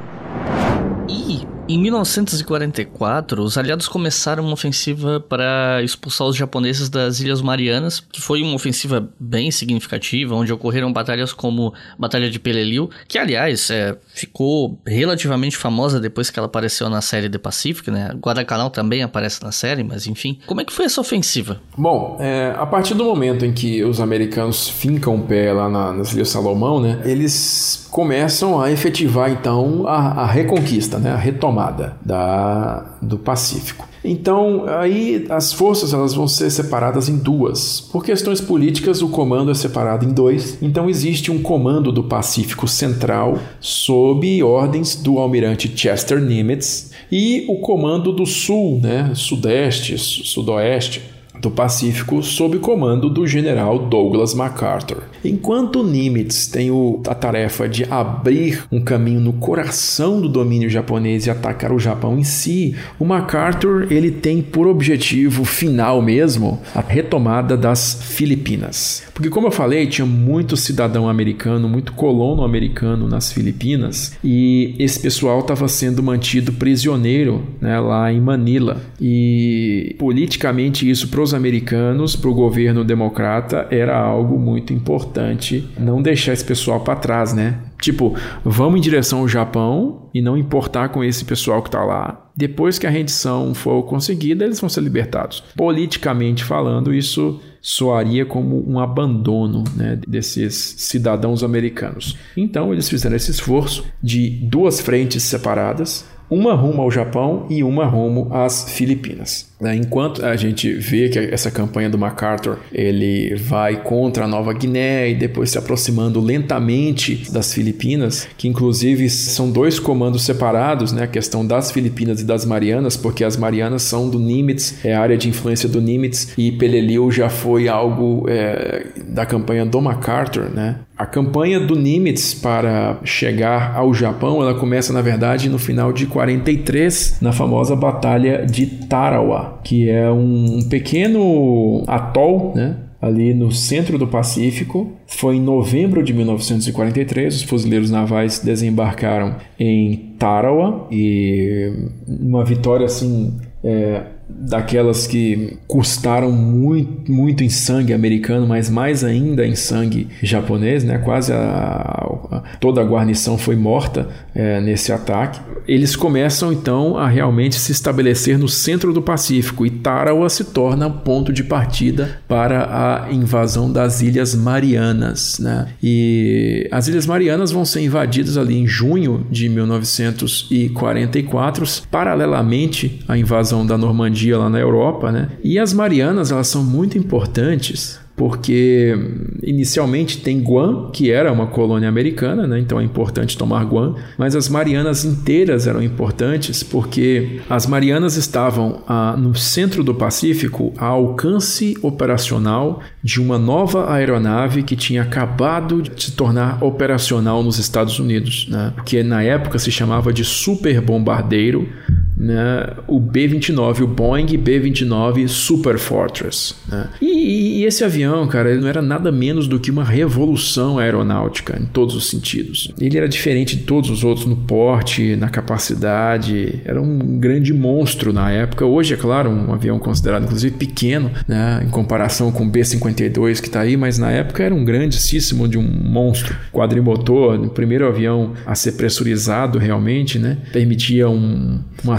E 1.08 1.46
em 1.68 1.80
1944, 1.80 3.42
os 3.42 3.58
aliados 3.58 3.88
começaram 3.88 4.44
uma 4.44 4.52
ofensiva 4.52 5.18
para 5.20 5.82
expulsar 5.82 6.26
os 6.28 6.36
japoneses 6.36 6.88
das 6.88 7.18
Ilhas 7.18 7.42
Marianas, 7.42 7.98
que 7.98 8.20
foi 8.20 8.40
uma 8.40 8.54
ofensiva 8.54 9.08
bem 9.18 9.50
significativa, 9.50 10.34
onde 10.34 10.52
ocorreram 10.52 10.92
batalhas 10.92 11.32
como 11.32 11.74
a 11.74 12.00
Batalha 12.00 12.30
de 12.30 12.38
Peleliu, 12.38 12.88
que 13.08 13.18
aliás 13.18 13.68
é, 13.70 13.96
ficou 14.14 14.80
relativamente 14.86 15.56
famosa 15.56 15.98
depois 15.98 16.30
que 16.30 16.38
ela 16.38 16.46
apareceu 16.46 16.88
na 16.88 17.00
série 17.00 17.28
The 17.28 17.38
Pacific, 17.38 17.90
né? 17.90 18.10
Guadalcanal 18.14 18.70
também 18.70 19.02
aparece 19.02 19.42
na 19.42 19.50
série, 19.50 19.82
mas 19.82 20.06
enfim. 20.06 20.38
Como 20.46 20.60
é 20.60 20.64
que 20.64 20.72
foi 20.72 20.84
essa 20.84 21.00
ofensiva? 21.00 21.60
Bom, 21.76 22.16
é, 22.20 22.54
a 22.56 22.66
partir 22.66 22.94
do 22.94 23.04
momento 23.04 23.44
em 23.44 23.52
que 23.52 23.82
os 23.82 24.00
americanos 24.00 24.68
fincam 24.68 25.16
o 25.16 25.22
pé 25.22 25.52
lá 25.52 25.68
na, 25.68 25.92
nas 25.92 26.12
Ilhas 26.12 26.28
Salomão, 26.28 26.80
né? 26.80 27.00
Eles 27.04 27.88
começam 27.90 28.60
a 28.60 28.70
efetivar 28.70 29.05
então 29.30 29.86
a, 29.86 30.22
a 30.22 30.26
reconquista, 30.26 30.98
né? 30.98 31.10
A 31.10 31.16
retomada 31.16 31.96
da, 32.04 32.96
do 33.00 33.18
Pacífico. 33.18 33.86
Então, 34.04 34.64
aí 34.68 35.26
as 35.28 35.52
forças 35.52 35.92
elas 35.92 36.14
vão 36.14 36.28
ser 36.28 36.50
separadas 36.50 37.08
em 37.08 37.16
duas. 37.16 37.80
Por 37.80 38.04
questões 38.04 38.40
políticas, 38.40 39.02
o 39.02 39.08
comando 39.08 39.50
é 39.50 39.54
separado 39.54 40.04
em 40.04 40.12
dois. 40.12 40.58
Então, 40.62 40.88
existe 40.88 41.30
um 41.30 41.42
comando 41.42 41.90
do 41.90 42.04
Pacífico 42.04 42.68
Central 42.68 43.38
sob 43.58 44.42
ordens 44.42 44.94
do 44.94 45.18
almirante 45.18 45.72
Chester 45.74 46.20
Nimitz 46.20 46.92
e 47.10 47.44
o 47.48 47.56
comando 47.56 48.12
do 48.12 48.26
Sul, 48.26 48.80
né, 48.80 49.10
Sudeste, 49.14 49.98
Sudoeste, 49.98 51.02
do 51.40 51.50
Pacífico 51.50 52.22
sob 52.22 52.58
comando 52.58 53.08
do 53.08 53.26
general 53.26 53.78
Douglas 53.78 54.34
MacArthur. 54.34 55.02
Enquanto 55.24 55.82
Nimitz 55.82 56.46
tem 56.46 56.70
o, 56.70 57.00
a 57.06 57.14
tarefa 57.14 57.68
de 57.68 57.84
abrir 57.90 58.64
um 58.70 58.80
caminho 58.80 59.20
no 59.20 59.32
coração 59.32 60.20
do 60.20 60.28
domínio 60.28 60.68
japonês 60.68 61.26
e 61.26 61.30
atacar 61.30 61.72
o 61.72 61.78
Japão 61.78 62.18
em 62.18 62.24
si, 62.24 62.74
o 62.98 63.04
MacArthur 63.04 63.86
ele 63.90 64.10
tem 64.10 64.42
por 64.42 64.66
objetivo 64.66 65.44
final 65.44 66.00
mesmo 66.00 66.60
a 66.74 66.80
retomada 66.80 67.56
das 67.56 68.00
Filipinas. 68.02 69.02
Porque 69.14 69.30
como 69.30 69.46
eu 69.46 69.50
falei, 69.50 69.86
tinha 69.86 70.06
muito 70.06 70.56
cidadão 70.56 71.08
americano, 71.08 71.68
muito 71.68 71.92
colono 71.92 72.44
americano 72.44 73.08
nas 73.08 73.32
Filipinas 73.32 74.16
e 74.22 74.74
esse 74.78 75.00
pessoal 75.00 75.40
estava 75.40 75.66
sendo 75.68 76.02
mantido 76.02 76.52
prisioneiro 76.52 77.44
né, 77.60 77.78
lá 77.80 78.12
em 78.12 78.20
Manila. 78.20 78.80
E 79.00 79.96
politicamente 79.98 80.88
isso 80.88 81.08
os 81.26 81.34
americanos, 81.34 82.16
para 82.16 82.30
o 82.30 82.34
governo 82.34 82.84
democrata, 82.84 83.66
era 83.70 83.98
algo 83.98 84.38
muito 84.38 84.72
importante 84.72 85.68
não 85.78 86.00
deixar 86.00 86.32
esse 86.32 86.44
pessoal 86.44 86.80
para 86.80 86.96
trás, 86.96 87.34
né? 87.34 87.60
Tipo, 87.80 88.16
vamos 88.44 88.78
em 88.78 88.80
direção 88.80 89.20
ao 89.20 89.28
Japão 89.28 90.08
e 90.14 90.22
não 90.22 90.36
importar 90.36 90.88
com 90.88 91.04
esse 91.04 91.24
pessoal 91.24 91.62
que 91.62 91.68
está 91.68 91.84
lá. 91.84 92.30
Depois 92.34 92.78
que 92.78 92.86
a 92.86 92.90
rendição 92.90 93.54
for 93.54 93.82
conseguida, 93.82 94.44
eles 94.44 94.60
vão 94.60 94.68
ser 94.68 94.80
libertados. 94.80 95.42
Politicamente 95.54 96.42
falando, 96.42 96.94
isso 96.94 97.40
soaria 97.60 98.24
como 98.24 98.62
um 98.68 98.78
abandono 98.78 99.64
né, 99.74 99.98
desses 100.06 100.54
cidadãos 100.78 101.42
americanos. 101.42 102.16
Então, 102.36 102.72
eles 102.72 102.88
fizeram 102.88 103.16
esse 103.16 103.30
esforço 103.30 103.84
de 104.02 104.30
duas 104.30 104.80
frentes 104.80 105.22
separadas 105.22 106.06
uma 106.30 106.54
rumo 106.54 106.82
ao 106.82 106.90
Japão 106.90 107.46
e 107.48 107.62
uma 107.62 107.86
rumo 107.86 108.28
às 108.32 108.70
Filipinas. 108.70 109.48
Né? 109.60 109.74
Enquanto 109.76 110.24
a 110.24 110.36
gente 110.36 110.72
vê 110.74 111.08
que 111.08 111.18
essa 111.18 111.50
campanha 111.50 111.88
do 111.88 111.96
MacArthur 111.96 112.58
ele 112.72 113.34
vai 113.36 113.82
contra 113.82 114.24
a 114.24 114.28
Nova 114.28 114.52
Guiné 114.52 115.10
e 115.10 115.14
depois 115.14 115.50
se 115.50 115.58
aproximando 115.58 116.20
lentamente 116.20 117.30
das 117.30 117.54
Filipinas, 117.54 118.28
que 118.36 118.48
inclusive 118.48 119.08
são 119.08 119.50
dois 119.50 119.78
comandos 119.78 120.24
separados, 120.24 120.92
né? 120.92 121.04
a 121.04 121.06
questão 121.06 121.46
das 121.46 121.70
Filipinas 121.70 122.20
e 122.20 122.24
das 122.24 122.44
Marianas, 122.44 122.96
porque 122.96 123.24
as 123.24 123.36
Marianas 123.36 123.82
são 123.82 124.10
do 124.10 124.18
Nimitz, 124.18 124.84
é 124.84 124.94
a 124.94 125.00
área 125.00 125.16
de 125.16 125.28
influência 125.28 125.68
do 125.68 125.80
Nimitz, 125.80 126.34
e 126.36 126.52
Peleliu 126.52 127.10
já 127.10 127.28
foi 127.28 127.68
algo 127.68 128.26
é, 128.28 128.86
da 129.08 129.24
campanha 129.24 129.64
do 129.64 129.80
MacArthur. 129.80 130.50
Né? 130.50 130.76
A 130.96 131.04
campanha 131.04 131.60
do 131.60 131.76
Nimitz 131.76 132.32
para 132.32 132.98
chegar 133.04 133.76
ao 133.76 133.92
Japão, 133.92 134.40
ela 134.40 134.54
começa 134.54 134.92
na 134.92 135.02
verdade 135.02 135.48
no 135.48 135.58
final 135.58 135.92
de 135.92 136.06
43, 136.06 137.18
na 137.20 137.32
famosa 137.32 137.76
Batalha 137.76 138.46
de 138.46 138.66
Tarawa 138.66 139.60
que 139.62 139.90
é 139.90 140.10
um 140.10 140.60
pequeno 140.70 141.82
atol, 141.86 142.52
né? 142.54 142.76
ali 143.00 143.34
no 143.34 143.52
centro 143.52 143.98
do 143.98 144.06
Pacífico. 144.06 144.92
Foi 145.06 145.36
em 145.36 145.40
novembro 145.40 146.02
de 146.02 146.14
1943, 146.14 147.36
os 147.36 147.42
fuzileiros 147.42 147.90
navais 147.90 148.38
desembarcaram 148.38 149.36
em 149.58 150.14
Tarawa 150.18 150.86
e 150.90 151.72
uma 152.06 152.44
vitória 152.44 152.86
assim 152.86 153.36
é, 153.62 154.02
daquelas 154.28 155.06
que 155.06 155.56
custaram 155.68 156.32
muito, 156.32 157.10
muito 157.10 157.44
em 157.44 157.48
sangue 157.48 157.92
americano, 157.92 158.46
mas 158.46 158.68
mais 158.68 159.04
ainda 159.04 159.46
em 159.46 159.54
sangue 159.54 160.08
japonês, 160.20 160.82
né? 160.82 160.98
Quase 160.98 161.32
a, 161.32 161.38
a, 161.38 162.42
toda 162.58 162.80
a 162.80 162.84
guarnição 162.84 163.38
foi 163.38 163.54
morta 163.54 164.08
é, 164.34 164.60
nesse 164.60 164.90
ataque. 164.92 165.38
Eles 165.68 165.94
começam 165.94 166.52
então 166.52 166.96
a 166.96 167.06
realmente 167.08 167.54
se 167.56 167.70
estabelecer 167.72 168.38
no 168.38 168.48
centro 168.48 168.92
do 168.92 169.00
Pacífico 169.00 169.64
e 169.64 169.70
Tarawa 169.70 170.28
se 170.28 170.42
torna 170.44 170.90
ponto 170.90 171.32
de 171.32 171.44
partida 171.44 172.18
para 172.26 173.04
a 173.04 173.12
invasão 173.12 173.72
das 173.72 174.02
Ilhas 174.02 174.34
Marianas, 174.34 175.38
né? 175.38 175.68
E 175.82 176.68
as 176.72 176.88
Ilhas 176.88 177.06
Marianas 177.06 177.52
vão 177.52 177.64
ser 177.64 177.82
invadidas 177.82 178.36
ali 178.36 178.58
em 178.58 178.66
junho 178.66 179.24
de 179.30 179.48
1944, 179.48 181.64
paralelamente 181.90 183.04
à 183.06 183.16
invasão 183.16 183.64
da 183.64 183.78
Normandia 183.78 184.15
dia 184.16 184.38
lá 184.38 184.48
na 184.48 184.58
Europa, 184.58 185.12
né? 185.12 185.28
E 185.44 185.58
as 185.58 185.72
Marianas, 185.72 186.32
elas 186.32 186.48
são 186.48 186.64
muito 186.64 186.96
importantes 186.96 188.00
porque 188.16 188.96
inicialmente 189.42 190.18
tem 190.18 190.40
Guam, 190.40 190.90
que 190.90 191.10
era 191.10 191.30
uma 191.30 191.46
colônia 191.46 191.88
americana, 191.88 192.46
né? 192.46 192.58
então 192.58 192.80
é 192.80 192.82
importante 192.84 193.36
tomar 193.36 193.62
Guam, 193.64 193.94
mas 194.16 194.34
as 194.34 194.48
Marianas 194.48 195.04
inteiras 195.04 195.66
eram 195.66 195.82
importantes 195.82 196.62
porque 196.62 197.40
as 197.48 197.66
Marianas 197.66 198.16
estavam 198.16 198.82
ah, 198.88 199.14
no 199.18 199.34
centro 199.34 199.84
do 199.84 199.94
Pacífico 199.94 200.72
a 200.78 200.86
alcance 200.86 201.76
operacional 201.82 202.80
de 203.02 203.20
uma 203.20 203.38
nova 203.38 203.92
aeronave 203.92 204.62
que 204.62 204.74
tinha 204.74 205.02
acabado 205.02 205.82
de 205.82 206.02
se 206.02 206.12
tornar 206.12 206.64
operacional 206.64 207.42
nos 207.42 207.58
Estados 207.58 207.98
Unidos, 207.98 208.48
né? 208.48 208.72
que 208.86 209.02
na 209.02 209.22
época 209.22 209.58
se 209.58 209.70
chamava 209.70 210.10
de 210.10 210.24
super 210.24 210.80
bombardeiro 210.80 211.68
né, 212.16 212.66
o 212.86 212.98
B-29, 212.98 213.82
o 213.82 213.86
Boeing 213.86 214.26
B-29 214.38 215.28
Super 215.28 215.78
Fortress. 215.78 216.54
Né? 216.68 216.88
E, 217.00 217.60
e, 217.60 217.64
esse 217.64 217.84
avião, 217.84 218.26
cara, 218.26 218.50
ele 218.50 218.60
não 218.60 218.68
era 218.68 218.80
nada 218.80 219.12
menos 219.12 219.46
do 219.46 219.60
que 219.60 219.70
uma 219.70 219.84
revolução 219.84 220.78
aeronáutica 220.78 221.58
em 221.60 221.66
todos 221.66 221.94
os 221.94 222.08
sentidos. 222.08 222.72
Ele 222.80 222.96
era 222.96 223.08
diferente 223.08 223.56
de 223.56 223.64
todos 223.64 223.90
os 223.90 224.02
outros 224.02 224.26
no 224.26 224.36
porte, 224.36 225.16
na 225.16 225.28
capacidade, 225.28 226.60
era 226.64 226.80
um 226.80 227.18
grande 227.18 227.52
monstro 227.52 228.12
na 228.12 228.30
época. 228.30 228.64
Hoje, 228.64 228.94
é 228.94 228.96
claro, 228.96 229.30
um 229.30 229.52
avião 229.52 229.78
considerado 229.78 230.24
inclusive 230.24 230.56
pequeno, 230.56 231.10
né, 231.28 231.62
em 231.64 231.68
comparação 231.68 232.32
com 232.32 232.44
o 232.44 232.48
B-52 232.48 233.40
que 233.40 233.48
está 233.48 233.60
aí, 233.60 233.76
mas 233.76 233.98
na 233.98 234.10
época 234.10 234.42
era 234.42 234.54
um 234.54 234.64
grandíssimo 234.64 235.46
de 235.46 235.58
um 235.58 235.62
monstro. 235.62 236.36
Quadrimotor, 236.52 237.40
o 237.40 237.50
primeiro 237.50 237.86
avião 237.86 238.32
a 238.46 238.54
ser 238.54 238.72
pressurizado 238.72 239.58
realmente, 239.58 240.18
né, 240.18 240.38
permitia 240.52 241.08
um, 241.08 241.60
uma 241.84 241.98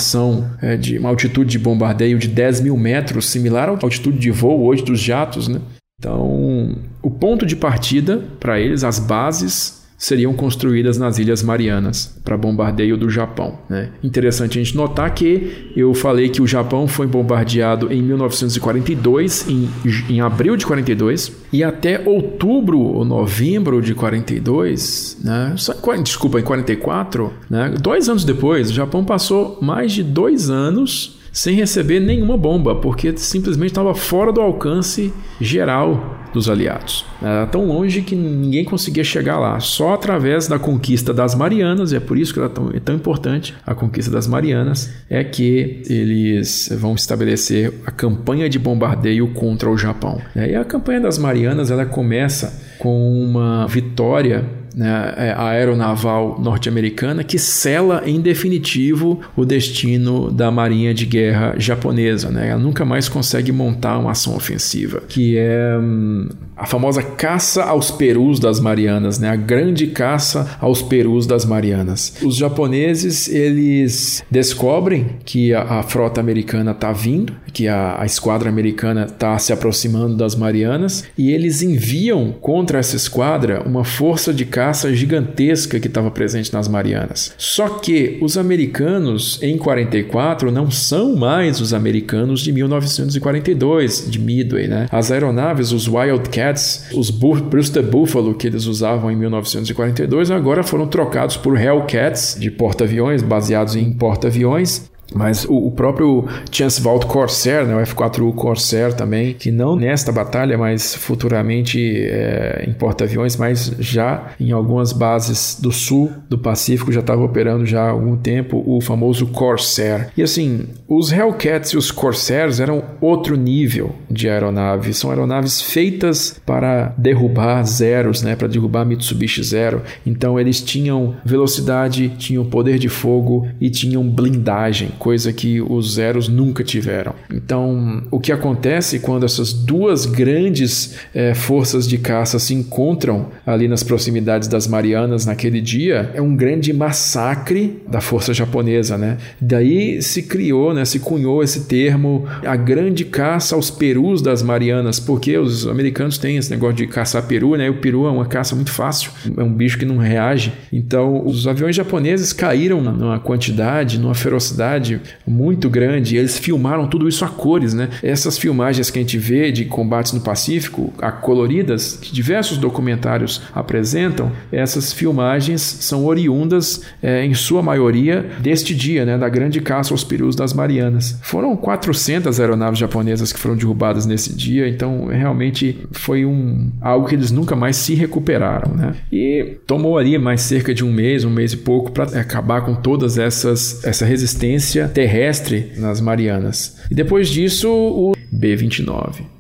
é, 0.62 0.78
de 0.78 0.98
uma 0.98 1.10
altitude 1.10 1.52
de 1.52 1.60
bombardeio 1.60 2.18
de 2.18 2.28
10 2.28 2.62
mil 2.62 2.78
metros, 2.78 3.28
similar 3.28 3.70
à 3.70 3.72
altitude 3.72 4.18
de 4.18 4.32
voo 4.32 4.66
hoje 4.66 4.84
dos 4.84 5.00
jatos. 5.00 5.48
Né? 5.48 5.60
Então, 6.00 6.76
o 7.02 7.10
ponto 7.10 7.46
de 7.46 7.56
partida 7.56 8.24
para 8.40 8.60
eles, 8.60 8.84
as 8.84 9.00
bases 9.00 9.87
seriam 9.98 10.32
construídas 10.34 10.98
nas 10.98 11.18
Ilhas 11.18 11.42
Marianas 11.42 12.16
para 12.24 12.38
bombardeio 12.38 12.96
do 12.96 13.10
Japão. 13.10 13.58
Né? 13.68 13.90
Interessante 14.04 14.60
a 14.60 14.64
gente 14.64 14.78
notar 14.78 15.12
que 15.14 15.72
eu 15.76 15.94
falei 15.94 16.30
que 16.30 16.42
o 16.42 16.48
Japão 16.48 16.88
foi 16.88 17.08
bombardeado 17.08 17.92
em 17.92 18.02
1942, 18.04 19.48
em, 19.50 19.70
em 20.08 20.22
abril 20.22 20.56
de 20.56 20.66
42, 20.66 21.32
e 21.52 21.64
até 21.64 22.02
outubro 22.06 22.80
ou 22.80 23.04
novembro 23.04 23.82
de 23.82 23.96
42, 23.96 25.18
né? 25.24 25.56
desculpa, 26.04 26.40
em 26.40 26.44
44, 26.44 27.34
né? 27.50 27.74
dois 27.82 28.08
anos 28.08 28.24
depois, 28.24 28.70
o 28.70 28.74
Japão 28.74 29.04
passou 29.04 29.58
mais 29.62 29.92
de 29.92 30.04
dois 30.04 30.50
anos 30.50 31.17
sem 31.38 31.56
receber 31.56 32.00
nenhuma 32.00 32.36
bomba, 32.36 32.74
porque 32.74 33.16
simplesmente 33.16 33.70
estava 33.70 33.94
fora 33.94 34.32
do 34.34 34.42
alcance 34.42 35.14
geral 35.40 36.18
dos 36.34 36.50
aliados. 36.50 37.06
Era 37.22 37.46
tão 37.46 37.68
longe 37.68 38.02
que 38.02 38.16
ninguém 38.16 38.66
conseguia 38.66 39.04
chegar 39.04 39.38
lá, 39.38 39.60
só 39.60 39.94
através 39.94 40.48
da 40.48 40.58
conquista 40.58 41.14
das 41.14 41.36
Marianas, 41.36 41.92
e 41.92 41.96
é 41.96 42.00
por 42.00 42.18
isso 42.18 42.34
que 42.34 42.40
é 42.40 42.50
tão, 42.50 42.72
é 42.74 42.80
tão 42.80 42.96
importante 42.96 43.54
a 43.64 43.76
conquista 43.76 44.10
das 44.10 44.26
Marianas, 44.26 44.92
é 45.08 45.24
que 45.24 45.84
eles 45.88 46.76
vão 46.80 46.96
estabelecer 46.96 47.72
a 47.86 47.92
campanha 47.92 48.50
de 48.50 48.58
bombardeio 48.58 49.28
contra 49.28 49.70
o 49.70 49.78
Japão. 49.78 50.20
E 50.36 50.56
a 50.56 50.66
campanha 50.66 51.02
das 51.02 51.20
Marianas 51.20 51.70
ela 51.70 51.86
começa 51.86 52.66
com 52.80 53.24
uma 53.24 53.68
vitória 53.68 54.57
né, 54.76 55.14
é, 55.18 55.34
aeronaval 55.38 56.40
norte-americana 56.40 57.24
que 57.24 57.40
sela 57.40 58.04
em 58.06 58.22
definitivo 58.22 59.20
o 59.36 59.46
destino 59.46 60.32
da 60.32 60.52
marinha 60.52 60.94
de 60.94 61.06
guerra 61.06 61.56
japonesa. 61.58 62.30
Né? 62.30 62.50
Ela 62.50 62.60
nunca 62.60 62.86
mais 62.86 63.10
consegue 63.10 63.52
montar 63.52 63.98
uma 63.98 64.12
ação 64.12 64.36
ofensiva, 64.36 65.02
que 65.08 65.38
é 65.38 65.78
hum, 65.80 66.30
a 66.56 66.66
famosa 66.66 67.02
caça 67.02 67.64
aos 67.64 67.92
perus 67.92 68.40
das 68.40 68.60
Marianas, 68.60 69.20
né? 69.20 69.30
a 69.30 69.36
grande 69.36 69.88
caça 69.88 70.58
aos 70.60 70.82
perus 70.82 71.26
das 71.26 71.46
Marianas. 71.46 72.16
Os 72.24 72.36
japoneses 72.36 73.28
eles 73.28 74.24
descobrem 74.30 75.18
que 75.26 75.54
a, 75.54 75.80
a 75.80 75.84
frota 75.84 76.20
americana 76.20 76.72
está 76.72 76.92
vindo, 76.92 77.34
que 77.54 77.68
a, 77.68 78.02
a 78.02 78.06
esquadra 78.06 78.50
americana 78.50 79.06
está 79.06 79.38
se 79.40 79.52
aproximando 79.52 80.16
das 80.16 80.36
Marianas 80.36 81.04
e 81.18 81.32
eles 81.32 81.62
enviam 81.62 82.32
contra 82.32 82.80
essa 82.80 82.96
esquadra 82.96 83.64
uma 83.66 83.84
força 83.84 84.34
de 84.34 84.46
caça 84.46 84.67
caça 84.68 84.94
gigantesca 84.94 85.80
que 85.80 85.88
estava 85.88 86.12
presente 86.12 86.52
nas 86.52 86.68
Marianas. 86.68 87.34
Só 87.38 87.70
que 87.70 88.18
os 88.22 88.38
americanos 88.38 89.42
em 89.42 89.58
44 89.58 90.52
não 90.52 90.70
são 90.70 91.16
mais 91.16 91.62
os 91.62 91.74
americanos 91.74 92.42
de 92.42 92.52
1942, 92.52 94.12
de 94.12 94.20
Midway, 94.20 94.68
né? 94.68 94.88
As 94.92 95.10
aeronaves, 95.10 95.72
os 95.72 95.88
Wildcats, 95.88 96.90
os 96.94 97.10
Brewster 97.10 97.82
Buffalo 97.82 98.34
que 98.34 98.46
eles 98.46 98.66
usavam 98.66 99.10
em 99.10 99.16
1942, 99.16 100.32
agora 100.32 100.64
foram 100.64 100.86
trocados 100.86 101.38
por 101.38 101.58
Hellcats 101.58 102.36
de 102.38 102.52
porta-aviões, 102.52 103.22
baseados 103.22 103.78
em 103.78 103.94
porta-aviões 103.94 104.90
Mas 105.14 105.46
o, 105.46 105.68
o 105.68 105.72
próprio 105.72 106.26
Chance 106.52 106.82
Vault 106.82 107.06
Corsair, 107.06 107.66
né, 107.66 107.76
o 107.76 107.80
F-4U 107.80 108.34
Corsair 108.34 108.94
também, 108.94 109.34
que 109.34 109.52
não 109.52 109.76
nesta 109.76 110.12
batalha, 110.12 110.58
mas 110.58 110.96
futuramente 110.96 111.80
é, 111.80 112.66
em 112.68 112.74
porta-aviões, 112.74 113.36
mas 113.36 113.74
já 113.80 114.32
em 114.40 114.52
algumas 114.52 114.92
bases 114.92 115.58
do 115.60 115.72
sul 115.72 116.12
do 116.30 116.38
Pacífico 116.38 116.92
já 116.92 117.00
estava 117.00 117.24
operando 117.24 117.66
já 117.66 117.84
há 117.84 117.90
algum 117.90 118.16
tempo 118.16 118.64
o 118.66 118.82
famoso 118.82 119.28
Corsair. 119.28 120.10
E 120.16 120.22
assim, 120.22 120.66
os 120.88 121.12
Hellcats 121.12 121.72
e 121.72 121.78
os 121.78 121.92
Corsairs 121.92 122.60
eram 122.60 122.84
outro 123.02 123.36
nível 123.36 123.96
de 124.10 124.30
aeronave. 124.30 124.94
São 124.94 125.10
aeronaves 125.10 125.62
feitas 125.62 126.40
para 126.46 126.94
derrubar 126.98 127.64
zeros, 127.64 128.22
né, 128.22 128.36
para 128.36 128.48
derrubar 128.48 128.86
Mitsubishi 128.86 129.44
Zero. 129.44 129.82
Então 130.06 130.40
eles 130.40 130.62
tinham 130.62 131.16
velocidade, 131.24 132.10
tinham 132.18 132.46
poder 132.46 132.78
de 132.80 132.90
fogo 132.90 133.48
e 133.60 133.70
tinham 133.70 134.08
blindagem 134.08 134.92
coisa 134.98 135.32
que 135.32 135.62
os 135.62 135.94
Zeros 135.94 136.28
nunca 136.28 136.64
tiveram. 136.64 137.14
Então, 137.32 138.04
o 138.12 138.20
que 138.20 138.32
acontece 138.32 139.00
quando 139.00 139.26
essas 139.26 139.54
duas 139.54 140.06
grandes 140.06 140.96
é, 141.14 141.34
forças 141.34 141.88
de 141.88 141.98
caça 141.98 142.40
se 142.40 142.54
encontram 142.54 143.28
ali 143.46 143.68
nas 143.68 143.84
proximidades 143.84 144.48
das 144.48 144.68
Marianas 144.68 145.26
naquele 145.26 145.62
dia 145.62 146.12
é 146.14 146.22
um 146.22 146.36
grande 146.36 146.74
massacre 146.74 147.82
da 147.88 148.02
força 148.02 148.34
japonesa, 148.34 148.98
né? 148.98 149.18
Daí 149.40 150.02
se 150.02 150.24
criou, 150.24 150.74
né, 150.74 150.86
se 150.86 151.00
cunhou 151.00 151.44
esse 151.44 151.66
termo, 151.66 152.26
a 152.46 152.56
grande 152.56 153.06
caça 153.06 153.56
aos 153.56 153.70
perus 153.70 154.22
das 154.22 154.42
Marianas, 154.42 155.00
porque 155.00 155.38
os 155.38 155.68
americanos 155.68 156.18
têm 156.18 156.38
esse 156.38 156.50
negócio 156.50 156.76
de 156.76 156.88
caçar 156.88 157.24
peru, 157.24 157.56
né? 157.56 157.70
O 157.70 157.76
peru 157.76 158.06
é 158.08 158.12
uma 158.12 158.26
caça 158.26 158.56
muito 158.56 158.72
fácil, 158.72 159.12
é 159.36 159.44
um 159.44 159.52
bicho 159.52 159.78
que 159.78 159.86
não 159.86 159.98
reage. 159.98 160.54
Então, 160.72 161.26
os 161.26 161.48
aviões 161.48 161.76
japoneses 161.76 162.34
caíram 162.34 162.82
numa 162.82 163.20
quantidade, 163.20 164.00
numa 164.00 164.16
ferocidade 164.16 164.87
muito 165.26 165.70
grande. 165.70 166.18
Eles 166.18 166.38
filmaram 166.38 166.88
tudo 166.88 167.08
isso 167.08 167.26
a 167.26 167.28
cores, 167.28 167.74
né? 167.74 167.90
Essas 168.02 168.38
filmagens 168.38 168.90
que 168.90 169.00
a 169.00 169.02
gente 169.02 169.18
vê 169.18 169.52
de 169.52 169.66
combates 169.66 170.14
no 170.14 170.22
Pacífico, 170.22 170.94
a 171.02 171.12
coloridas, 171.12 171.98
que 172.02 172.14
diversos 172.14 172.58
documentários 172.58 173.42
apresentam, 173.54 174.32
essas 174.52 174.94
filmagens 174.94 175.62
são 175.62 176.06
oriundas, 176.06 176.82
é, 177.02 177.26
em 177.26 177.34
sua 177.34 177.62
maioria, 177.62 178.26
deste 178.40 178.76
dia, 178.76 179.06
né? 179.06 179.18
Da 179.18 179.30
grande 179.30 179.60
caça 179.62 179.94
aos 179.94 180.04
perus 180.04 180.36
das 180.36 180.54
Marianas. 180.54 181.20
Foram 181.22 181.56
400 181.56 182.40
aeronaves 182.40 182.80
japonesas 182.80 183.34
que 183.34 183.40
foram 183.40 183.56
derrubadas 183.56 184.06
nesse 184.06 184.34
dia, 184.34 184.68
então 184.68 185.08
realmente 185.08 185.88
foi 185.92 186.26
um 186.26 186.72
algo 186.82 187.08
que 187.08 187.16
eles 187.16 187.32
nunca 187.32 187.56
mais 187.56 187.76
se 187.78 187.94
recuperaram, 187.94 188.74
né? 188.74 188.96
E 189.12 189.58
tomou 189.66 189.98
ali 189.98 190.18
mais 190.18 190.42
cerca 190.42 190.74
de 190.74 190.84
um 190.84 190.92
mês, 190.92 191.24
um 191.24 191.30
mês 191.30 191.54
e 191.54 191.58
pouco 191.58 191.92
para 191.92 192.06
acabar 192.20 192.62
com 192.62 192.76
todas 192.76 193.18
essas 193.18 193.84
essa 193.84 194.06
resistência 194.06 194.77
terrestre 194.86 195.72
nas 195.78 196.02
Marianas. 196.02 196.78
E 196.92 196.94
depois 196.96 197.30
disso, 197.30 197.70
o 197.70 198.14
B-29 198.32 199.38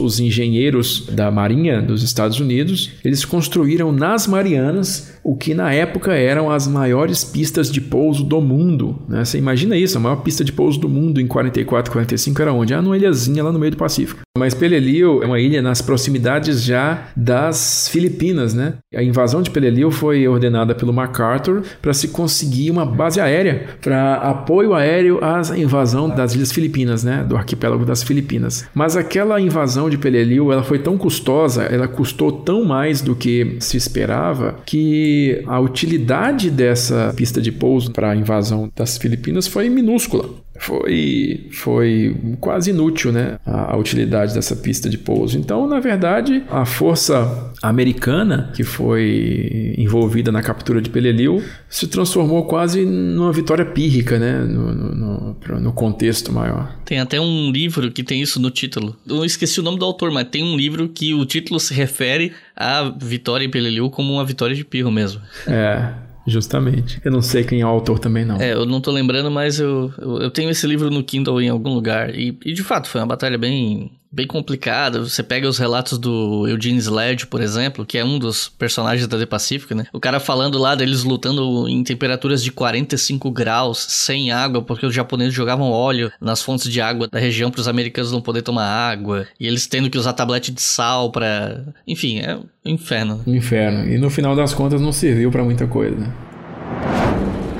os 0.00 0.18
engenheiros 0.18 1.06
da 1.06 1.30
Marinha 1.30 1.80
dos 1.80 2.02
Estados 2.02 2.40
Unidos, 2.40 2.90
eles 3.04 3.24
construíram 3.24 3.92
nas 3.92 4.26
Marianas 4.26 5.17
o 5.22 5.36
que 5.36 5.54
na 5.54 5.72
época 5.72 6.12
eram 6.12 6.50
as 6.50 6.66
maiores 6.66 7.24
pistas 7.24 7.70
de 7.70 7.80
pouso 7.80 8.24
do 8.24 8.40
mundo. 8.40 8.98
Né? 9.08 9.24
Você 9.24 9.38
imagina 9.38 9.76
isso, 9.76 9.98
a 9.98 10.00
maior 10.00 10.16
pista 10.16 10.44
de 10.44 10.52
pouso 10.52 10.78
do 10.80 10.88
mundo 10.88 11.20
em 11.20 11.26
44, 11.26 11.92
45 11.92 12.42
era 12.42 12.52
onde? 12.52 12.74
Ah, 12.74 12.82
numa 12.82 12.96
ilhazinha 12.96 13.42
lá 13.42 13.52
no 13.52 13.58
meio 13.58 13.72
do 13.72 13.76
Pacífico. 13.76 14.20
Mas 14.38 14.54
Peleliu 14.54 15.22
é 15.22 15.26
uma 15.26 15.40
ilha 15.40 15.60
nas 15.60 15.82
proximidades 15.82 16.62
já 16.62 17.08
das 17.16 17.88
Filipinas, 17.88 18.54
né? 18.54 18.74
A 18.94 19.02
invasão 19.02 19.42
de 19.42 19.50
Peleliu 19.50 19.90
foi 19.90 20.26
ordenada 20.28 20.74
pelo 20.74 20.92
MacArthur 20.92 21.62
para 21.82 21.92
se 21.92 22.08
conseguir 22.08 22.70
uma 22.70 22.86
base 22.86 23.20
aérea 23.20 23.66
para 23.80 24.14
apoio 24.14 24.74
aéreo 24.74 25.18
à 25.22 25.42
invasão 25.58 26.08
das 26.08 26.34
ilhas 26.34 26.52
Filipinas, 26.52 27.02
né? 27.02 27.24
Do 27.28 27.36
arquipélago 27.36 27.84
das 27.84 28.02
Filipinas. 28.02 28.66
Mas 28.72 28.96
aquela 28.96 29.40
invasão 29.40 29.90
de 29.90 29.98
Peleliu, 29.98 30.52
ela 30.52 30.62
foi 30.62 30.78
tão 30.78 30.96
custosa, 30.96 31.64
ela 31.64 31.88
custou 31.88 32.30
tão 32.30 32.64
mais 32.64 33.00
do 33.00 33.16
que 33.16 33.56
se 33.58 33.76
esperava 33.76 34.56
que 34.64 35.17
a 35.46 35.60
utilidade 35.60 36.50
dessa 36.50 37.12
pista 37.16 37.40
de 37.40 37.52
pouso 37.52 37.92
para 37.92 38.10
a 38.10 38.16
invasão 38.16 38.70
das 38.74 38.98
Filipinas 38.98 39.46
foi 39.46 39.68
minúscula 39.68 40.28
foi, 40.58 41.48
foi 41.52 42.16
quase 42.40 42.70
inútil 42.70 43.12
né, 43.12 43.38
a, 43.46 43.74
a, 43.74 43.76
utilidade 43.76 44.34
dessa 44.34 44.56
pista 44.56 44.88
de 44.88 44.98
pouso. 44.98 45.38
Então, 45.38 45.66
na 45.66 45.80
verdade, 45.80 46.42
a 46.50 46.64
força 46.64 47.52
americana 47.62 48.52
que 48.54 48.64
foi 48.64 49.74
envolvida 49.78 50.30
na 50.32 50.42
captura 50.42 50.80
de 50.82 50.90
Peleliu 50.90 51.42
se 51.68 51.86
transformou 51.86 52.44
quase 52.44 52.84
numa 52.84 53.32
vitória 53.32 53.64
pírrica 53.64 54.18
né, 54.18 54.40
no, 54.40 54.74
no, 54.74 54.94
no, 54.94 55.60
no 55.60 55.72
contexto 55.72 56.32
maior. 56.32 56.76
Tem 56.84 56.98
até 56.98 57.20
um 57.20 57.50
livro 57.50 57.90
que 57.90 58.02
tem 58.02 58.20
isso 58.20 58.40
no 58.40 58.50
título. 58.50 58.96
Eu 59.06 59.24
esqueci 59.24 59.60
o 59.60 59.62
nome 59.62 59.78
do 59.78 59.84
autor, 59.84 60.10
mas 60.10 60.28
tem 60.28 60.42
um 60.42 60.56
livro 60.56 60.88
que 60.88 61.14
o 61.14 61.24
título 61.24 61.60
se 61.60 61.72
refere 61.72 62.32
à 62.56 62.92
vitória 63.00 63.44
em 63.44 63.50
Peleliu 63.50 63.90
como 63.90 64.12
uma 64.12 64.24
vitória 64.24 64.54
de 64.54 64.64
pirro 64.64 64.90
mesmo. 64.90 65.20
É. 65.46 66.07
Justamente. 66.28 67.00
Eu 67.04 67.10
não 67.10 67.22
sei 67.22 67.42
quem 67.42 67.60
é 67.60 67.64
o 67.64 67.68
autor 67.68 67.98
também, 67.98 68.24
não. 68.24 68.36
É, 68.36 68.52
eu 68.52 68.66
não 68.66 68.80
tô 68.80 68.90
lembrando, 68.90 69.30
mas 69.30 69.58
eu, 69.58 69.92
eu, 69.98 70.22
eu 70.22 70.30
tenho 70.30 70.50
esse 70.50 70.66
livro 70.66 70.90
no 70.90 71.02
Kindle 71.02 71.40
em 71.40 71.48
algum 71.48 71.72
lugar. 71.72 72.14
E, 72.14 72.38
e, 72.44 72.52
de 72.52 72.62
fato, 72.62 72.88
foi 72.88 73.00
uma 73.00 73.06
batalha 73.06 73.38
bem, 73.38 73.90
bem 74.10 74.26
complicada. 74.26 75.00
Você 75.00 75.22
pega 75.22 75.48
os 75.48 75.58
relatos 75.58 75.98
do 75.98 76.46
Eugene 76.48 76.78
Sledge, 76.78 77.26
por 77.26 77.40
exemplo, 77.40 77.84
que 77.86 77.98
é 77.98 78.04
um 78.04 78.18
dos 78.18 78.48
personagens 78.48 79.06
da 79.06 79.18
The 79.18 79.26
Pacific, 79.26 79.74
né? 79.74 79.86
O 79.92 80.00
cara 80.00 80.18
falando 80.18 80.58
lá 80.58 80.74
deles 80.74 81.04
lutando 81.04 81.68
em 81.68 81.82
temperaturas 81.82 82.42
de 82.42 82.50
45 82.50 83.30
graus, 83.30 83.78
sem 83.78 84.30
água, 84.30 84.62
porque 84.62 84.86
os 84.86 84.94
japoneses 84.94 85.34
jogavam 85.34 85.70
óleo 85.70 86.10
nas 86.20 86.42
fontes 86.42 86.70
de 86.70 86.80
água 86.80 87.08
da 87.08 87.18
região 87.18 87.50
para 87.50 87.60
os 87.60 87.68
americanos 87.68 88.12
não 88.12 88.20
poderem 88.20 88.44
tomar 88.44 88.66
água. 88.66 89.26
E 89.38 89.46
eles 89.46 89.66
tendo 89.66 89.90
que 89.90 89.98
usar 89.98 90.12
tablete 90.12 90.52
de 90.52 90.62
sal 90.62 91.10
para, 91.10 91.64
Enfim, 91.86 92.20
é 92.20 92.36
um 92.36 92.44
inferno. 92.64 93.22
Um 93.26 93.34
inferno. 93.34 93.88
E 93.88 93.98
no 93.98 94.10
final 94.10 94.34
das 94.34 94.54
contas 94.54 94.80
não 94.80 94.92
serviu 94.92 95.30
para 95.30 95.44
muita 95.44 95.66
coisa, 95.66 95.96
né? 95.96 97.07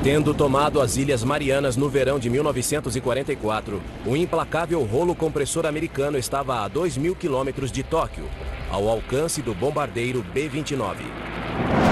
Tendo 0.02 0.32
tomado 0.32 0.80
as 0.80 0.96
Ilhas 0.96 1.24
Marianas 1.24 1.76
no 1.76 1.88
verão 1.88 2.20
de 2.20 2.30
1944, 2.30 3.82
o 4.06 4.16
implacável 4.16 4.82
rolo 4.84 5.12
compressor 5.12 5.66
americano 5.66 6.16
estava 6.16 6.60
a 6.62 6.68
2 6.68 6.96
mil 6.96 7.16
quilômetros 7.16 7.72
de 7.72 7.82
Tóquio, 7.82 8.24
ao 8.70 8.88
alcance 8.88 9.42
do 9.42 9.52
bombardeiro 9.52 10.24
B-29. 10.32 11.87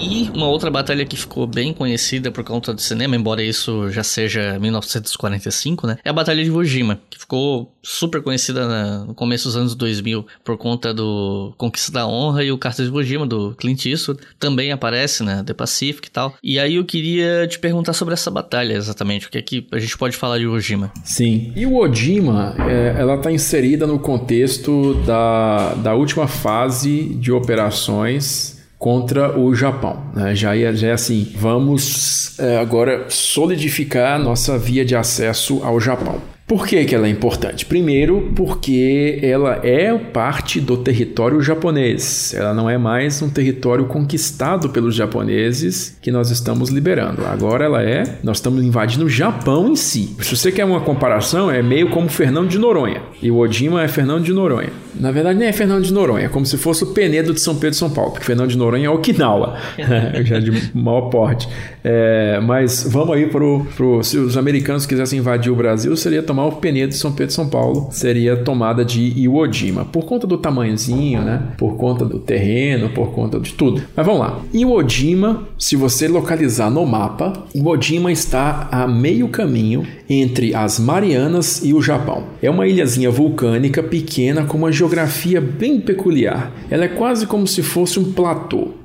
E 0.00 0.30
uma 0.34 0.48
outra 0.48 0.70
batalha 0.70 1.04
que 1.04 1.16
ficou 1.16 1.46
bem 1.46 1.74
conhecida 1.74 2.30
por 2.30 2.42
conta 2.42 2.72
do 2.72 2.80
cinema, 2.80 3.14
embora 3.14 3.42
isso 3.42 3.90
já 3.90 4.02
seja 4.02 4.58
1945, 4.58 5.86
né? 5.86 5.98
É 6.02 6.08
a 6.08 6.12
Batalha 6.12 6.42
de 6.42 6.48
Iwo 6.48 6.62
que 7.10 7.18
ficou 7.18 7.70
super 7.82 8.22
conhecida 8.22 8.66
na, 8.66 9.04
no 9.04 9.14
começo 9.14 9.44
dos 9.44 9.56
anos 9.56 9.74
2000 9.74 10.26
por 10.42 10.56
conta 10.56 10.94
do 10.94 11.52
Conquista 11.58 11.92
da 11.92 12.06
Honra 12.06 12.44
e 12.44 12.50
o 12.50 12.56
Cartas 12.56 12.90
de 12.90 13.14
Iwo 13.14 13.26
do 13.26 13.54
Clint 13.56 13.84
Eastwood. 13.84 14.20
Também 14.38 14.72
aparece, 14.72 15.22
né? 15.22 15.42
The 15.44 15.52
Pacific 15.52 16.08
e 16.08 16.10
tal. 16.10 16.34
E 16.42 16.58
aí 16.58 16.76
eu 16.76 16.84
queria 16.84 17.46
te 17.46 17.58
perguntar 17.58 17.92
sobre 17.92 18.14
essa 18.14 18.30
batalha 18.30 18.74
exatamente, 18.74 19.26
o 19.26 19.30
que 19.30 19.38
é 19.38 19.42
que 19.42 19.66
a 19.70 19.78
gente 19.78 19.98
pode 19.98 20.16
falar 20.16 20.38
de 20.38 20.44
Iwo. 20.44 20.60
Sim. 21.04 21.52
E 21.54 21.66
Jima, 21.94 22.54
é, 22.68 22.96
ela 22.98 23.16
está 23.16 23.30
inserida 23.30 23.86
no 23.86 23.98
contexto 23.98 24.94
da, 25.06 25.74
da 25.74 25.94
última 25.94 26.26
fase 26.26 27.14
de 27.14 27.32
operações 27.32 28.59
contra 28.80 29.38
o 29.38 29.54
Japão. 29.54 30.02
Né? 30.14 30.34
Já, 30.34 30.56
é, 30.56 30.74
já 30.74 30.88
é 30.88 30.92
assim, 30.92 31.30
vamos 31.36 32.40
é, 32.40 32.56
agora 32.56 33.04
solidificar 33.10 34.18
nossa 34.18 34.58
via 34.58 34.86
de 34.86 34.96
acesso 34.96 35.60
ao 35.62 35.78
Japão. 35.78 36.18
Por 36.50 36.66
que, 36.66 36.84
que 36.84 36.96
ela 36.96 37.06
é 37.06 37.10
importante? 37.10 37.64
Primeiro, 37.64 38.32
porque 38.34 39.20
ela 39.22 39.60
é 39.62 39.96
parte 39.96 40.60
do 40.60 40.76
território 40.78 41.40
japonês. 41.40 42.34
Ela 42.34 42.52
não 42.52 42.68
é 42.68 42.76
mais 42.76 43.22
um 43.22 43.30
território 43.30 43.84
conquistado 43.84 44.68
pelos 44.70 44.96
japoneses 44.96 45.96
que 46.02 46.10
nós 46.10 46.28
estamos 46.32 46.68
liberando. 46.68 47.24
Agora 47.24 47.66
ela 47.66 47.84
é, 47.84 48.18
nós 48.24 48.38
estamos 48.38 48.64
invadindo 48.64 49.04
o 49.04 49.08
Japão 49.08 49.68
em 49.68 49.76
si. 49.76 50.16
Se 50.18 50.36
você 50.36 50.50
quer 50.50 50.64
uma 50.64 50.80
comparação, 50.80 51.48
é 51.48 51.62
meio 51.62 51.88
como 51.90 52.08
Fernando 52.08 52.48
de 52.48 52.58
Noronha. 52.58 53.00
E 53.22 53.30
o 53.30 53.38
Odima 53.38 53.84
é 53.84 53.86
Fernando 53.86 54.24
de 54.24 54.32
Noronha. 54.32 54.70
Na 54.98 55.12
verdade, 55.12 55.38
nem 55.38 55.46
é 55.46 55.52
Fernando 55.52 55.84
de 55.84 55.92
Noronha, 55.92 56.26
é 56.26 56.28
como 56.28 56.44
se 56.44 56.56
fosse 56.56 56.82
o 56.82 56.88
Penedo 56.88 57.32
de 57.32 57.40
São 57.40 57.54
Pedro 57.54 57.76
e 57.76 57.78
São 57.78 57.90
Paulo, 57.90 58.10
porque 58.10 58.26
Fernando 58.26 58.50
de 58.50 58.58
Noronha 58.58 58.86
é 58.86 58.90
Okinawa, 58.90 59.56
já 60.24 60.40
de 60.40 60.76
maior 60.76 61.02
porte. 61.02 61.48
É, 61.84 62.40
mas 62.42 62.84
vamos 62.88 63.14
aí 63.14 63.26
para 63.26 63.44
o. 63.44 64.02
Se 64.02 64.18
os 64.18 64.36
americanos 64.36 64.84
quisessem 64.84 65.18
invadir 65.18 65.52
o 65.52 65.56
Brasil, 65.56 65.96
seria 65.96 66.22
tomar 66.22 66.39
Ramal 66.40 66.52
Penedo, 66.52 66.94
São 66.94 67.12
Pedro 67.12 67.34
São 67.34 67.48
Paulo, 67.48 67.88
seria 67.90 68.36
tomada 68.36 68.84
de 68.84 69.00
Iwo 69.18 69.50
Jima, 69.52 69.84
por 69.84 70.04
conta 70.04 70.26
do 70.26 70.38
tamanhozinho, 70.38 71.20
né? 71.20 71.42
Por 71.58 71.76
conta 71.76 72.04
do 72.04 72.18
terreno, 72.18 72.88
por 72.90 73.12
conta 73.12 73.38
de 73.38 73.52
tudo. 73.52 73.82
Mas 73.94 74.06
vamos 74.06 74.20
lá. 74.20 74.40
Iwo 74.52 74.86
Jima, 74.88 75.48
se 75.58 75.76
você 75.76 76.08
localizar 76.08 76.70
no 76.70 76.86
mapa, 76.86 77.32
Iwo 77.54 77.80
Jima 77.80 78.10
está 78.10 78.68
a 78.72 78.86
meio 78.86 79.28
caminho 79.28 79.86
entre 80.10 80.52
as 80.54 80.80
Marianas 80.80 81.64
e 81.64 81.72
o 81.72 81.80
Japão. 81.80 82.24
É 82.42 82.50
uma 82.50 82.66
ilhazinha 82.66 83.10
vulcânica 83.10 83.80
pequena 83.80 84.44
com 84.44 84.58
uma 84.58 84.72
geografia 84.72 85.40
bem 85.40 85.80
peculiar. 85.80 86.52
Ela 86.68 86.86
é 86.86 86.88
quase 86.88 87.26
como 87.26 87.46
se 87.46 87.62
fosse 87.62 88.00
um 88.00 88.12
platô 88.12 88.80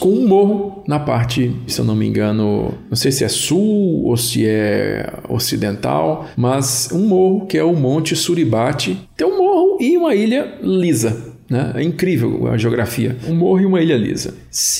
com 0.00 0.08
um 0.08 0.26
morro 0.26 0.82
na 0.88 0.98
parte, 0.98 1.54
se 1.66 1.78
eu 1.78 1.84
não 1.84 1.94
me 1.94 2.06
engano, 2.06 2.72
não 2.88 2.96
sei 2.96 3.12
se 3.12 3.22
é 3.22 3.28
sul 3.28 4.06
ou 4.06 4.16
se 4.16 4.46
é 4.46 5.12
ocidental, 5.28 6.26
mas 6.36 6.88
um 6.90 7.06
morro 7.06 7.46
que 7.46 7.58
é 7.58 7.62
o 7.62 7.76
Monte 7.76 8.16
Suribate. 8.16 8.98
Tem 9.14 9.26
um 9.26 9.36
morro 9.36 9.76
e 9.78 9.98
uma 9.98 10.14
ilha 10.14 10.54
lisa. 10.62 11.30
Né? 11.50 11.72
É 11.74 11.82
incrível 11.82 12.46
a 12.46 12.56
geografia. 12.56 13.16
Um 13.28 13.34
morro 13.34 13.60
e 13.60 13.66
uma 13.66 13.82
ilha 13.82 13.96
lisa. 13.96 14.34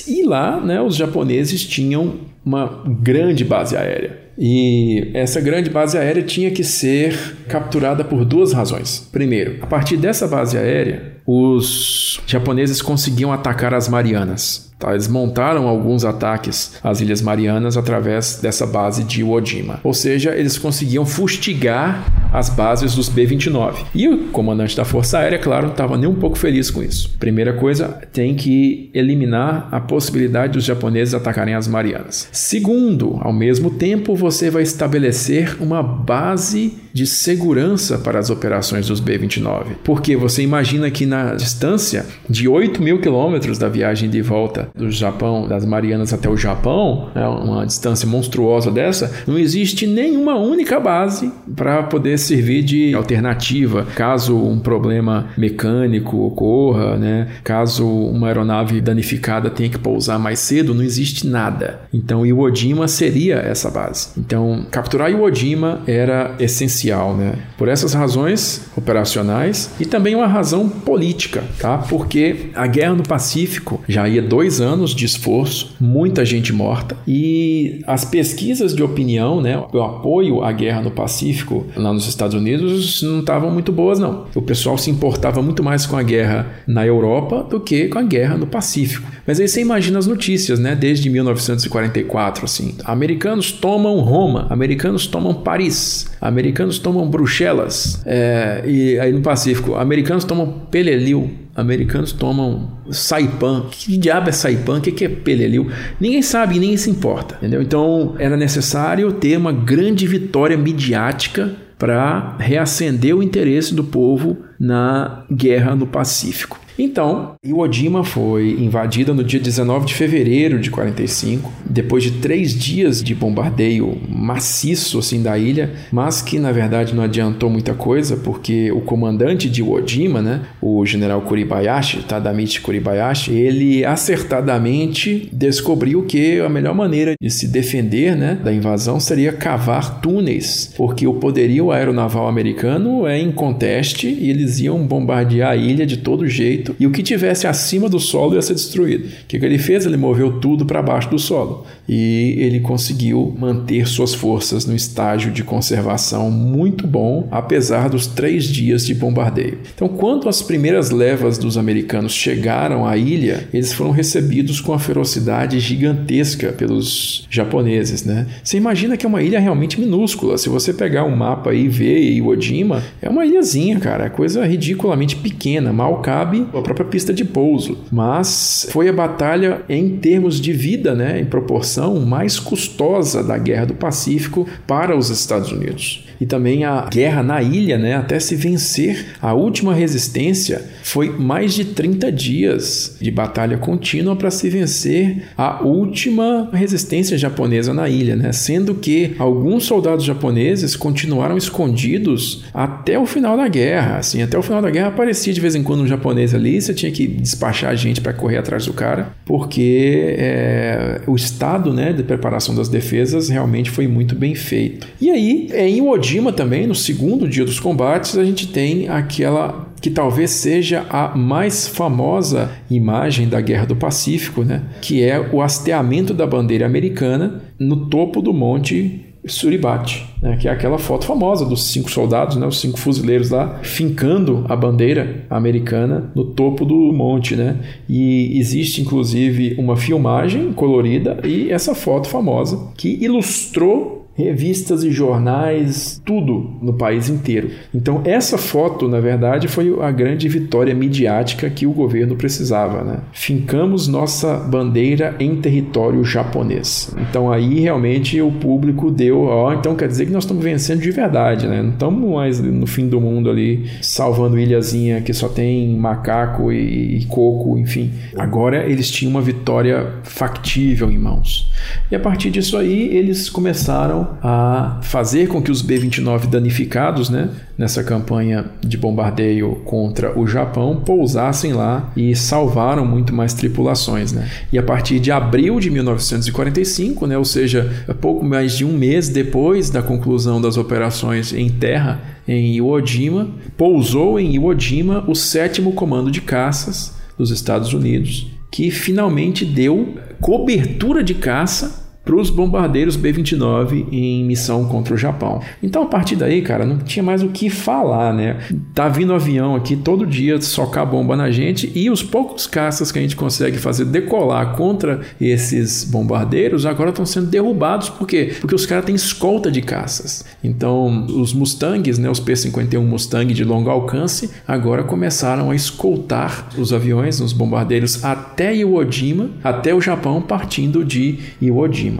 E 0.09 0.22
lá, 0.22 0.59
né, 0.59 0.81
os 0.81 0.97
japoneses 0.97 1.64
tinham 1.64 2.14
uma 2.44 2.82
grande 3.02 3.44
base 3.44 3.77
aérea. 3.77 4.19
E 4.42 5.10
essa 5.12 5.38
grande 5.38 5.68
base 5.68 5.98
aérea 5.98 6.22
tinha 6.22 6.50
que 6.50 6.64
ser 6.64 7.36
capturada 7.46 8.02
por 8.02 8.24
duas 8.24 8.54
razões. 8.54 9.06
Primeiro, 9.12 9.58
a 9.62 9.66
partir 9.66 9.98
dessa 9.98 10.26
base 10.26 10.56
aérea, 10.56 11.16
os 11.26 12.18
japoneses 12.26 12.80
conseguiam 12.80 13.30
atacar 13.30 13.74
as 13.74 13.86
Marianas. 13.86 14.69
Tá? 14.81 14.93
Eles 14.93 15.07
montaram 15.07 15.69
alguns 15.69 16.07
ataques 16.07 16.73
às 16.82 17.02
Ilhas 17.02 17.20
Marianas 17.20 17.77
através 17.77 18.40
dessa 18.43 18.66
base 18.66 19.05
de 19.05 19.20
Iwo 19.20 19.44
Jima. 19.44 19.78
Ou 19.85 19.93
seja, 19.93 20.35
eles 20.35 20.57
conseguiam 20.57 21.05
fustigar 21.05 22.07
as 22.32 22.48
bases 22.48 22.94
dos 22.94 23.09
B-29. 23.09 23.74
E 23.94 24.09
o 24.09 24.28
comandante 24.28 24.77
da 24.77 24.85
Força 24.85 25.19
Aérea, 25.19 25.39
claro, 25.39 25.66
não 25.66 25.73
estava 25.73 25.98
nem 25.98 26.09
um 26.09 26.15
pouco 26.15 26.39
feliz 26.39 26.70
com 26.70 26.82
isso. 26.82 27.15
Primeira 27.19 27.52
coisa, 27.52 28.01
tem 28.12 28.35
que 28.35 28.90
eliminar 28.94 29.69
a 29.70 29.81
possibilidade 29.81 30.55
dos 30.55 30.65
japoneses 30.65 31.12
atacarem 31.12 31.55
as 31.55 31.69
Marianas. 31.69 32.28
Segundo, 32.32 33.19
ao 33.20 33.32
mesmo 33.32 33.70
tempo, 33.70 34.15
você 34.15 34.48
vai 34.48 34.62
estabelecer 34.62 35.57
uma 35.61 35.82
base 35.82 36.78
de 36.93 37.07
segurança 37.07 37.98
para 37.98 38.19
as 38.19 38.31
operações 38.31 38.89
dos 38.89 39.01
B-29. 39.01 39.77
Porque 39.85 40.16
você 40.16 40.43
imagina 40.43 40.90
que 40.90 41.07
na 41.07 41.35
distância 41.35 42.07
de 42.28 42.48
8 42.48 42.82
mil 42.82 43.01
quilômetros 43.01 43.59
da 43.59 43.69
viagem 43.69 44.09
de 44.09 44.23
volta 44.23 44.69
do 44.74 44.90
Japão, 44.90 45.47
das 45.47 45.64
Marianas 45.64 46.12
até 46.12 46.28
o 46.28 46.36
Japão, 46.36 47.10
é 47.14 47.26
uma 47.26 47.66
distância 47.66 48.09
monstruosa 48.09 48.70
dessa, 48.70 49.12
não 49.26 49.38
existe 49.38 49.86
nenhuma 49.86 50.36
única 50.36 50.78
base 50.78 51.30
para 51.56 51.82
poder 51.82 52.18
servir 52.18 52.62
de 52.62 52.94
alternativa 52.94 53.86
caso 53.94 54.36
um 54.36 54.59
problema 54.59 55.28
mecânico 55.36 56.24
ocorra, 56.24 56.97
né? 56.97 57.28
Caso 57.42 57.86
uma 57.86 58.28
aeronave 58.28 58.80
danificada 58.80 59.51
tenha 59.51 59.68
que 59.68 59.78
pousar 59.78 60.18
mais 60.18 60.38
cedo, 60.38 60.74
não 60.74 60.82
existe 60.82 61.26
nada. 61.26 61.80
Então 61.92 62.24
Iwo 62.24 62.55
Jima 62.55 62.88
seria 62.88 63.36
essa 63.36 63.70
base. 63.70 64.09
Então 64.16 64.66
capturar 64.70 65.10
Iwo 65.10 65.32
Jima 65.34 65.80
era 65.86 66.34
essencial, 66.38 67.16
né? 67.16 67.34
Por 67.56 67.68
essas 67.68 67.94
razões 67.94 68.70
operacionais 68.76 69.70
e 69.78 69.84
também 69.84 70.14
uma 70.14 70.26
razão 70.26 70.68
política, 70.68 71.42
tá? 71.59 71.78
Porque 71.78 72.51
a 72.55 72.66
guerra 72.66 72.94
no 72.94 73.02
Pacífico 73.02 73.80
já 73.88 74.09
ia 74.09 74.22
dois 74.22 74.60
anos 74.61 74.95
de 74.95 75.05
esforço, 75.05 75.74
muita 75.81 76.24
gente 76.24 76.53
morta 76.53 76.97
e 77.07 77.82
as 77.87 78.05
pesquisas 78.05 78.74
de 78.74 78.82
opinião, 78.82 79.41
né? 79.41 79.62
O 79.73 79.81
apoio 79.81 80.43
à 80.43 80.53
guerra 80.53 80.82
no 80.82 80.91
Pacífico 80.91 81.66
lá 81.77 81.93
nos 81.93 82.07
Estados 82.07 82.35
Unidos 82.35 83.03
não 83.03 83.20
estavam 83.20 83.51
muito 83.51 83.73
boas, 83.73 83.99
não. 83.99 84.27
O 84.35 84.43
pessoal 84.43 84.77
se 84.78 84.91
importava 84.91 85.43
muito 85.43 85.62
mais 85.62 85.87
com 85.87 85.97
a 85.97 86.03
guerra 86.03 86.47
na 86.66 86.87
Europa 86.87 87.43
do 87.49 87.61
que 87.61 87.89
com 87.89 87.99
a 87.99 88.03
guerra 88.03 88.37
no 88.37 88.47
Pacífico. 88.47 89.11
Mas 89.27 89.39
aí 89.39 89.47
você 89.47 89.61
imagina 89.61 89.99
as 89.99 90.07
notícias, 90.07 90.59
né? 90.59 90.74
Desde 90.74 91.09
1944, 91.09 92.45
assim. 92.45 92.74
Americanos 92.85 93.53
tomam 93.53 94.01
Roma, 94.01 94.47
americanos 94.51 95.07
tomam 95.07 95.35
Paris, 95.35 96.11
americanos 96.20 96.78
tomam 96.78 97.09
Bruxelas. 97.09 98.03
É, 98.05 98.62
e 98.66 98.99
aí 98.99 99.12
no 99.12 99.20
Pacífico, 99.20 99.74
americanos 99.74 100.24
tomam 100.24 100.49
Peleliu, 100.70 101.31
americanos 101.61 102.12
tomam 102.12 102.70
Saipan. 102.91 103.66
Que 103.70 103.97
diabo 103.97 104.28
é 104.28 104.32
Saipan? 104.32 104.78
O 104.78 104.81
que 104.81 105.05
é 105.05 105.09
Peleliu? 105.09 105.70
Ninguém 106.01 106.23
sabe, 106.23 106.59
ninguém 106.59 106.77
se 106.77 106.91
importa, 106.91 107.37
entendeu? 107.37 107.62
Então 107.62 108.15
era 108.19 108.37
necessário 108.37 109.12
ter 109.12 109.37
uma 109.37 109.53
grande 109.53 110.07
vitória 110.07 110.57
midiática 110.57 111.55
para 111.78 112.37
reacender 112.39 113.16
o 113.16 113.23
interesse 113.23 113.74
do 113.74 113.82
povo 113.82 114.37
na 114.59 115.24
guerra 115.32 115.74
no 115.74 115.87
Pacífico. 115.87 116.60
Então, 116.78 117.34
Iwo 117.44 117.70
Jima 117.70 118.05
foi 118.05 118.56
invadida 118.59 119.12
no 119.12 119.22
dia 119.22 119.40
19 119.40 119.86
de 119.86 119.94
fevereiro 119.94 120.59
de 120.59 120.70
45, 120.70 121.52
depois 121.64 122.02
de 122.02 122.12
três 122.12 122.55
dias 122.55 123.02
de 123.02 123.14
bombardeio 123.14 123.98
maciço 124.09 124.98
assim 124.98 125.22
da 125.22 125.38
ilha, 125.38 125.72
mas 125.92 126.22
que 126.22 126.38
na 126.38 126.52
verdade 126.52 126.94
não 126.94 127.02
adiantou 127.02 127.51
muita 127.51 127.74
coisa, 127.74 128.16
porque 128.16 128.70
o 128.72 128.80
comandante 128.80 129.48
de 129.48 129.60
Iwo 129.60 129.86
Jima, 129.86 130.22
né, 130.22 130.42
o 130.60 130.84
general 130.86 131.20
Kuribayashi, 131.22 132.02
Tadamichi 132.02 132.60
Kuribayashi, 132.60 133.32
ele 133.32 133.84
acertadamente 133.84 135.28
descobriu 135.32 136.05
que 136.05 136.40
a 136.40 136.48
melhor 136.48 136.74
maneira 136.74 137.14
de 137.20 137.30
se 137.30 137.47
defender 137.48 138.16
né, 138.16 138.38
da 138.42 138.52
invasão 138.52 138.98
seria 138.98 139.32
cavar 139.32 140.01
túneis, 140.01 140.72
porque 140.76 141.06
o 141.06 141.14
poderio 141.14 141.70
aeronaval 141.70 142.28
americano 142.28 143.06
é 143.06 143.20
inconteste 143.20 144.09
e 144.09 144.30
eles 144.30 144.60
iam 144.60 144.86
bombardear 144.86 145.51
a 145.51 145.56
ilha 145.56 145.86
de 145.86 145.98
todo 145.98 146.26
jeito 146.28 146.69
e 146.78 146.86
o 146.86 146.90
que 146.90 147.02
tivesse 147.02 147.47
acima 147.47 147.88
do 147.88 147.98
solo 147.98 148.34
ia 148.34 148.42
ser 148.42 148.55
destruído. 148.55 149.05
O 149.05 149.26
que, 149.26 149.38
que 149.38 149.44
ele 149.44 149.59
fez? 149.59 149.86
Ele 149.86 149.97
moveu 149.97 150.40
tudo 150.40 150.64
para 150.64 150.82
baixo 150.82 151.10
do 151.10 151.18
solo 151.18 151.64
e 151.88 152.36
ele 152.38 152.60
conseguiu 152.60 153.34
manter 153.38 153.86
suas 153.86 154.14
forças 154.14 154.66
no 154.66 154.74
estágio 154.74 155.32
de 155.32 155.42
conservação 155.42 156.30
muito 156.30 156.86
bom, 156.86 157.28
apesar 157.30 157.88
dos 157.88 158.06
três 158.06 158.44
dias 158.44 158.86
de 158.86 158.94
bombardeio. 158.94 159.59
Então, 159.74 159.88
quando 159.88 160.28
as 160.28 160.42
primeiras 160.42 160.90
levas 160.90 161.38
dos 161.38 161.56
americanos 161.56 162.12
chegaram 162.12 162.86
à 162.86 162.97
ilha, 162.97 163.48
eles 163.52 163.72
foram 163.72 163.90
recebidos 163.90 164.60
com 164.60 164.72
uma 164.72 164.78
ferocidade 164.78 165.59
gigantesca 165.60 166.52
pelos 166.52 167.26
japoneses. 167.30 168.05
Né? 168.05 168.26
Você 168.42 168.56
imagina 168.56 168.97
que 168.97 169.05
é 169.05 169.09
uma 169.09 169.22
ilha 169.22 169.40
realmente 169.40 169.80
minúscula. 169.80 170.38
Se 170.38 170.48
você 170.48 170.72
pegar 170.72 171.05
um 171.05 171.16
mapa 171.16 171.52
e 171.55 171.68
ver 171.68 172.01
Iwo 172.01 172.40
Jima, 172.40 172.82
é 173.01 173.09
uma 173.09 173.24
ilhazinha, 173.24 173.78
cara, 173.78 174.06
é 174.06 174.09
coisa 174.09 174.44
ridiculamente 174.44 175.16
pequena, 175.16 175.72
mal 175.72 176.01
cabe 176.01 176.47
a 176.55 176.62
própria 176.62 176.86
pista 176.86 177.12
de 177.12 177.24
pouso. 177.24 177.78
Mas 177.90 178.66
foi 178.70 178.89
a 178.89 178.93
batalha 178.93 179.62
em 179.68 179.97
termos 179.97 180.40
de 180.40 180.52
vida, 180.52 180.94
né, 180.94 181.20
em 181.20 181.24
proporção 181.24 182.01
mais 182.01 182.39
custosa 182.39 183.22
da 183.22 183.39
Guerra 183.39 183.66
do 183.66 183.74
Pacífico 183.74 184.47
para 184.66 184.97
os 184.97 185.10
Estados 185.10 185.52
Unidos. 185.52 186.10
E 186.20 186.26
também 186.26 186.64
a 186.64 186.88
guerra 186.90 187.22
na 187.22 187.42
ilha, 187.42 187.78
né, 187.78 187.94
até 187.94 188.20
se 188.20 188.36
vencer 188.36 189.06
a 189.20 189.32
última 189.32 189.74
resistência, 189.74 190.62
foi 190.82 191.09
mais 191.10 191.55
de 191.55 191.64
30 191.64 192.10
dias 192.12 192.97
de 193.01 193.10
batalha 193.10 193.56
contínua 193.56 194.16
para 194.16 194.30
se 194.30 194.48
vencer 194.48 195.22
a 195.36 195.62
última 195.62 196.48
resistência 196.52 197.16
japonesa 197.16 197.72
na 197.72 197.88
ilha, 197.88 198.16
né? 198.16 198.32
sendo 198.32 198.74
que 198.74 199.14
alguns 199.18 199.64
soldados 199.64 200.05
japoneses 200.05 200.76
continuaram 200.76 201.36
escondidos 201.36 202.44
até 202.52 202.98
o 202.98 203.06
final 203.06 203.36
da 203.36 203.48
guerra. 203.48 203.98
Assim, 203.98 204.22
até 204.22 204.38
o 204.38 204.42
final 204.42 204.60
da 204.60 204.70
guerra 204.70 204.88
aparecia 204.88 205.32
de 205.32 205.40
vez 205.40 205.55
em 205.55 205.62
quando 205.62 205.82
um 205.82 205.86
japonês 205.86 206.34
ali, 206.34 206.60
você 206.60 206.74
tinha 206.74 206.90
que 206.90 207.06
despachar 207.06 207.70
a 207.70 207.74
gente 207.74 208.01
para 208.01 208.12
correr 208.12 208.38
atrás 208.38 208.66
do 208.66 208.72
cara, 208.72 209.12
porque 209.24 210.16
é, 210.18 211.01
o 211.06 211.14
estado 211.14 211.72
né, 211.72 211.92
de 211.92 212.02
preparação 212.02 212.55
das 212.55 212.68
defesas 212.68 213.28
realmente 213.28 213.70
foi 213.70 213.86
muito 213.86 214.14
bem 214.14 214.34
feito. 214.34 214.86
E 215.01 215.10
aí, 215.10 215.48
em 215.55 215.80
Odima 216.11 216.32
também, 216.32 216.66
no 216.66 216.74
segundo 216.74 217.28
dia 217.28 217.45
dos 217.45 217.61
combates, 217.61 218.19
a 218.19 218.24
gente 218.24 218.49
tem 218.49 218.89
aquela 218.89 219.69
que 219.81 219.89
talvez 219.89 220.32
seja 220.32 220.85
a 220.91 221.16
mais 221.16 221.69
famosa 221.69 222.51
imagem 222.69 223.28
da 223.28 223.41
Guerra 223.41 223.66
do 223.66 223.77
Pacífico, 223.77 224.43
né? 224.43 224.65
que 224.82 225.05
é 225.05 225.20
o 225.32 225.41
hasteamento 225.41 226.12
da 226.12 226.27
bandeira 226.27 226.66
americana 226.66 227.43
no 227.57 227.87
topo 227.89 228.20
do 228.20 228.35
monte 228.35 229.07
Suribate, 229.24 230.05
né? 230.20 230.37
que 230.39 230.49
é 230.49 230.51
aquela 230.51 230.78
foto 230.78 231.05
famosa 231.05 231.45
dos 231.45 231.70
cinco 231.70 231.91
soldados, 231.91 232.37
né? 232.37 232.45
os 232.45 232.59
cinco 232.59 232.78
fuzileiros 232.78 233.31
lá, 233.31 233.61
fincando 233.62 234.45
a 234.49 234.57
bandeira 234.57 235.27
americana 235.31 236.11
no 236.15 236.24
topo 236.24 236.65
do 236.65 236.93
monte. 236.93 237.37
Né? 237.37 237.57
E 237.89 238.37
existe 238.37 238.81
inclusive 238.81 239.55
uma 239.59 239.77
filmagem 239.77 240.53
colorida 240.55 241.20
e 241.24 241.53
essa 241.53 241.74
foto 241.74 242.09
famosa 242.09 242.73
que 242.77 242.99
ilustrou 243.01 243.99
revistas 244.15 244.85
e 244.85 244.91
jornais, 244.91 246.01
tudo 246.05 246.59
no 246.61 246.74
país 246.74 247.09
inteiro. 247.09 247.51
Então, 247.74 248.03
essa 248.05 248.37
foto, 248.37 248.89
na 248.89 249.01
verdade, 249.01 249.49
foi 249.49 249.74
a 249.81 249.91
grande 249.91 250.28
vitória 250.28 250.74
midiática 250.74 251.49
que 251.49 251.66
o 251.66 251.73
governo 251.73 252.16
precisava. 252.16 252.82
Né? 252.85 252.99
Fincamos 253.12 253.89
nossa 253.89 254.37
bandeira 254.37 255.16
em 255.19 255.37
território 255.37 256.05
japonês. 256.05 256.95
Então, 256.99 257.32
aí 257.32 257.61
realmente 257.61 258.20
o 258.20 258.31
público 258.31 258.91
deu, 258.91 259.23
ó, 259.23 259.53
então 259.53 259.74
quer 259.74 259.89
dizer 259.89 260.07
que 260.07 260.12
nós 260.12 260.24
estamos 260.24 260.43
vencendo 260.43 260.81
de 260.81 260.91
verdade, 260.91 261.47
né? 261.47 261.62
Não 261.62 261.70
estamos 261.70 262.11
mais 262.11 262.41
no 262.41 262.66
fim 262.66 262.89
do 262.89 263.01
mundo 263.01 263.31
ali 263.31 263.70
salvando 263.81 264.39
ilhazinha 264.39 265.01
que 265.01 265.12
só 265.12 265.28
tem 265.28 265.77
macaco 265.77 266.53
e, 266.53 266.99
e 266.99 267.05
coco, 267.07 267.59
enfim. 267.59 267.91
Agora 268.16 268.65
eles 268.65 268.91
tinham 268.91 269.11
uma 269.11 269.23
vitória 269.23 269.95
factível 270.03 270.91
em 270.91 270.99
mãos. 270.99 271.51
E 271.91 271.95
a 271.95 272.01
partir 272.01 272.31
disso 272.31 272.57
aí, 272.57 272.97
eles 272.97 273.28
começaram 273.28 273.99
a 274.22 274.78
fazer 274.82 275.28
com 275.28 275.40
que 275.40 275.51
os 275.51 275.62
B-29 275.62 276.27
danificados, 276.27 277.09
né, 277.09 277.28
nessa 277.56 277.82
campanha 277.85 278.47
de 278.60 278.77
bombardeio 278.77 279.56
contra 279.64 280.18
o 280.18 280.27
Japão, 280.27 280.82
pousassem 280.85 281.52
lá 281.52 281.90
e 281.97 282.14
salvaram 282.16 282.86
muito 282.86 283.14
mais 283.14 283.35
tripulações, 283.35 284.12
né? 284.12 284.28
E 284.52 284.59
a 284.59 284.62
partir 284.62 284.98
de 284.98 285.10
abril 285.10 285.60
de 285.60 285.70
1945, 285.70 287.06
né, 287.06 287.18
ou 287.18 287.24
seja, 287.24 287.85
pouco 288.01 288.24
mais 288.24 288.56
de 288.56 288.64
um 288.64 288.77
mês 288.77 289.09
depois 289.09 289.70
da 289.70 289.82
conclusão 289.82 290.40
das 290.40 290.56
operações 290.56 291.32
em 291.32 291.48
terra 291.48 292.01
em 292.27 292.55
Iwo 292.55 292.85
Jima, 292.85 293.28
pousou 293.56 294.18
em 294.18 294.35
Iwo 294.35 294.59
Jima 294.59 295.05
o 295.06 295.14
sétimo 295.14 295.72
comando 295.72 296.10
de 296.10 296.20
caças 296.20 296.94
dos 297.18 297.31
Estados 297.31 297.74
Unidos, 297.74 298.28
que 298.51 298.70
finalmente 298.70 299.44
deu 299.44 299.97
cobertura 300.20 301.02
de 301.02 301.14
caça 301.14 301.89
para 302.11 302.16
os 302.16 302.28
bombardeiros 302.28 302.97
B-29 302.97 303.87
em 303.93 304.24
missão 304.24 304.65
contra 304.65 304.93
o 304.93 304.97
Japão. 304.97 305.41
Então, 305.62 305.85
a 305.85 305.87
partir 305.87 306.16
daí, 306.16 306.43
cara, 306.43 306.66
não 306.66 306.78
tinha 306.78 307.05
mais 307.05 307.23
o 307.23 307.28
que 307.28 307.49
falar, 307.49 308.12
né? 308.12 308.39
Tá 308.74 308.89
vindo 308.89 309.15
avião 309.15 309.55
aqui 309.55 309.77
todo 309.77 310.05
dia 310.05 310.41
socar 310.41 310.85
bomba 310.85 311.16
na 311.16 311.31
gente 311.31 311.70
e 311.73 311.89
os 311.89 312.03
poucos 312.03 312.49
caças 312.49 312.91
que 312.91 312.99
a 312.99 313.03
gente 313.03 313.15
consegue 313.15 313.59
fazer 313.59 313.85
decolar 313.85 314.57
contra 314.57 315.03
esses 315.20 315.85
bombardeiros 315.85 316.66
agora 316.66 316.91
estão 316.91 317.07
sendo 317.07 317.28
derrubados. 317.28 317.89
Por 317.89 318.09
quê? 318.09 318.35
Porque 318.41 318.57
os 318.57 318.66
caras 318.66 318.87
têm 318.87 318.95
escolta 318.97 319.49
de 319.49 319.62
caças. 319.62 320.24
Então, 320.43 321.07
os 321.07 321.32
Mustangs, 321.32 321.97
né, 322.01 322.11
os 322.11 322.19
P-51 322.19 322.85
Mustang 322.85 323.32
de 323.32 323.45
longo 323.45 323.70
alcance, 323.70 324.31
agora 324.49 324.82
começaram 324.82 325.53
a 325.53 325.55
escoltar 325.55 326.49
os 326.59 326.73
aviões, 326.73 327.20
os 327.20 327.32
bombardeiros 327.32 328.05
até 328.05 328.53
Iwo 328.57 328.91
Jima, 328.91 329.31
até 329.45 329.73
o 329.73 329.81
Japão, 329.81 330.20
partindo 330.20 330.85
de 330.85 331.20
Iwo 331.41 331.73
Jima. 331.73 331.99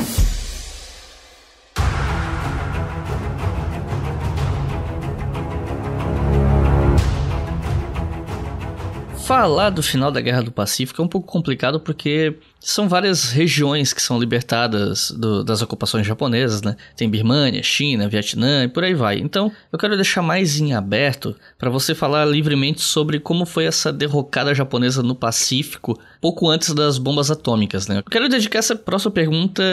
Falar 9.31 9.69
do 9.69 9.81
final 9.81 10.11
da 10.11 10.19
Guerra 10.19 10.43
do 10.43 10.51
Pacífico 10.51 11.01
é 11.01 11.05
um 11.05 11.07
pouco 11.07 11.25
complicado 11.25 11.79
porque 11.79 12.35
são 12.59 12.89
várias 12.89 13.31
regiões 13.31 13.93
que 13.93 14.01
são 14.01 14.19
libertadas 14.19 15.09
do, 15.09 15.41
das 15.41 15.61
ocupações 15.61 16.05
japonesas, 16.05 16.61
né? 16.61 16.75
Tem 16.97 17.09
Birmania, 17.09 17.63
China, 17.63 18.09
Vietnã 18.09 18.65
e 18.65 18.67
por 18.67 18.83
aí 18.83 18.93
vai. 18.93 19.19
Então, 19.19 19.49
eu 19.71 19.79
quero 19.79 19.95
deixar 19.95 20.21
mais 20.21 20.59
em 20.59 20.73
aberto 20.73 21.33
para 21.57 21.69
você 21.69 21.95
falar 21.95 22.25
livremente 22.25 22.81
sobre 22.81 23.21
como 23.21 23.45
foi 23.45 23.63
essa 23.63 23.89
derrocada 23.93 24.53
japonesa 24.53 25.01
no 25.01 25.15
Pacífico 25.15 25.97
pouco 26.19 26.49
antes 26.49 26.73
das 26.73 26.97
bombas 26.97 27.31
atômicas, 27.31 27.87
né? 27.87 27.99
Eu 27.99 28.03
quero 28.03 28.27
dedicar 28.27 28.59
essa 28.59 28.75
próxima 28.75 29.11
pergunta 29.11 29.63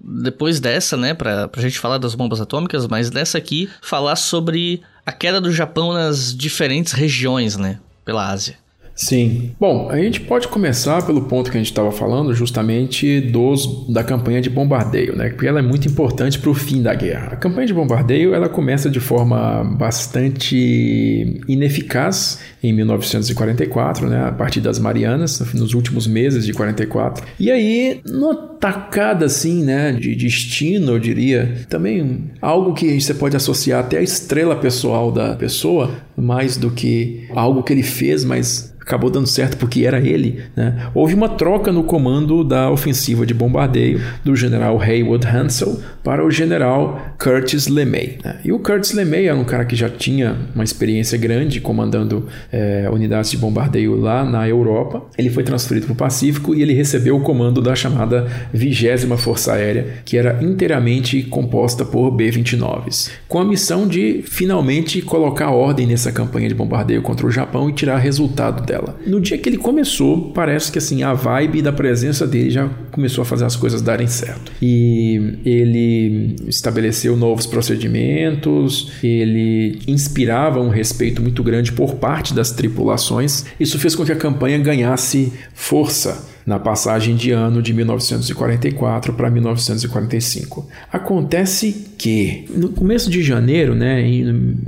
depois 0.00 0.58
dessa, 0.58 0.96
né, 0.96 1.14
pra, 1.14 1.46
pra 1.46 1.62
gente 1.62 1.78
falar 1.78 1.98
das 1.98 2.16
bombas 2.16 2.40
atômicas, 2.40 2.88
mas 2.88 3.08
dessa 3.08 3.38
aqui 3.38 3.70
falar 3.80 4.16
sobre 4.16 4.82
a 5.06 5.12
queda 5.12 5.40
do 5.40 5.52
Japão 5.52 5.92
nas 5.92 6.36
diferentes 6.36 6.92
regiões, 6.92 7.56
né, 7.56 7.78
pela 8.04 8.28
Ásia. 8.28 8.58
Sim. 9.00 9.52
Bom, 9.58 9.88
a 9.90 9.96
gente 9.96 10.20
pode 10.20 10.46
começar 10.46 11.04
pelo 11.06 11.22
ponto 11.22 11.50
que 11.50 11.56
a 11.56 11.60
gente 11.60 11.70
estava 11.70 11.90
falando, 11.90 12.34
justamente 12.34 13.18
dos 13.18 13.88
da 13.88 14.04
campanha 14.04 14.42
de 14.42 14.50
bombardeio, 14.50 15.16
né? 15.16 15.30
Porque 15.30 15.46
ela 15.46 15.58
é 15.58 15.62
muito 15.62 15.88
importante 15.88 16.38
para 16.38 16.50
o 16.50 16.54
fim 16.54 16.82
da 16.82 16.94
guerra. 16.94 17.28
A 17.32 17.36
campanha 17.36 17.66
de 17.66 17.72
bombardeio 17.72 18.34
ela 18.34 18.46
começa 18.46 18.90
de 18.90 19.00
forma 19.00 19.64
bastante 19.78 21.40
ineficaz 21.48 22.40
em 22.62 22.74
1944, 22.74 24.06
né? 24.06 24.28
A 24.28 24.32
partir 24.32 24.60
das 24.60 24.78
Marianas, 24.78 25.40
nos 25.54 25.72
últimos 25.72 26.06
meses 26.06 26.44
de 26.44 26.52
44. 26.52 27.24
E 27.38 27.50
aí, 27.50 28.02
numa 28.06 28.36
tacada 28.36 29.24
assim, 29.24 29.64
né? 29.64 29.92
De 29.92 30.14
destino, 30.14 30.92
eu 30.92 30.98
diria, 30.98 31.64
também 31.70 32.24
algo 32.42 32.74
que 32.74 33.00
você 33.00 33.14
pode 33.14 33.34
associar 33.34 33.80
até 33.80 33.96
a 33.96 34.02
estrela 34.02 34.56
pessoal 34.56 35.10
da 35.10 35.34
pessoa, 35.36 35.90
mais 36.14 36.58
do 36.58 36.70
que 36.70 37.26
algo 37.34 37.62
que 37.62 37.72
ele 37.72 37.82
fez, 37.82 38.24
mas 38.24 38.69
acabou 38.80 39.10
dando 39.10 39.26
certo 39.26 39.56
porque 39.56 39.84
era 39.84 39.98
ele. 39.98 40.42
Né? 40.56 40.88
Houve 40.94 41.14
uma 41.14 41.28
troca 41.28 41.70
no 41.70 41.84
comando 41.84 42.42
da 42.42 42.70
ofensiva 42.70 43.26
de 43.26 43.34
bombardeio 43.34 44.00
do 44.24 44.34
general 44.34 44.80
Haywood 44.80 45.26
Hansel 45.26 45.80
para 46.02 46.24
o 46.24 46.30
general 46.30 47.14
Curtis 47.18 47.68
LeMay. 47.68 48.18
Né? 48.24 48.40
E 48.44 48.52
o 48.52 48.58
Curtis 48.58 48.92
LeMay 48.92 49.26
era 49.26 49.36
um 49.36 49.44
cara 49.44 49.64
que 49.64 49.76
já 49.76 49.88
tinha 49.88 50.36
uma 50.54 50.64
experiência 50.64 51.18
grande 51.18 51.60
comandando 51.60 52.26
é, 52.50 52.88
unidades 52.90 53.30
de 53.30 53.36
bombardeio 53.36 53.96
lá 53.96 54.24
na 54.24 54.48
Europa. 54.48 55.02
Ele 55.16 55.30
foi 55.30 55.44
transferido 55.44 55.86
para 55.86 55.92
o 55.92 55.96
Pacífico 55.96 56.54
e 56.54 56.62
ele 56.62 56.72
recebeu 56.72 57.16
o 57.16 57.20
comando 57.20 57.60
da 57.60 57.74
chamada 57.74 58.26
20 58.52 58.80
Força 59.18 59.52
Aérea, 59.52 59.86
que 60.04 60.16
era 60.16 60.42
inteiramente 60.42 61.22
composta 61.22 61.84
por 61.84 62.10
B-29s, 62.10 63.10
com 63.28 63.38
a 63.38 63.44
missão 63.44 63.86
de 63.86 64.22
finalmente 64.24 65.02
colocar 65.02 65.50
ordem 65.50 65.86
nessa 65.86 66.10
campanha 66.10 66.48
de 66.48 66.54
bombardeio 66.54 67.02
contra 67.02 67.26
o 67.26 67.30
Japão 67.30 67.68
e 67.68 67.72
tirar 67.72 67.98
resultado 67.98 68.69
dela. 68.70 68.96
No 69.04 69.20
dia 69.20 69.36
que 69.36 69.48
ele 69.48 69.56
começou, 69.56 70.30
parece 70.32 70.70
que 70.70 70.78
assim 70.78 71.02
a 71.02 71.12
vibe 71.12 71.60
da 71.60 71.72
presença 71.72 72.24
dele 72.26 72.50
já 72.50 72.70
começou 72.92 73.22
a 73.22 73.24
fazer 73.24 73.44
as 73.44 73.56
coisas 73.56 73.82
darem 73.82 74.06
certo. 74.06 74.52
E 74.62 75.38
ele 75.44 76.36
estabeleceu 76.46 77.16
novos 77.16 77.46
procedimentos, 77.46 78.92
ele 79.02 79.80
inspirava 79.88 80.60
um 80.60 80.68
respeito 80.68 81.20
muito 81.20 81.42
grande 81.42 81.72
por 81.72 81.96
parte 81.96 82.32
das 82.32 82.52
tripulações. 82.52 83.44
Isso 83.58 83.78
fez 83.78 83.96
com 83.96 84.04
que 84.04 84.12
a 84.12 84.16
campanha 84.16 84.58
ganhasse 84.58 85.32
força 85.52 86.29
na 86.50 86.58
passagem 86.58 87.14
de 87.14 87.30
ano 87.30 87.62
de 87.62 87.72
1944 87.72 89.12
para 89.12 89.30
1945. 89.30 90.66
Acontece 90.92 91.92
que 91.96 92.44
no 92.52 92.70
começo 92.70 93.08
de 93.08 93.22
janeiro, 93.22 93.72
né, 93.72 94.02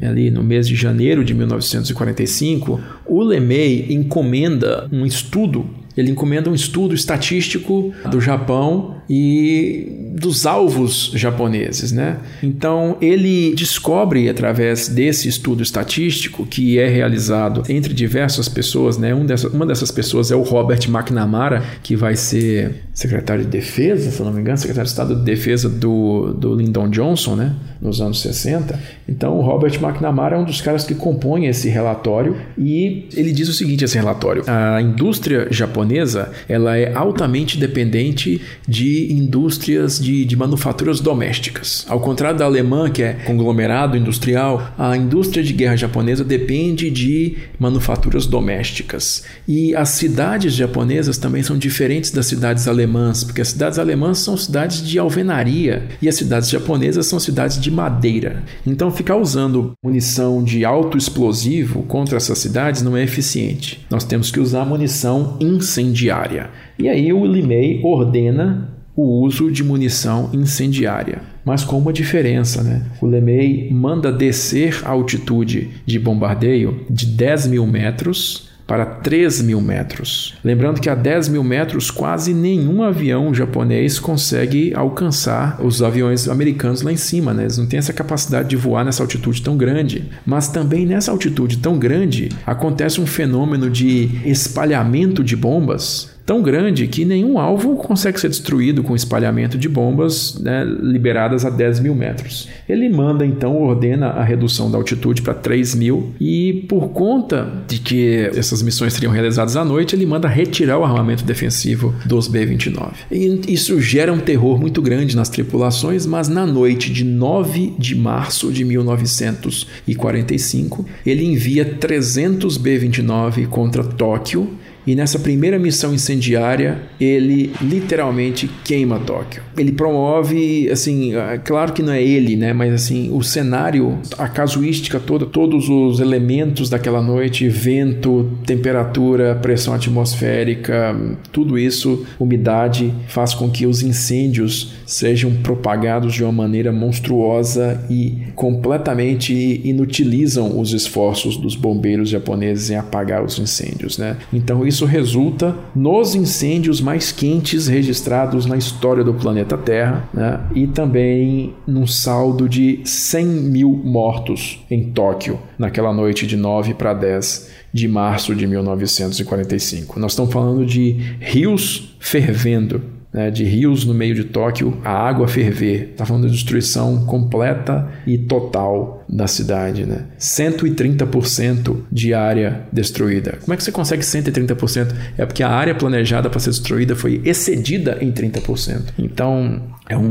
ali 0.01 0.31
no 0.31 0.45
mês 0.45 0.69
de 0.69 0.77
janeiro 0.77 1.25
de 1.25 1.35
1945, 1.35 2.81
o 3.05 3.21
LeMay 3.21 3.93
encomenda 3.93 4.89
um 4.93 5.05
estudo 5.05 5.69
ele 5.97 6.11
encomenda 6.11 6.49
um 6.49 6.55
estudo 6.55 6.95
estatístico 6.95 7.93
do 8.11 8.19
Japão 8.19 9.02
e 9.15 10.11
dos 10.19 10.47
alvos 10.47 11.13
japoneses, 11.15 11.93
né? 11.93 12.17
Então 12.43 12.97
ele 12.99 13.55
descobre 13.55 14.27
através 14.27 14.89
desse 14.89 15.29
estudo 15.29 15.63
estatístico 15.63 16.47
que 16.47 16.79
é 16.79 16.89
realizado 16.89 17.63
entre 17.69 17.93
diversas 17.93 18.49
pessoas, 18.49 18.97
né? 18.97 19.15
Um 19.15 19.27
dessa, 19.27 19.49
uma 19.49 19.67
dessas 19.67 19.91
pessoas 19.91 20.31
é 20.31 20.35
o 20.35 20.41
Robert 20.41 20.81
McNamara, 20.89 21.63
que 21.83 21.95
vai 21.95 22.17
ser 22.17 22.85
secretário 22.95 23.45
de 23.45 23.51
defesa, 23.51 24.11
se 24.11 24.23
não 24.23 24.33
me 24.33 24.41
engano, 24.41 24.57
secretário 24.57 24.87
de 24.87 24.91
Estado 24.93 25.15
de 25.15 25.25
Defesa 25.25 25.69
do, 25.69 26.33
do 26.33 26.55
Lyndon 26.55 26.89
Johnson, 26.89 27.37
né? 27.37 27.55
Nos 27.83 28.01
anos 28.01 28.23
60. 28.23 28.81
Então 29.07 29.37
o 29.37 29.43
Robert 29.43 29.75
McNamara 29.75 30.37
é 30.37 30.39
um 30.39 30.45
dos 30.45 30.63
caras 30.63 30.85
que 30.85 30.95
compõe 30.95 31.47
esse 31.49 31.69
relatório 31.69 32.37
e 32.57 33.09
ele 33.15 33.33
diz 33.33 33.49
o 33.49 33.53
seguinte 33.53 33.85
esse 33.85 33.99
relatório: 33.99 34.43
a 34.47 34.81
indústria 34.81 35.49
japonesa 35.51 36.33
ela 36.49 36.79
é 36.79 36.95
altamente 36.95 37.59
dependente 37.59 38.41
de 38.67 39.02
indústrias 39.11 39.99
de, 39.99 40.25
de 40.25 40.37
manufaturas 40.37 41.01
domésticas. 41.01 41.87
Ao 41.89 42.01
contrário 42.01 42.39
da 42.39 42.45
alemã, 42.45 42.91
que 42.91 43.03
é 43.03 43.15
conglomerado 43.15 43.97
industrial, 43.97 44.75
a 44.77 44.97
indústria 44.97 45.43
de 45.43 45.53
guerra 45.53 45.77
japonesa 45.77 46.23
depende 46.23 46.91
de 46.91 47.37
manufaturas 47.59 48.27
domésticas. 48.27 49.25
E 49.49 49.75
as 49.75 49.91
cidades 49.91 50.55
japonesas 50.55 51.19
também 51.19 51.43
são 51.43 51.57
diferentes 51.57 52.11
das 52.11 52.27
cidades 52.27 52.69
alemãs, 52.69 53.25
porque 53.25 53.41
as 53.41 53.49
cidades 53.49 53.79
alemãs 53.79 54.19
são 54.19 54.37
cidades 54.37 54.87
de 54.87 54.99
alvenaria 54.99 55.89
e 56.01 56.09
as 56.09 56.15
cidades 56.15 56.51
japonesas 56.51 57.07
são 57.07 57.19
cidades 57.19 57.61
de 57.61 57.71
madeira. 57.71 58.43
Então, 58.67 58.91
ficar 58.91 59.17
usando 59.17 59.73
munição 59.83 60.43
de 60.43 60.65
alto 60.65 60.99
explosivo 60.99 61.83
contra 61.85 62.17
essas 62.17 62.39
cidades 62.39 62.83
não 62.83 62.97
é 62.97 63.03
eficiente. 63.03 63.85
Nós 63.91 64.05
temos 64.05 64.31
que 64.31 64.41
usar 64.41 64.65
munição 64.65 65.37
incendiária. 65.41 66.51
E 66.83 66.89
aí 66.89 67.13
o 67.13 67.25
Limei 67.25 67.81
ordena 67.85 68.69
o 68.97 69.23
uso 69.23 69.53
de 69.53 69.63
munição 69.63 70.31
incendiária, 70.33 71.23
mas 71.45 71.63
com 71.63 71.79
uma 71.79 71.93
diferença, 71.93 72.61
né? 72.61 72.83
O 73.01 73.07
Lemay 73.07 73.69
manda 73.71 74.11
descer 74.11 74.83
a 74.85 74.91
altitude 74.91 75.71
de 75.87 75.97
bombardeio 76.01 76.85
de 76.91 77.07
10 77.07 77.47
mil 77.47 77.65
metros 77.69 78.51
para 78.67 78.85
3 78.85 79.43
mil 79.43 79.61
metros. 79.61 80.35
Lembrando 80.43 80.81
que 80.81 80.91
a 80.91 80.97
10 80.97 81.29
mil 81.29 81.45
metros 81.45 81.89
quase 81.89 82.35
nenhum 82.35 82.83
avião 82.83 83.33
japonês 83.33 84.01
consegue 84.01 84.75
alcançar 84.75 85.65
os 85.65 85.85
aviões 85.85 86.29
americanos 86.29 86.83
lá 86.83 86.91
em 86.91 86.97
cima, 86.97 87.33
né? 87.33 87.45
Eles 87.45 87.59
não 87.59 87.67
têm 87.67 87.79
essa 87.79 87.93
capacidade 87.93 88.49
de 88.49 88.57
voar 88.57 88.85
nessa 88.85 89.05
altitude 89.05 89.41
tão 89.41 89.57
grande. 89.57 90.05
Mas 90.27 90.49
também 90.49 90.85
nessa 90.85 91.13
altitude 91.13 91.59
tão 91.59 91.79
grande 91.79 92.29
acontece 92.45 93.01
um 93.01 93.07
fenômeno 93.07 93.71
de 93.71 94.11
espalhamento 94.25 95.23
de 95.23 95.37
bombas 95.37 96.11
tão 96.25 96.43
grande 96.43 96.87
que 96.87 97.05
nenhum 97.05 97.39
alvo 97.39 97.77
consegue 97.77 98.21
ser 98.21 98.29
destruído 98.29 98.83
com 98.83 98.95
espalhamento 98.95 99.59
de 99.59 99.69
bombas 99.69 100.39
né, 100.41 100.65
liberadas 100.65 101.45
a 101.45 101.51
10 101.51 101.81
mil 101.81 101.95
metros. 101.95 102.49
Ele 102.69 102.89
manda 102.89 103.27
então, 103.27 103.61
ordena 103.61 104.09
a 104.09 104.23
redução 104.23 104.71
da 104.71 104.79
altitude 104.79 105.23
para 105.23 105.35
3 105.35 105.75
mil 105.75 106.13
e 106.21 106.65
por 106.69 106.91
conta 106.91 107.51
de 107.67 107.79
que 107.79 108.31
essas 108.35 108.63
missões 108.63 108.93
seriam 108.93 109.13
realizadas 109.13 109.57
à 109.57 109.65
noite, 109.65 109.97
ele 109.97 110.07
manda 110.07 110.29
retirar 110.29 110.79
o 110.79 110.85
armamento 110.85 111.25
defensivo 111.25 111.93
dos 112.07 112.29
B-29. 112.29 112.93
E 113.11 113.41
isso 113.49 113.81
gera 113.81 114.13
um 114.13 114.21
terror 114.21 114.59
muito 114.59 114.81
grande 114.81 115.17
nas 115.17 115.29
tripulações, 115.29 116.07
mas 116.07 116.29
na 116.29 116.47
noite 116.47 116.93
de 116.93 117.05
9 117.05 117.75
de 117.79 117.97
março 117.97 118.53
de 118.53 118.65
1945, 118.65 120.87
ele 121.05 121.25
envia 121.25 121.65
300 121.65 122.57
B-29 122.57 123.49
contra 123.49 123.83
Tóquio 123.83 124.62
e 124.87 124.95
nessa 124.95 125.19
primeira 125.19 125.59
missão 125.59 125.95
incendiária, 125.95 126.83
ele 127.01 127.53
literalmente 127.61 128.51
queima 128.65 128.99
Tóquio. 128.99 129.43
Ele 129.57 129.73
promove, 129.73 130.69
assim, 130.71 131.15
é 131.15 131.39
claro 131.39 131.73
que 131.73 131.83
não 131.83 131.93
é 131.93 132.03
ele, 132.03 132.37
né? 132.37 132.53
Mas 132.53 132.73
assim, 132.73 133.11
o 133.13 133.23
cenário, 133.23 133.99
a 134.19 134.29
casuística 134.29 134.99
toda, 134.99 135.27
todos 135.27 135.69
os 135.69 136.01
elementos 136.01 136.69
daquela 136.69 137.03
noite, 137.03 137.49
vento, 137.49 138.31
temperatura, 138.47 139.35
pressão 139.35 139.75
atmosférica, 139.75 140.97
tudo 141.31 141.59
isso, 141.59 142.05
umidade, 142.19 142.93
faz 143.09 143.35
com 143.35 143.51
que 143.51 143.67
os 143.67 143.83
incêndios 143.83 144.75
sejam 144.87 145.33
propagados 145.43 146.13
de 146.15 146.23
uma 146.23 146.33
maneira 146.33 146.73
monstruosa 146.73 147.85
e 147.89 148.19
completamente 148.35 149.61
inutilizam 149.65 150.61
os 150.61 150.73
esforços 150.73 151.37
dos 151.37 151.55
bombeiros 151.55 152.09
japoneses 152.09 152.71
em 152.71 152.77
apagar 152.77 153.25
os 153.25 153.39
incêndios, 153.39 153.97
né? 153.97 154.17
Então 154.33 154.67
isso 154.73 154.87
resulta 154.87 155.55
nos 155.75 156.15
incêndios 156.15 156.81
mais 156.81 157.13
quentes 157.13 157.69
registrados 157.69 158.47
na 158.47 158.57
história 158.57 159.05
do 159.05 159.13
planeta 159.13 159.57
Terra 159.57 160.09
né? 160.13 160.41
e 160.55 160.67
também 160.67 161.55
num 161.67 161.87
saldo 161.87 162.49
de 162.49 162.81
100 162.85 163.27
mil 163.27 163.71
mortos 163.71 164.65
em 164.71 164.91
Tóquio 164.91 165.39
naquela 165.59 165.93
noite 165.93 166.27
de 166.27 166.37
9 166.37 166.75
para 166.75 166.95
10 166.95 167.51
de 167.73 167.87
março 167.87 168.35
de 168.35 168.47
1945. 168.47 170.01
Nós 170.01 170.13
estamos 170.13 170.33
falando 170.33 170.65
de 170.65 170.97
rios 171.21 171.95
fervendo, 171.99 172.83
né, 173.13 173.31
de 173.31 173.45
rios 173.45 173.85
no 173.85 173.95
meio 173.95 174.15
de 174.15 174.25
Tóquio, 174.25 174.79
a 174.85 174.91
água 174.91 175.29
ferver. 175.29 175.91
Está 175.93 176.05
falando 176.05 176.27
de 176.27 176.33
destruição 176.33 177.05
completa 177.05 177.89
e 178.07 178.17
total 178.17 179.02
da 179.13 179.27
cidade. 179.27 179.85
Né? 179.85 180.07
130% 180.19 181.77
de 181.93 182.15
área 182.15 182.63
destruída. 182.73 183.39
Como 183.43 183.53
é 183.53 183.57
que 183.57 183.63
você 183.63 183.71
consegue 183.71 184.03
130%? 184.03 184.95
É 185.19 185.27
porque 185.27 185.43
a 185.43 185.51
área 185.51 185.75
planejada 185.75 186.31
para 186.31 186.41
ser 186.41 186.51
destruída 186.51 186.97
foi 186.97 187.21
excedida 187.25 187.99
em 188.01 188.11
30%. 188.11 188.95
Então 188.99 189.63
é 189.89 189.97
um, 189.97 190.03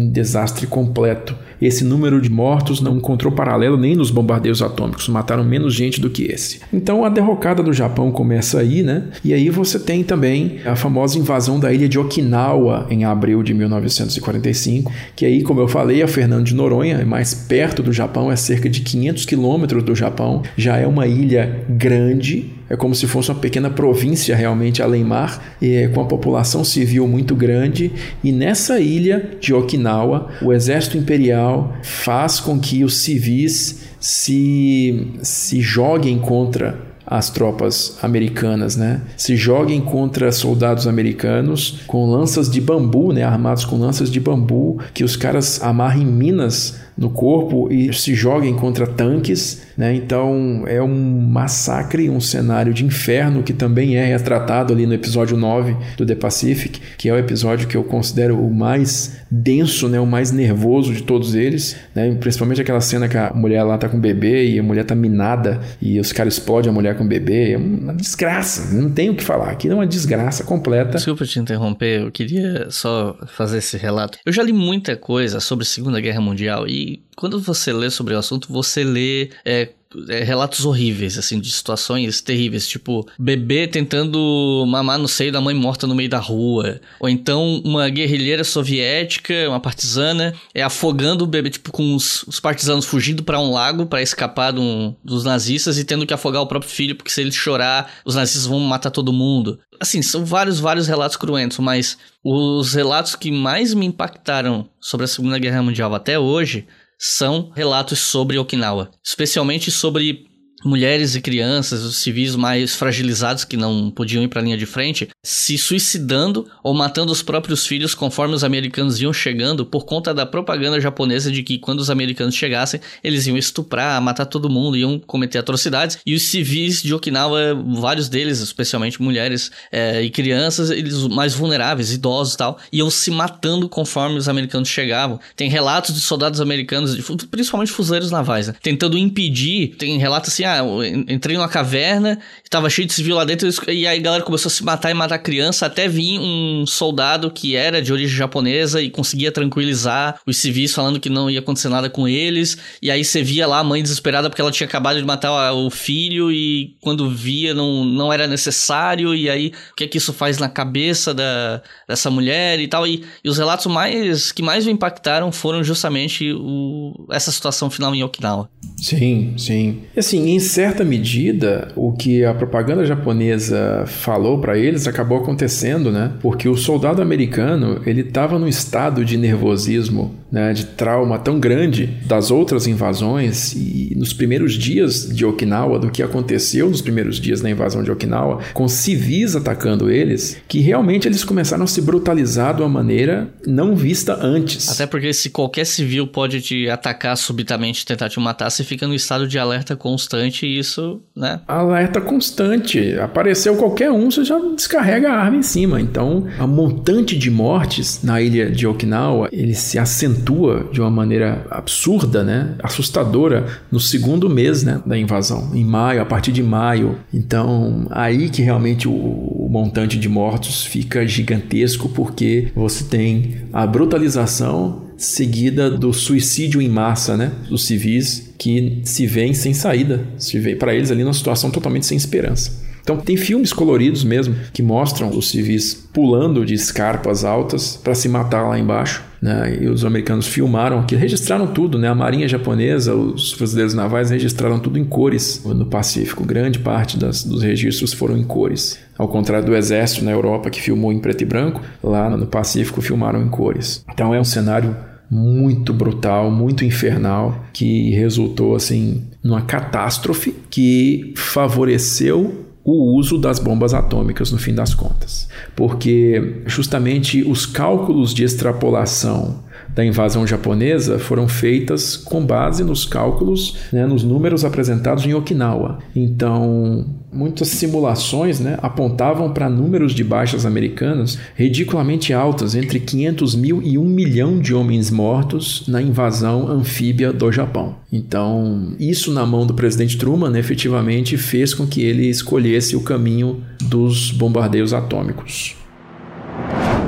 um 0.00 0.10
desastre 0.10 0.66
completo. 0.66 1.36
Esse 1.60 1.84
número 1.84 2.20
de 2.20 2.30
mortos 2.30 2.80
não 2.80 2.96
encontrou 2.96 3.32
paralelo 3.32 3.76
nem 3.76 3.94
nos 3.96 4.10
bombardeios 4.10 4.62
atômicos, 4.62 5.08
mataram 5.08 5.44
menos 5.44 5.74
gente 5.74 6.00
do 6.00 6.10
que 6.10 6.24
esse. 6.24 6.60
Então 6.72 7.04
a 7.04 7.08
derrocada 7.08 7.62
do 7.62 7.72
Japão 7.72 8.10
começa 8.10 8.60
aí, 8.60 8.82
né? 8.82 9.04
E 9.24 9.34
aí 9.34 9.50
você 9.50 9.78
tem 9.78 10.04
também 10.04 10.60
a 10.64 10.76
famosa 10.76 11.18
invasão 11.18 11.58
da 11.58 11.72
ilha 11.72 11.88
de 11.88 11.98
Okinawa 11.98 12.86
em 12.88 13.04
abril 13.04 13.42
de 13.42 13.52
1945, 13.52 14.92
que 15.16 15.26
aí, 15.26 15.42
como 15.42 15.60
eu 15.60 15.68
falei, 15.68 16.02
a 16.02 16.08
Fernando 16.08 16.44
de 16.44 16.54
Noronha 16.54 16.96
é 16.96 17.04
mais 17.04 17.34
perto 17.34 17.82
do 17.82 17.92
Japão, 17.92 18.13
é 18.30 18.36
cerca 18.36 18.68
de 18.68 18.80
500 18.80 19.24
quilômetros 19.24 19.82
do 19.82 19.94
Japão, 19.94 20.42
já 20.56 20.76
é 20.76 20.86
uma 20.86 21.06
ilha 21.06 21.64
grande, 21.68 22.52
é 22.68 22.76
como 22.76 22.94
se 22.94 23.06
fosse 23.06 23.30
uma 23.30 23.38
pequena 23.38 23.70
província 23.70 24.34
realmente 24.34 24.82
além 24.82 25.04
mar, 25.04 25.56
e 25.60 25.88
com 25.88 26.00
a 26.00 26.06
população 26.06 26.64
civil 26.64 27.06
muito 27.06 27.34
grande. 27.34 27.92
E 28.22 28.32
nessa 28.32 28.80
ilha 28.80 29.30
de 29.40 29.52
Okinawa, 29.52 30.28
o 30.42 30.52
exército 30.52 30.96
imperial 30.96 31.74
faz 31.82 32.40
com 32.40 32.58
que 32.58 32.84
os 32.84 32.98
civis 32.98 33.84
se, 34.00 35.08
se 35.22 35.60
joguem 35.60 36.18
contra 36.18 36.94
as 37.06 37.28
tropas 37.28 37.98
americanas, 38.02 38.76
né? 38.76 39.02
Se 39.16 39.36
joguem 39.36 39.80
contra 39.80 40.32
soldados 40.32 40.86
americanos 40.86 41.82
com 41.86 42.10
lanças 42.10 42.50
de 42.50 42.60
bambu, 42.60 43.12
né? 43.12 43.22
Armados 43.22 43.64
com 43.64 43.76
lanças 43.76 44.10
de 44.10 44.18
bambu, 44.18 44.80
que 44.92 45.04
os 45.04 45.16
caras 45.16 45.62
amarrem 45.62 46.06
minas 46.06 46.80
no 46.96 47.10
corpo 47.10 47.70
e 47.72 47.92
se 47.92 48.14
joguem 48.14 48.54
contra 48.54 48.86
tanques, 48.86 49.62
né? 49.76 49.94
Então 49.94 50.64
é 50.66 50.82
um 50.82 51.20
massacre, 51.20 52.08
um 52.08 52.20
cenário 52.20 52.72
de 52.72 52.84
inferno 52.84 53.42
que 53.42 53.52
também 53.52 53.96
é 53.96 54.04
retratado 54.04 54.72
ali 54.72 54.86
no 54.86 54.94
episódio 54.94 55.36
9 55.36 55.76
do 55.96 56.06
The 56.06 56.14
Pacific, 56.14 56.80
que 56.96 57.08
é 57.08 57.12
o 57.12 57.18
episódio 57.18 57.66
que 57.66 57.76
eu 57.76 57.84
considero 57.84 58.38
o 58.38 58.52
mais 58.52 59.18
denso, 59.30 59.88
né? 59.88 59.98
O 59.98 60.06
mais 60.06 60.30
nervoso 60.30 60.92
de 60.92 61.02
todos 61.02 61.34
eles, 61.34 61.76
né? 61.94 62.14
Principalmente 62.20 62.60
aquela 62.60 62.80
cena 62.80 63.08
que 63.08 63.16
a 63.16 63.32
mulher 63.34 63.62
lá 63.64 63.76
tá 63.76 63.88
com 63.88 63.96
o 63.96 64.00
bebê 64.00 64.48
e 64.48 64.58
a 64.58 64.62
mulher 64.62 64.84
tá 64.84 64.94
minada 64.94 65.60
e 65.80 65.98
os 65.98 66.12
caras 66.12 66.34
explodem 66.34 66.70
a 66.70 66.72
mulher 66.72 66.96
com 66.96 67.04
o 67.04 67.08
bebê, 67.08 67.52
é 67.52 67.56
uma 67.56 67.94
desgraça, 67.94 68.74
não 68.74 68.90
tem 68.90 69.10
o 69.10 69.14
que 69.14 69.24
falar, 69.24 69.50
aqui 69.50 69.68
é 69.68 69.74
uma 69.74 69.86
desgraça 69.86 70.44
completa. 70.44 70.92
Desculpa 70.92 71.24
te 71.24 71.38
interromper, 71.38 72.02
eu 72.02 72.12
queria 72.12 72.68
só 72.70 73.16
fazer 73.26 73.58
esse 73.58 73.76
relato. 73.76 74.18
Eu 74.24 74.32
já 74.32 74.42
li 74.42 74.52
muita 74.52 74.96
coisa 74.96 75.40
sobre 75.40 75.64
a 75.64 75.66
Segunda 75.66 76.00
Guerra 76.00 76.20
Mundial 76.20 76.68
e 76.68 76.83
quando 77.16 77.40
você 77.40 77.72
lê 77.72 77.90
sobre 77.90 78.14
o 78.14 78.18
assunto, 78.18 78.52
você 78.52 78.84
lê 78.84 79.30
é, 79.44 79.72
é, 80.08 80.22
relatos 80.22 80.64
horríveis, 80.64 81.18
assim, 81.18 81.40
de 81.40 81.50
situações 81.50 82.20
terríveis, 82.20 82.66
tipo, 82.66 83.06
bebê 83.18 83.66
tentando 83.66 84.64
mamar 84.66 84.98
no 84.98 85.08
seio 85.08 85.32
da 85.32 85.40
mãe 85.40 85.54
morta 85.54 85.86
no 85.86 85.94
meio 85.94 86.08
da 86.08 86.18
rua, 86.18 86.80
ou 87.00 87.08
então 87.08 87.60
uma 87.64 87.88
guerrilheira 87.88 88.44
soviética, 88.44 89.48
uma 89.48 89.60
partisana, 89.60 90.34
é 90.54 90.62
afogando 90.62 91.24
o 91.24 91.26
bebê, 91.26 91.50
tipo, 91.50 91.72
com 91.72 91.94
os, 91.94 92.22
os 92.24 92.40
partisanos 92.40 92.84
fugindo 92.84 93.22
para 93.22 93.40
um 93.40 93.52
lago 93.52 93.86
para 93.86 94.02
escapar 94.02 94.56
um, 94.58 94.94
dos 95.04 95.24
nazistas 95.24 95.78
e 95.78 95.84
tendo 95.84 96.06
que 96.06 96.14
afogar 96.14 96.42
o 96.42 96.46
próprio 96.46 96.70
filho, 96.70 96.96
porque 96.96 97.10
se 97.10 97.20
ele 97.20 97.32
chorar, 97.32 97.92
os 98.04 98.14
nazistas 98.14 98.46
vão 98.46 98.60
matar 98.60 98.90
todo 98.90 99.12
mundo. 99.12 99.58
Assim, 99.80 100.02
são 100.02 100.24
vários, 100.24 100.60
vários 100.60 100.86
relatos 100.86 101.16
cruentos, 101.16 101.58
mas 101.58 101.98
os 102.22 102.74
relatos 102.74 103.14
que 103.14 103.30
mais 103.30 103.74
me 103.74 103.86
impactaram 103.86 104.68
sobre 104.80 105.04
a 105.04 105.08
Segunda 105.08 105.38
Guerra 105.38 105.62
Mundial 105.62 105.94
até 105.94 106.18
hoje 106.18 106.66
são 107.06 107.52
relatos 107.54 107.98
sobre 107.98 108.38
Okinawa, 108.38 108.90
especialmente 109.04 109.70
sobre 109.70 110.26
mulheres 110.64 111.14
e 111.14 111.20
crianças, 111.20 111.82
os 111.82 111.96
civis 111.96 112.34
mais 112.34 112.74
fragilizados 112.74 113.44
que 113.44 113.56
não 113.56 113.90
podiam 113.90 114.22
ir 114.22 114.28
para 114.28 114.40
a 114.40 114.44
linha 114.44 114.56
de 114.56 114.66
frente, 114.66 115.08
se 115.22 115.58
suicidando 115.58 116.46
ou 116.62 116.74
matando 116.74 117.12
os 117.12 117.22
próprios 117.22 117.66
filhos 117.66 117.94
conforme 117.94 118.34
os 118.34 118.42
americanos 118.42 119.00
iam 119.00 119.12
chegando 119.12 119.66
por 119.66 119.84
conta 119.84 120.14
da 120.14 120.24
propaganda 120.24 120.80
japonesa 120.80 121.30
de 121.30 121.42
que 121.42 121.58
quando 121.58 121.80
os 121.80 121.90
americanos 121.90 122.34
chegassem, 122.34 122.80
eles 123.02 123.26
iam 123.26 123.36
estuprar, 123.36 124.00
matar 124.00 124.26
todo 124.26 124.50
mundo, 124.50 124.76
iam 124.76 124.98
cometer 124.98 125.38
atrocidades. 125.38 125.98
E 126.06 126.14
os 126.14 126.22
civis 126.22 126.82
de 126.82 126.94
Okinawa, 126.94 127.54
vários 127.78 128.08
deles, 128.08 128.40
especialmente 128.40 129.02
mulheres 129.02 129.50
é, 129.70 130.02
e 130.02 130.10
crianças, 130.10 130.70
eles 130.70 131.02
mais 131.08 131.34
vulneráveis, 131.34 131.92
idosos 131.92 132.34
e 132.34 132.36
tal, 132.36 132.58
iam 132.72 132.90
se 132.90 133.10
matando 133.10 133.68
conforme 133.68 134.16
os 134.16 134.28
americanos 134.28 134.68
chegavam. 134.68 135.20
Tem 135.36 135.48
relatos 135.48 135.94
de 135.94 136.00
soldados 136.00 136.40
americanos, 136.40 136.96
principalmente 137.30 137.72
fuzileiros 137.72 138.10
navais, 138.10 138.48
né, 138.48 138.54
tentando 138.62 138.96
impedir, 138.96 139.74
tem 139.76 139.98
relatos 139.98 140.32
assim, 140.32 140.44
ah, 140.44 140.53
ah, 140.60 140.86
entrei 141.08 141.36
numa 141.36 141.48
caverna, 141.48 142.18
tava 142.50 142.70
cheio 142.70 142.86
de 142.86 142.94
civil 142.94 143.16
lá 143.16 143.24
dentro, 143.24 143.48
e 143.68 143.86
aí 143.86 143.98
a 143.98 144.00
galera 144.00 144.22
começou 144.22 144.48
a 144.48 144.52
se 144.52 144.64
matar 144.64 144.90
e 144.90 144.94
matar 144.94 145.18
criança, 145.18 145.66
até 145.66 145.88
vir 145.88 146.18
um 146.18 146.64
soldado 146.66 147.30
que 147.30 147.56
era 147.56 147.80
de 147.82 147.92
origem 147.92 148.16
japonesa 148.16 148.80
e 148.80 148.90
conseguia 148.90 149.32
tranquilizar 149.32 150.20
os 150.26 150.36
civis 150.36 150.74
falando 150.74 151.00
que 151.00 151.08
não 151.08 151.30
ia 151.30 151.40
acontecer 151.40 151.68
nada 151.68 151.90
com 151.90 152.06
eles, 152.06 152.56
e 152.80 152.90
aí 152.90 153.04
você 153.04 153.22
via 153.22 153.46
lá 153.46 153.58
a 153.58 153.64
mãe 153.64 153.82
desesperada 153.82 154.28
porque 154.28 154.40
ela 154.40 154.50
tinha 154.50 154.66
acabado 154.66 154.98
de 154.98 155.04
matar 155.04 155.52
o 155.52 155.70
filho 155.70 156.30
e 156.30 156.76
quando 156.80 157.10
via 157.10 157.54
não, 157.54 157.84
não 157.84 158.12
era 158.12 158.26
necessário, 158.26 159.14
e 159.14 159.28
aí 159.28 159.52
o 159.72 159.74
que 159.74 159.84
é 159.84 159.86
que 159.86 159.98
isso 159.98 160.12
faz 160.12 160.38
na 160.38 160.48
cabeça 160.48 161.12
da, 161.12 161.62
dessa 161.88 162.10
mulher 162.10 162.60
e 162.60 162.68
tal, 162.68 162.86
e, 162.86 163.04
e 163.22 163.28
os 163.28 163.38
relatos 163.38 163.66
mais 163.66 164.32
que 164.32 164.42
mais 164.42 164.66
me 164.66 164.72
impactaram 164.72 165.32
foram 165.32 165.62
justamente 165.62 166.32
o, 166.32 167.06
essa 167.10 167.30
situação 167.32 167.70
final 167.70 167.94
em 167.94 168.02
Okinawa. 168.02 168.48
Sim, 168.76 169.34
sim. 169.36 169.82
E 169.94 170.00
assim, 170.00 170.30
em 170.30 170.40
certa 170.44 170.84
medida, 170.84 171.68
o 171.74 171.92
que 171.92 172.24
a 172.24 172.32
propaganda 172.32 172.86
japonesa 172.86 173.84
falou 173.86 174.38
para 174.40 174.56
eles 174.56 174.86
acabou 174.86 175.18
acontecendo, 175.18 175.90
né? 175.90 176.12
Porque 176.20 176.48
o 176.48 176.56
soldado 176.56 177.02
americano, 177.02 177.80
ele 177.84 178.02
estava 178.02 178.38
num 178.38 178.46
estado 178.46 179.04
de 179.04 179.16
nervosismo, 179.16 180.14
né, 180.34 180.52
de 180.52 180.64
trauma 180.64 181.16
tão 181.16 181.38
grande 181.38 181.86
das 182.06 182.28
outras 182.28 182.66
invasões 182.66 183.52
e 183.52 183.94
nos 183.96 184.12
primeiros 184.12 184.54
dias 184.54 185.08
de 185.08 185.24
Okinawa, 185.24 185.78
do 185.78 185.92
que 185.92 186.02
aconteceu 186.02 186.68
nos 186.68 186.82
primeiros 186.82 187.20
dias 187.20 187.40
da 187.40 187.48
invasão 187.48 187.84
de 187.84 187.90
Okinawa, 187.92 188.40
com 188.52 188.66
civis 188.66 189.36
atacando 189.36 189.88
eles, 189.88 190.36
que 190.48 190.58
realmente 190.58 191.06
eles 191.06 191.22
começaram 191.22 191.62
a 191.62 191.68
se 191.68 191.80
brutalizar 191.80 192.52
de 192.56 192.62
uma 192.62 192.68
maneira 192.68 193.32
não 193.46 193.76
vista 193.76 194.18
antes. 194.20 194.68
Até 194.68 194.88
porque 194.88 195.12
se 195.12 195.30
qualquer 195.30 195.66
civil 195.66 196.04
pode 196.08 196.40
te 196.40 196.68
atacar 196.68 197.16
subitamente, 197.16 197.86
tentar 197.86 198.08
te 198.08 198.18
matar, 198.18 198.50
você 198.50 198.64
fica 198.64 198.88
no 198.88 198.94
estado 198.94 199.28
de 199.28 199.38
alerta 199.38 199.76
constante 199.76 200.46
e 200.46 200.58
isso, 200.58 201.00
né? 201.14 201.42
Alerta 201.46 202.00
constante. 202.00 202.98
Apareceu 202.98 203.54
qualquer 203.54 203.92
um, 203.92 204.10
você 204.10 204.24
já 204.24 204.36
descarrega 204.56 205.12
a 205.12 205.16
arma 205.16 205.36
em 205.36 205.42
cima. 205.42 205.80
Então, 205.80 206.26
a 206.40 206.46
montante 206.46 207.16
de 207.16 207.30
mortes 207.30 208.02
na 208.02 208.20
ilha 208.20 208.50
de 208.50 208.66
Okinawa, 208.66 209.28
ele 209.30 209.54
se 209.54 209.78
acentua 210.24 210.68
de 210.72 210.80
uma 210.80 210.90
maneira 210.90 211.46
absurda, 211.50 212.24
né? 212.24 212.54
Assustadora 212.62 213.46
no 213.70 213.78
segundo 213.78 214.28
mês, 214.28 214.62
né, 214.64 214.80
da 214.84 214.98
invasão, 214.98 215.50
em 215.54 215.64
maio, 215.64 216.00
a 216.00 216.04
partir 216.04 216.32
de 216.32 216.42
maio. 216.42 216.98
Então, 217.12 217.86
aí 217.90 218.30
que 218.30 218.42
realmente 218.42 218.88
o, 218.88 218.92
o 218.92 219.48
montante 219.50 219.98
de 219.98 220.08
mortos 220.08 220.64
fica 220.64 221.06
gigantesco 221.06 221.88
porque 221.90 222.48
você 222.54 222.84
tem 222.84 223.36
a 223.52 223.66
brutalização 223.66 224.82
seguida 224.96 225.70
do 225.70 225.92
suicídio 225.92 226.62
em 226.62 226.68
massa, 226.68 227.16
né, 227.16 227.32
dos 227.48 227.66
civis 227.66 228.32
que 228.38 228.80
se 228.84 229.06
veem 229.06 229.34
sem 229.34 229.52
saída, 229.52 230.06
se 230.16 230.38
vê 230.38 230.54
para 230.54 230.74
eles 230.74 230.90
ali 230.90 231.02
numa 231.02 231.12
situação 231.12 231.50
totalmente 231.50 231.86
sem 231.86 231.96
esperança. 231.96 232.63
Então 232.84 232.98
tem 232.98 233.16
filmes 233.16 233.50
coloridos 233.50 234.04
mesmo 234.04 234.36
que 234.52 234.62
mostram 234.62 235.08
os 235.08 235.30
civis 235.30 235.74
pulando 235.90 236.44
de 236.44 236.52
escarpas 236.52 237.24
altas 237.24 237.76
para 237.82 237.94
se 237.94 238.08
matar 238.10 238.46
lá 238.46 238.58
embaixo. 238.58 239.02
Né? 239.22 239.58
E 239.62 239.68
os 239.68 239.86
americanos 239.86 240.26
filmaram 240.26 240.80
aqui, 240.80 240.94
registraram 240.94 241.46
tudo, 241.46 241.78
né? 241.78 241.88
A 241.88 241.94
marinha 241.94 242.28
japonesa, 242.28 242.94
os 242.94 243.32
fuzileiros 243.32 243.72
navais 243.72 244.10
registraram 244.10 244.58
tudo 244.58 244.78
em 244.78 244.84
cores 244.84 245.42
no 245.46 245.64
Pacífico. 245.64 246.22
Grande 246.22 246.58
parte 246.58 246.98
das, 246.98 247.24
dos 247.24 247.42
registros 247.42 247.94
foram 247.94 248.18
em 248.18 248.22
cores. 248.22 248.78
Ao 248.98 249.08
contrário 249.08 249.46
do 249.46 249.56
exército 249.56 250.04
na 250.04 250.10
Europa 250.10 250.50
que 250.50 250.60
filmou 250.60 250.92
em 250.92 250.98
preto 250.98 251.22
e 251.22 251.24
branco, 251.24 251.62
lá 251.82 252.10
no 252.10 252.26
Pacífico 252.26 252.82
filmaram 252.82 253.22
em 253.22 253.28
cores. 253.28 253.82
Então 253.90 254.14
é 254.14 254.20
um 254.20 254.24
cenário 254.24 254.76
muito 255.10 255.72
brutal, 255.72 256.30
muito 256.30 256.64
infernal, 256.64 257.46
que 257.52 257.90
resultou 257.92 258.54
assim 258.54 259.04
numa 259.22 259.40
catástrofe 259.40 260.34
que 260.50 261.14
favoreceu 261.16 262.43
o 262.64 262.94
uso 262.96 263.18
das 263.18 263.38
bombas 263.38 263.74
atômicas 263.74 264.32
no 264.32 264.38
fim 264.38 264.54
das 264.54 264.74
contas. 264.74 265.28
Porque 265.54 266.42
justamente 266.46 267.22
os 267.22 267.44
cálculos 267.44 268.14
de 268.14 268.24
extrapolação 268.24 269.44
da 269.74 269.84
invasão 269.84 270.26
japonesa 270.26 270.98
foram 270.98 271.28
feitas 271.28 271.96
com 271.96 272.24
base 272.24 272.62
nos 272.64 272.84
cálculos, 272.84 273.56
né, 273.72 273.86
nos 273.86 274.02
números 274.02 274.44
apresentados 274.44 275.04
em 275.04 275.14
Okinawa. 275.14 275.78
Então, 275.94 276.86
muitas 277.12 277.48
simulações 277.48 278.40
né, 278.40 278.58
apontavam 278.62 279.32
para 279.32 279.48
números 279.48 279.94
de 279.94 280.02
baixas 280.02 280.44
americanas 280.44 281.18
ridiculamente 281.34 282.12
altas, 282.12 282.54
entre 282.54 282.80
500 282.80 283.34
mil 283.34 283.62
e 283.62 283.78
1 283.78 283.84
milhão 283.84 284.38
de 284.38 284.54
homens 284.54 284.90
mortos 284.90 285.64
na 285.68 285.80
invasão 285.80 286.48
anfíbia 286.48 287.12
do 287.12 287.30
Japão. 287.30 287.76
Então, 287.92 288.74
isso 288.78 289.12
na 289.12 289.24
mão 289.24 289.46
do 289.46 289.54
presidente 289.54 289.96
Truman 289.96 290.30
né, 290.30 290.40
efetivamente 290.40 291.16
fez 291.16 291.54
com 291.54 291.66
que 291.66 291.82
ele 291.82 292.08
escolhesse 292.08 292.76
o 292.76 292.80
caminho 292.80 293.42
dos 293.62 294.10
bombardeios 294.10 294.72
atômicos. 294.72 295.56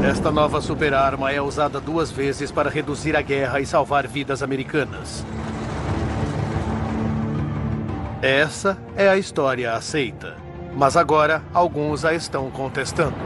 Esta 0.06 0.30
nova 0.30 0.60
superarma 0.60 1.32
é 1.32 1.42
usada 1.42 1.80
duas 1.80 2.12
vezes 2.12 2.52
para 2.52 2.70
reduzir 2.70 3.16
a 3.16 3.22
guerra 3.22 3.58
e 3.58 3.66
salvar 3.66 4.06
vidas 4.06 4.40
americanas. 4.40 5.26
Essa 8.22 8.78
é 8.94 9.08
a 9.08 9.18
história 9.18 9.72
aceita. 9.72 10.36
Mas 10.76 10.96
agora 10.96 11.42
alguns 11.52 12.04
a 12.04 12.14
estão 12.14 12.48
contestando. 12.52 13.16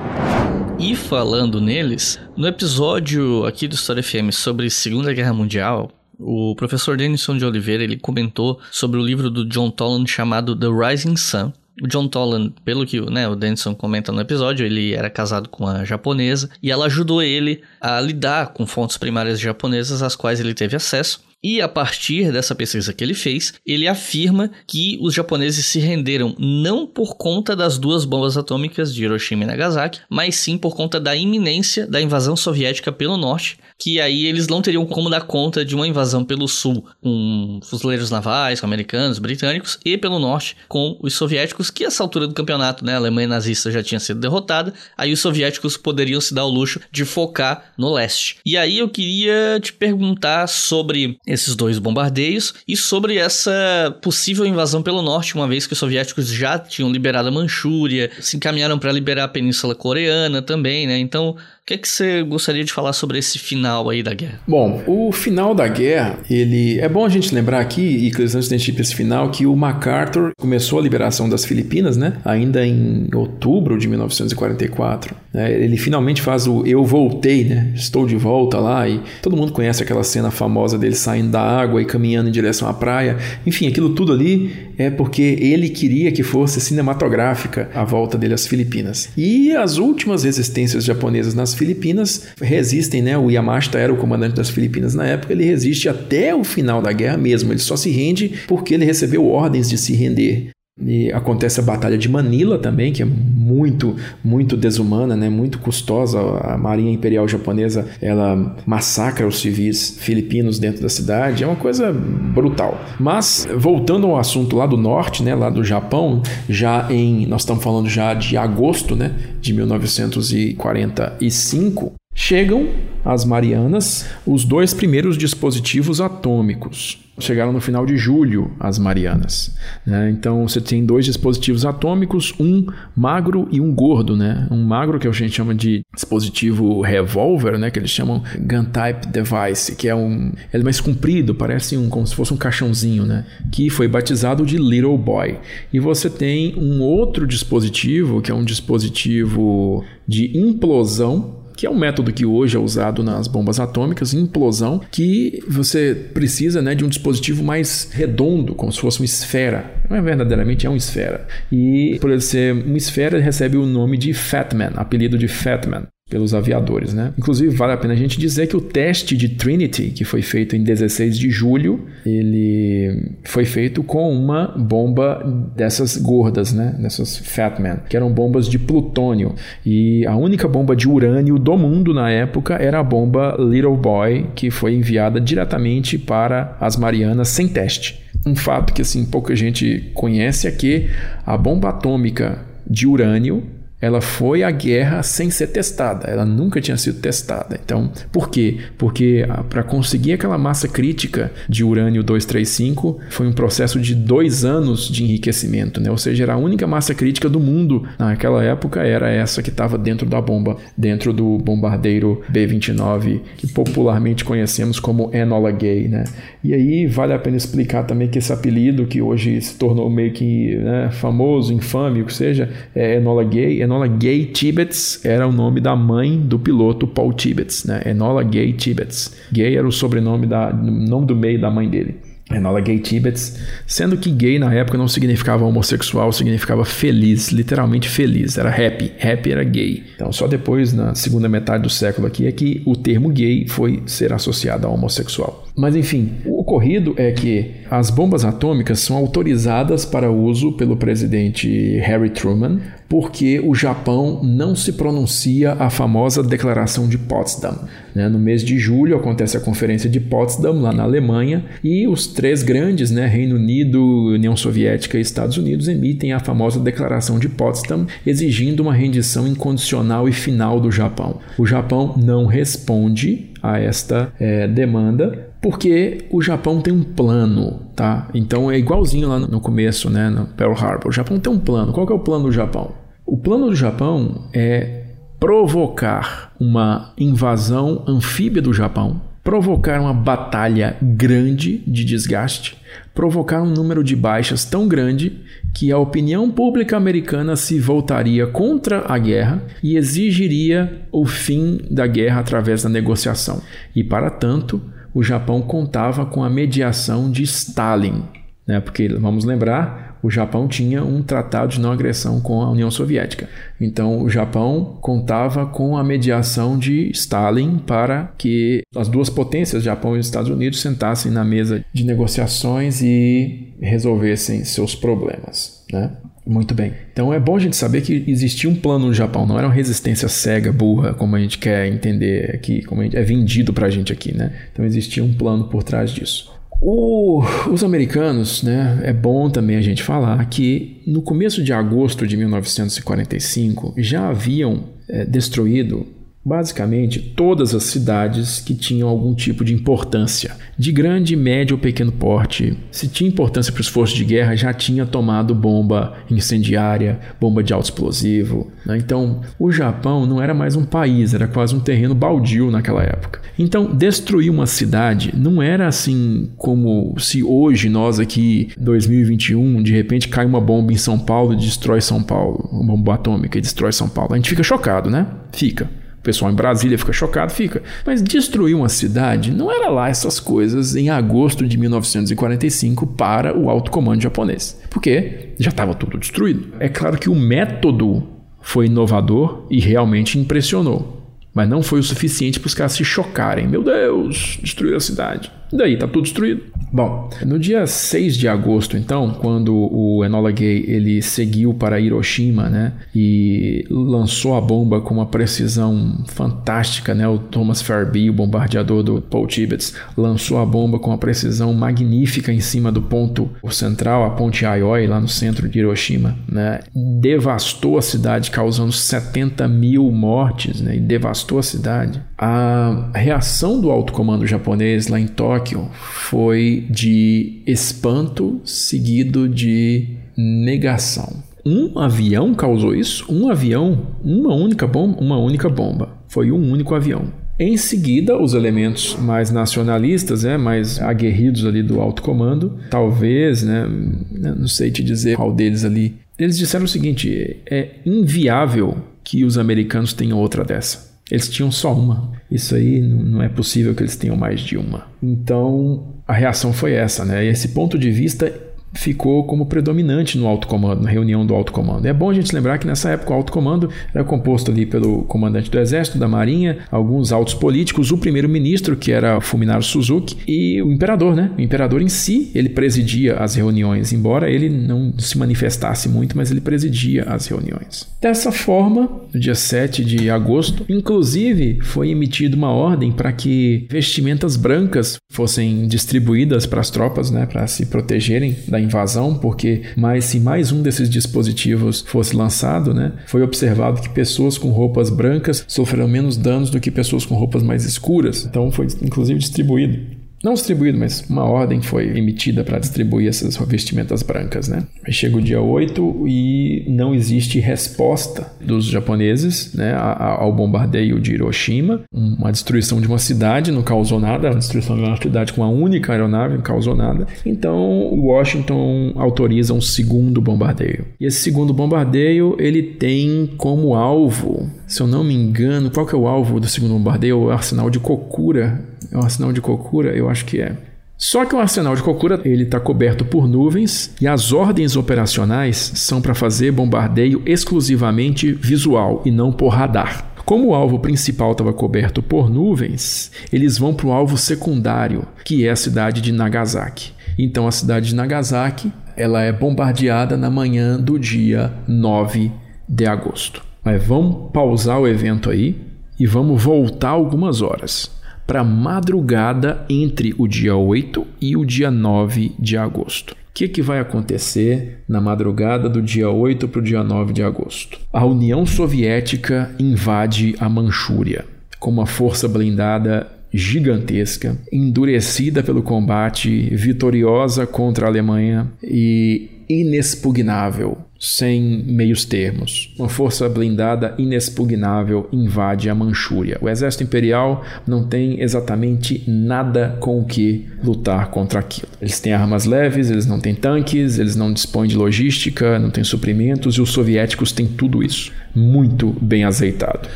E 0.79 0.97
falando 0.97 1.61
neles, 1.61 2.19
no 2.35 2.47
episódio 2.47 3.45
aqui 3.45 3.69
do 3.69 3.75
História 3.75 4.03
FM 4.03 4.33
sobre 4.33 4.71
Segunda 4.71 5.13
Guerra 5.13 5.35
Mundial, 5.35 5.91
o 6.19 6.55
professor 6.55 6.97
Denison 6.97 7.37
de 7.37 7.45
Oliveira 7.45 7.85
ele 7.85 7.99
comentou 7.99 8.59
sobre 8.71 8.99
o 8.99 9.05
livro 9.05 9.29
do 9.29 9.47
John 9.47 9.71
Toland 9.71 10.11
chamado 10.11 10.57
The 10.57 10.69
Rising 10.69 11.17
Sun, 11.17 11.53
o 11.81 11.87
John 11.87 12.09
Toland, 12.09 12.55
pelo 12.65 12.87
que 12.87 13.01
né, 13.01 13.29
o 13.29 13.35
Denison 13.35 13.75
comenta 13.75 14.13
no 14.13 14.21
episódio, 14.21 14.67
ele 14.67 14.95
era 14.95 15.11
casado 15.11 15.49
com 15.49 15.67
a 15.67 15.85
japonesa 15.85 16.51
e 16.63 16.71
ela 16.71 16.87
ajudou 16.87 17.23
ele 17.23 17.63
a 17.81 18.01
lidar 18.01 18.49
com 18.49 18.67
fontes 18.67 18.97
primárias 18.97 19.41
japonesas 19.41 20.03
às 20.03 20.17
quais 20.17 20.41
ele 20.41 20.55
teve 20.55 20.77
acesso. 20.77 21.21
E 21.43 21.63
a 21.63 21.69
partir 21.69 22.31
dessa 22.31 22.55
pesquisa 22.55 22.93
que 22.93 23.03
ele 23.03 23.15
fez, 23.15 23.55
ele 23.65 23.89
afirma 23.89 24.51
que 24.67 24.99
os 25.01 25.15
japoneses 25.15 25.65
se 25.65 25.79
renderam 25.79 26.37
não 26.39 26.87
por 26.87 27.17
conta 27.17 27.57
das 27.57 27.79
duas 27.79 28.05
bombas 28.05 28.37
atômicas 28.37 28.95
de 28.95 29.05
Hiroshima 29.05 29.45
e 29.45 29.47
Nagasaki, 29.47 30.01
mas 30.11 30.37
sim 30.37 30.59
por 30.59 30.77
conta 30.77 31.01
da 31.01 31.17
iminência 31.17 31.87
da 31.87 32.01
invasão 32.01 32.37
soviética 32.37 32.93
pelo 32.93 33.17
norte, 33.17 33.59
que 33.81 33.99
aí 33.99 34.27
eles 34.27 34.47
não 34.47 34.61
teriam 34.61 34.85
como 34.85 35.09
dar 35.09 35.23
conta 35.23 35.65
de 35.65 35.75
uma 35.75 35.89
invasão 35.89 36.23
pelo 36.23 36.47
sul 36.47 36.85
com 37.03 37.61
fuzileiros 37.65 38.11
navais, 38.11 38.61
com 38.61 38.67
americanos, 38.67 39.19
britânicos, 39.19 39.79
e 39.85 39.97
pelo 39.97 40.19
norte 40.19 40.57
com 40.69 40.99
os 41.01 41.15
soviéticos, 41.15 41.71
que 41.71 41.85
essa 41.85 42.03
altura 42.03 42.29
do 42.29 42.35
campeonato, 42.35 42.85
né, 42.85 42.93
a 42.93 42.97
Alemanha 42.97 43.29
nazista 43.29 43.71
já 43.71 43.83
tinha 43.83 43.99
sido 43.99 44.21
derrotada, 44.21 44.75
aí 44.97 45.13
os 45.13 45.21
soviéticos 45.21 45.79
poderiam 45.79 46.21
se 46.21 46.35
dar 46.35 46.45
o 46.45 46.51
luxo 46.51 46.79
de 46.93 47.07
focar 47.07 47.73
no 47.79 47.93
leste. 47.93 48.37
E 48.45 48.57
aí 48.57 48.79
eu 48.79 48.89
queria 48.89 49.59
te 49.61 49.73
perguntar 49.73 50.47
sobre 50.47 51.17
esses 51.27 51.57
dois 51.57 51.79
bombardeios 51.79 52.53
e 52.69 52.77
sobre 52.77 53.17
essa 53.17 53.97
possível 54.03 54.45
invasão 54.45 54.83
pelo 54.83 55.01
norte, 55.01 55.35
uma 55.35 55.49
vez 55.49 55.67
que 55.67 55.73
os 55.73 55.79
soviéticos 55.79 56.29
já 56.29 56.59
tinham 56.59 56.93
liberado 56.93 57.29
a 57.29 57.33
Manchúria, 57.33 58.11
se 58.21 58.37
encaminharam 58.37 58.79
para 58.79 58.93
liberar 58.93 59.25
a 59.25 59.29
Península 59.29 59.75
Coreana 59.75 60.43
também, 60.43 60.87
né? 60.87 60.99
Então, 60.99 61.37
que, 61.71 61.79
que 61.79 61.89
você 61.89 62.23
gostaria 62.23 62.65
de 62.65 62.73
falar 62.73 62.93
sobre 62.93 63.19
esse 63.19 63.39
final 63.39 63.89
aí 63.89 64.03
da 64.03 64.13
guerra? 64.13 64.41
Bom, 64.47 64.83
o 64.87 65.13
final 65.13 65.55
da 65.55 65.69
guerra, 65.69 66.19
ele 66.29 66.81
é 66.81 66.89
bom 66.89 67.05
a 67.05 67.09
gente 67.09 67.33
lembrar 67.33 67.61
aqui, 67.61 67.81
e 67.81 68.23
antes 68.23 68.49
da 68.49 68.57
gente 68.57 68.69
ir 68.69 68.73
para 68.73 68.83
esse 68.83 68.95
final, 68.95 69.31
que 69.31 69.47
o 69.47 69.55
MacArthur 69.55 70.33
começou 70.37 70.81
a 70.81 70.83
liberação 70.83 71.29
das 71.29 71.45
Filipinas, 71.45 71.97
né? 71.97 72.15
Ainda 72.25 72.67
em 72.67 73.09
outubro 73.15 73.79
de 73.79 73.87
1944. 73.87 75.15
Né? 75.33 75.53
Ele 75.63 75.77
finalmente 75.77 76.21
faz 76.23 76.47
o 76.47 76.67
Eu 76.67 76.85
Voltei, 76.85 77.45
né? 77.45 77.73
Estou 77.75 78.07
de 78.07 78.17
volta 78.17 78.59
lá 78.59 78.89
e 78.89 79.01
todo 79.23 79.37
mundo 79.37 79.53
conhece 79.53 79.83
aquela 79.83 80.03
cena 80.03 80.31
famosa 80.31 80.77
dele 80.77 80.97
saindo 80.97 81.31
da 81.31 81.41
água 81.41 81.81
e 81.81 81.85
caminhando 81.85 82.29
em 82.29 82.33
direção 82.33 82.69
à 82.69 82.75
praia. 82.75 83.17
Enfim, 83.47 83.69
aquilo 83.69 83.91
tudo 83.91 84.13
ali 84.13 84.71
é 84.77 84.91
porque 84.91 85.23
ele 85.41 85.69
queria 85.69 86.11
que 86.11 86.23
fosse 86.23 86.61
cinematográfica 86.61 87.71
a 87.75 87.85
volta 87.85 88.19
dele 88.19 88.35
às 88.35 88.47
Filipinas. 88.47 89.11
E 89.17 89.53
as 89.53 89.77
últimas 89.77 90.25
resistências 90.25 90.85
japonesas 90.85 91.35
nas 91.35 91.55
Filipinas 91.61 92.29
resistem, 92.41 93.03
né? 93.03 93.19
O 93.19 93.31
Yamashita 93.31 93.79
era 93.79 93.93
o 93.93 93.99
comandante 93.99 94.35
das 94.35 94.49
Filipinas 94.49 94.95
na 94.95 95.07
época, 95.07 95.35
ele 95.35 95.45
resiste 95.45 95.91
até 95.91 96.35
o 96.35 96.43
final 96.43 96.81
da 96.81 96.91
guerra 96.91 97.19
mesmo. 97.19 97.53
Ele 97.53 97.59
só 97.59 97.77
se 97.77 97.91
rende 97.91 98.33
porque 98.49 98.73
ele 98.73 98.87
recebeu 98.87 99.27
ordens 99.27 99.69
de 99.69 99.77
se 99.77 99.93
render. 99.93 100.49
E 100.83 101.13
acontece 101.13 101.61
a 101.61 101.63
Batalha 101.63 101.99
de 101.99 102.09
Manila 102.09 102.59
também, 102.59 102.93
que 102.93 103.03
é 103.03 103.07
muito, 103.51 103.97
muito 104.23 104.57
desumana, 104.57 105.17
né? 105.17 105.29
muito 105.29 105.59
custosa. 105.59 106.21
A 106.21 106.57
Marinha 106.57 106.93
Imperial 106.93 107.27
Japonesa 107.27 107.89
ela 108.01 108.55
massacra 108.65 109.27
os 109.27 109.41
civis 109.41 109.99
filipinos 109.99 110.61
dentro 110.61 110.83
da 110.83 110.89
cidade. 110.89 111.43
É 111.43 111.47
uma 111.47 111.57
coisa 111.57 111.93
brutal. 111.93 112.81
Mas, 112.99 113.49
voltando 113.57 114.07
ao 114.07 114.17
assunto 114.19 114.57
lá 114.57 114.67
do 114.67 114.77
norte, 114.77 115.25
né? 115.25 115.35
lá 115.35 115.51
do 115.51 115.65
Japão, 115.65 116.23
já 116.49 116.87
em. 116.91 117.27
Nós 117.27 117.43
estamos 117.43 117.65
falando 117.65 117.89
já 117.89 118.15
de 118.15 118.37
agosto 118.37 118.95
né? 118.95 119.17
de 119.41 119.53
1945. 119.53 121.95
Chegam 122.15 122.69
às 123.05 123.25
Marianas 123.25 124.07
os 124.27 124.45
dois 124.45 124.73
primeiros 124.75 125.17
dispositivos 125.17 126.01
atômicos 126.01 127.10
chegaram 127.25 127.53
no 127.53 127.61
final 127.61 127.87
de 127.87 127.97
julho 127.97 128.53
às 128.59 128.79
Marianas. 128.79 129.55
Né? 129.87 130.11
Então 130.11 130.47
você 130.47 130.61
tem 130.61 130.85
dois 130.85 131.05
dispositivos 131.05 131.65
atômicos, 131.65 132.35
um 132.39 132.67
magro 132.97 133.49
e 133.51 133.61
um 133.61 133.75
gordo. 133.75 134.17
Né? 134.17 134.47
Um 134.51 134.63
magro 134.63 134.99
que 134.99 135.07
a 135.07 135.13
gente 135.13 135.33
chama 135.33 135.55
de 135.55 135.85
dispositivo 135.95 136.81
revólver, 136.81 137.59
né? 137.59 137.71
que 137.71 137.79
eles 137.79 137.91
chamam 137.91 138.23
gun 138.39 138.65
type 138.65 139.07
device, 139.09 139.77
que 139.77 139.89
é 139.89 139.95
um 139.95 140.33
ele 140.53 140.63
é 140.63 140.65
mais 140.65 140.81
comprido, 140.81 141.35
parece 141.35 141.77
um 141.77 141.89
como 141.89 142.07
se 142.07 142.15
fosse 142.15 142.33
um 142.33 142.37
caixãozinho, 142.37 143.05
né? 143.05 143.25
que 143.51 143.71
foi 143.71 143.89
batizado 143.89 144.45
de 144.45 144.57
Little 144.57 144.99
Boy. 144.99 145.39
E 145.73 145.79
você 145.79 146.09
tem 146.09 146.55
um 146.57 146.81
outro 146.81 147.27
dispositivo 147.27 148.21
que 148.21 148.31
é 148.31 148.35
um 148.35 148.45
dispositivo 148.45 149.85
de 150.07 150.37
implosão 150.37 151.41
que 151.61 151.67
é 151.67 151.71
um 151.71 151.79
método 151.79 152.11
que 152.11 152.25
hoje 152.25 152.57
é 152.57 152.59
usado 152.59 153.03
nas 153.03 153.29
bombas 153.29 153.61
atômicas, 153.61 154.15
implosão, 154.15 154.81
que 154.91 155.45
você 155.47 155.95
precisa 155.95 156.63
né, 156.63 156.75
de 156.75 156.87
um 156.87 156.89
dispositivo 156.89 157.45
mais 157.45 157.91
redondo, 157.93 158.55
como 158.55 158.73
se 158.73 158.81
fosse 158.81 158.99
uma 158.99 159.05
esfera. 159.05 159.71
Não 159.91 159.95
é 159.95 160.01
verdadeiramente, 160.01 160.65
é 160.65 160.71
uma 160.71 160.79
esfera. 160.79 161.27
E 161.53 161.99
por 162.01 162.11
ele 162.11 162.23
ser 162.23 162.55
uma 162.55 162.79
esfera, 162.79 163.19
ele 163.19 163.25
recebe 163.25 163.59
o 163.59 163.67
nome 163.67 163.99
de 163.99 164.15
Fatman, 164.15 164.71
apelido 164.75 165.19
de 165.19 165.29
Fatman 165.29 165.87
pelos 166.11 166.35
aviadores, 166.35 166.93
né? 166.93 167.15
Inclusive 167.17 167.55
vale 167.55 167.73
a 167.73 167.77
pena 167.77 167.95
a 167.95 167.97
gente 167.97 168.19
dizer 168.19 168.49
que 168.49 168.57
o 168.57 168.61
teste 168.61 169.17
de 169.17 169.29
Trinity, 169.29 169.91
que 169.91 170.05
foi 170.05 170.21
feito 170.21 170.57
em 170.57 170.65
16 170.65 171.17
de 171.17 171.31
julho, 171.31 171.87
ele 172.05 173.13
foi 173.25 173.45
feito 173.45 173.83
com 173.85 174.13
uma 174.13 174.49
bomba 174.49 175.23
dessas 175.57 175.97
gordas, 175.97 176.53
né? 176.53 176.77
Dessas 176.81 177.17
Fat 177.17 177.61
Man, 177.61 177.79
que 177.89 177.97
eram 177.97 178.13
bombas 178.13 178.49
de 178.49 178.59
plutônio. 178.59 179.37
E 179.65 180.05
a 180.05 180.17
única 180.17 180.49
bomba 180.49 180.75
de 180.75 180.89
urânio 180.89 181.39
do 181.39 181.57
mundo 181.57 181.95
na 181.95 182.11
época 182.11 182.55
era 182.55 182.81
a 182.81 182.83
bomba 182.83 183.37
Little 183.39 183.77
Boy, 183.77 184.27
que 184.35 184.51
foi 184.51 184.75
enviada 184.75 185.21
diretamente 185.21 185.97
para 185.97 186.57
as 186.61 186.77
Marianas 186.77 187.29
sem 187.29 187.47
teste. 187.47 188.01
Um 188.27 188.35
fato 188.35 188.75
que 188.75 188.83
assim 188.83 189.07
pouca 189.07 189.35
gente 189.37 189.91
conhece 189.95 190.49
é 190.49 190.51
que 190.51 190.89
a 191.25 191.39
bomba 191.39 191.69
atômica 191.69 192.45
de 192.69 192.87
urânio 192.87 193.60
ela 193.81 194.01
foi 194.01 194.43
à 194.43 194.51
guerra 194.51 195.03
sem 195.03 195.31
ser 195.31 195.49
testada, 195.49 196.07
ela 196.09 196.25
nunca 196.25 196.61
tinha 196.61 196.77
sido 196.77 197.01
testada. 197.01 197.59
Então, 197.65 197.91
por 198.13 198.29
quê? 198.29 198.59
Porque 198.77 199.25
ah, 199.29 199.43
para 199.43 199.63
conseguir 199.63 200.13
aquela 200.13 200.37
massa 200.37 200.69
crítica 200.69 201.33
de 201.49 201.65
urânio 201.65 202.03
235 202.03 202.99
foi 203.09 203.27
um 203.27 203.33
processo 203.33 203.81
de 203.81 203.95
dois 203.95 204.45
anos 204.45 204.89
de 204.89 205.05
enriquecimento, 205.05 205.81
né? 205.81 205.91
ou 205.91 205.97
seja, 205.97 206.25
era 206.25 206.35
a 206.35 206.37
única 206.37 206.67
massa 206.67 206.95
crítica 206.95 207.29
do 207.29 207.41
mundo 207.41 207.89
naquela 207.99 208.45
época, 208.45 208.83
era 208.83 209.11
essa 209.11 209.43
que 209.43 209.51
estava 209.51 209.79
dentro 209.79 210.07
da 210.07 210.21
bomba, 210.21 210.57
dentro 210.77 211.13
do 211.13 211.39
bombardeiro 211.39 212.23
B-29, 212.29 213.21
que 213.37 213.47
popularmente 213.47 214.25
conhecemos 214.25 214.79
como 214.79 215.11
Enola 215.15 215.51
Gay. 215.51 215.89
Né? 215.89 216.05
E 216.45 216.53
aí 216.53 216.87
vale 216.87 217.15
a 217.15 217.19
pena 217.19 217.37
explicar 217.37 217.85
também 217.85 218.09
que 218.09 218.19
esse 218.19 218.33
apelido, 218.33 218.87
que 218.87 219.01
hoje 219.01 219.41
se 219.41 219.57
tornou 219.57 219.89
meio 219.89 220.13
que 220.13 220.57
né, 220.57 220.91
famoso, 220.93 221.53
infame, 221.53 222.03
o 222.03 222.07
que 222.07 222.13
seja, 222.13 222.51
é 222.75 222.97
Enola 222.97 223.25
Gay, 223.25 223.63
Enola 223.71 223.87
Gay 223.87 224.27
Tibbets 224.27 225.05
era 225.05 225.29
o 225.29 225.31
nome 225.31 225.61
da 225.61 225.77
mãe 225.77 226.19
do 226.19 226.41
piloto 226.41 226.89
Paul 226.89 227.13
Tibbets, 227.13 227.65
né? 227.65 227.81
Enola 227.87 228.25
Gay 228.25 228.53
Tibbets. 228.55 229.15
Gay 229.31 229.57
era 229.57 229.67
o 229.67 229.71
sobrenome 229.71 230.27
da, 230.27 230.53
nome 230.53 231.07
do 231.07 231.15
meio 231.15 231.41
da 231.41 231.53
mãe 231.53 231.69
dele. 231.69 232.01
Enola 232.33 232.61
Gay 232.61 232.81
Tibbets, 232.81 233.39
sendo 233.69 233.97
que 233.97 234.11
gay 234.11 234.41
na 234.41 234.53
época 234.53 234.77
não 234.77 234.89
significava 234.89 235.45
homossexual, 235.45 236.13
significava 236.13 236.65
feliz, 236.65 237.31
literalmente 237.31 237.89
feliz, 237.89 238.39
era 238.39 238.51
happy, 238.51 238.93
happy 239.01 239.33
era 239.33 239.45
gay. 239.45 239.85
Então 239.95 240.13
só 240.13 240.27
depois, 240.27 240.73
na 240.73 240.95
segunda 240.95 241.29
metade 241.29 241.63
do 241.63 241.71
século 241.71 242.09
aqui, 242.09 242.27
é 242.27 242.33
que 242.33 242.63
o 242.67 242.75
termo 242.75 243.09
gay 243.09 243.47
foi 243.49 243.83
ser 243.87 244.13
associado 244.13 244.67
a 244.67 244.71
homossexual. 244.71 245.47
Mas 245.61 245.77
enfim, 245.77 246.13
o 246.25 246.41
ocorrido 246.41 246.95
é 246.97 247.13
que 247.13 247.51
as 247.71 247.91
bombas 247.91 248.25
atômicas 248.25 248.81
são 248.81 248.97
autorizadas 248.97 249.85
para 249.85 250.11
uso 250.11 250.53
pelo 250.53 250.75
presidente 250.75 251.77
Harry 251.81 252.09
Truman 252.09 252.61
porque 252.89 253.39
o 253.39 253.55
Japão 253.55 254.21
não 254.25 254.57
se 254.57 254.73
pronuncia 254.73 255.53
a 255.53 255.71
famosa 255.71 256.25
Declaração 256.25 256.89
de 256.89 256.99
Potsdam. 256.99 257.69
Né? 257.95 258.09
No 258.09 258.19
mês 258.19 258.43
de 258.43 258.59
julho 258.59 258.97
acontece 258.97 259.37
a 259.37 259.41
Conferência 259.41 259.89
de 259.89 260.01
Potsdam, 260.01 260.61
lá 260.61 260.73
na 260.73 260.83
Alemanha, 260.83 261.45
e 261.63 261.87
os 261.87 262.09
três 262.09 262.43
grandes, 262.43 262.91
né, 262.91 263.07
Reino 263.07 263.37
Unido, 263.37 263.81
União 263.81 264.37
Soviética 264.37 264.99
e 264.99 265.03
Estados 265.03 265.37
Unidos, 265.37 265.69
emitem 265.69 266.13
a 266.13 266.19
famosa 266.19 266.59
Declaração 266.59 267.21
de 267.21 267.29
Potsdam, 267.29 267.87
exigindo 268.05 268.59
uma 268.59 268.75
rendição 268.75 269.29
incondicional 269.29 270.09
e 270.09 270.13
final 270.13 270.59
do 270.59 270.73
Japão. 270.73 271.21
O 271.39 271.47
Japão 271.47 271.95
não 271.97 272.27
responde 272.27 273.31
a 273.41 273.61
esta 273.61 274.13
é, 274.19 274.49
demanda 274.49 275.30
porque 275.41 276.05
o 276.11 276.21
Japão 276.21 276.61
tem 276.61 276.73
um 276.73 276.83
plano, 276.83 277.61
tá? 277.75 278.09
Então 278.13 278.51
é 278.51 278.59
igualzinho 278.59 279.09
lá 279.09 279.19
no 279.19 279.41
começo, 279.41 279.89
né, 279.89 280.11
no 280.11 280.27
Pearl 280.27 280.53
Harbor. 280.53 280.89
O 280.89 280.93
Japão 280.93 281.19
tem 281.19 281.33
um 281.33 281.39
plano. 281.39 281.73
Qual 281.73 281.89
é 281.89 281.93
o 281.93 281.99
plano 281.99 282.25
do 282.25 282.33
Japão? 282.33 282.73
O 283.07 283.17
plano 283.17 283.47
do 283.47 283.55
Japão 283.55 284.29
é 284.33 284.85
provocar 285.19 286.33
uma 286.39 286.93
invasão 286.97 287.85
anfíbia 287.87 288.41
do 288.41 288.53
Japão, 288.53 289.01
provocar 289.23 289.81
uma 289.81 289.93
batalha 289.93 290.77
grande 290.81 291.59
de 291.67 291.85
desgaste, 291.85 292.57
provocar 292.95 293.43
um 293.43 293.51
número 293.51 293.83
de 293.85 293.95
baixas 293.95 294.45
tão 294.45 294.69
grande 294.69 295.21
que 295.55 295.73
a 295.73 295.79
opinião 295.79 296.31
pública 296.31 296.77
americana 296.77 297.37
se 297.37 297.59
voltaria 297.59 298.27
contra 298.27 298.85
a 298.87 298.97
guerra 298.99 299.43
e 299.63 299.77
exigiria 299.77 300.83
o 300.93 301.05
fim 301.05 301.61
da 301.71 301.87
guerra 301.87 302.21
através 302.21 302.63
da 302.63 302.69
negociação. 302.69 303.43
E 303.75 303.83
para 303.83 304.11
tanto, 304.11 304.63
o 304.95 305.03
Japão 305.03 305.41
contava 305.43 306.05
com 306.07 306.23
a 306.23 306.31
mediação 306.31 307.11
de 307.11 307.23
Stalin, 307.23 308.03
né? 308.47 308.61
Porque 308.61 308.89
vamos 308.89 309.25
lembrar, 309.25 309.99
o 310.03 310.11
Japão 310.11 310.49
tinha 310.49 310.83
um 310.83 311.03
tratado 311.03 311.53
de 311.53 311.61
não 311.61 311.71
agressão 311.71 312.21
com 312.21 312.41
a 312.41 312.51
União 312.51 312.71
Soviética. 312.71 313.29
Então, 313.61 314.03
o 314.03 314.09
Japão 314.09 314.79
contava 314.81 315.47
com 315.47 315.77
a 315.77 315.85
mediação 315.85 316.59
de 316.59 316.91
Stalin 316.91 317.59
para 317.59 318.13
que 318.17 318.63
as 318.75 318.89
duas 318.89 319.11
potências, 319.11 319.63
Japão 319.63 319.97
e 319.97 320.01
Estados 320.01 320.31
Unidos, 320.31 320.61
sentassem 320.61 321.13
na 321.13 321.25
mesa 321.25 321.65
de 321.73 321.85
negociações 321.85 322.81
e 322.83 323.55
resolvessem 323.61 324.45
seus 324.45 324.75
problemas, 324.75 325.65
né? 325.73 325.93
Muito 326.27 326.55
bem. 326.55 326.73
Então 326.93 327.13
é 327.13 327.19
bom 327.19 327.37
a 327.37 327.39
gente 327.41 327.57
saber 327.57 327.81
que 327.81 328.05
existia 328.07 328.49
um 328.49 328.55
plano 328.55 328.87
no 328.87 328.95
Japão, 328.95 329.27
não 329.27 329.39
era 329.39 329.47
uma 329.47 329.55
resistência 329.55 330.09
cega, 330.09 330.53
burra, 330.53 330.95
como 330.95 331.17
a 331.17 331.21
gente 331.21 331.39
quer 331.39 331.67
entender 331.67 332.35
aqui, 332.35 332.63
como 332.63 332.83
é 332.83 333.03
vendido 333.03 333.53
pra 333.53 333.71
gente 333.71 333.93
aqui, 333.93 334.17
né? 334.17 334.33
Então 334.53 334.65
existia 334.65 335.03
um 335.03 335.13
plano 335.13 335.45
por 335.49 335.63
trás 335.63 335.91
disso. 335.91 336.31
O, 336.63 337.23
os 337.51 337.65
americanos, 337.65 338.43
né, 338.43 338.81
é 338.83 338.93
bom 338.93 339.31
também 339.31 339.57
a 339.57 339.63
gente 339.63 339.83
falar 339.83 340.23
que 340.27 340.83
no 340.87 341.01
começo 341.01 341.43
de 341.43 341.55
agosto 341.55 342.07
de 342.07 342.19
1945 342.19 343.75
já 343.79 344.09
haviam 344.09 344.65
é, 344.87 345.07
destruído 345.07 345.87
basicamente 346.25 347.01
todas 347.01 347.55
as 347.55 347.63
cidades 347.65 348.41
que 348.41 348.55
tinham 348.55 348.89
algum 348.89 349.15
tipo 349.15 349.45
de 349.45 349.55
importância, 349.55 350.37
de 350.57 350.71
grande, 350.71 351.17
médio 351.17 351.57
ou 351.57 351.61
pequeno 351.61 351.91
porte. 351.91 352.57
Se 352.71 352.89
tinha 352.89 353.09
importância 353.09 353.53
para 353.53 353.61
os 353.61 353.71
esforço 353.71 353.95
de 353.95 354.05
guerra, 354.05 354.35
já 354.35 354.53
tinha 354.53 354.85
tomado 354.85 355.35
bomba 355.35 355.95
incendiária, 356.11 356.99
bomba 357.21 357.43
de 357.43 357.53
alto 357.53 357.67
explosivo. 357.67 358.51
Né? 358.67 358.77
Então, 358.79 359.21
o 359.39 359.51
Japão 359.51 360.05
não 360.05 360.21
era 360.21 360.35
mais 360.35 360.57
um 360.57 360.65
país, 360.65 361.15
era 361.15 361.29
quase 361.29 361.55
um 361.55 361.61
terreno 361.61 361.95
baldio 361.95 362.51
naquela 362.51 362.83
época. 362.83 363.21
Então, 363.39 363.75
destruir 363.75 364.31
uma 364.31 364.47
cidade 364.47 365.15
não 365.17 365.41
era 365.41 365.67
assim 365.67 366.31
como 366.37 366.95
se 366.99 367.23
hoje 367.23 367.69
nós 367.69 367.99
aqui, 367.99 368.49
2021, 368.59 369.63
de 369.63 369.73
repente 369.73 370.09
cai 370.09 370.27
uma 370.27 370.41
bomba 370.41 370.73
em 370.73 370.77
São 370.77 370.99
Paulo 370.99 371.33
e 371.33 371.37
destrói 371.37 371.81
São 371.81 372.03
Paulo, 372.03 372.49
uma 372.53 372.77
bomba 372.77 372.95
atômica 372.95 373.39
e 373.39 373.41
destrói 373.41 373.73
São 373.73 373.89
Paulo. 373.89 374.13
A 374.13 374.17
gente 374.17 374.29
fica 374.29 374.43
chocado, 374.43 374.91
né? 374.91 375.07
Fica. 375.33 375.80
O 376.01 376.03
pessoal 376.03 376.33
em 376.33 376.35
Brasília 376.35 376.79
fica 376.79 376.95
chocado, 376.95 377.31
fica. 377.31 377.63
Mas 377.87 378.03
destruir 378.03 378.57
uma 378.57 378.71
cidade 378.71 379.31
não 379.31 379.53
era 379.53 379.69
lá 379.69 379.91
essas 379.91 380.19
coisas 380.19 380.75
em 380.75 380.89
agosto 380.89 381.47
de 381.47 381.59
1945 381.59 382.87
para 382.87 383.39
o 383.39 383.51
alto 383.51 383.71
comando 383.71 384.01
japonês, 384.01 384.59
porque 384.71 385.35
já 385.39 385.51
estava 385.51 385.75
tudo 385.75 385.99
destruído. 385.99 386.55
É 386.59 386.71
claro 386.71 386.99
que 386.99 387.11
o 387.11 387.15
método 387.15 388.03
foi 388.41 388.65
inovador 388.65 389.47
e 389.51 389.61
realmente 389.61 390.19
impressionou, 390.19 391.19
mas 391.35 391.47
não 391.47 391.63
foi 391.63 391.81
o 391.81 391.83
suficiente 391.83 392.41
para 392.41 392.47
os 392.47 392.55
caras 392.55 392.73
se 392.73 392.83
chocarem. 392.83 393.47
Meu 393.47 393.63
Deus, 393.63 394.39
destruir 394.43 394.75
a 394.75 394.81
cidade. 394.81 395.31
E 395.53 395.57
daí, 395.57 395.77
tá 395.77 395.87
tudo 395.87 396.03
destruído. 396.03 396.43
Bom, 396.73 397.11
no 397.27 397.37
dia 397.37 397.67
6 397.67 398.17
de 398.17 398.29
agosto, 398.29 398.77
então, 398.77 399.11
quando 399.11 399.53
o 399.57 400.05
Enola 400.05 400.31
Gay 400.31 400.65
ele 400.69 401.03
seguiu 401.03 401.53
para 401.53 401.81
Hiroshima, 401.81 402.49
né, 402.49 402.75
e 402.95 403.65
lançou 403.69 404.37
a 404.37 404.41
bomba 404.41 404.81
com 404.81 404.95
uma 404.95 405.07
precisão 405.07 406.05
fantástica, 406.07 406.95
né, 406.95 407.09
o 407.09 407.19
Thomas 407.19 407.61
Farby, 407.61 408.09
o 408.09 408.13
bombardeador 408.13 408.85
do 408.85 409.03
Paul 409.03 409.27
Tibbets, 409.27 409.75
lançou 409.97 410.39
a 410.39 410.47
bomba 410.47 410.79
com 410.79 410.91
uma 410.91 410.99
precisão 410.99 411.53
magnífica 411.53 412.33
em 412.33 412.41
cima 412.41 412.71
do 412.71 412.83
ponto 412.83 413.29
central, 413.51 414.05
a 414.05 414.11
ponte 414.11 414.47
Aioi, 414.47 414.87
lá 414.87 415.01
no 415.01 415.09
centro 415.09 415.49
de 415.49 415.59
Hiroshima, 415.59 416.17
né, 416.29 416.61
devastou 417.01 417.79
a 417.79 417.83
cidade, 417.83 418.31
causando 418.31 418.71
70 418.71 419.49
mil 419.49 419.91
mortes, 419.91 420.61
né, 420.61 420.77
e 420.77 420.81
devastou 420.81 421.41
a 421.41 421.43
cidade. 421.43 422.01
A 422.17 422.91
reação 422.95 423.61
do 423.61 423.73
alto 423.73 423.93
comando 423.93 424.25
japonês 424.25 424.87
lá 424.87 425.01
em 425.01 425.09
Tóquio 425.09 425.40
Tóquio 425.41 425.69
foi 425.73 426.67
de 426.69 427.43
espanto 427.47 428.41
seguido 428.45 429.29
de 429.29 429.97
negação. 430.17 431.23
Um 431.45 431.79
avião 431.79 432.35
causou 432.35 432.75
isso? 432.75 433.07
Um 433.09 433.29
avião, 433.29 433.87
uma 434.05 434.35
única 434.35 434.67
bomba, 434.67 435.01
uma 435.01 435.19
única 435.19 435.49
bomba. 435.49 435.97
Foi 436.09 436.31
um 436.31 436.53
único 436.53 436.75
avião. 436.75 437.05
Em 437.39 437.57
seguida, 437.57 438.21
os 438.21 438.35
elementos 438.35 438.97
mais 439.01 439.31
nacionalistas, 439.31 440.25
né, 440.25 440.37
mais 440.37 440.79
aguerridos 440.79 441.47
ali 441.47 441.63
do 441.63 441.81
alto 441.81 442.03
comando, 442.03 442.59
talvez, 442.69 443.43
né, 443.43 443.67
não 444.13 444.47
sei 444.47 444.71
te 444.71 444.83
dizer 444.85 445.17
qual 445.17 445.33
deles 445.33 445.65
ali, 445.65 445.95
eles 446.19 446.37
disseram 446.37 446.67
o 446.67 446.69
seguinte: 446.69 447.39
é 447.51 447.77
inviável 447.87 448.77
que 449.03 449.25
os 449.25 449.39
americanos 449.39 449.95
tenham 449.95 450.19
outra 450.19 450.45
dessa. 450.45 450.90
Eles 451.11 451.29
tinham 451.29 451.51
só 451.51 451.75
uma. 451.75 452.13
Isso 452.31 452.55
aí 452.55 452.81
não 452.81 453.23
é 453.23 453.29
possível 453.29 453.75
que 453.75 453.83
eles 453.83 453.97
tenham 453.97 454.17
mais 454.17 454.41
de 454.41 454.57
uma. 454.57 454.87
Então 455.03 455.95
a 456.07 456.13
reação 456.13 456.53
foi 456.53 456.73
essa, 456.73 457.05
né? 457.05 457.25
Esse 457.25 457.49
ponto 457.49 457.79
de 457.79 457.91
vista 457.91 458.33
ficou 458.73 459.25
como 459.25 459.47
predominante 459.47 460.17
no 460.17 460.27
alto 460.27 460.47
comando, 460.47 460.83
na 460.83 460.91
reunião 460.91 461.27
do 461.27 461.35
alto 461.35 461.53
comando. 461.53 461.87
É 461.87 461.93
bom 461.93 462.11
a 462.11 462.15
gente 462.15 462.35
lembrar 462.35 462.59
que 462.59 462.67
nessa 462.67 462.91
época 462.91 463.13
o 463.13 463.15
alto 463.15 463.33
comando 463.33 463.69
era 463.95 464.05
composto 464.05 464.51
ali 464.51 464.65
pelo 464.65 465.03
comandante 465.03 465.51
do 465.51 465.59
exército, 465.59 465.99
da 465.99 466.09
marinha, 466.09 466.59
alguns 466.71 467.13
altos 467.13 467.35
políticos, 467.35 467.91
o 467.91 467.99
primeiro-ministro 467.99 468.77
que 468.77 468.93
era 468.93 469.21
Fuminaro 469.21 469.63
Suzuki 469.63 470.17
e 470.27 470.63
o 470.63 470.73
imperador, 470.73 471.15
né? 471.17 471.31
O 471.37 471.41
imperador 471.41 471.83
em 471.83 471.89
si, 471.89 472.31
ele 472.35 472.49
presidia 472.49 473.17
as 473.17 473.35
reuniões, 473.35 473.93
embora 473.93 474.31
ele 474.31 474.49
não 474.49 474.93
se 474.99 475.19
manifestasse 475.19 475.89
muito, 475.89 476.17
mas 476.17 476.31
ele 476.31 476.41
presidia 476.41 477.05
as 477.05 477.27
reuniões. 477.27 477.89
Dessa 478.01 478.33
forma, 478.33 478.89
no 479.13 479.21
dia 479.21 479.35
7 479.35 479.85
de 479.85 480.11
agosto, 480.11 480.65
inclusive 480.69 481.59
foi 481.63 481.91
emitida 481.91 482.37
uma 482.37 482.51
ordem 482.51 482.93
para 482.93 483.13
que 483.13 483.67
vestimentas 483.71 484.37
brancas 484.37 484.97
fossem 485.11 485.67
distribuídas 485.67 486.47
para 486.47 486.61
as 486.61 486.71
tropas, 486.71 487.11
né, 487.11 487.27
para 487.27 487.47
se 487.47 487.67
protegerem 487.67 488.37
da 488.49 488.60
invasão, 488.61 489.15
porque 489.15 489.63
mais 489.77 490.05
se 490.05 490.21
mais 490.21 490.53
um 490.53 490.63
desses 490.63 490.89
dispositivos 490.89 491.83
fosse 491.87 492.15
lançado, 492.15 492.73
né, 492.75 492.93
foi 493.07 493.23
observado 493.23 493.81
que 493.81 493.89
pessoas 493.89 494.39
com 494.39 494.51
roupas 494.51 494.91
brancas 494.91 495.45
sofreram 495.49 495.89
menos 495.89 496.17
danos 496.17 496.51
do 496.51 496.61
que 496.61 496.71
pessoas 496.71 497.05
com 497.05 497.15
roupas 497.15 497.43
mais 497.43 497.65
escuras. 497.65 498.25
Então 498.25 498.51
foi 498.51 498.67
inclusive 498.83 499.19
distribuído 499.19 500.00
não 500.23 500.35
distribuído, 500.35 500.79
mas 500.79 501.05
uma 501.09 501.25
ordem 501.25 501.63
foi 501.63 501.97
emitida 501.97 502.45
para 502.45 502.59
distribuir 502.59 503.09
essas 503.09 503.37
vestimentas 503.37 504.03
brancas, 504.03 504.49
né? 504.49 504.65
Aí 504.85 504.93
chega 504.93 505.17
o 505.17 505.23
dia 505.23 505.41
8 505.41 506.05
e 506.07 506.65
não 506.69 506.95
existe 506.95 507.39
resposta 507.39 508.31
dos 508.41 508.67
japoneses, 508.67 509.55
né, 509.55 509.75
ao 509.75 510.33
bombardeio 510.33 511.01
de 511.01 511.15
Hiroshima. 511.15 511.83
Uma 511.93 512.31
destruição 512.31 512.81
de 512.81 512.87
uma 512.87 512.99
cidade 512.99 513.51
não 513.51 513.63
causou 513.63 513.99
nada, 513.99 514.29
a 514.29 514.35
destruição 514.35 514.77
de 514.77 514.83
uma 514.83 514.97
cidade 514.97 515.33
com 515.33 515.41
uma 515.41 515.51
única 515.51 515.93
aeronave 515.93 516.35
não 516.35 516.43
causou 516.43 516.77
nada. 516.77 517.07
Então, 517.25 517.59
Washington 517.95 518.93
autoriza 518.97 519.55
um 519.55 519.61
segundo 519.61 520.21
bombardeio. 520.21 520.87
E 521.01 521.07
esse 521.07 521.21
segundo 521.21 521.53
bombardeio, 521.53 522.37
ele 522.39 522.63
tem 522.63 523.31
como 523.37 523.75
alvo, 523.75 524.51
se 524.71 524.81
eu 524.81 524.87
não 524.87 525.03
me 525.03 525.13
engano, 525.13 525.69
qual 525.69 525.85
que 525.85 525.93
é 525.93 525.99
o 525.99 526.07
alvo 526.07 526.39
do 526.39 526.47
segundo 526.47 526.75
bombardeio? 526.75 527.19
O 527.19 527.31
arsenal 527.31 527.69
de 527.69 527.81
Kokura, 527.81 528.65
é 528.93 528.97
um 528.97 529.03
arsenal 529.03 529.33
de 529.33 529.41
Kokura? 529.41 529.97
Eu 529.97 530.09
acho 530.09 530.25
que 530.25 530.41
é. 530.41 530.57
Só 530.97 531.25
que 531.25 531.35
o 531.35 531.41
arsenal 531.41 531.75
de 531.75 531.83
Kokura 531.83 532.21
ele 532.25 532.45
está 532.45 532.61
coberto 532.61 533.05
por 533.05 533.27
nuvens 533.27 533.93
e 534.01 534.07
as 534.07 534.33
ordens 534.33 534.77
operacionais 534.77 535.73
são 535.75 536.01
para 536.01 536.15
fazer 536.15 536.53
bombardeio 536.53 537.21
exclusivamente 537.27 538.33
visual 538.33 539.03
e 539.05 539.11
não 539.11 539.33
por 539.33 539.49
radar. 539.49 540.13
Como 540.25 540.51
o 540.51 540.55
alvo 540.55 540.79
principal 540.79 541.33
estava 541.33 541.53
coberto 541.53 542.01
por 542.01 542.31
nuvens, 542.31 543.11
eles 543.33 543.59
vão 543.59 543.75
para 543.75 543.89
o 543.89 543.93
alvo 543.93 544.17
secundário, 544.17 545.05
que 545.25 545.45
é 545.45 545.51
a 545.51 545.57
cidade 545.57 546.01
de 546.01 546.13
Nagasaki. 546.13 546.93
Então 547.19 547.49
a 547.49 547.51
cidade 547.51 547.89
de 547.89 547.95
Nagasaki 547.97 548.73
ela 548.97 549.21
é 549.21 549.33
bombardeada 549.33 550.17
na 550.17 550.31
manhã 550.31 550.79
do 550.79 550.97
dia 550.97 551.53
9 551.67 552.31
de 552.69 552.87
agosto. 552.87 553.50
Mas 553.65 553.83
vamos 553.85 554.31
pausar 554.33 554.81
o 554.81 554.89
evento 554.89 555.31
aí 555.31 555.57
e 555.99 556.07
vamos 556.07 556.43
voltar 556.43 556.91
algumas 556.91 557.43
horas 557.43 557.91
para 558.27 558.45
madrugada 558.45 559.65
entre 559.69 560.15
o 560.17 560.29
dia 560.29 560.55
8 560.55 561.07
e 561.21 561.37
o 561.37 561.45
dia 561.45 561.71
9 561.71 562.33
de 562.39 562.57
agosto. 562.57 563.13
O 563.13 563.17
que, 563.35 563.49
que 563.49 563.63
vai 563.63 563.81
acontecer 563.81 564.83
na 564.89 565.01
madrugada 565.01 565.69
do 565.69 565.83
dia 565.83 566.11
8 566.11 566.49
para 566.49 566.61
o 566.61 566.65
dia 566.65 566.83
9 566.83 567.13
de 567.13 567.23
agosto? 567.23 567.79
A 567.93 568.05
União 568.05 568.47
Soviética 568.47 569.55
invade 569.59 570.35
a 570.39 570.49
Manchúria 570.49 571.25
com 571.59 571.71
uma 571.71 571.87
força 571.87 572.27
blindada 572.27 573.07
gigantesca, 573.33 574.37
endurecida 574.51 575.43
pelo 575.43 575.63
combate, 575.63 576.55
vitoriosa 576.55 577.47
contra 577.47 577.87
a 577.87 577.89
Alemanha 577.89 578.51
e 578.63 579.40
inexpugnável 579.53 580.79
sem 580.99 581.65
meios 581.65 582.05
termos. 582.05 582.75
Uma 582.79 582.89
força 582.89 583.27
blindada 583.27 583.95
inexpugnável 583.97 585.09
invade 585.11 585.71
a 585.71 585.75
Manchúria. 585.75 586.37
O 586.43 586.49
exército 586.49 586.85
imperial 586.85 587.43
não 587.67 587.85
tem 587.85 588.21
exatamente 588.21 589.03
nada 589.09 589.79
com 589.81 589.99
o 589.99 590.05
que 590.05 590.47
lutar 590.63 591.11
contra 591.11 591.41
aquilo. 591.41 591.69
Eles 591.81 591.99
têm 591.99 592.13
armas 592.13 592.45
leves, 592.45 592.91
eles 592.91 593.07
não 593.07 593.19
têm 593.19 593.35
tanques, 593.35 593.99
eles 593.99 594.15
não 594.15 594.31
dispõem 594.31 594.69
de 594.69 594.77
logística, 594.77 595.59
não 595.59 595.71
têm 595.71 595.83
suprimentos 595.83 596.57
e 596.57 596.61
os 596.61 596.71
soviéticos 596.71 597.33
têm 597.33 597.47
tudo 597.47 597.83
isso 597.83 598.13
muito 598.35 598.95
bem 599.01 599.25
azeitado. 599.25 599.89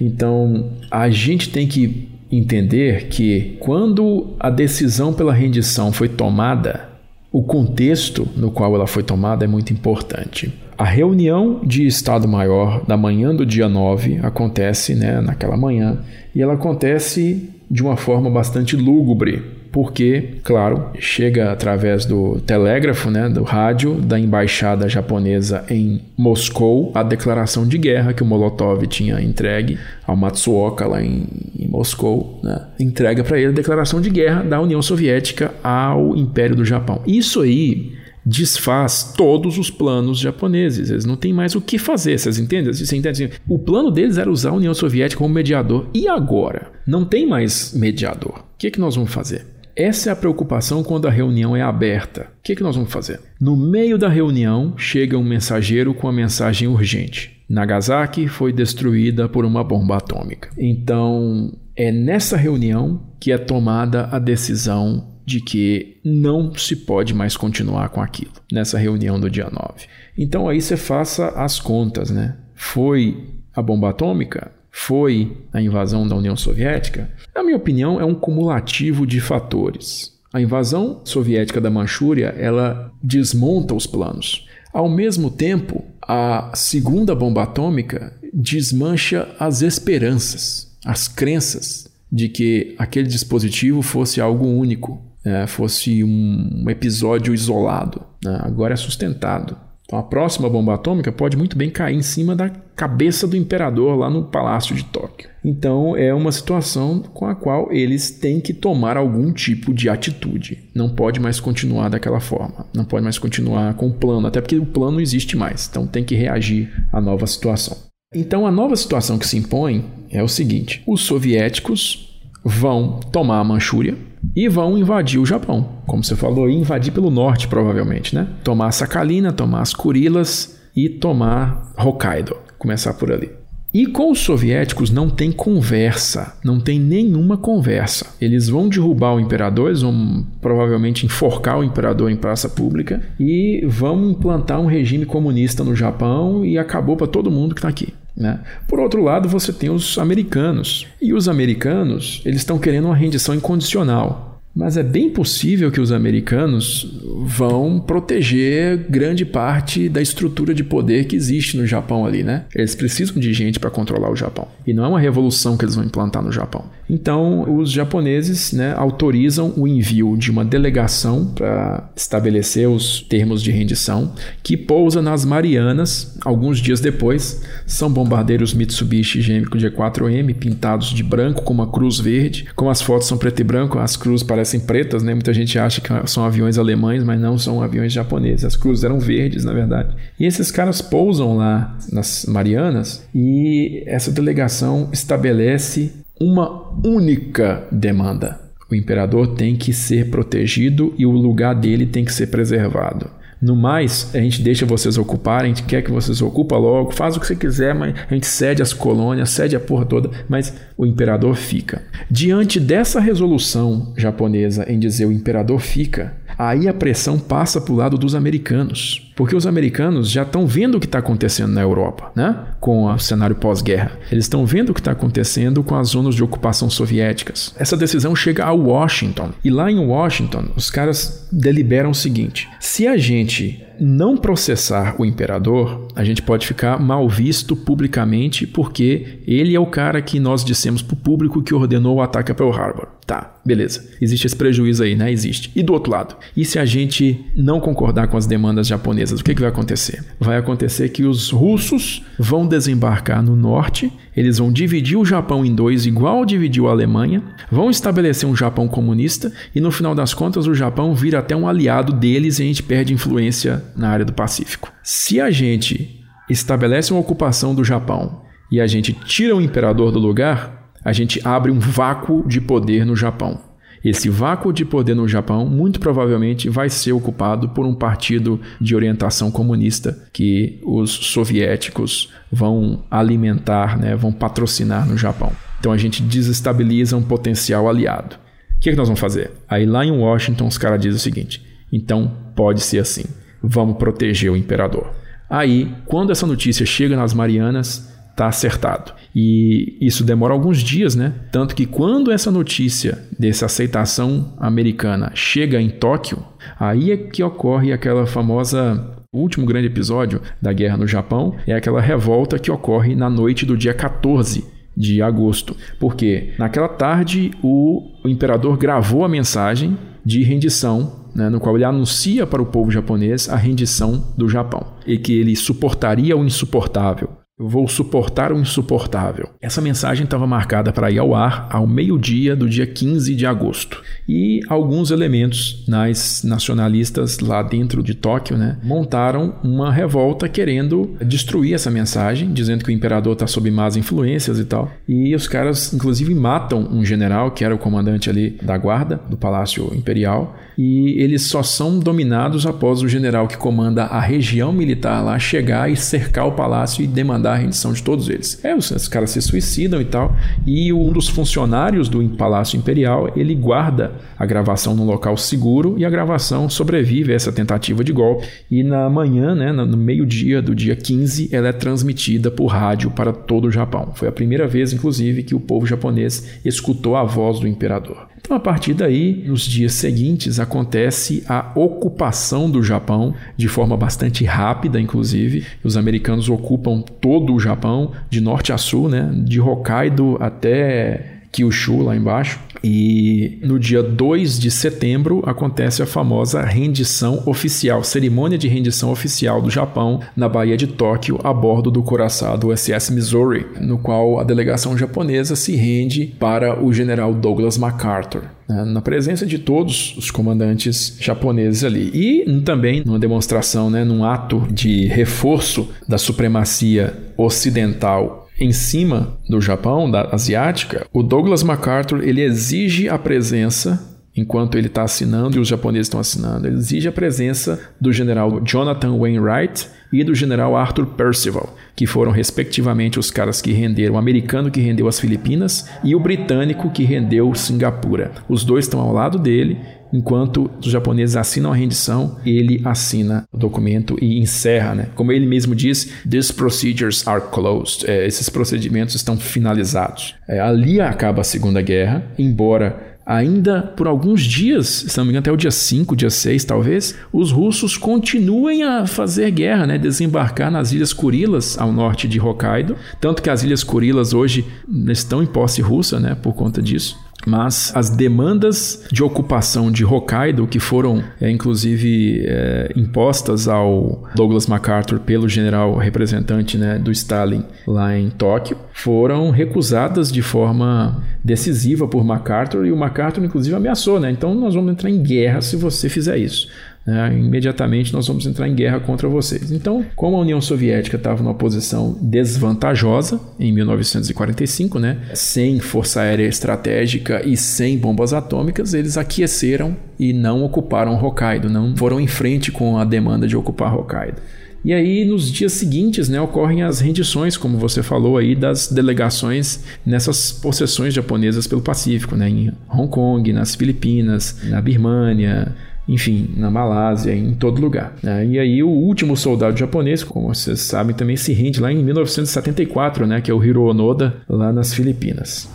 Então, 0.00 0.72
a 0.90 1.10
gente 1.10 1.50
tem 1.50 1.66
que 1.66 2.08
entender 2.30 3.08
que 3.08 3.58
quando 3.60 4.34
a 4.40 4.48
decisão 4.48 5.12
pela 5.12 5.34
rendição 5.34 5.92
foi 5.92 6.08
tomada, 6.08 6.91
o 7.32 7.42
contexto 7.42 8.28
no 8.36 8.50
qual 8.50 8.74
ela 8.74 8.86
foi 8.86 9.02
tomada 9.02 9.44
é 9.44 9.48
muito 9.48 9.72
importante. 9.72 10.52
A 10.76 10.84
reunião 10.84 11.60
de 11.64 11.86
Estado-Maior 11.86 12.84
da 12.84 12.96
manhã 12.96 13.34
do 13.34 13.46
dia 13.46 13.68
9 13.68 14.18
acontece 14.22 14.94
né, 14.94 15.20
naquela 15.20 15.56
manhã 15.56 15.98
e 16.34 16.42
ela 16.42 16.54
acontece 16.54 17.48
de 17.70 17.82
uma 17.82 17.96
forma 17.96 18.28
bastante 18.28 18.76
lúgubre, 18.76 19.42
porque, 19.72 20.34
claro, 20.44 20.90
chega 20.98 21.50
através 21.50 22.04
do 22.04 22.38
telégrafo, 22.40 23.10
né, 23.10 23.28
do 23.28 23.42
rádio 23.42 23.94
da 23.94 24.20
embaixada 24.20 24.86
japonesa 24.86 25.64
em 25.70 26.02
Moscou 26.16 26.92
a 26.94 27.02
declaração 27.02 27.66
de 27.66 27.78
guerra 27.78 28.12
que 28.12 28.22
o 28.22 28.26
Molotov 28.26 28.86
tinha 28.86 29.20
entregue 29.22 29.78
ao 30.06 30.14
Matsuoka 30.14 30.86
lá 30.86 31.02
em, 31.02 31.26
em 31.58 31.66
Moscou, 31.66 32.38
né, 32.44 32.66
entrega 32.78 33.24
para 33.24 33.38
ele 33.38 33.48
a 33.48 33.52
declaração 33.52 33.98
de 34.00 34.10
guerra 34.10 34.42
da 34.42 34.60
União 34.60 34.82
Soviética 34.82 35.54
ao 35.64 36.14
Império 36.14 36.54
do 36.54 36.64
Japão. 36.64 37.00
Isso 37.06 37.40
aí 37.40 37.92
desfaz 38.24 39.14
todos 39.16 39.58
os 39.58 39.70
planos 39.70 40.18
japoneses. 40.18 40.90
Eles 40.90 41.04
não 41.04 41.16
têm 41.16 41.32
mais 41.32 41.54
o 41.54 41.60
que 41.60 41.78
fazer, 41.78 42.18
vocês 42.18 42.38
entendem? 42.38 42.72
Vocês 42.72 42.92
entendem? 42.92 43.30
O 43.48 43.58
plano 43.58 43.90
deles 43.90 44.18
era 44.18 44.30
usar 44.30 44.50
a 44.50 44.54
União 44.54 44.74
Soviética 44.74 45.18
como 45.18 45.34
mediador. 45.34 45.88
E 45.92 46.06
agora? 46.06 46.70
Não 46.86 47.04
tem 47.04 47.26
mais 47.26 47.72
mediador. 47.74 48.38
O 48.38 48.58
que, 48.58 48.68
é 48.68 48.70
que 48.70 48.80
nós 48.80 48.94
vamos 48.94 49.12
fazer? 49.12 49.51
Essa 49.74 50.10
é 50.10 50.12
a 50.12 50.16
preocupação 50.16 50.82
quando 50.82 51.08
a 51.08 51.10
reunião 51.10 51.56
é 51.56 51.62
aberta. 51.62 52.28
O 52.38 52.42
que, 52.42 52.52
é 52.52 52.56
que 52.56 52.62
nós 52.62 52.76
vamos 52.76 52.92
fazer? 52.92 53.20
No 53.40 53.56
meio 53.56 53.96
da 53.96 54.08
reunião, 54.08 54.74
chega 54.76 55.16
um 55.16 55.24
mensageiro 55.24 55.94
com 55.94 56.08
a 56.08 56.12
mensagem 56.12 56.68
urgente. 56.68 57.42
Nagasaki 57.48 58.28
foi 58.28 58.52
destruída 58.52 59.28
por 59.28 59.44
uma 59.44 59.62
bomba 59.62 59.98
atômica. 59.98 60.50
Então, 60.58 61.52
é 61.76 61.90
nessa 61.90 62.36
reunião 62.36 63.02
que 63.18 63.32
é 63.32 63.38
tomada 63.38 64.08
a 64.10 64.18
decisão 64.18 65.12
de 65.24 65.40
que 65.40 66.00
não 66.04 66.54
se 66.54 66.74
pode 66.76 67.14
mais 67.14 67.36
continuar 67.36 67.88
com 67.90 68.00
aquilo, 68.00 68.32
nessa 68.50 68.78
reunião 68.78 69.18
do 69.20 69.30
dia 69.30 69.48
9. 69.50 69.86
Então 70.18 70.48
aí 70.48 70.60
você 70.60 70.76
faça 70.76 71.28
as 71.28 71.60
contas, 71.60 72.10
né? 72.10 72.36
Foi 72.54 73.16
a 73.54 73.62
bomba 73.62 73.90
atômica? 73.90 74.50
Foi 74.72 75.36
a 75.52 75.60
invasão 75.60 76.08
da 76.08 76.16
União 76.16 76.34
Soviética? 76.34 77.10
Na 77.34 77.44
minha 77.44 77.56
opinião, 77.56 78.00
é 78.00 78.04
um 78.04 78.14
cumulativo 78.14 79.06
de 79.06 79.20
fatores. 79.20 80.18
A 80.32 80.40
invasão 80.40 81.02
soviética 81.04 81.60
da 81.60 81.70
Manchúria, 81.70 82.34
ela 82.38 82.90
desmonta 83.02 83.74
os 83.74 83.86
planos. 83.86 84.48
Ao 84.72 84.88
mesmo 84.88 85.30
tempo, 85.30 85.84
a 86.00 86.50
segunda 86.54 87.14
bomba 87.14 87.42
atômica 87.42 88.18
desmancha 88.32 89.28
as 89.38 89.60
esperanças, 89.60 90.74
as 90.84 91.06
crenças 91.06 91.92
de 92.10 92.30
que 92.30 92.74
aquele 92.78 93.06
dispositivo 93.06 93.82
fosse 93.82 94.20
algo 94.20 94.46
único, 94.46 95.02
é, 95.22 95.46
fosse 95.46 96.02
um, 96.02 96.64
episódio 96.68 97.34
isolado. 97.34 98.02
Né? 98.24 98.40
Agora 98.42 98.72
é 98.72 98.76
sustentado. 98.76 99.56
Então 99.92 100.00
a 100.00 100.04
próxima 100.04 100.48
bomba 100.48 100.72
atômica 100.72 101.12
pode 101.12 101.36
muito 101.36 101.54
bem 101.54 101.68
cair 101.68 101.94
em 101.94 102.00
cima 102.00 102.34
da 102.34 102.48
cabeça 102.48 103.28
do 103.28 103.36
imperador 103.36 103.94
lá 103.94 104.08
no 104.08 104.24
palácio 104.24 104.74
de 104.74 104.84
Tóquio. 104.86 105.28
Então 105.44 105.94
é 105.94 106.14
uma 106.14 106.32
situação 106.32 107.00
com 107.12 107.26
a 107.26 107.34
qual 107.34 107.70
eles 107.70 108.10
têm 108.10 108.40
que 108.40 108.54
tomar 108.54 108.96
algum 108.96 109.30
tipo 109.30 109.74
de 109.74 109.90
atitude. 109.90 110.70
Não 110.74 110.88
pode 110.88 111.20
mais 111.20 111.38
continuar 111.38 111.90
daquela 111.90 112.20
forma. 112.20 112.66
Não 112.74 112.86
pode 112.86 113.04
mais 113.04 113.18
continuar 113.18 113.74
com 113.74 113.88
o 113.88 113.92
plano, 113.92 114.26
até 114.26 114.40
porque 114.40 114.56
o 114.56 114.64
plano 114.64 114.92
não 114.92 115.00
existe 115.00 115.36
mais. 115.36 115.68
Então 115.70 115.86
tem 115.86 116.02
que 116.02 116.14
reagir 116.14 116.72
à 116.90 116.98
nova 116.98 117.26
situação. 117.26 117.76
Então 118.14 118.46
a 118.46 118.50
nova 118.50 118.74
situação 118.76 119.18
que 119.18 119.26
se 119.26 119.36
impõe 119.36 119.84
é 120.10 120.22
o 120.22 120.28
seguinte: 120.28 120.82
os 120.86 121.02
soviéticos 121.02 122.11
vão 122.44 123.00
tomar 123.10 123.38
a 123.38 123.44
Manchúria 123.44 123.96
e 124.34 124.48
vão 124.48 124.78
invadir 124.78 125.20
o 125.20 125.26
Japão. 125.26 125.68
Como 125.86 126.02
você 126.02 126.16
falou, 126.16 126.48
invadir 126.48 126.92
pelo 126.92 127.10
norte, 127.10 127.48
provavelmente, 127.48 128.14
né? 128.14 128.26
Tomar 128.42 128.72
Sakhalina, 128.72 129.32
tomar 129.32 129.62
as 129.62 129.74
Kurilas 129.74 130.60
e 130.74 130.88
tomar 130.88 131.72
Hokkaido. 131.76 132.36
Começar 132.58 132.94
por 132.94 133.12
ali. 133.12 133.30
E 133.74 133.86
com 133.86 134.10
os 134.10 134.18
soviéticos 134.18 134.90
não 134.90 135.08
tem 135.08 135.32
conversa, 135.32 136.36
não 136.44 136.60
tem 136.60 136.78
nenhuma 136.78 137.38
conversa. 137.38 138.06
Eles 138.20 138.46
vão 138.46 138.68
derrubar 138.68 139.14
o 139.14 139.20
imperador, 139.20 139.68
eles 139.68 139.80
vão 139.80 140.26
provavelmente 140.42 141.06
enforcar 141.06 141.58
o 141.58 141.64
imperador 141.64 142.10
em 142.10 142.16
praça 142.16 142.50
pública 142.50 143.00
e 143.18 143.64
vão 143.66 144.10
implantar 144.10 144.60
um 144.60 144.66
regime 144.66 145.06
comunista 145.06 145.64
no 145.64 145.74
Japão 145.74 146.44
e 146.44 146.58
acabou 146.58 146.98
para 146.98 147.06
todo 147.06 147.30
mundo 147.30 147.54
que 147.54 147.60
está 147.60 147.68
aqui. 147.68 147.94
Né? 148.16 148.40
Por 148.68 148.78
outro 148.78 149.02
lado, 149.02 149.28
você 149.28 149.52
tem 149.52 149.70
os 149.70 149.98
americanos. 149.98 150.86
E 151.00 151.12
os 151.14 151.28
americanos, 151.28 152.22
eles 152.24 152.40
estão 152.40 152.58
querendo 152.58 152.86
uma 152.86 152.96
rendição 152.96 153.34
incondicional. 153.34 154.31
Mas 154.54 154.76
é 154.76 154.82
bem 154.82 155.08
possível 155.08 155.70
que 155.70 155.80
os 155.80 155.90
americanos 155.90 157.00
vão 157.24 157.80
proteger 157.80 158.86
grande 158.90 159.24
parte 159.24 159.88
da 159.88 160.02
estrutura 160.02 160.54
de 160.54 160.62
poder 160.62 161.06
que 161.06 161.16
existe 161.16 161.56
no 161.56 161.66
Japão 161.66 162.04
ali, 162.04 162.22
né? 162.22 162.44
Eles 162.54 162.74
precisam 162.74 163.18
de 163.18 163.32
gente 163.32 163.58
para 163.58 163.70
controlar 163.70 164.10
o 164.10 164.16
Japão. 164.16 164.48
E 164.66 164.74
não 164.74 164.84
é 164.84 164.88
uma 164.88 165.00
revolução 165.00 165.56
que 165.56 165.64
eles 165.64 165.74
vão 165.74 165.84
implantar 165.84 166.22
no 166.22 166.30
Japão. 166.30 166.66
Então, 166.88 167.56
os 167.56 167.70
japoneses 167.70 168.52
né, 168.52 168.74
autorizam 168.76 169.54
o 169.56 169.66
envio 169.66 170.14
de 170.16 170.30
uma 170.30 170.44
delegação 170.44 171.24
para 171.24 171.90
estabelecer 171.96 172.68
os 172.68 173.00
termos 173.00 173.42
de 173.42 173.50
rendição, 173.50 174.12
que 174.42 174.56
pousa 174.56 175.00
nas 175.00 175.24
Marianas 175.24 176.18
alguns 176.22 176.58
dias 176.58 176.80
depois. 176.80 177.42
São 177.66 177.90
bombardeiros 177.90 178.52
Mitsubishi 178.52 179.20
G4M 179.20 180.34
pintados 180.34 180.88
de 180.88 181.02
branco 181.02 181.42
com 181.42 181.54
uma 181.54 181.70
cruz 181.70 181.98
verde. 181.98 182.46
Como 182.54 182.70
as 182.70 182.82
fotos 182.82 183.08
são 183.08 183.16
preto 183.16 183.40
e 183.40 183.44
branco, 183.44 183.78
as 183.78 183.96
cruzes 183.96 184.22
pretas, 184.60 185.02
né? 185.02 185.14
Muita 185.14 185.32
gente 185.32 185.58
acha 185.58 185.80
que 185.80 185.88
são 186.06 186.24
aviões 186.24 186.58
alemães, 186.58 187.02
mas 187.04 187.20
não 187.20 187.38
são 187.38 187.62
aviões 187.62 187.92
japoneses. 187.92 188.44
As 188.44 188.56
cruzes 188.56 188.84
eram 188.84 188.98
verdes, 188.98 189.44
na 189.44 189.52
verdade. 189.52 189.94
E 190.18 190.26
esses 190.26 190.50
caras 190.50 190.80
pousam 190.80 191.36
lá 191.36 191.76
nas 191.90 192.26
Marianas 192.26 193.06
e 193.14 193.82
essa 193.86 194.10
delegação 194.10 194.88
estabelece 194.92 195.92
uma 196.20 196.70
única 196.84 197.66
demanda. 197.70 198.40
O 198.70 198.74
imperador 198.74 199.34
tem 199.34 199.56
que 199.56 199.72
ser 199.72 200.08
protegido 200.08 200.94
e 200.96 201.04
o 201.04 201.10
lugar 201.10 201.54
dele 201.54 201.84
tem 201.84 202.04
que 202.04 202.12
ser 202.12 202.28
preservado. 202.28 203.10
No 203.42 203.56
mais, 203.56 204.14
a 204.14 204.18
gente 204.18 204.40
deixa 204.40 204.64
vocês 204.64 204.96
ocuparem, 204.96 205.50
a 205.50 205.54
gente 205.54 205.66
quer 205.66 205.82
que 205.82 205.90
vocês 205.90 206.22
ocupem 206.22 206.56
logo, 206.56 206.92
faz 206.92 207.16
o 207.16 207.20
que 207.20 207.26
você 207.26 207.34
quiser, 207.34 207.74
mas 207.74 207.92
a 208.08 208.14
gente 208.14 208.24
cede 208.24 208.62
as 208.62 208.72
colônias, 208.72 209.30
cede 209.30 209.56
a 209.56 209.60
porra 209.60 209.84
toda, 209.84 210.10
mas 210.28 210.54
o 210.78 210.86
imperador 210.86 211.34
fica. 211.34 211.82
Diante 212.08 212.60
dessa 212.60 213.00
resolução 213.00 213.92
japonesa 213.96 214.64
em 214.70 214.78
dizer 214.78 215.06
o 215.06 215.12
imperador 215.12 215.58
fica, 215.58 216.16
aí 216.38 216.68
a 216.68 216.72
pressão 216.72 217.18
passa 217.18 217.60
para 217.60 217.74
o 217.74 217.76
lado 217.76 217.98
dos 217.98 218.14
americanos. 218.14 219.11
Porque 219.22 219.36
os 219.36 219.46
americanos 219.46 220.10
já 220.10 220.22
estão 220.22 220.48
vendo 220.48 220.74
o 220.74 220.80
que 220.80 220.86
está 220.86 220.98
acontecendo 220.98 221.52
na 221.52 221.60
Europa, 221.62 222.10
né? 222.12 222.44
com 222.58 222.86
o 222.86 222.98
cenário 222.98 223.36
pós-guerra. 223.36 223.92
Eles 224.10 224.24
estão 224.24 224.44
vendo 224.44 224.70
o 224.70 224.74
que 224.74 224.80
está 224.80 224.90
acontecendo 224.90 225.62
com 225.62 225.76
as 225.76 225.90
zonas 225.90 226.16
de 226.16 226.24
ocupação 226.24 226.68
soviéticas. 226.68 227.54
Essa 227.56 227.76
decisão 227.76 228.16
chega 228.16 228.44
a 228.44 228.50
Washington. 228.50 229.30
E 229.44 229.48
lá 229.48 229.70
em 229.70 229.78
Washington, 229.78 230.46
os 230.56 230.70
caras 230.70 231.28
deliberam 231.30 231.90
o 231.90 231.94
seguinte: 231.94 232.48
se 232.58 232.88
a 232.88 232.96
gente 232.96 233.64
não 233.80 234.16
processar 234.16 234.94
o 234.98 235.04
imperador, 235.04 235.88
a 235.94 236.04
gente 236.04 236.22
pode 236.22 236.46
ficar 236.46 236.80
mal 236.80 237.08
visto 237.08 237.56
publicamente 237.56 238.46
porque 238.46 239.18
ele 239.26 239.54
é 239.54 239.60
o 239.60 239.66
cara 239.66 240.00
que 240.00 240.20
nós 240.20 240.44
dissemos 240.44 240.82
para 240.82 240.94
o 240.94 240.96
público 240.96 241.42
que 241.42 241.54
ordenou 241.54 241.96
o 241.96 242.02
ataque 242.02 242.30
a 242.30 242.34
Pearl 242.34 242.52
Harbor. 242.52 242.88
Tá, 243.04 243.34
beleza. 243.44 243.90
Existe 244.00 244.26
esse 244.26 244.36
prejuízo 244.36 244.84
aí, 244.84 244.94
né? 244.94 245.10
Existe. 245.10 245.50
E 245.56 245.62
do 245.62 245.72
outro 245.72 245.90
lado, 245.90 246.16
e 246.36 246.44
se 246.44 246.58
a 246.58 246.64
gente 246.64 247.24
não 247.36 247.60
concordar 247.60 248.06
com 248.06 248.16
as 248.16 248.26
demandas 248.26 248.68
japonesas, 248.68 249.11
o 249.20 249.24
que, 249.24 249.34
que 249.34 249.40
vai 249.40 249.50
acontecer? 249.50 250.04
Vai 250.18 250.36
acontecer 250.36 250.88
que 250.88 251.04
os 251.04 251.30
russos 251.30 252.04
vão 252.18 252.46
desembarcar 252.46 253.22
no 253.22 253.36
norte, 253.36 253.92
eles 254.16 254.38
vão 254.38 254.52
dividir 254.52 254.96
o 254.96 255.04
Japão 255.04 255.44
em 255.44 255.54
dois, 255.54 255.86
igual 255.86 256.24
dividiu 256.24 256.68
a 256.68 256.70
Alemanha, 256.70 257.22
vão 257.50 257.70
estabelecer 257.70 258.28
um 258.28 258.36
Japão 258.36 258.68
comunista 258.68 259.32
e 259.54 259.60
no 259.60 259.70
final 259.70 259.94
das 259.94 260.14
contas 260.14 260.46
o 260.46 260.54
Japão 260.54 260.94
vira 260.94 261.18
até 261.18 261.34
um 261.34 261.48
aliado 261.48 261.92
deles 261.92 262.38
e 262.38 262.42
a 262.42 262.46
gente 262.46 262.62
perde 262.62 262.92
influência 262.92 263.64
na 263.76 263.88
área 263.88 264.04
do 264.04 264.12
Pacífico. 264.12 264.72
Se 264.82 265.20
a 265.20 265.30
gente 265.30 266.00
estabelece 266.28 266.92
uma 266.92 267.00
ocupação 267.00 267.54
do 267.54 267.64
Japão 267.64 268.22
e 268.50 268.60
a 268.60 268.66
gente 268.66 268.92
tira 268.92 269.36
o 269.36 269.40
imperador 269.40 269.90
do 269.90 269.98
lugar, 269.98 270.70
a 270.84 270.92
gente 270.92 271.20
abre 271.26 271.50
um 271.50 271.58
vácuo 271.58 272.24
de 272.26 272.40
poder 272.40 272.84
no 272.84 272.96
Japão. 272.96 273.51
Esse 273.84 274.08
vácuo 274.08 274.52
de 274.52 274.64
poder 274.64 274.94
no 274.94 275.08
Japão 275.08 275.46
muito 275.46 275.80
provavelmente 275.80 276.48
vai 276.48 276.68
ser 276.70 276.92
ocupado 276.92 277.48
por 277.48 277.66
um 277.66 277.74
partido 277.74 278.40
de 278.60 278.76
orientação 278.76 279.30
comunista 279.30 279.98
que 280.12 280.60
os 280.64 280.90
soviéticos 280.90 282.10
vão 282.30 282.84
alimentar, 282.90 283.78
né, 283.78 283.96
vão 283.96 284.12
patrocinar 284.12 284.88
no 284.88 284.96
Japão. 284.96 285.32
Então 285.58 285.72
a 285.72 285.76
gente 285.76 286.02
desestabiliza 286.02 286.96
um 286.96 287.02
potencial 287.02 287.68
aliado. 287.68 288.16
O 288.56 288.60
que, 288.60 288.68
é 288.68 288.72
que 288.72 288.78
nós 288.78 288.88
vamos 288.88 289.00
fazer? 289.00 289.32
Aí 289.48 289.66
lá 289.66 289.84
em 289.84 289.90
Washington 289.90 290.46
os 290.46 290.58
caras 290.58 290.80
dizem 290.80 290.96
o 290.96 291.00
seguinte: 291.00 291.44
então 291.72 292.12
pode 292.36 292.60
ser 292.60 292.78
assim, 292.78 293.04
vamos 293.42 293.76
proteger 293.76 294.30
o 294.30 294.36
imperador. 294.36 294.92
Aí, 295.28 295.74
quando 295.86 296.12
essa 296.12 296.26
notícia 296.26 296.66
chega 296.66 296.94
nas 296.94 297.14
Marianas, 297.14 297.91
está 298.12 298.26
acertado. 298.26 298.92
E 299.14 299.76
isso 299.80 300.04
demora 300.04 300.32
alguns 300.32 300.58
dias, 300.58 300.94
né? 300.94 301.12
Tanto 301.32 301.54
que 301.54 301.66
quando 301.66 302.12
essa 302.12 302.30
notícia 302.30 302.98
dessa 303.18 303.46
aceitação 303.46 304.32
americana 304.38 305.10
chega 305.14 305.60
em 305.60 305.68
Tóquio, 305.68 306.24
aí 306.58 306.92
é 306.92 306.96
que 306.96 307.22
ocorre 307.22 307.72
aquela 307.72 308.06
famosa 308.06 308.98
o 309.14 309.18
último 309.18 309.44
grande 309.44 309.66
episódio 309.66 310.22
da 310.40 310.54
guerra 310.54 310.78
no 310.78 310.86
Japão 310.86 311.36
é 311.46 311.52
aquela 311.52 311.82
revolta 311.82 312.38
que 312.38 312.50
ocorre 312.50 312.94
na 312.94 313.10
noite 313.10 313.44
do 313.44 313.58
dia 313.58 313.74
14 313.74 314.42
de 314.74 315.02
agosto. 315.02 315.54
Porque 315.78 316.32
naquela 316.38 316.68
tarde 316.68 317.30
o, 317.42 317.90
o 318.02 318.08
imperador 318.08 318.56
gravou 318.56 319.04
a 319.04 319.08
mensagem 319.08 319.76
de 320.02 320.22
rendição 320.22 321.02
né, 321.14 321.28
no 321.28 321.38
qual 321.38 321.56
ele 321.56 321.64
anuncia 321.64 322.26
para 322.26 322.40
o 322.40 322.46
povo 322.46 322.70
japonês 322.70 323.28
a 323.28 323.36
rendição 323.36 324.14
do 324.16 324.28
Japão 324.30 324.66
e 324.86 324.96
que 324.96 325.12
ele 325.12 325.36
suportaria 325.36 326.16
o 326.16 326.24
insuportável, 326.24 327.10
eu 327.38 327.48
vou 327.48 327.66
suportar 327.66 328.30
o 328.30 328.38
insuportável. 328.38 329.30
Essa 329.40 329.62
mensagem 329.62 330.04
estava 330.04 330.26
marcada 330.26 330.70
para 330.70 330.90
ir 330.90 330.98
ao 330.98 331.14
ar 331.14 331.48
ao 331.50 331.66
meio-dia 331.66 332.36
do 332.36 332.48
dia 332.48 332.66
15 332.66 333.14
de 333.14 333.24
agosto. 333.24 333.82
E 334.06 334.40
alguns 334.48 334.90
elementos 334.90 335.64
nas 335.66 336.22
nacionalistas 336.22 337.20
lá 337.20 337.42
dentro 337.42 337.82
de 337.82 337.94
Tóquio 337.94 338.36
né, 338.36 338.58
montaram 338.62 339.36
uma 339.42 339.72
revolta 339.72 340.28
querendo 340.28 340.94
destruir 341.00 341.54
essa 341.54 341.70
mensagem, 341.70 342.32
dizendo 342.32 342.64
que 342.64 342.70
o 342.70 342.72
imperador 342.72 343.14
está 343.14 343.26
sob 343.26 343.50
más 343.50 343.76
influências 343.76 344.38
e 344.38 344.44
tal. 344.44 344.70
E 344.86 345.14
os 345.14 345.26
caras, 345.26 345.72
inclusive, 345.72 346.14
matam 346.14 346.68
um 346.70 346.84
general 346.84 347.30
que 347.30 347.44
era 347.44 347.54
o 347.54 347.58
comandante 347.58 348.10
ali 348.10 348.38
da 348.42 348.58
guarda 348.58 349.00
do 349.08 349.16
Palácio 349.16 349.72
Imperial. 349.74 350.36
E 350.56 351.00
eles 351.02 351.22
só 351.22 351.42
são 351.42 351.78
dominados 351.78 352.46
após 352.46 352.82
o 352.82 352.88
general 352.88 353.26
que 353.26 353.38
comanda 353.38 353.84
a 353.84 354.00
região 354.00 354.52
militar 354.52 355.02
lá 355.02 355.18
chegar 355.18 355.70
e 355.70 355.76
cercar 355.76 356.26
o 356.26 356.32
palácio 356.32 356.84
e 356.84 356.86
demandar 356.86 357.21
mandar 357.22 357.34
a 357.34 357.36
rendição 357.36 357.72
de 357.72 357.82
todos 357.82 358.08
eles. 358.08 358.44
É, 358.44 358.54
os, 358.54 358.70
os 358.72 358.88
caras 358.88 359.10
se 359.10 359.22
suicidam 359.22 359.80
e 359.80 359.84
tal. 359.84 360.14
E 360.44 360.72
um 360.72 360.92
dos 360.92 361.08
funcionários 361.08 361.88
do 361.88 362.02
Palácio 362.10 362.56
Imperial, 362.56 363.12
ele 363.14 363.34
guarda 363.34 363.92
a 364.18 364.26
gravação 364.26 364.74
num 364.74 364.84
local 364.84 365.16
seguro 365.16 365.76
e 365.78 365.84
a 365.84 365.90
gravação 365.90 366.50
sobrevive 366.50 367.12
a 367.12 367.14
essa 367.14 367.30
tentativa 367.30 367.84
de 367.84 367.92
golpe. 367.92 368.26
E 368.50 368.64
na 368.64 368.90
manhã, 368.90 369.34
né, 369.34 369.52
no 369.52 369.76
meio-dia 369.76 370.42
do 370.42 370.54
dia 370.54 370.74
15, 370.74 371.28
ela 371.32 371.48
é 371.48 371.52
transmitida 371.52 372.30
por 372.30 372.46
rádio 372.46 372.90
para 372.90 373.12
todo 373.12 373.46
o 373.46 373.50
Japão. 373.50 373.92
Foi 373.94 374.08
a 374.08 374.12
primeira 374.12 374.48
vez, 374.48 374.72
inclusive, 374.72 375.22
que 375.22 375.34
o 375.34 375.40
povo 375.40 375.64
japonês 375.64 376.40
escutou 376.44 376.96
a 376.96 377.04
voz 377.04 377.38
do 377.38 377.46
imperador. 377.46 378.11
Então, 378.24 378.36
a 378.36 378.40
partir 378.40 378.72
daí, 378.72 379.24
nos 379.26 379.42
dias 379.42 379.74
seguintes, 379.74 380.38
acontece 380.38 381.24
a 381.28 381.50
ocupação 381.56 382.48
do 382.48 382.62
Japão 382.62 383.14
de 383.36 383.48
forma 383.48 383.76
bastante 383.76 384.24
rápida, 384.24 384.80
inclusive. 384.80 385.44
Os 385.64 385.76
americanos 385.76 386.28
ocupam 386.28 386.80
todo 386.80 387.34
o 387.34 387.40
Japão, 387.40 387.90
de 388.08 388.20
norte 388.20 388.52
a 388.52 388.56
sul, 388.56 388.88
né? 388.88 389.10
de 389.24 389.40
Hokkaido 389.40 390.16
até 390.20 391.21
Kyushu, 391.32 391.82
lá 391.82 391.96
embaixo. 391.96 392.38
E 392.62 393.38
no 393.42 393.58
dia 393.58 393.82
2 393.82 394.38
de 394.38 394.50
setembro 394.50 395.22
acontece 395.26 395.82
a 395.82 395.86
famosa 395.86 396.42
rendição 396.42 397.22
oficial, 397.26 397.82
cerimônia 397.82 398.38
de 398.38 398.46
rendição 398.46 398.92
oficial 398.92 399.42
do 399.42 399.50
Japão 399.50 400.00
na 400.16 400.28
Baía 400.28 400.56
de 400.56 400.66
Tóquio, 400.68 401.18
a 401.24 401.32
bordo 401.32 401.70
do 401.70 401.82
coraçado 401.82 402.48
USS 402.48 402.90
Missouri, 402.90 403.46
no 403.60 403.78
qual 403.78 404.20
a 404.20 404.24
delegação 404.24 404.78
japonesa 404.78 405.34
se 405.34 405.56
rende 405.56 406.14
para 406.20 406.62
o 406.62 406.72
general 406.72 407.12
Douglas 407.12 407.58
MacArthur 407.58 408.22
né, 408.48 408.64
na 408.64 408.80
presença 408.80 409.24
de 409.24 409.38
todos 409.38 409.96
os 409.96 410.10
comandantes 410.10 410.96
japoneses 411.00 411.64
ali. 411.64 411.90
E 411.94 412.40
também 412.42 412.82
numa 412.84 412.98
demonstração, 412.98 413.70
né, 413.70 413.84
num 413.84 414.04
ato 414.04 414.46
de 414.50 414.86
reforço 414.86 415.68
da 415.88 415.98
supremacia 415.98 416.94
ocidental 417.16 418.21
em 418.42 418.52
cima 418.52 419.18
do 419.28 419.40
Japão, 419.40 419.90
da 419.90 420.08
asiática, 420.12 420.86
o 420.92 421.02
Douglas 421.02 421.42
MacArthur 421.42 422.02
ele 422.02 422.20
exige 422.20 422.88
a 422.88 422.98
presença 422.98 423.92
enquanto 424.16 424.58
ele 424.58 424.66
está 424.66 424.82
assinando 424.82 425.38
e 425.38 425.40
os 425.40 425.48
japoneses 425.48 425.86
estão 425.86 426.00
assinando, 426.00 426.46
ele 426.46 426.56
exige 426.56 426.86
a 426.86 426.92
presença 426.92 427.58
do 427.80 427.92
general 427.92 428.42
Jonathan 428.44 428.98
Wainwright 428.98 429.68
e 429.92 430.04
do 430.04 430.14
general 430.14 430.54
Arthur 430.56 430.86
Percival, 430.86 431.56
que 431.74 431.86
foram 431.86 432.12
respectivamente 432.12 432.98
os 432.98 433.10
caras 433.10 433.40
que 433.40 433.52
renderam, 433.52 433.94
o 433.94 433.98
americano 433.98 434.50
que 434.50 434.60
rendeu 434.60 434.86
as 434.86 435.00
Filipinas 435.00 435.68
e 435.82 435.94
o 435.94 436.00
britânico 436.00 436.70
que 436.70 436.84
rendeu 436.84 437.34
Singapura. 437.34 438.12
Os 438.28 438.44
dois 438.44 438.66
estão 438.66 438.80
ao 438.80 438.92
lado 438.92 439.18
dele 439.18 439.58
enquanto 439.92 440.50
os 440.60 440.70
japoneses 440.70 441.16
assinam 441.16 441.52
a 441.52 441.56
rendição, 441.56 442.16
ele 442.24 442.60
assina 442.64 443.24
o 443.32 443.36
documento 443.36 443.96
e 444.00 444.18
encerra, 444.18 444.74
né? 444.74 444.88
Como 444.94 445.12
ele 445.12 445.26
mesmo 445.26 445.54
diz, 445.54 445.92
these 446.08 446.32
procedures 446.32 447.06
are 447.06 447.22
closed. 447.30 447.88
É, 447.88 448.06
esses 448.06 448.28
procedimentos 448.28 448.94
estão 448.94 449.16
finalizados. 449.16 450.14
É, 450.28 450.40
ali 450.40 450.80
acaba 450.80 451.20
a 451.20 451.24
Segunda 451.24 451.60
Guerra, 451.60 452.04
embora 452.18 452.92
ainda 453.04 453.62
por 453.62 453.86
alguns 453.86 454.22
dias, 454.22 454.66
se 454.88 454.96
não 454.96 455.04
me 455.04 455.10
engano 455.10 455.22
até 455.22 455.32
o 455.32 455.36
dia 455.36 455.50
5, 455.50 455.96
dia 455.96 456.10
6 456.10 456.44
talvez, 456.44 456.94
os 457.12 457.32
russos 457.32 457.76
continuem 457.76 458.62
a 458.62 458.86
fazer 458.86 459.30
guerra, 459.30 459.66
né? 459.66 459.78
desembarcar 459.78 460.50
nas 460.50 460.72
Ilhas 460.72 460.92
Kurilas, 460.92 461.58
ao 461.58 461.72
norte 461.72 462.06
de 462.06 462.20
Hokkaido. 462.20 462.76
Tanto 463.00 463.22
que 463.22 463.30
as 463.30 463.42
Ilhas 463.42 463.64
Kurilas 463.64 464.14
hoje 464.14 464.44
estão 464.88 465.22
em 465.22 465.26
posse 465.26 465.60
russa 465.60 465.98
né? 465.98 466.14
por 466.14 466.34
conta 466.34 466.62
disso 466.62 466.96
mas 467.26 467.72
as 467.74 467.90
demandas 467.90 468.84
de 468.90 469.02
ocupação 469.02 469.70
de 469.70 469.84
Hokkaido, 469.84 470.46
que 470.46 470.58
foram 470.58 471.02
é, 471.20 471.30
inclusive 471.30 472.24
é, 472.26 472.72
impostas 472.76 473.48
ao 473.48 474.04
Douglas 474.14 474.46
MacArthur 474.46 475.00
pelo 475.00 475.28
general 475.28 475.76
representante 475.76 476.58
né, 476.58 476.78
do 476.78 476.90
Stalin 476.90 477.44
lá 477.66 477.96
em 477.96 478.10
Tóquio, 478.10 478.56
foram 478.72 479.30
recusadas 479.30 480.10
de 480.10 480.22
forma 480.22 481.02
decisiva 481.22 481.86
por 481.86 482.04
MacArthur 482.04 482.66
e 482.66 482.72
o 482.72 482.76
MacArthur 482.76 483.24
inclusive 483.24 483.54
ameaçou, 483.54 484.00
né? 484.00 484.10
Então 484.10 484.34
nós 484.34 484.54
vamos 484.54 484.72
entrar 484.72 484.90
em 484.90 485.02
guerra 485.02 485.40
se 485.40 485.56
você 485.56 485.88
fizer 485.88 486.18
isso 486.18 486.48
né, 486.86 487.16
imediatamente 487.16 487.92
nós 487.92 488.06
vamos 488.06 488.26
entrar 488.26 488.48
em 488.48 488.54
guerra 488.54 488.80
contra 488.80 489.08
vocês. 489.08 489.52
Então, 489.52 489.84
como 489.94 490.16
a 490.16 490.20
União 490.20 490.40
Soviética 490.40 490.96
estava 490.96 491.22
numa 491.22 491.34
posição 491.34 491.96
desvantajosa 492.00 493.20
em 493.38 493.52
1945, 493.52 494.78
né, 494.78 494.98
sem 495.14 495.60
força 495.60 496.00
aérea 496.00 496.26
estratégica 496.26 497.26
e 497.26 497.36
sem 497.36 497.78
bombas 497.78 498.12
atômicas, 498.12 498.74
eles 498.74 498.96
aqueceram 498.96 499.76
e 499.98 500.12
não 500.12 500.42
ocuparam 500.42 501.02
Hokkaido, 501.02 501.48
não 501.48 501.76
foram 501.76 502.00
em 502.00 502.08
frente 502.08 502.50
com 502.50 502.76
a 502.76 502.84
demanda 502.84 503.26
de 503.28 503.36
ocupar 503.36 503.76
Hokkaido. 503.76 504.20
E 504.64 504.72
aí, 504.72 505.04
nos 505.04 505.30
dias 505.30 505.52
seguintes, 505.52 506.08
né, 506.08 506.20
ocorrem 506.20 506.62
as 506.62 506.78
rendições, 506.78 507.36
como 507.36 507.58
você 507.58 507.82
falou 507.82 508.16
aí, 508.16 508.36
das 508.36 508.68
delegações 508.68 509.64
nessas 509.84 510.30
possessões 510.30 510.94
japonesas 510.94 511.48
pelo 511.48 511.60
Pacífico, 511.60 512.14
né, 512.14 512.28
em 512.28 512.52
Hong 512.72 512.88
Kong, 512.88 513.32
nas 513.32 513.56
Filipinas, 513.56 514.38
na 514.44 514.60
Birmânia, 514.60 515.52
enfim, 515.88 516.34
na 516.36 516.50
Malásia, 516.50 517.14
em 517.14 517.34
todo 517.34 517.60
lugar. 517.60 517.94
Né? 518.02 518.26
E 518.26 518.38
aí 518.38 518.62
o 518.62 518.68
último 518.68 519.16
soldado 519.16 519.56
japonês, 519.56 520.04
como 520.04 520.28
vocês 520.28 520.60
sabem, 520.60 520.94
também 520.94 521.16
se 521.16 521.32
rende 521.32 521.60
lá 521.60 521.72
em 521.72 521.82
1974, 521.82 523.06
né, 523.06 523.20
que 523.20 523.30
é 523.30 523.34
o 523.34 523.42
Hiro 523.42 523.62
Onoda, 523.64 524.22
lá 524.28 524.52
nas 524.52 524.72
Filipinas. 524.72 525.50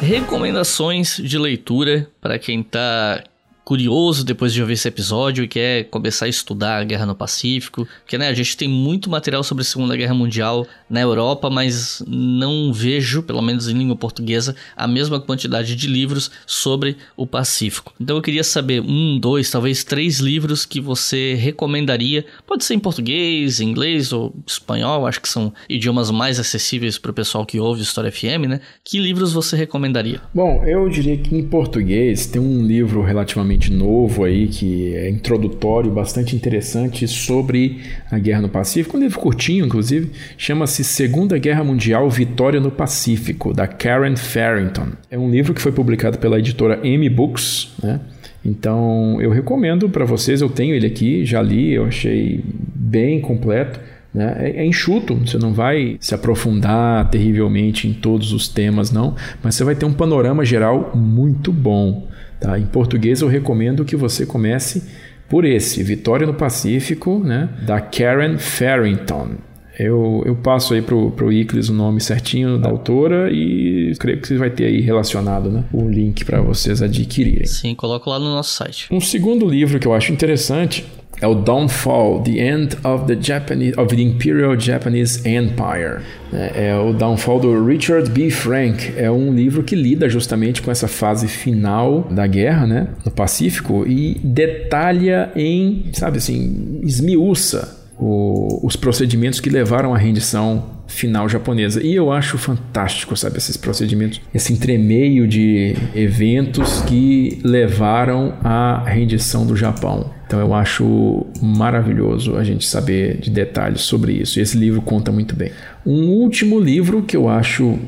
Recomendações 0.00 1.16
de 1.22 1.38
leitura 1.38 2.08
para 2.18 2.38
quem 2.38 2.60
está 2.60 3.22
curioso 3.68 4.24
depois 4.24 4.54
de 4.54 4.62
ouvir 4.62 4.72
esse 4.72 4.88
episódio 4.88 5.44
e 5.44 5.46
quer 5.46 5.84
começar 5.90 6.24
a 6.24 6.28
estudar 6.28 6.78
a 6.78 6.84
Guerra 6.84 7.04
no 7.04 7.14
Pacífico, 7.14 7.86
porque 8.00 8.16
né, 8.16 8.26
a 8.28 8.32
gente 8.32 8.56
tem 8.56 8.66
muito 8.66 9.10
material 9.10 9.44
sobre 9.44 9.60
a 9.60 9.64
Segunda 9.66 9.94
Guerra 9.94 10.14
Mundial 10.14 10.66
na 10.88 11.02
Europa, 11.02 11.50
mas 11.50 12.02
não 12.06 12.72
vejo, 12.72 13.22
pelo 13.22 13.42
menos 13.42 13.68
em 13.68 13.74
língua 13.74 13.94
portuguesa, 13.94 14.56
a 14.74 14.88
mesma 14.88 15.20
quantidade 15.20 15.76
de 15.76 15.86
livros 15.86 16.30
sobre 16.46 16.96
o 17.14 17.26
Pacífico. 17.26 17.92
Então 18.00 18.16
eu 18.16 18.22
queria 18.22 18.42
saber 18.42 18.80
um, 18.80 19.18
dois, 19.18 19.50
talvez 19.50 19.84
três 19.84 20.18
livros 20.18 20.64
que 20.64 20.80
você 20.80 21.34
recomendaria. 21.34 22.24
Pode 22.46 22.64
ser 22.64 22.72
em 22.72 22.78
português, 22.78 23.60
inglês 23.60 24.14
ou 24.14 24.34
espanhol, 24.46 25.06
acho 25.06 25.20
que 25.20 25.28
são 25.28 25.52
idiomas 25.68 26.10
mais 26.10 26.40
acessíveis 26.40 26.96
para 26.96 27.10
o 27.10 27.14
pessoal 27.14 27.44
que 27.44 27.60
ouve 27.60 27.82
História 27.82 28.10
FM, 28.10 28.48
né? 28.48 28.60
Que 28.82 28.98
livros 28.98 29.34
você 29.34 29.58
recomendaria? 29.58 30.22
Bom, 30.32 30.64
eu 30.64 30.88
diria 30.88 31.18
que 31.18 31.36
em 31.36 31.42
português 31.42 32.24
tem 32.24 32.40
um 32.40 32.64
livro 32.64 33.02
relativamente 33.02 33.57
relativamente 33.58 33.72
novo 33.72 34.24
aí, 34.24 34.46
que 34.46 34.94
é 34.94 35.10
introdutório, 35.10 35.90
bastante 35.90 36.34
interessante 36.34 37.06
sobre 37.08 37.80
a 38.10 38.18
Guerra 38.18 38.42
no 38.42 38.48
Pacífico. 38.48 38.96
Um 38.96 39.00
livro 39.00 39.18
curtinho, 39.18 39.66
inclusive, 39.66 40.10
chama-se 40.36 40.84
Segunda 40.84 41.36
Guerra 41.36 41.64
Mundial 41.64 42.08
Vitória 42.08 42.60
no 42.60 42.70
Pacífico, 42.70 43.52
da 43.52 43.66
Karen 43.66 44.16
Farrington. 44.16 44.88
É 45.10 45.18
um 45.18 45.30
livro 45.30 45.52
que 45.52 45.60
foi 45.60 45.72
publicado 45.72 46.18
pela 46.18 46.38
editora 46.38 46.80
M 46.82 47.08
Books, 47.08 47.72
né? 47.82 48.00
Então 48.44 49.20
eu 49.20 49.30
recomendo 49.30 49.88
para 49.88 50.04
vocês, 50.04 50.40
eu 50.40 50.48
tenho 50.48 50.74
ele 50.74 50.86
aqui, 50.86 51.26
já 51.26 51.42
li, 51.42 51.74
eu 51.74 51.86
achei 51.86 52.42
bem 52.74 53.20
completo. 53.20 53.80
Né? 54.14 54.36
É, 54.38 54.62
é, 54.62 54.66
enxuto, 54.66 55.14
você 55.14 55.36
não 55.36 55.52
vai 55.52 55.96
se 56.00 56.14
aprofundar 56.14 57.10
terrivelmente 57.10 57.86
em 57.86 57.92
todos 57.92 58.32
os 58.32 58.48
temas, 58.48 58.90
não, 58.90 59.14
mas 59.42 59.54
você 59.54 59.64
vai 59.64 59.74
ter 59.74 59.84
um 59.84 59.92
panorama 59.92 60.44
geral 60.44 60.92
muito 60.94 61.52
bom. 61.52 62.07
Tá? 62.40 62.58
Em 62.58 62.66
português, 62.66 63.20
eu 63.20 63.28
recomendo 63.28 63.84
que 63.84 63.96
você 63.96 64.24
comece 64.24 64.82
por 65.28 65.44
esse, 65.44 65.82
Vitória 65.82 66.26
no 66.26 66.34
Pacífico, 66.34 67.18
né? 67.18 67.48
da 67.66 67.80
Karen 67.80 68.38
Farrington. 68.38 69.36
Eu, 69.78 70.22
eu 70.26 70.34
passo 70.34 70.74
aí 70.74 70.82
pro, 70.82 71.10
pro 71.12 71.32
Iclis 71.32 71.68
o 71.68 71.74
nome 71.74 72.00
certinho 72.00 72.58
da 72.58 72.68
autora 72.68 73.30
e 73.30 73.92
creio 73.98 74.20
que 74.20 74.26
você 74.26 74.36
vai 74.36 74.50
ter 74.50 74.64
aí 74.64 74.80
relacionado 74.80 75.50
né, 75.50 75.64
o 75.72 75.88
link 75.88 76.24
para 76.24 76.40
vocês 76.40 76.82
adquirirem. 76.82 77.46
Sim, 77.46 77.74
coloco 77.74 78.10
lá 78.10 78.18
no 78.18 78.26
nosso 78.26 78.54
site. 78.54 78.88
Um 78.90 79.00
segundo 79.00 79.46
livro 79.46 79.78
que 79.78 79.86
eu 79.86 79.94
acho 79.94 80.12
interessante 80.12 80.84
é 81.20 81.26
o 81.26 81.34
Downfall, 81.34 82.22
The 82.22 82.30
End 82.30 82.76
of 82.84 83.06
the 83.06 83.20
Japanese 83.20 83.78
of 83.78 83.94
the 83.94 84.02
Imperial 84.02 84.58
Japanese 84.58 85.18
Empire. 85.28 86.02
É, 86.32 86.68
é, 86.68 86.76
o 86.76 86.92
Downfall 86.92 87.40
do 87.40 87.64
Richard 87.64 88.10
B. 88.10 88.30
Frank. 88.30 88.94
É 88.96 89.10
um 89.10 89.32
livro 89.32 89.62
que 89.62 89.74
lida 89.74 90.08
justamente 90.08 90.62
com 90.62 90.70
essa 90.70 90.88
fase 90.88 91.26
final 91.26 92.02
da 92.10 92.26
guerra, 92.26 92.66
né, 92.66 92.88
no 93.04 93.10
Pacífico 93.10 93.84
e 93.86 94.14
detalha 94.22 95.30
em, 95.34 95.90
sabe 95.92 96.18
assim, 96.18 96.80
esmiuça 96.82 97.78
o, 97.98 98.60
os 98.64 98.76
procedimentos 98.76 99.40
que 99.40 99.50
levaram 99.50 99.94
à 99.94 99.98
rendição 99.98 100.78
final 100.86 101.28
japonesa. 101.28 101.82
E 101.84 101.94
eu 101.94 102.10
acho 102.10 102.38
fantástico, 102.38 103.16
sabe, 103.16 103.36
esses 103.36 103.56
procedimentos, 103.56 104.20
esse 104.32 104.52
entremeio 104.52 105.26
de 105.28 105.76
eventos 105.94 106.80
que 106.82 107.40
levaram 107.44 108.34
à 108.42 108.82
rendição 108.86 109.46
do 109.46 109.54
Japão. 109.54 110.10
Então 110.26 110.40
eu 110.40 110.54
acho 110.54 111.26
maravilhoso 111.42 112.36
a 112.36 112.44
gente 112.44 112.66
saber 112.66 113.18
de 113.18 113.30
detalhes 113.30 113.82
sobre 113.82 114.12
isso. 114.12 114.38
E 114.38 114.42
esse 114.42 114.56
livro 114.56 114.80
conta 114.80 115.10
muito 115.10 115.34
bem. 115.34 115.50
Um 115.84 116.08
último 116.08 116.58
livro 116.58 117.02
que 117.02 117.16
eu 117.16 117.28
acho 117.28 117.78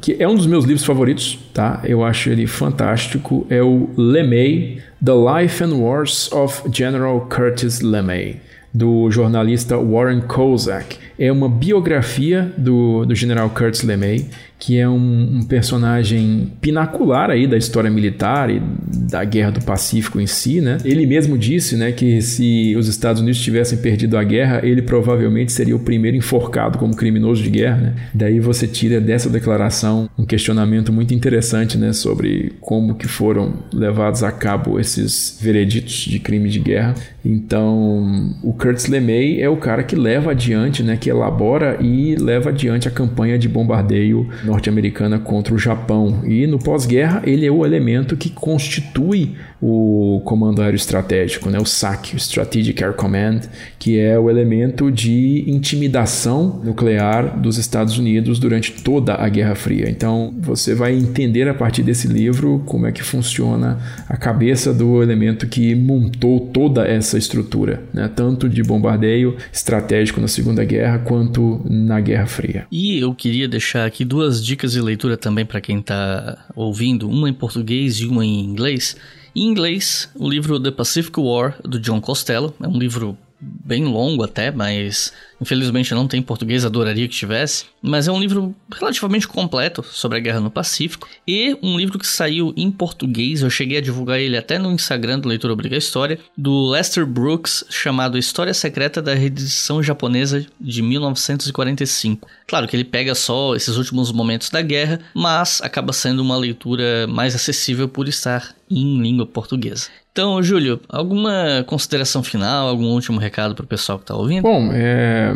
que 0.00 0.16
é 0.18 0.26
um 0.26 0.34
dos 0.34 0.46
meus 0.46 0.64
livros 0.64 0.86
favoritos, 0.86 1.38
tá? 1.52 1.82
Eu 1.84 2.02
acho 2.02 2.30
ele 2.30 2.46
fantástico, 2.46 3.46
é 3.50 3.62
o 3.62 3.90
LeMay, 3.94 4.78
The 5.04 5.12
Life 5.12 5.62
and 5.62 5.74
Wars 5.74 6.32
of 6.32 6.62
General 6.72 7.20
Curtis 7.28 7.80
LeMay 7.80 8.40
do 8.72 9.10
jornalista 9.10 9.76
Warren 9.76 10.22
Kozak. 10.22 10.96
É 11.20 11.30
uma 11.30 11.50
biografia 11.50 12.50
do, 12.56 13.04
do 13.04 13.14
general 13.14 13.50
Curtis 13.50 13.82
LeMay 13.82 14.26
que 14.60 14.78
é 14.78 14.86
um, 14.86 15.38
um, 15.38 15.42
personagem 15.42 16.52
pinacular 16.60 17.30
aí 17.30 17.46
da 17.46 17.56
história 17.56 17.90
militar 17.90 18.50
e 18.50 18.60
da 19.08 19.24
Guerra 19.24 19.52
do 19.52 19.62
Pacífico 19.62 20.20
em 20.20 20.26
si, 20.26 20.60
né? 20.60 20.76
Ele 20.84 21.06
mesmo 21.06 21.38
disse, 21.38 21.76
né, 21.76 21.90
que 21.92 22.20
se 22.20 22.76
os 22.76 22.86
Estados 22.86 23.22
Unidos 23.22 23.40
tivessem 23.40 23.78
perdido 23.78 24.18
a 24.18 24.22
guerra, 24.22 24.60
ele 24.62 24.82
provavelmente 24.82 25.50
seria 25.50 25.74
o 25.74 25.80
primeiro 25.80 26.16
enforcado 26.18 26.76
como 26.76 26.94
criminoso 26.94 27.42
de 27.42 27.48
guerra, 27.48 27.76
né? 27.78 27.94
Daí 28.12 28.38
você 28.38 28.66
tira 28.66 29.00
dessa 29.00 29.30
declaração 29.30 30.10
um 30.18 30.26
questionamento 30.26 30.92
muito 30.92 31.14
interessante, 31.14 31.78
né, 31.78 31.94
sobre 31.94 32.52
como 32.60 32.94
que 32.96 33.08
foram 33.08 33.54
levados 33.72 34.22
a 34.22 34.30
cabo 34.30 34.78
esses 34.78 35.38
vereditos 35.40 36.04
de 36.04 36.18
crime 36.18 36.50
de 36.50 36.58
guerra. 36.58 36.94
Então, 37.24 38.36
o 38.42 38.52
Curtis 38.52 38.86
LeMay 38.88 39.40
é 39.40 39.48
o 39.48 39.56
cara 39.56 39.82
que 39.82 39.96
leva 39.96 40.32
adiante, 40.32 40.82
né, 40.82 40.98
que 41.00 41.09
elabora 41.10 41.76
e 41.80 42.14
leva 42.16 42.50
adiante 42.50 42.88
a 42.88 42.90
campanha 42.90 43.38
de 43.38 43.48
bombardeio 43.48 44.28
norte-americana 44.44 45.18
contra 45.18 45.54
o 45.54 45.58
Japão. 45.58 46.22
E 46.24 46.46
no 46.46 46.58
pós-guerra, 46.58 47.22
ele 47.24 47.46
é 47.46 47.50
o 47.50 47.64
elemento 47.64 48.16
que 48.16 48.30
constitui 48.30 49.34
o 49.62 50.22
Comando 50.24 50.62
Aéreo 50.62 50.76
Estratégico, 50.76 51.50
né? 51.50 51.58
o 51.58 51.66
SAC, 51.66 52.14
o 52.14 52.16
Strategic 52.16 52.82
Air 52.82 52.94
Command, 52.94 53.40
que 53.78 53.98
é 53.98 54.18
o 54.18 54.30
elemento 54.30 54.90
de 54.90 55.44
intimidação 55.46 56.60
nuclear 56.64 57.38
dos 57.38 57.58
Estados 57.58 57.98
Unidos 57.98 58.38
durante 58.38 58.72
toda 58.82 59.14
a 59.14 59.28
Guerra 59.28 59.54
Fria. 59.54 59.90
Então, 59.90 60.34
você 60.40 60.74
vai 60.74 60.94
entender 60.94 61.46
a 61.48 61.54
partir 61.54 61.82
desse 61.82 62.08
livro 62.08 62.62
como 62.64 62.86
é 62.86 62.92
que 62.92 63.02
funciona 63.02 63.78
a 64.08 64.16
cabeça 64.16 64.72
do 64.72 65.02
elemento 65.02 65.46
que 65.46 65.74
montou 65.74 66.40
toda 66.40 66.86
essa 66.86 67.18
estrutura, 67.18 67.82
né? 67.92 68.10
tanto 68.14 68.48
de 68.48 68.62
bombardeio 68.62 69.36
estratégico 69.52 70.20
na 70.20 70.28
Segunda 70.28 70.64
Guerra 70.64 70.99
quanto 71.00 71.60
na 71.64 72.00
Guerra 72.00 72.26
Fria. 72.26 72.66
E 72.70 72.98
eu 72.98 73.14
queria 73.14 73.48
deixar 73.48 73.84
aqui 73.84 74.04
duas 74.04 74.44
dicas 74.44 74.72
de 74.72 74.80
leitura 74.80 75.16
também 75.16 75.44
para 75.44 75.60
quem 75.60 75.78
está 75.78 76.46
ouvindo, 76.54 77.08
uma 77.08 77.28
em 77.28 77.34
português 77.34 77.96
e 77.96 78.06
uma 78.06 78.24
em 78.24 78.40
inglês. 78.40 78.96
Em 79.34 79.46
inglês, 79.46 80.10
o 80.14 80.28
livro 80.28 80.60
The 80.60 80.70
Pacific 80.70 81.18
War, 81.18 81.56
do 81.62 81.78
John 81.78 82.00
Costello, 82.00 82.54
é 82.60 82.66
um 82.66 82.78
livro 82.78 83.16
bem 83.40 83.84
longo 83.84 84.22
até, 84.22 84.50
mas 84.50 85.12
infelizmente 85.40 85.94
não 85.94 86.06
tem 86.06 86.20
em 86.20 86.22
português, 86.22 86.64
adoraria 86.64 87.08
que 87.08 87.14
tivesse. 87.14 87.64
Mas 87.82 88.08
é 88.08 88.12
um 88.12 88.20
livro 88.20 88.54
relativamente 88.72 89.26
completo 89.26 89.82
sobre 89.82 90.18
a 90.18 90.20
guerra 90.20 90.40
no 90.40 90.50
Pacífico 90.50 91.08
e 91.26 91.56
um 91.62 91.78
livro 91.78 91.98
que 91.98 92.06
saiu 92.06 92.52
em 92.56 92.70
português, 92.70 93.42
eu 93.42 93.50
cheguei 93.50 93.78
a 93.78 93.80
divulgar 93.80 94.18
ele 94.18 94.36
até 94.36 94.58
no 94.58 94.70
Instagram 94.72 95.18
do 95.18 95.28
Leitor 95.28 95.50
Obriga 95.50 95.76
História, 95.76 96.18
do 96.36 96.68
Lester 96.68 97.06
Brooks, 97.06 97.64
chamado 97.70 98.18
História 98.18 98.54
Secreta 98.54 99.00
da 99.00 99.14
Redição 99.14 99.82
Japonesa 99.82 100.46
de 100.60 100.82
1945. 100.82 102.28
Claro 102.46 102.66
que 102.66 102.76
ele 102.76 102.84
pega 102.84 103.14
só 103.14 103.54
esses 103.54 103.76
últimos 103.76 104.12
momentos 104.12 104.50
da 104.50 104.60
guerra, 104.60 105.00
mas 105.14 105.60
acaba 105.62 105.92
sendo 105.92 106.20
uma 106.20 106.36
leitura 106.36 107.06
mais 107.06 107.34
acessível 107.34 107.88
por 107.88 108.08
estar 108.08 108.54
em 108.70 109.00
língua 109.00 109.26
portuguesa. 109.26 109.88
Então, 110.12 110.42
Júlio, 110.42 110.80
alguma 110.88 111.64
consideração 111.66 112.22
final, 112.22 112.68
algum 112.68 112.86
último 112.86 113.20
recado 113.20 113.54
para 113.54 113.64
o 113.64 113.66
pessoal 113.66 113.98
que 113.98 114.04
está 114.04 114.14
ouvindo? 114.14 114.42
Bom, 114.42 114.70
é, 114.72 115.29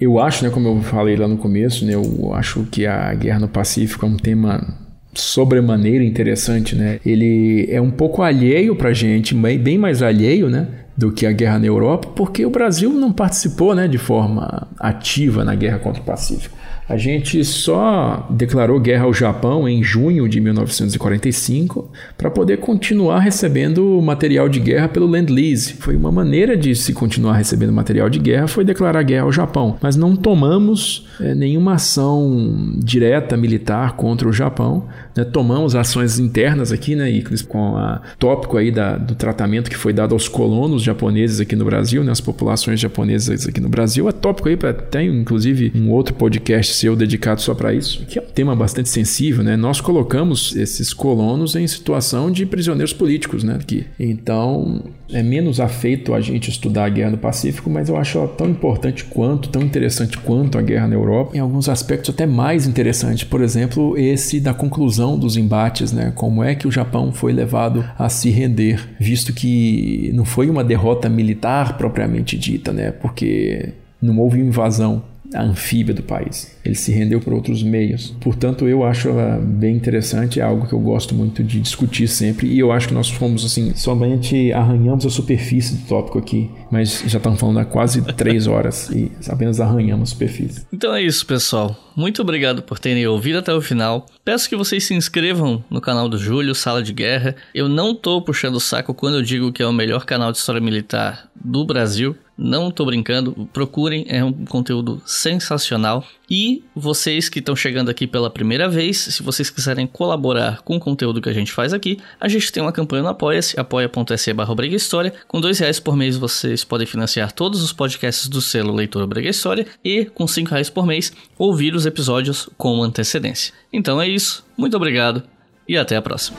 eu 0.00 0.18
acho, 0.18 0.44
né, 0.44 0.50
como 0.50 0.68
eu 0.68 0.82
falei 0.82 1.16
lá 1.16 1.28
no 1.28 1.36
começo, 1.36 1.84
né, 1.84 1.94
eu 1.94 2.32
acho 2.34 2.64
que 2.70 2.86
a 2.86 3.12
guerra 3.14 3.40
no 3.40 3.48
Pacífico 3.48 4.06
é 4.06 4.08
um 4.08 4.16
tema 4.16 4.78
sobremaneira 5.12 6.04
interessante, 6.04 6.76
né? 6.76 7.00
Ele 7.04 7.66
é 7.68 7.80
um 7.80 7.90
pouco 7.90 8.22
alheio 8.22 8.76
para 8.76 8.92
gente, 8.92 9.34
bem 9.34 9.76
mais 9.76 10.02
alheio, 10.02 10.48
né? 10.48 10.68
Do 11.00 11.10
que 11.10 11.24
a 11.24 11.32
guerra 11.32 11.58
na 11.58 11.64
Europa, 11.64 12.08
porque 12.14 12.44
o 12.44 12.50
Brasil 12.50 12.92
não 12.92 13.10
participou 13.10 13.74
né, 13.74 13.88
de 13.88 13.96
forma 13.96 14.68
ativa 14.78 15.42
na 15.42 15.54
guerra 15.54 15.78
contra 15.78 16.02
o 16.02 16.04
Pacífico. 16.04 16.54
A 16.90 16.96
gente 16.96 17.44
só 17.44 18.26
declarou 18.28 18.80
guerra 18.80 19.04
ao 19.04 19.14
Japão 19.14 19.68
em 19.68 19.80
junho 19.80 20.28
de 20.28 20.40
1945 20.40 21.88
para 22.18 22.28
poder 22.28 22.56
continuar 22.56 23.20
recebendo 23.20 24.02
material 24.02 24.48
de 24.48 24.58
guerra 24.58 24.88
pelo 24.88 25.06
Land-Lease. 25.06 25.74
Foi 25.74 25.94
uma 25.94 26.10
maneira 26.10 26.56
de 26.56 26.74
se 26.74 26.92
continuar 26.92 27.34
recebendo 27.34 27.72
material 27.72 28.10
de 28.10 28.18
guerra, 28.18 28.48
foi 28.48 28.64
declarar 28.64 29.04
guerra 29.04 29.22
ao 29.22 29.30
Japão. 29.30 29.78
Mas 29.80 29.94
não 29.94 30.16
tomamos 30.16 31.06
é, 31.20 31.32
nenhuma 31.32 31.74
ação 31.74 32.74
direta 32.78 33.36
militar 33.36 33.92
contra 33.92 34.28
o 34.28 34.32
Japão. 34.32 34.88
Né? 35.16 35.22
Tomamos 35.22 35.76
ações 35.76 36.18
internas 36.18 36.72
aqui, 36.72 36.96
né, 36.96 37.08
Iclis, 37.08 37.40
com 37.40 37.74
o 37.74 38.00
tópico 38.18 38.56
aí 38.56 38.72
da, 38.72 38.96
do 38.96 39.14
tratamento 39.14 39.70
que 39.70 39.76
foi 39.76 39.92
dado 39.92 40.12
aos 40.12 40.26
colonos 40.26 40.82
japoneses 40.90 41.40
aqui 41.40 41.56
no 41.56 41.64
Brasil, 41.64 42.02
né, 42.04 42.12
as 42.12 42.20
populações 42.20 42.80
japonesas 42.80 43.46
aqui 43.46 43.60
no 43.60 43.68
Brasil. 43.68 44.08
É 44.08 44.12
tópico 44.12 44.48
aí, 44.48 44.56
para 44.56 44.72
tem 44.72 45.08
inclusive 45.08 45.72
um 45.74 45.90
outro 45.90 46.14
podcast 46.14 46.74
seu 46.74 46.96
dedicado 46.96 47.40
só 47.40 47.54
para 47.54 47.72
isso, 47.72 48.04
que 48.06 48.18
é 48.18 48.22
um 48.22 48.32
tema 48.32 48.54
bastante 48.54 48.88
sensível, 48.88 49.42
né? 49.44 49.56
Nós 49.56 49.80
colocamos 49.80 50.54
esses 50.56 50.92
colonos 50.92 51.54
em 51.54 51.66
situação 51.66 52.30
de 52.30 52.44
prisioneiros 52.44 52.92
políticos, 52.92 53.44
né? 53.44 53.58
Aqui. 53.60 53.86
Então, 53.98 54.82
é 55.12 55.22
menos 55.22 55.60
afeito 55.60 56.14
a 56.14 56.20
gente 56.20 56.50
estudar 56.50 56.84
a 56.84 56.88
guerra 56.88 57.12
no 57.12 57.18
Pacífico, 57.18 57.70
mas 57.70 57.88
eu 57.88 57.96
acho 57.96 58.18
ela 58.18 58.28
tão 58.28 58.48
importante 58.48 59.04
quanto, 59.04 59.48
tão 59.48 59.62
interessante 59.62 60.18
quanto 60.18 60.58
a 60.58 60.62
guerra 60.62 60.88
na 60.88 60.94
Europa, 60.94 61.36
em 61.36 61.40
alguns 61.40 61.68
aspectos 61.68 62.10
até 62.10 62.26
mais 62.26 62.66
interessante. 62.66 63.26
Por 63.26 63.42
exemplo, 63.42 63.96
esse 63.96 64.40
da 64.40 64.54
conclusão 64.54 65.18
dos 65.18 65.36
embates, 65.36 65.92
né? 65.92 66.12
Como 66.14 66.42
é 66.42 66.54
que 66.54 66.66
o 66.66 66.72
Japão 66.72 67.12
foi 67.12 67.32
levado 67.32 67.84
a 67.98 68.08
se 68.08 68.30
render, 68.30 68.80
visto 68.98 69.32
que 69.32 70.10
não 70.14 70.24
foi 70.24 70.48
uma 70.48 70.64
derrota 70.64 70.79
militar 71.08 71.76
propriamente 71.76 72.36
dita, 72.38 72.72
né? 72.72 72.90
Porque 72.90 73.74
não 74.00 74.18
houve 74.18 74.40
invasão 74.40 75.02
anfíbia 75.34 75.94
do 75.94 76.02
país. 76.02 76.56
Ele 76.64 76.74
se 76.74 76.92
rendeu 76.92 77.20
por 77.20 77.32
outros 77.32 77.62
meios. 77.62 78.14
Portanto, 78.20 78.68
eu 78.68 78.84
acho 78.84 79.08
ela 79.08 79.38
bem 79.38 79.76
interessante, 79.76 80.40
é 80.40 80.42
algo 80.42 80.66
que 80.66 80.72
eu 80.72 80.80
gosto 80.80 81.14
muito 81.14 81.42
de 81.42 81.60
discutir 81.60 82.08
sempre. 82.08 82.48
E 82.48 82.58
eu 82.58 82.72
acho 82.72 82.88
que 82.88 82.94
nós 82.94 83.08
fomos, 83.08 83.44
assim, 83.44 83.74
somente 83.74 84.52
arranhamos 84.52 85.06
a 85.06 85.10
superfície 85.10 85.76
do 85.76 85.86
tópico 85.86 86.18
aqui, 86.18 86.50
mas 86.70 87.02
já 87.06 87.18
estamos 87.18 87.38
falando 87.38 87.58
há 87.58 87.64
quase 87.64 88.02
três 88.14 88.46
horas 88.46 88.90
e 88.90 89.10
apenas 89.28 89.60
arranhamos 89.60 90.10
a 90.10 90.12
superfície. 90.12 90.66
Então 90.72 90.94
é 90.94 91.02
isso, 91.02 91.24
pessoal. 91.26 91.76
Muito 91.96 92.22
obrigado 92.22 92.62
por 92.62 92.78
terem 92.78 93.06
ouvido 93.06 93.38
até 93.38 93.52
o 93.52 93.60
final. 93.60 94.06
Peço 94.24 94.48
que 94.48 94.56
vocês 94.56 94.84
se 94.84 94.94
inscrevam 94.94 95.62
no 95.68 95.80
canal 95.80 96.08
do 96.08 96.16
Júlio, 96.16 96.54
Sala 96.54 96.82
de 96.82 96.92
Guerra. 96.92 97.34
Eu 97.54 97.68
não 97.68 97.94
tô 97.94 98.22
puxando 98.22 98.54
o 98.54 98.60
saco 98.60 98.94
quando 98.94 99.16
eu 99.16 99.22
digo 99.22 99.52
que 99.52 99.62
é 99.62 99.66
o 99.66 99.72
melhor 99.72 100.04
canal 100.04 100.32
de 100.32 100.38
história 100.38 100.60
militar 100.60 101.28
do 101.34 101.64
Brasil. 101.64 102.16
Não 102.42 102.70
tô 102.70 102.86
brincando, 102.86 103.46
procurem, 103.52 104.06
é 104.08 104.24
um 104.24 104.32
conteúdo 104.46 105.02
sensacional. 105.04 106.02
E 106.28 106.64
vocês 106.74 107.28
que 107.28 107.38
estão 107.38 107.54
chegando 107.54 107.90
aqui 107.90 108.06
pela 108.06 108.30
primeira 108.30 108.66
vez, 108.66 108.96
se 108.96 109.22
vocês 109.22 109.50
quiserem 109.50 109.86
colaborar 109.86 110.62
com 110.62 110.76
o 110.76 110.80
conteúdo 110.80 111.20
que 111.20 111.28
a 111.28 111.34
gente 111.34 111.52
faz 111.52 111.74
aqui, 111.74 111.98
a 112.18 112.28
gente 112.28 112.50
tem 112.50 112.62
uma 112.62 112.72
campanha 112.72 113.02
no 113.02 113.10
Apoia-se, 113.10 113.60
apoia.se 113.60 114.32
barra 114.32 114.54
História. 114.66 115.12
Com 115.28 115.38
dois 115.38 115.58
reais 115.58 115.78
por 115.78 115.94
mês 115.94 116.16
vocês 116.16 116.64
podem 116.64 116.86
financiar 116.86 117.30
todos 117.30 117.62
os 117.62 117.74
podcasts 117.74 118.26
do 118.26 118.40
selo 118.40 118.74
Leitor 118.74 119.06
Brega 119.06 119.28
História 119.28 119.66
e 119.84 120.06
com 120.06 120.26
cinco 120.26 120.52
reais 120.52 120.70
por 120.70 120.86
mês 120.86 121.12
ouvir 121.36 121.74
os 121.74 121.84
episódios 121.84 122.48
com 122.56 122.82
antecedência. 122.82 123.52
Então 123.70 124.00
é 124.00 124.08
isso, 124.08 124.46
muito 124.56 124.78
obrigado 124.78 125.22
e 125.68 125.76
até 125.76 125.94
a 125.94 126.00
próxima. 126.00 126.38